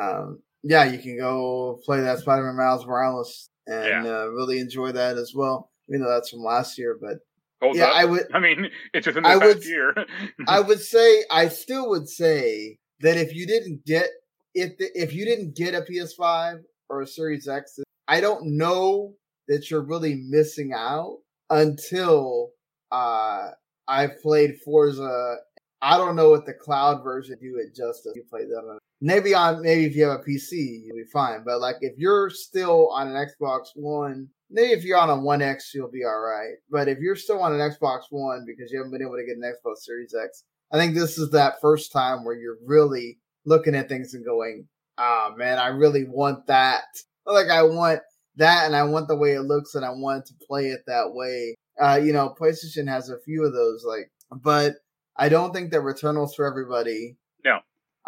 Um, 0.00 0.38
yeah, 0.62 0.84
you 0.84 0.98
can 0.98 1.18
go 1.18 1.80
play 1.84 2.00
that 2.00 2.18
Spider 2.18 2.44
Man 2.44 2.56
Miles 2.56 2.86
Morales 2.86 3.50
and 3.66 4.04
yeah. 4.04 4.10
uh, 4.10 4.26
really 4.26 4.58
enjoy 4.58 4.92
that 4.92 5.16
as 5.16 5.32
well. 5.34 5.70
We 5.88 5.98
know 5.98 6.08
that's 6.08 6.30
from 6.30 6.40
last 6.40 6.78
year, 6.78 6.98
but 7.00 7.18
holds 7.62 7.78
yeah, 7.78 7.86
up. 7.86 7.96
I 7.96 8.04
would. 8.04 8.26
I 8.34 8.40
mean, 8.40 8.68
it's 8.94 9.06
within 9.06 9.22
the 9.22 9.28
I 9.28 9.38
past 9.38 9.44
would- 9.44 9.64
year. 9.64 9.94
I 10.48 10.60
would 10.60 10.80
say 10.80 11.24
I 11.30 11.48
still 11.48 11.88
would 11.90 12.08
say 12.08 12.78
that 13.00 13.16
if 13.16 13.34
you 13.34 13.46
didn't 13.46 13.84
get 13.84 14.08
if 14.54 14.76
the, 14.78 14.90
if 14.94 15.14
you 15.14 15.24
didn't 15.24 15.54
get 15.54 15.74
a 15.74 15.82
PS5 15.82 16.62
or 16.88 17.02
a 17.02 17.06
Series 17.06 17.48
X, 17.48 17.78
I 18.08 18.20
don't 18.20 18.56
know 18.56 19.14
that 19.46 19.70
you're 19.70 19.84
really 19.84 20.16
missing 20.28 20.72
out 20.74 21.18
until 21.50 22.50
uh 22.90 23.50
I 23.86 24.06
played 24.06 24.58
Forza. 24.64 25.36
I 25.80 25.96
don't 25.96 26.16
know 26.16 26.30
what 26.30 26.44
the 26.44 26.54
cloud 26.54 27.04
version 27.04 27.38
do 27.40 27.56
it 27.56 27.74
justice. 27.74 28.12
You 28.16 28.24
play 28.28 28.44
that 28.44 28.58
on 28.58 28.78
maybe 29.00 29.34
on 29.34 29.62
maybe 29.62 29.84
if 29.86 29.96
you 29.96 30.04
have 30.04 30.20
a 30.20 30.22
PC 30.22 30.82
you'll 30.84 30.96
be 30.96 31.10
fine. 31.12 31.42
But 31.44 31.60
like 31.60 31.76
if 31.80 31.94
you're 31.96 32.30
still 32.30 32.90
on 32.90 33.08
an 33.08 33.14
Xbox 33.14 33.68
One, 33.74 34.28
maybe 34.50 34.72
if 34.72 34.84
you're 34.84 34.98
on 34.98 35.10
a 35.10 35.20
One 35.20 35.42
X 35.42 35.72
you'll 35.74 35.90
be 35.90 36.04
all 36.04 36.20
right. 36.20 36.56
But 36.70 36.88
if 36.88 36.98
you're 36.98 37.16
still 37.16 37.40
on 37.40 37.52
an 37.52 37.60
Xbox 37.60 38.02
One 38.10 38.44
because 38.46 38.70
you 38.70 38.78
haven't 38.78 38.92
been 38.92 39.02
able 39.02 39.16
to 39.16 39.26
get 39.26 39.36
an 39.36 39.42
Xbox 39.42 39.78
Series 39.78 40.14
X, 40.14 40.44
I 40.72 40.78
think 40.78 40.94
this 40.94 41.18
is 41.18 41.30
that 41.30 41.60
first 41.60 41.92
time 41.92 42.24
where 42.24 42.36
you're 42.36 42.58
really 42.64 43.18
looking 43.44 43.74
at 43.74 43.88
things 43.88 44.14
and 44.14 44.24
going, 44.24 44.68
"Ah, 44.98 45.32
man, 45.36 45.58
I 45.58 45.68
really 45.68 46.04
want 46.04 46.46
that. 46.46 46.84
Like 47.26 47.48
I 47.50 47.62
want 47.62 48.00
that, 48.36 48.66
and 48.66 48.74
I 48.74 48.84
want 48.84 49.08
the 49.08 49.16
way 49.16 49.34
it 49.34 49.42
looks, 49.42 49.74
and 49.74 49.84
I 49.84 49.90
want 49.90 50.26
to 50.26 50.34
play 50.46 50.68
it 50.68 50.80
that 50.86 51.12
way." 51.12 51.56
Uh, 51.80 52.00
you 52.02 52.12
know, 52.12 52.34
PlayStation 52.40 52.88
has 52.88 53.08
a 53.08 53.20
few 53.20 53.44
of 53.44 53.52
those, 53.52 53.84
like, 53.84 54.10
but 54.42 54.74
I 55.16 55.28
don't 55.28 55.52
think 55.52 55.70
that 55.72 55.82
Returnal's 55.82 56.34
for 56.34 56.46
everybody. 56.46 57.16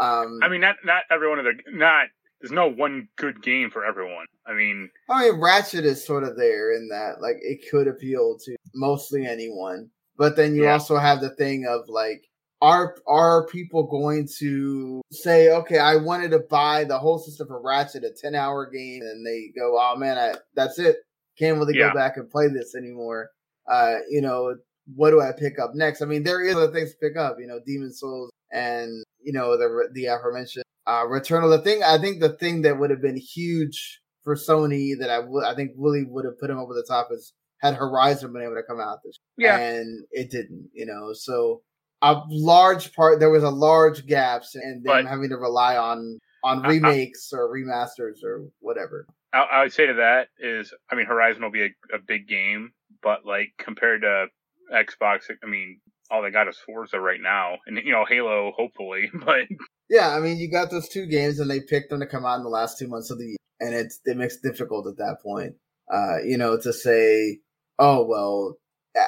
Um, 0.01 0.41
I 0.43 0.49
mean, 0.49 0.61
not 0.63 0.77
not 0.85 1.03
everyone 1.11 1.39
of 1.39 1.45
the 1.45 1.55
not. 1.69 2.07
There's 2.41 2.53
no 2.53 2.69
one 2.69 3.07
good 3.17 3.43
game 3.43 3.71
for 3.71 3.85
everyone. 3.85 4.25
I 4.47 4.55
mean, 4.55 4.89
I 5.11 5.25
mean, 5.31 5.41
Ratchet 5.41 5.85
is 5.85 6.03
sort 6.03 6.25
of 6.25 6.39
there 6.39 6.73
in 6.75 6.89
that, 6.89 7.21
like, 7.21 7.37
it 7.43 7.61
could 7.71 7.87
appeal 7.87 8.39
to 8.47 8.57
mostly 8.75 9.27
anyone. 9.27 9.91
But 10.17 10.37
then 10.37 10.55
you 10.55 10.65
Yeah. 10.65 10.73
also 10.73 10.97
have 10.97 11.21
the 11.21 11.35
thing 11.37 11.67
of 11.67 11.83
like, 11.89 12.25
are 12.63 12.97
are 13.07 13.47
people 13.47 13.83
going 13.83 14.27
to 14.39 15.03
say, 15.13 15.51
okay, 15.51 15.79
I 15.79 15.97
wanted 15.97 16.31
to 16.31 16.39
buy 16.39 16.85
the 16.85 16.99
whole 16.99 17.19
system 17.19 17.47
for 17.47 17.61
Ratchet, 17.61 18.05
a 18.05 18.11
ten 18.11 18.35
hour 18.35 18.65
game, 18.71 19.03
and 19.03 19.27
they 19.27 19.53
go, 19.55 19.77
oh 19.79 19.97
man, 19.97 20.17
I, 20.17 20.35
that's 20.55 20.79
it, 20.79 20.97
can't 21.39 21.59
really 21.59 21.77
Yeah. 21.77 21.89
go 21.89 21.95
back 21.95 22.17
and 22.17 22.31
play 22.31 22.49
this 22.49 22.75
anymore. 22.75 23.31
Uh, 23.71 23.97
you 24.09 24.23
know, 24.23 24.57
what 24.97 25.11
do 25.11 25.21
I 25.21 25.33
pick 25.33 25.59
up 25.59 25.75
next? 25.75 26.01
I 26.01 26.07
mean, 26.07 26.23
there 26.23 26.43
is 26.43 26.57
other 26.57 26.73
things 26.73 26.93
to 26.93 26.97
pick 26.99 27.19
up, 27.19 27.37
you 27.39 27.47
know, 27.47 27.61
Demon's 27.67 28.01
Souls 28.01 28.31
and 28.53 29.03
you 29.23 29.33
know 29.33 29.57
the 29.57 29.89
the 29.93 30.07
aforementioned 30.07 30.65
uh, 30.87 31.05
Returnal. 31.05 31.51
The 31.51 31.63
thing 31.63 31.83
I 31.83 31.99
think 31.99 32.21
the 32.21 32.31
thing 32.37 32.63
that 32.63 32.79
would 32.79 32.91
have 32.91 33.03
been 33.03 33.17
huge 33.17 34.01
for 34.25 34.35
Sony 34.35 34.93
that 34.99 35.11
I 35.11 35.19
would 35.21 35.45
I 35.45 35.55
think 35.55 35.73
really 35.77 36.05
would 36.05 36.25
have 36.25 36.39
put 36.39 36.49
them 36.49 36.59
over 36.59 36.75
the 36.75 36.85
top 36.87 37.09
is 37.13 37.33
had 37.59 37.75
Horizon 37.75 38.33
been 38.33 38.43
able 38.43 38.55
to 38.55 38.63
come 38.63 38.81
out 38.81 38.99
this 39.05 39.19
yeah, 39.37 39.59
and 39.59 40.05
it 40.11 40.31
didn't, 40.31 40.71
you 40.73 40.87
know. 40.87 41.13
So 41.13 41.63
a 42.03 42.23
large 42.29 42.95
part 42.95 43.21
there 43.21 43.31
was 43.31 43.43
a 43.43 43.51
large 43.51 44.07
gaps 44.07 44.55
and 44.55 44.83
them 44.85 45.05
But- 45.05 45.07
having 45.07 45.29
to 45.31 45.37
rely 45.37 45.77
on 45.77 46.19
on 46.43 46.65
I- 46.65 46.69
I- 46.69 46.71
remakes 46.73 47.31
or 47.33 47.49
remasters 47.55 48.25
or 48.25 48.47
whatever. 48.61 49.07
I, 49.33 49.43
I 49.43 49.63
would 49.63 49.73
say 49.73 49.87
to 49.87 49.95
that 49.95 50.29
is, 50.41 50.73
I 50.91 50.97
mean, 50.97 51.07
Horizon 51.07 51.43
will 51.43 51.51
be 51.53 51.63
a, 51.65 51.71
a 51.95 51.99
big 52.05 52.27
game, 52.27 52.73
but 53.03 53.25
like 53.25 53.53
compared 53.59 54.03
to 54.03 54.27
Xbox, 54.73 55.31
I 55.43 55.47
mean, 55.47 55.81
all 56.11 56.23
they 56.23 56.31
got 56.31 56.49
is 56.49 56.59
Forza 56.67 56.99
right 56.99 57.21
now, 57.21 57.59
and 57.67 57.79
you 57.85 57.93
know, 57.93 58.05
Halo, 58.09 58.53
hopefully, 58.57 59.11
but 59.25 59.47
Yeah, 59.89 60.15
I 60.15 60.21
mean 60.21 60.39
you 60.39 60.51
got 60.51 60.71
those 60.71 60.89
two 60.89 61.07
games 61.07 61.39
and 61.41 61.51
they 61.51 61.61
picked 61.61 61.91
them 61.91 62.01
to 62.01 62.07
come 62.07 62.25
out 62.25 62.37
in 62.39 62.43
the 62.43 62.49
last 62.49 62.79
two 62.79 62.89
months 62.89 63.11
of 63.11 63.19
the 63.19 63.27
year. 63.27 63.37
And 63.61 63.75
it's 63.75 64.01
it 64.05 64.17
makes 64.17 64.37
it 64.37 64.43
difficult 64.43 64.87
at 64.87 64.97
that 64.99 65.19
point. 65.23 65.55
Uh, 65.93 66.19
you 66.25 66.37
know, 66.39 66.59
to 66.59 66.73
say, 66.73 67.39
oh 67.79 68.05
well 68.07 68.57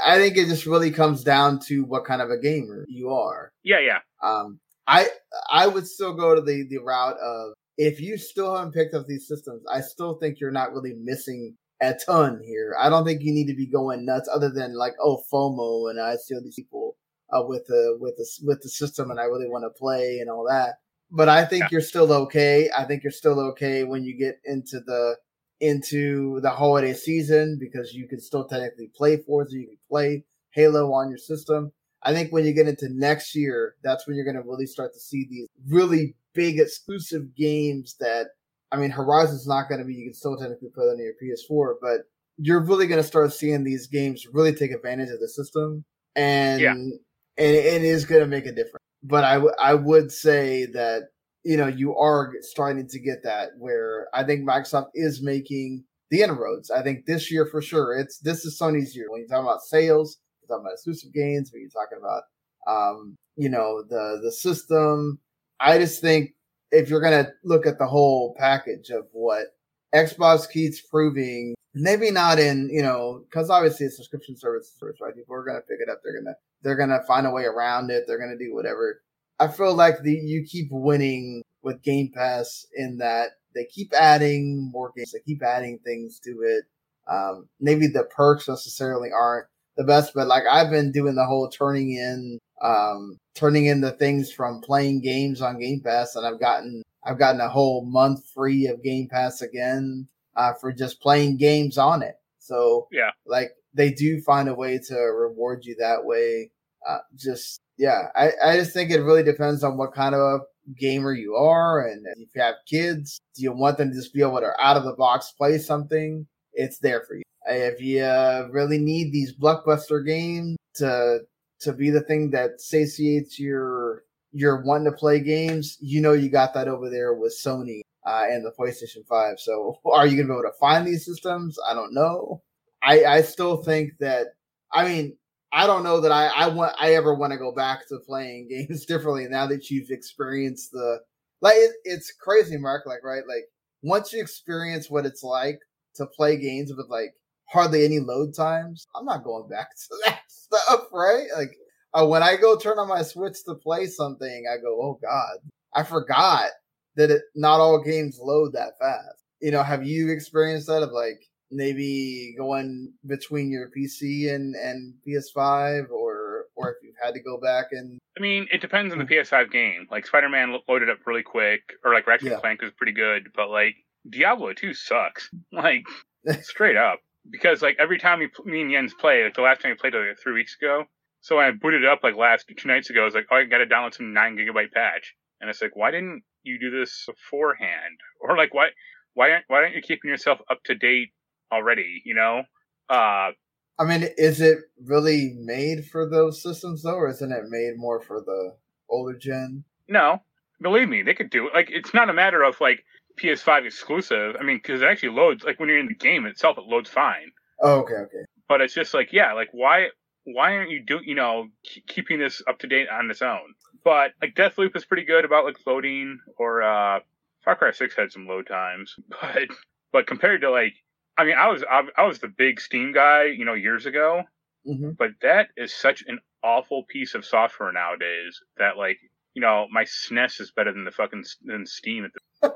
I 0.04 0.18
think 0.18 0.36
it 0.36 0.46
just 0.46 0.66
really 0.66 0.90
comes 0.90 1.24
down 1.24 1.58
to 1.66 1.84
what 1.84 2.04
kind 2.04 2.22
of 2.22 2.30
a 2.30 2.38
gamer 2.38 2.84
you 2.88 3.10
are. 3.10 3.50
yeah, 3.64 3.80
yeah, 3.80 3.98
Um, 4.22 4.60
I 4.86 5.08
I 5.50 5.66
would 5.66 5.86
still 5.86 6.14
go 6.14 6.34
to 6.34 6.40
the 6.40 6.66
the 6.68 6.78
route 6.78 7.16
of 7.18 7.52
if 7.78 8.00
you 8.00 8.16
still 8.18 8.54
haven't 8.54 8.74
picked 8.74 8.94
up 8.94 9.06
these 9.06 9.26
systems, 9.26 9.62
I 9.72 9.80
still 9.80 10.14
think 10.18 10.38
you're 10.38 10.50
not 10.50 10.72
really 10.72 10.94
missing 10.94 11.56
a 11.82 11.94
ton 12.06 12.40
here. 12.44 12.74
I 12.80 12.88
don't 12.88 13.04
think 13.04 13.22
you 13.22 13.32
need 13.34 13.48
to 13.48 13.54
be 13.56 13.66
going 13.66 14.04
nuts, 14.04 14.28
other 14.32 14.50
than 14.50 14.74
like 14.76 14.94
oh 15.00 15.22
FOMO 15.32 15.90
and 15.90 16.00
I 16.00 16.16
see 16.16 16.34
all 16.34 16.42
these 16.42 16.54
people 16.54 16.96
uh, 17.32 17.42
with 17.44 17.66
the 17.66 17.96
with 18.00 18.16
the 18.16 18.26
with 18.46 18.62
the 18.62 18.68
system 18.68 19.10
and 19.10 19.20
I 19.20 19.24
really 19.24 19.48
want 19.48 19.64
to 19.64 19.78
play 19.78 20.18
and 20.20 20.30
all 20.30 20.46
that. 20.48 20.76
But 21.10 21.28
I 21.28 21.44
think 21.44 21.64
Yeah. 21.64 21.68
you're 21.72 21.80
still 21.82 22.10
okay. 22.12 22.70
I 22.76 22.84
think 22.84 23.02
you're 23.02 23.10
still 23.10 23.38
okay 23.50 23.84
when 23.84 24.04
you 24.04 24.16
get 24.16 24.36
into 24.44 24.80
the 24.80 25.16
into 25.60 26.40
the 26.40 26.50
holiday 26.50 26.92
season 26.94 27.56
because 27.60 27.92
you 27.94 28.08
can 28.08 28.20
still 28.20 28.46
technically 28.46 28.90
play 28.96 29.16
Forza, 29.16 29.56
you 29.56 29.66
can 29.68 29.78
play 29.88 30.24
Halo 30.50 30.92
on 30.92 31.08
your 31.08 31.18
system. 31.18 31.72
I 32.02 32.12
think 32.12 32.32
when 32.32 32.44
you 32.44 32.52
get 32.52 32.66
into 32.66 32.88
next 32.90 33.34
year, 33.36 33.76
that's 33.84 34.06
when 34.06 34.16
you're 34.16 34.24
going 34.24 34.42
to 34.42 34.42
really 34.42 34.66
start 34.66 34.92
to 34.92 34.98
see 34.98 35.24
these 35.30 35.46
really 35.68 36.16
big 36.34 36.58
exclusive 36.58 37.36
games 37.36 37.94
that, 38.00 38.28
I 38.72 38.76
mean, 38.76 38.90
Horizon's 38.90 39.46
not 39.46 39.68
going 39.68 39.80
to 39.80 39.84
be, 39.84 39.94
you 39.94 40.06
can 40.06 40.14
still 40.14 40.36
technically 40.36 40.70
play 40.74 40.86
that 40.86 40.92
on 40.92 40.98
your 40.98 41.12
PS4, 41.22 41.74
but 41.80 42.00
you're 42.38 42.64
really 42.64 42.86
going 42.86 43.00
to 43.00 43.06
start 43.06 43.32
seeing 43.32 43.62
these 43.62 43.86
games 43.86 44.26
really 44.32 44.54
take 44.54 44.72
advantage 44.72 45.10
of 45.10 45.20
the 45.20 45.28
system. 45.28 45.84
And, 46.16 46.60
Yeah. 46.60 46.72
and 46.72 46.92
it 47.36 47.82
is 47.82 48.04
going 48.06 48.22
to 48.22 48.26
make 48.26 48.46
a 48.46 48.52
difference. 48.52 48.82
But 49.02 49.24
I, 49.24 49.34
w- 49.34 49.54
I 49.62 49.74
would 49.74 50.10
say 50.10 50.66
that, 50.66 51.08
you 51.44 51.56
know, 51.56 51.66
you 51.66 51.94
are 51.96 52.32
starting 52.40 52.88
to 52.88 52.98
get 52.98 53.22
that 53.24 53.50
where 53.58 54.08
I 54.14 54.24
think 54.24 54.48
Microsoft 54.48 54.88
is 54.94 55.22
making 55.22 55.84
the 56.10 56.22
inroads. 56.22 56.70
I 56.70 56.82
think 56.82 57.04
this 57.04 57.30
year 57.30 57.46
for 57.46 57.60
sure, 57.60 57.98
it's, 57.98 58.18
this 58.18 58.44
is 58.44 58.58
Sony's 58.58 58.96
year. 58.96 59.10
When 59.10 59.20
you 59.20 59.28
talk 59.28 59.42
about 59.42 59.62
sales, 59.62 60.18
you're 60.40 60.48
talking 60.48 60.64
about 60.64 60.74
exclusive 60.74 61.12
games, 61.12 61.50
when 61.52 61.60
you're 61.62 61.70
talking 61.70 61.98
about, 61.98 62.22
um, 62.66 63.16
you 63.36 63.48
know, 63.48 63.82
the, 63.82 64.20
the 64.22 64.32
system. 64.32 65.18
I 65.60 65.78
just 65.78 66.00
think 66.00 66.34
if 66.72 66.88
you're 66.88 67.00
going 67.00 67.24
to 67.24 67.30
look 67.44 67.66
at 67.66 67.78
the 67.78 67.86
whole 67.86 68.34
package 68.38 68.90
of 68.90 69.06
what 69.12 69.46
Xbox 69.94 70.50
keeps 70.50 70.80
proving, 70.80 71.54
maybe 71.74 72.10
not 72.10 72.38
in, 72.38 72.68
you 72.72 72.82
know, 72.82 73.24
cause 73.32 73.50
obviously 73.50 73.86
it's 73.86 73.94
a 73.94 73.96
subscription 73.98 74.36
service, 74.36 74.74
service, 74.80 74.98
right? 75.00 75.14
People 75.14 75.36
are 75.36 75.44
going 75.44 75.58
to 75.58 75.66
pick 75.66 75.78
it 75.80 75.90
up. 75.90 76.00
They're 76.02 76.14
going 76.14 76.24
to, 76.24 76.34
they're 76.62 76.76
going 76.76 76.88
to 76.88 77.06
find 77.06 77.26
a 77.26 77.30
way 77.30 77.44
around 77.44 77.90
it. 77.90 78.04
They're 78.06 78.18
going 78.18 78.36
to 78.36 78.44
do 78.44 78.54
whatever. 78.54 79.02
I 79.38 79.48
feel 79.48 79.74
like 79.74 80.02
the, 80.02 80.12
you 80.12 80.44
keep 80.44 80.68
winning 80.70 81.42
with 81.62 81.82
Game 81.82 82.10
Pass 82.14 82.66
in 82.74 82.98
that 82.98 83.30
they 83.54 83.66
keep 83.66 83.92
adding 83.92 84.70
more 84.72 84.92
games. 84.96 85.12
They 85.12 85.20
keep 85.20 85.42
adding 85.42 85.78
things 85.84 86.18
to 86.20 86.30
it. 86.42 86.64
Um, 87.10 87.48
maybe 87.60 87.86
the 87.86 88.04
perks 88.04 88.48
necessarily 88.48 89.10
aren't 89.12 89.46
the 89.76 89.84
best, 89.84 90.12
but 90.14 90.28
like 90.28 90.44
I've 90.50 90.70
been 90.70 90.92
doing 90.92 91.16
the 91.16 91.26
whole 91.26 91.48
turning 91.48 91.92
in, 91.92 92.38
um, 92.62 93.18
turning 93.34 93.66
in 93.66 93.80
the 93.80 93.92
things 93.92 94.32
from 94.32 94.60
playing 94.60 95.00
games 95.00 95.40
on 95.40 95.58
Game 95.58 95.80
Pass, 95.80 96.16
and 96.16 96.26
I've 96.26 96.40
gotten 96.40 96.82
I've 97.04 97.18
gotten 97.18 97.40
a 97.40 97.48
whole 97.48 97.84
month 97.84 98.24
free 98.34 98.66
of 98.66 98.82
Game 98.82 99.08
Pass 99.08 99.42
again 99.42 100.06
uh, 100.36 100.52
for 100.54 100.72
just 100.72 101.00
playing 101.00 101.36
games 101.36 101.78
on 101.78 102.02
it. 102.02 102.16
So 102.38 102.88
Yeah. 102.92 103.10
like 103.26 103.52
they 103.74 103.90
do 103.90 104.20
find 104.20 104.48
a 104.48 104.54
way 104.54 104.78
to 104.78 104.94
reward 104.96 105.64
you 105.64 105.74
that 105.78 106.04
way. 106.04 106.50
Uh, 106.86 106.98
just 107.16 107.58
yeah, 107.78 108.08
I 108.14 108.32
I 108.44 108.56
just 108.56 108.72
think 108.72 108.90
it 108.90 109.00
really 109.02 109.22
depends 109.22 109.64
on 109.64 109.76
what 109.76 109.94
kind 109.94 110.14
of 110.14 110.42
gamer 110.78 111.12
you 111.12 111.34
are, 111.34 111.86
and 111.88 112.06
if 112.16 112.28
you 112.34 112.40
have 112.42 112.54
kids, 112.68 113.20
do 113.34 113.42
you 113.42 113.52
want 113.52 113.78
them 113.78 113.90
to 113.90 113.94
just 113.96 114.12
be 114.14 114.20
able 114.20 114.40
to 114.40 114.52
out 114.60 114.76
of 114.76 114.84
the 114.84 114.92
box 114.94 115.32
play 115.36 115.58
something? 115.58 116.26
It's 116.52 116.78
there 116.78 117.02
for 117.08 117.14
you. 117.16 117.22
If 117.48 117.80
you 117.80 118.02
uh, 118.02 118.48
really 118.52 118.78
need 118.78 119.12
these 119.12 119.34
blockbuster 119.34 120.04
games 120.06 120.56
to 120.74 121.20
to 121.62 121.72
be 121.72 121.90
the 121.90 122.02
thing 122.02 122.30
that 122.30 122.60
satiates 122.60 123.38
your 123.38 124.04
your 124.32 124.62
wanting 124.62 124.90
to 124.90 124.96
play 124.96 125.20
games, 125.20 125.76
you 125.80 126.00
know 126.00 126.12
you 126.12 126.28
got 126.28 126.54
that 126.54 126.68
over 126.68 126.88
there 126.88 127.14
with 127.14 127.38
Sony 127.38 127.80
uh, 128.06 128.24
and 128.28 128.44
the 128.44 128.52
PlayStation 128.58 129.06
Five. 129.08 129.38
So 129.38 129.78
are 129.84 130.06
you 130.06 130.16
gonna 130.16 130.28
be 130.28 130.32
able 130.32 130.50
to 130.50 130.58
find 130.58 130.86
these 130.86 131.04
systems? 131.04 131.58
I 131.68 131.74
don't 131.74 131.94
know. 131.94 132.42
I 132.82 133.04
I 133.04 133.22
still 133.22 133.62
think 133.62 133.92
that 134.00 134.28
I 134.72 134.86
mean 134.86 135.16
I 135.52 135.66
don't 135.66 135.84
know 135.84 136.00
that 136.00 136.12
I 136.12 136.26
I 136.28 136.48
want 136.48 136.74
I 136.80 136.94
ever 136.94 137.14
want 137.14 137.32
to 137.32 137.38
go 137.38 137.52
back 137.52 137.86
to 137.88 137.98
playing 137.98 138.48
games 138.50 138.86
differently 138.86 139.26
now 139.28 139.46
that 139.46 139.70
you've 139.70 139.90
experienced 139.90 140.72
the 140.72 141.00
like 141.40 141.56
it, 141.56 141.72
it's 141.84 142.12
crazy, 142.12 142.56
Marc. 142.56 142.86
Like 142.86 143.04
right, 143.04 143.26
like 143.28 143.44
once 143.82 144.12
you 144.12 144.20
experience 144.20 144.88
what 144.90 145.06
it's 145.06 145.22
like 145.22 145.58
to 145.96 146.06
play 146.06 146.36
games 146.38 146.72
with 146.74 146.88
like 146.88 147.12
hardly 147.46 147.84
any 147.84 147.98
load 147.98 148.34
times, 148.34 148.86
I'm 148.96 149.04
not 149.04 149.24
going 149.24 149.48
back 149.48 149.68
to 149.76 149.96
that 150.06 150.21
stuff, 150.52 150.86
right? 150.92 151.26
Like 151.36 151.56
uh, 151.94 152.06
when 152.06 152.22
I 152.22 152.36
go 152.36 152.56
turn 152.56 152.78
on 152.78 152.88
my 152.88 153.02
Switch 153.02 153.44
to 153.46 153.54
play 153.54 153.86
something, 153.86 154.44
I 154.52 154.60
go, 154.60 154.80
oh 154.80 154.98
god, 155.02 155.38
I 155.74 155.82
forgot 155.82 156.50
that 156.96 157.10
it 157.10 157.22
not 157.34 157.60
all 157.60 157.82
games 157.82 158.18
load 158.20 158.52
that 158.52 158.78
fast. 158.80 159.24
You 159.40 159.50
know, 159.50 159.62
have 159.62 159.86
you 159.86 160.10
experienced 160.10 160.66
that 160.68 160.82
of 160.82 160.92
like 160.92 161.20
maybe 161.50 162.34
going 162.38 162.92
between 163.06 163.50
your 163.50 163.70
PC 163.76 164.34
and 164.34 164.54
and 164.54 164.94
PS5, 165.06 165.90
or 165.90 166.46
or 166.54 166.70
if 166.70 166.76
you've 166.82 166.94
had 167.02 167.14
to 167.14 167.20
go 167.20 167.38
back 167.40 167.66
and 167.72 167.98
I 168.16 168.20
mean, 168.20 168.46
it 168.52 168.60
depends 168.60 168.92
on 168.92 168.98
the 168.98 169.04
PS5 169.06 169.50
game. 169.50 169.86
Like 169.90 170.06
Spider-Man 170.06 170.58
loaded 170.68 170.90
up 170.90 170.98
really 171.06 171.22
quick, 171.22 171.60
or 171.84 171.94
like 171.94 172.06
Ratchet 172.06 172.30
Yeah. 172.32 172.40
Clank 172.40 172.60
was 172.60 172.72
pretty 172.76 172.92
good, 172.92 173.28
but 173.34 173.48
like 173.48 173.74
Diablo 174.08 174.52
2 174.52 174.74
sucks. 174.74 175.30
Like 175.52 175.84
straight 176.42 176.76
up. 176.76 177.00
Because 177.30 177.62
like 177.62 177.76
every 177.78 177.98
time 177.98 178.18
we, 178.18 178.30
me 178.44 178.62
and 178.62 178.70
Jens 178.70 178.94
play, 178.94 179.24
like 179.24 179.34
the 179.34 179.42
last 179.42 179.60
time 179.60 179.70
we 179.70 179.76
played 179.76 179.94
like 179.94 180.18
three 180.22 180.34
weeks 180.34 180.56
ago. 180.60 180.84
So 181.20 181.36
when 181.36 181.46
I 181.46 181.50
booted 181.52 181.84
it 181.84 181.88
up 181.88 182.00
like 182.02 182.16
last 182.16 182.50
two 182.56 182.68
nights 182.68 182.90
ago, 182.90 183.02
I 183.02 183.04
was 183.04 183.14
like, 183.14 183.26
oh, 183.30 183.36
I 183.36 183.44
got 183.44 183.58
to 183.58 183.66
download 183.66 183.94
some 183.94 184.12
nine 184.12 184.36
gigabyte 184.36 184.72
patch, 184.72 185.14
and 185.40 185.48
it's 185.48 185.62
like, 185.62 185.76
why 185.76 185.92
didn't 185.92 186.22
you 186.42 186.58
do 186.58 186.70
this 186.70 187.06
beforehand? 187.06 187.98
Or 188.20 188.36
like, 188.36 188.54
why 188.54 188.68
why 189.14 189.30
aren't 189.30 189.44
why 189.48 189.58
aren't 189.58 189.74
you 189.74 189.82
keeping 189.82 190.08
yourself 190.08 190.38
up 190.50 190.62
to 190.64 190.74
date 190.74 191.10
already? 191.52 192.02
You 192.04 192.14
know. 192.14 192.42
Uh, 192.88 193.30
I 193.78 193.84
mean, 193.84 194.08
is 194.16 194.40
it 194.40 194.58
really 194.84 195.34
made 195.38 195.86
for 195.86 196.08
those 196.08 196.42
systems 196.42 196.82
though, 196.82 196.94
or 196.94 197.08
isn't 197.08 197.32
it 197.32 197.44
made 197.48 197.76
more 197.76 198.00
for 198.00 198.20
the 198.20 198.56
older 198.88 199.16
gen? 199.16 199.64
No, 199.88 200.22
believe 200.60 200.88
me, 200.88 201.02
they 201.02 201.14
could 201.14 201.30
do 201.30 201.48
it. 201.48 201.54
Like, 201.54 201.68
it's 201.70 201.92
not 201.92 202.10
a 202.10 202.12
matter 202.12 202.42
of 202.42 202.60
like 202.60 202.84
PS5 203.20 203.66
exclusive. 203.66 204.36
I 204.38 204.42
mean, 204.42 204.56
because 204.56 204.82
it 204.82 204.86
actually 204.86 205.10
loads. 205.10 205.44
Like 205.44 205.58
when 205.58 205.68
you're 205.68 205.78
in 205.78 205.86
the 205.86 205.94
game 205.94 206.26
itself, 206.26 206.58
it 206.58 206.64
loads 206.64 206.90
fine. 206.90 207.32
Oh, 207.60 207.80
okay, 207.80 207.94
okay. 207.94 208.24
But 208.48 208.60
it's 208.60 208.74
just 208.74 208.94
like, 208.94 209.12
yeah, 209.12 209.32
like 209.32 209.48
why 209.52 209.88
why 210.24 210.54
aren't 210.54 210.70
you 210.70 210.84
doing 210.84 211.04
you 211.04 211.14
know 211.14 211.48
keeping 211.86 212.18
this 212.18 212.42
up 212.48 212.58
to 212.60 212.66
date 212.66 212.88
on 212.88 213.10
its 213.10 213.22
own? 213.22 213.54
But 213.84 214.12
like 214.20 214.34
Deathloop 214.34 214.76
is 214.76 214.84
pretty 214.84 215.04
good 215.04 215.24
about 215.24 215.44
like 215.44 215.56
loading, 215.66 216.18
or 216.36 216.62
uh 216.62 217.00
Far 217.44 217.56
Cry 217.56 217.72
Six 217.72 217.96
had 217.96 218.12
some 218.12 218.26
load 218.26 218.46
times, 218.46 218.96
but 219.08 219.48
but 219.92 220.06
compared 220.06 220.42
to 220.42 220.50
like, 220.50 220.74
I 221.16 221.24
mean, 221.24 221.36
I 221.36 221.48
was 221.48 221.64
I, 221.68 221.82
I 221.96 222.06
was 222.06 222.18
the 222.18 222.28
big 222.28 222.60
Steam 222.60 222.92
guy, 222.92 223.24
you 223.24 223.44
know, 223.44 223.54
years 223.54 223.86
ago. 223.86 224.22
Mm-hmm. 224.66 224.90
But 224.92 225.10
that 225.22 225.48
is 225.56 225.74
such 225.74 226.04
an 226.06 226.20
awful 226.42 226.84
piece 226.84 227.14
of 227.14 227.24
software 227.24 227.72
nowadays 227.72 228.40
that 228.58 228.76
like 228.76 228.98
you 229.34 229.42
know 229.42 229.66
my 229.70 229.84
SNES 229.84 230.40
is 230.40 230.52
better 230.52 230.72
than 230.72 230.84
the 230.84 230.90
fucking 230.90 231.24
than 231.44 231.66
Steam 231.66 232.04
at 232.04 232.12
the 232.12 232.54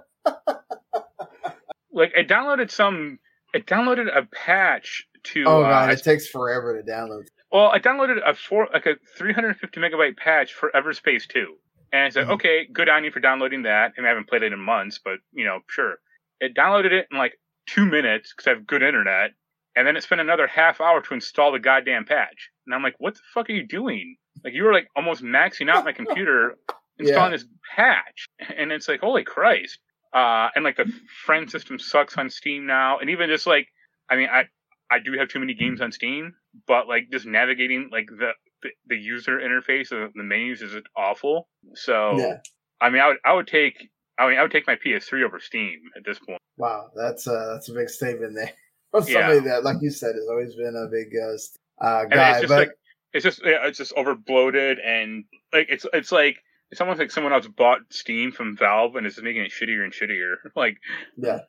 like 1.93 2.13
I 2.17 2.23
downloaded 2.23 2.71
some. 2.71 3.19
It 3.55 3.67
downloaded 3.67 4.07
a 4.15 4.27
patch 4.27 5.07
to. 5.25 5.45
Oh 5.47 5.63
god, 5.63 5.89
uh, 5.89 5.93
it 5.93 6.03
takes 6.03 6.29
forever 6.29 6.81
to 6.81 6.89
download. 6.89 7.25
Well, 7.53 7.71
I 7.73 7.79
downloaded 7.79 8.19
a 8.25 8.35
four 8.35 8.69
like 8.73 8.87
a 8.87 8.97
350 9.17 9.81
megabyte 9.81 10.17
patch 10.17 10.53
for 10.53 10.71
Everspace 10.75 11.27
2, 11.29 11.55
and 11.93 12.03
I 12.03 12.09
said, 12.11 12.25
mm-hmm. 12.25 12.33
okay, 12.33 12.69
good 12.73 12.89
on 12.89 13.05
you 13.05 13.11
for 13.11 13.21
downloading 13.21 13.63
that. 13.63 13.93
And 13.97 14.05
I 14.05 14.09
haven't 14.09 14.29
played 14.29 14.43
it 14.43 14.53
in 14.53 14.59
months, 14.59 15.01
but 15.03 15.19
you 15.33 15.45
know, 15.45 15.61
sure. 15.69 15.97
It 16.41 16.55
downloaded 16.55 16.93
it 16.93 17.07
in 17.11 17.19
like 17.19 17.39
two 17.67 17.87
minutes 17.87 18.33
because 18.33 18.49
I 18.49 18.55
have 18.55 18.67
good 18.67 18.83
internet, 18.83 19.31
and 19.75 19.87
then 19.87 19.97
it 19.97 20.03
spent 20.03 20.21
another 20.21 20.47
half 20.47 20.81
hour 20.81 21.01
to 21.01 21.15
install 21.15 21.53
the 21.53 21.59
goddamn 21.59 22.05
patch. 22.05 22.51
And 22.67 22.75
I'm 22.75 22.83
like, 22.83 22.97
what 22.99 23.15
the 23.15 23.21
fuck 23.33 23.49
are 23.49 23.53
you 23.53 23.67
doing? 23.67 24.17
Like 24.45 24.53
you 24.53 24.65
were 24.65 24.73
like 24.73 24.89
almost 24.97 25.23
maxing 25.23 25.71
out 25.71 25.85
my 25.85 25.93
computer 25.93 26.57
installing 26.99 27.33
yeah. 27.33 27.37
this 27.39 27.47
patch, 27.75 28.29
and 28.57 28.73
it's 28.73 28.89
like, 28.89 29.01
holy 29.01 29.25
Christ! 29.25 29.79
Uh, 30.13 30.49
and 30.55 30.65
like 30.65 30.77
the 30.77 30.91
friend 31.25 31.51
system 31.51 31.79
sucks 31.79 32.17
on 32.17 32.31
Steam 32.31 32.67
now, 32.67 32.99
and 32.99 33.11
even 33.11 33.29
just 33.29 33.47
like, 33.47 33.69
I 34.09 34.17
mean, 34.17 34.29
I 34.31 34.45
I 34.91 34.99
do 34.99 35.13
have 35.19 35.29
too 35.29 35.41
many 35.41 35.55
games 35.55 35.81
on 35.81 35.93
Steam, 35.93 36.35
but 36.67 36.89
like 36.89 37.11
just 37.11 37.27
navigating 37.27 37.89
like 37.93 38.07
the 38.07 38.33
the, 38.63 38.71
the 38.87 38.97
user 38.97 39.39
interface 39.39 39.93
of 39.93 40.13
the 40.15 40.23
menus 40.23 40.63
is 40.63 40.75
awful. 40.97 41.49
So 41.75 42.19
yeah. 42.19 42.39
I 42.81 42.91
mean, 42.91 43.03
I 43.03 43.09
would 43.09 43.17
I 43.25 43.33
would 43.33 43.47
take 43.47 43.91
I 44.19 44.29
mean 44.29 44.39
I 44.39 44.43
would 44.43 44.53
take 44.53 44.67
my 44.67 44.77
PS3 44.77 45.25
over 45.25 45.41
Steam 45.41 45.81
at 45.97 46.05
this 46.05 46.19
point. 46.19 46.41
Wow, 46.57 46.91
that's 46.95 47.27
uh 47.27 47.53
that's 47.53 47.69
a 47.69 47.73
big 47.73 47.89
statement 47.89 48.35
there. 48.35 48.53
From 48.93 49.03
somebody 49.03 49.39
yeah. 49.39 49.55
that, 49.55 49.65
like 49.65 49.79
you 49.83 49.91
said, 49.91 50.15
has 50.15 50.29
always 50.31 50.55
been 50.55 50.77
a 50.77 50.87
big 50.87 51.13
uh, 51.21 51.85
uh 51.85 52.05
guy, 52.05 52.39
it's 52.39 52.49
but 52.49 52.59
like, 52.59 52.71
it's 53.13 53.25
just 53.25 53.45
yeah, 53.45 53.67
it's 53.67 53.79
just 53.79 53.93
over 53.97 54.15
bloated 54.15 54.79
and 54.79 55.25
like 55.53 55.67
it's 55.69 55.85
it's 55.93 56.13
like 56.13 56.37
it's 56.71 56.81
almost 56.81 56.99
like 56.99 57.11
someone 57.11 57.33
else 57.33 57.47
bought 57.47 57.81
Steam 57.91 58.33
from 58.33 58.57
Valve 58.57 58.97
and 58.97 59.07
is 59.07 59.21
making 59.23 59.43
it 59.43 59.53
shittier 59.53 59.85
and 59.85 59.93
shittier. 59.93 60.37
like, 60.57 60.77
yeah, 61.17 61.41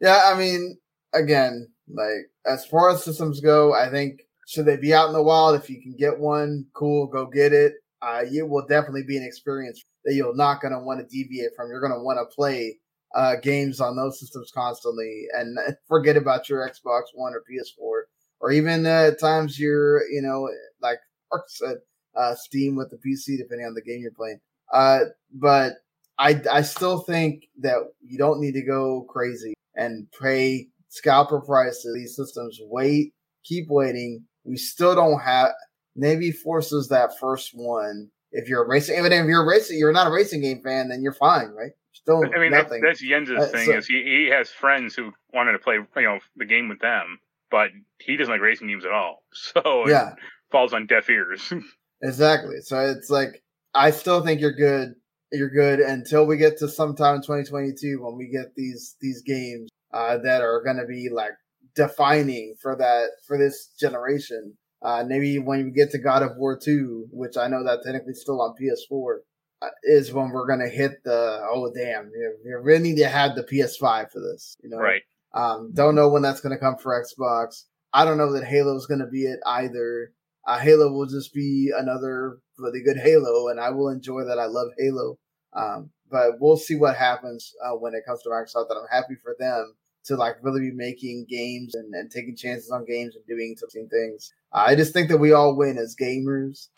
yeah. 0.00 0.22
I 0.26 0.36
mean, 0.36 0.76
again, 1.12 1.68
like 1.88 2.30
as 2.46 2.66
far 2.66 2.90
as 2.90 3.04
systems 3.04 3.40
go, 3.40 3.74
I 3.74 3.90
think 3.90 4.22
should 4.46 4.66
they 4.66 4.76
be 4.76 4.92
out 4.92 5.08
in 5.08 5.14
the 5.14 5.22
wild, 5.22 5.56
if 5.56 5.70
you 5.70 5.80
can 5.80 5.94
get 5.96 6.18
one, 6.18 6.66
cool, 6.74 7.06
go 7.06 7.26
get 7.26 7.52
it. 7.52 7.74
Uh, 8.02 8.22
it 8.30 8.46
will 8.46 8.66
definitely 8.66 9.04
be 9.04 9.16
an 9.16 9.24
experience 9.24 9.82
that 10.04 10.14
you're 10.14 10.36
not 10.36 10.60
going 10.60 10.72
to 10.72 10.80
want 10.80 11.00
to 11.00 11.06
deviate 11.06 11.50
from. 11.56 11.70
You're 11.70 11.80
going 11.80 11.92
to 11.92 12.04
want 12.04 12.18
to 12.18 12.34
play 12.34 12.78
uh, 13.14 13.36
games 13.36 13.80
on 13.80 13.96
those 13.96 14.20
systems 14.20 14.50
constantly 14.54 15.26
and 15.32 15.56
forget 15.88 16.16
about 16.16 16.48
your 16.48 16.68
Xbox 16.68 17.04
One 17.14 17.32
or 17.32 17.42
PS4 17.50 18.02
or 18.40 18.50
even 18.50 18.84
uh, 18.84 19.10
at 19.12 19.20
times 19.20 19.58
you're, 19.58 20.06
you 20.10 20.20
know, 20.20 20.50
like 20.82 20.98
Marc 21.32 21.44
said, 21.48 21.76
uh, 22.16 22.34
Steam 22.34 22.76
with 22.76 22.90
the 22.90 22.96
PC, 22.96 23.38
depending 23.38 23.66
on 23.66 23.74
the 23.74 23.82
game 23.82 24.00
you're 24.00 24.12
playing. 24.12 24.40
Uh, 24.72 25.00
but 25.32 25.74
I, 26.18 26.40
I 26.50 26.62
still 26.62 27.00
think 27.00 27.48
that 27.60 27.76
you 28.02 28.18
don't 28.18 28.40
need 28.40 28.54
to 28.54 28.62
go 28.62 29.02
crazy 29.08 29.54
and 29.74 30.06
pay 30.20 30.68
scalper 30.88 31.40
prices. 31.40 31.94
These 31.94 32.16
systems 32.16 32.58
wait, 32.62 33.12
keep 33.44 33.66
waiting. 33.68 34.24
We 34.44 34.56
still 34.56 34.94
don't 34.94 35.20
have. 35.20 35.50
Navy 35.96 36.32
forces 36.32 36.88
that 36.88 37.18
first 37.20 37.52
one. 37.54 38.10
If 38.32 38.48
you're 38.48 38.64
a 38.64 38.68
racing, 38.68 38.98
even 38.98 39.12
if 39.12 39.26
you're 39.26 39.44
a 39.44 39.46
racing, 39.46 39.78
you're 39.78 39.92
not 39.92 40.08
a 40.08 40.10
racing 40.10 40.40
game 40.40 40.60
fan, 40.60 40.88
then 40.88 41.02
you're 41.02 41.12
fine, 41.12 41.50
right? 41.50 41.70
Still, 41.92 42.24
I 42.24 42.40
mean, 42.40 42.50
nothing. 42.50 42.82
That's, 42.82 42.98
that's 42.98 43.08
Jens's 43.08 43.38
uh, 43.38 43.46
thing. 43.46 43.66
So, 43.66 43.76
is 43.78 43.86
he, 43.86 44.02
he 44.02 44.28
has 44.32 44.50
friends 44.50 44.96
who 44.96 45.12
wanted 45.32 45.52
to 45.52 45.60
play, 45.60 45.74
you 45.76 46.02
know, 46.02 46.18
the 46.34 46.44
game 46.44 46.68
with 46.68 46.80
them, 46.80 47.20
but 47.52 47.70
he 48.00 48.16
doesn't 48.16 48.32
like 48.32 48.40
racing 48.40 48.66
games 48.66 48.84
at 48.84 48.90
all. 48.90 49.22
So 49.34 49.88
yeah, 49.88 50.14
falls 50.50 50.72
on 50.72 50.86
deaf 50.86 51.08
ears. 51.08 51.52
Exactly. 52.04 52.60
So 52.60 52.78
it's 52.80 53.10
like 53.10 53.42
I 53.74 53.90
still 53.90 54.22
think 54.22 54.40
you're 54.40 54.52
good. 54.52 54.94
You're 55.32 55.50
good 55.50 55.80
until 55.80 56.26
we 56.26 56.36
get 56.36 56.58
to 56.58 56.68
sometime 56.68 57.16
in 57.16 57.22
2022 57.22 58.00
when 58.00 58.16
we 58.16 58.28
get 58.28 58.54
these 58.54 58.96
these 59.00 59.22
games 59.22 59.70
uh, 59.92 60.18
that 60.18 60.42
are 60.42 60.62
going 60.62 60.76
to 60.76 60.86
be 60.86 61.08
like 61.10 61.32
defining 61.74 62.54
for 62.60 62.76
that 62.76 63.08
for 63.26 63.38
this 63.38 63.68
generation. 63.80 64.54
Uh, 64.82 65.02
maybe 65.06 65.38
when 65.38 65.64
we 65.64 65.70
get 65.70 65.90
to 65.90 65.98
God 65.98 66.22
of 66.22 66.36
War 66.36 66.58
2, 66.58 67.08
which 67.10 67.38
I 67.38 67.48
know 67.48 67.64
that 67.64 67.82
technically 67.82 68.12
still 68.12 68.42
on 68.42 68.54
PS4, 68.60 69.16
uh, 69.62 69.68
is 69.82 70.12
when 70.12 70.28
we're 70.28 70.46
gonna 70.46 70.68
hit 70.68 71.02
the 71.04 71.40
oh 71.50 71.72
damn, 71.74 72.10
you, 72.14 72.36
you 72.44 72.58
really 72.58 72.82
need 72.82 72.98
to 72.98 73.08
have 73.08 73.34
the 73.34 73.44
PS5 73.44 74.10
for 74.10 74.20
this. 74.20 74.56
You 74.62 74.68
know, 74.68 74.76
right? 74.76 75.00
Um, 75.32 75.72
don't 75.72 75.94
know 75.94 76.10
when 76.10 76.20
that's 76.20 76.42
gonna 76.42 76.58
come 76.58 76.76
for 76.76 77.02
Xbox. 77.02 77.64
I 77.94 78.04
don't 78.04 78.18
know 78.18 78.32
that 78.32 78.44
Halo's 78.44 78.86
gonna 78.86 79.06
be 79.06 79.24
it 79.24 79.40
either 79.46 80.12
uh, 80.46 80.58
Halo 80.58 80.92
will 80.92 81.06
just 81.06 81.32
be 81.32 81.72
another 81.76 82.38
really 82.58 82.82
good 82.82 82.98
Halo, 82.98 83.48
and 83.48 83.60
I 83.60 83.70
will 83.70 83.88
enjoy 83.88 84.24
that. 84.24 84.38
I 84.38 84.46
love 84.46 84.68
Halo, 84.78 85.18
um, 85.54 85.90
but 86.10 86.40
we'll 86.40 86.56
see 86.56 86.76
what 86.76 86.96
happens 86.96 87.52
uh, 87.64 87.74
when 87.76 87.94
it 87.94 88.04
comes 88.06 88.22
to 88.22 88.28
Microsoft. 88.28 88.68
That 88.68 88.76
I'm 88.80 88.88
happy 88.90 89.14
for 89.22 89.34
them 89.38 89.74
to 90.04 90.16
like 90.16 90.36
really 90.42 90.60
be 90.60 90.76
making 90.76 91.26
games 91.28 91.74
and, 91.74 91.94
and 91.94 92.10
taking 92.10 92.36
chances 92.36 92.70
on 92.70 92.84
games 92.84 93.16
and 93.16 93.24
doing 93.26 93.56
some 93.56 93.88
things. 93.88 94.32
I 94.52 94.74
just 94.74 94.92
think 94.92 95.08
that 95.08 95.18
we 95.18 95.32
all 95.32 95.56
win 95.56 95.78
as 95.78 95.96
gamers. 95.98 96.68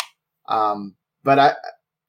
Um, 0.48 0.94
but 1.24 1.38
I, 1.38 1.54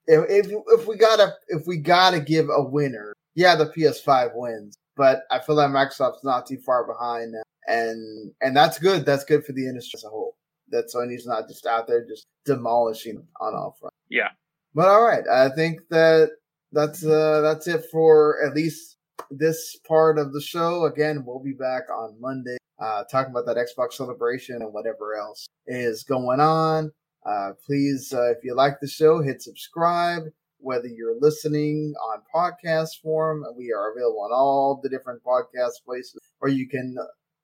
if, 0.06 0.46
if 0.46 0.52
if 0.68 0.86
we 0.86 0.96
gotta 0.96 1.34
if 1.48 1.66
we 1.66 1.76
gotta 1.76 2.20
give 2.20 2.48
a 2.50 2.62
winner, 2.62 3.14
yeah, 3.34 3.56
the 3.56 3.66
PS5 3.66 4.30
wins. 4.34 4.76
But 4.96 5.22
I 5.30 5.38
feel 5.38 5.54
like 5.56 5.70
Microsoft's 5.70 6.24
not 6.24 6.46
too 6.46 6.58
far 6.58 6.86
behind, 6.86 7.34
and 7.66 8.32
and 8.40 8.56
that's 8.56 8.78
good. 8.78 9.04
That's 9.04 9.24
good 9.24 9.44
for 9.44 9.52
the 9.52 9.66
industry 9.66 9.98
as 9.98 10.04
a 10.04 10.08
whole 10.08 10.27
that 10.70 10.90
Sony's 10.94 11.26
not 11.26 11.48
just 11.48 11.66
out 11.66 11.86
there 11.86 12.04
just 12.06 12.26
demolishing 12.44 13.26
on 13.40 13.54
all 13.54 13.76
fronts. 13.78 13.96
Yeah. 14.08 14.30
But 14.74 14.88
all 14.88 15.02
right, 15.02 15.26
I 15.26 15.48
think 15.50 15.80
that 15.90 16.30
that's 16.72 17.04
uh 17.04 17.40
that's 17.40 17.66
it 17.66 17.84
for 17.90 18.36
at 18.46 18.54
least 18.54 18.96
this 19.30 19.76
part 19.86 20.18
of 20.18 20.32
the 20.32 20.40
show. 20.40 20.84
Again, 20.84 21.24
we'll 21.24 21.42
be 21.42 21.52
back 21.52 21.84
on 21.90 22.20
Monday, 22.20 22.56
uh, 22.78 23.04
talking 23.10 23.32
about 23.32 23.46
that 23.46 23.56
Xbox 23.56 23.94
celebration 23.94 24.56
and 24.56 24.72
whatever 24.72 25.16
else 25.16 25.48
is 25.66 26.04
going 26.04 26.40
on. 26.40 26.92
Uh, 27.26 27.50
please, 27.66 28.12
uh, 28.12 28.30
if 28.30 28.38
you 28.42 28.54
like 28.54 28.80
the 28.80 28.88
show, 28.88 29.20
hit 29.20 29.42
subscribe. 29.42 30.24
Whether 30.60 30.88
you're 30.88 31.20
listening 31.20 31.94
on 32.10 32.22
podcast 32.34 33.00
form, 33.02 33.44
we 33.56 33.72
are 33.72 33.92
available 33.92 34.22
on 34.22 34.32
all 34.32 34.80
the 34.82 34.88
different 34.88 35.22
podcast 35.22 35.84
places, 35.84 36.20
or 36.40 36.48
you 36.48 36.68
can, 36.68 36.96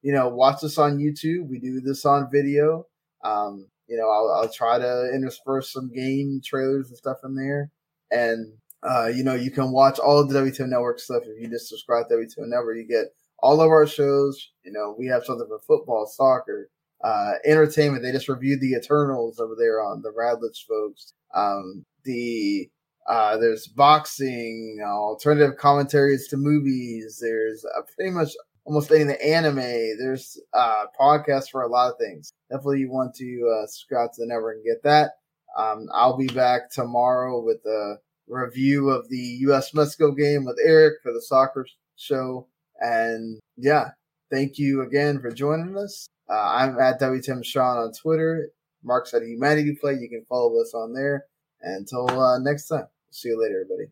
you 0.03 0.13
know, 0.13 0.29
watch 0.29 0.65
us 0.65 0.79
on 0.79 0.99
YouTube. 0.99 1.49
We 1.49 1.61
do 1.61 1.81
this 1.81 2.05
on 2.05 2.29
video. 2.33 2.87
Um, 3.25 3.67
you 3.87 3.97
know, 3.97 4.09
I'll, 4.09 4.43
I'll 4.43 4.53
try 4.53 4.79
to 4.79 5.11
intersperse 5.15 5.73
some 5.73 5.91
game 5.93 6.41
trailers 6.45 6.89
and 6.89 6.97
stuff 6.97 7.19
in 7.25 7.35
there. 7.35 7.71
And, 8.11 8.53
uh, 8.83 9.07
you 9.07 9.25
know, 9.25 9.35
you 9.35 9.51
can 9.51 9.73
watch 9.73 9.99
all 9.99 10.27
the 10.27 10.39
WTO 10.39 10.69
Network 10.69 10.99
stuff. 10.99 11.23
If 11.27 11.41
you 11.41 11.49
just 11.49 11.69
subscribe 11.69 12.09
to 12.09 12.15
WTO 12.15 12.47
Network, 12.47 12.77
you 12.77 12.87
get 12.87 13.15
all 13.39 13.61
of 13.61 13.69
our 13.69 13.87
shows. 13.87 14.53
You 14.65 14.73
know, 14.73 14.95
we 14.99 15.07
have 15.07 15.25
something 15.25 15.47
for 15.47 15.61
football, 15.67 16.07
soccer, 16.07 16.71
uh, 17.03 17.33
entertainment. 17.45 18.03
They 18.03 18.13
just 18.13 18.29
reviewed 18.29 18.61
the 18.61 18.75
Eternals 18.75 19.39
over 19.39 19.55
there 19.59 19.83
on 19.83 20.03
the 20.03 20.13
Radlitz 20.13 20.65
folks. 20.67 21.13
Um, 21.35 21.85
the, 22.05 22.71
uh, 23.07 23.37
there's 23.37 23.67
boxing, 23.67 24.79
alternative 24.83 25.59
commentaries 25.59 26.29
to 26.29 26.37
movies. 26.39 27.19
There's 27.21 27.65
uh, 27.77 27.83
pretty 27.95 28.13
much 28.13 28.33
almost 28.65 28.91
anything 28.91 29.09
the 29.09 29.25
anime. 29.25 29.99
There's 29.99 30.41
uh 30.53 30.87
podcasts 30.99 31.51
for 31.51 31.63
a 31.63 31.69
lot 31.69 31.91
of 31.91 31.99
things. 31.99 32.33
Definitely 32.51 32.81
you 32.81 32.91
want 32.91 33.15
to 33.17 33.61
uh, 33.63 33.67
subscribe 33.67 34.13
to 34.13 34.23
the 34.23 34.27
network 34.27 34.57
and 34.57 34.65
get 34.65 34.83
that. 34.83 35.13
Um, 35.57 35.89
I'll 35.93 36.17
be 36.17 36.27
back 36.27 36.71
tomorrow 36.71 37.41
with 37.41 37.65
a 37.65 37.97
review 38.27 38.91
of 38.91 39.09
the 39.09 39.17
U.S. 39.17 39.75
Mexico 39.75 40.13
game 40.13 40.45
with 40.45 40.59
Eric 40.65 40.95
for 41.03 41.13
the 41.13 41.23
soccer 41.23 41.67
show. 41.97 42.49
And 42.81 43.39
yeah, 43.57 43.91
thank 44.31 44.59
you 44.59 44.83
again 44.83 45.21
for 45.21 45.31
joining 45.31 45.77
us. 45.77 46.09
Uh, 46.29 46.41
I'm 46.41 46.79
at 46.79 47.01
WTM 47.01 47.45
Sean 47.45 47.77
on 47.79 47.93
Twitter. 47.93 48.49
Marc's 48.83 49.15
at 49.15 49.23
Humanity 49.23 49.77
Play. 49.81 49.95
You 49.95 50.09
can 50.09 50.25
follow 50.29 50.61
us 50.61 50.75
on 50.75 50.93
there. 50.93 51.27
Until 51.63 52.09
uh, 52.21 52.39
next 52.39 52.69
time, 52.69 52.87
see 53.11 53.29
you 53.29 53.41
later, 53.41 53.63
everybody. 53.63 53.91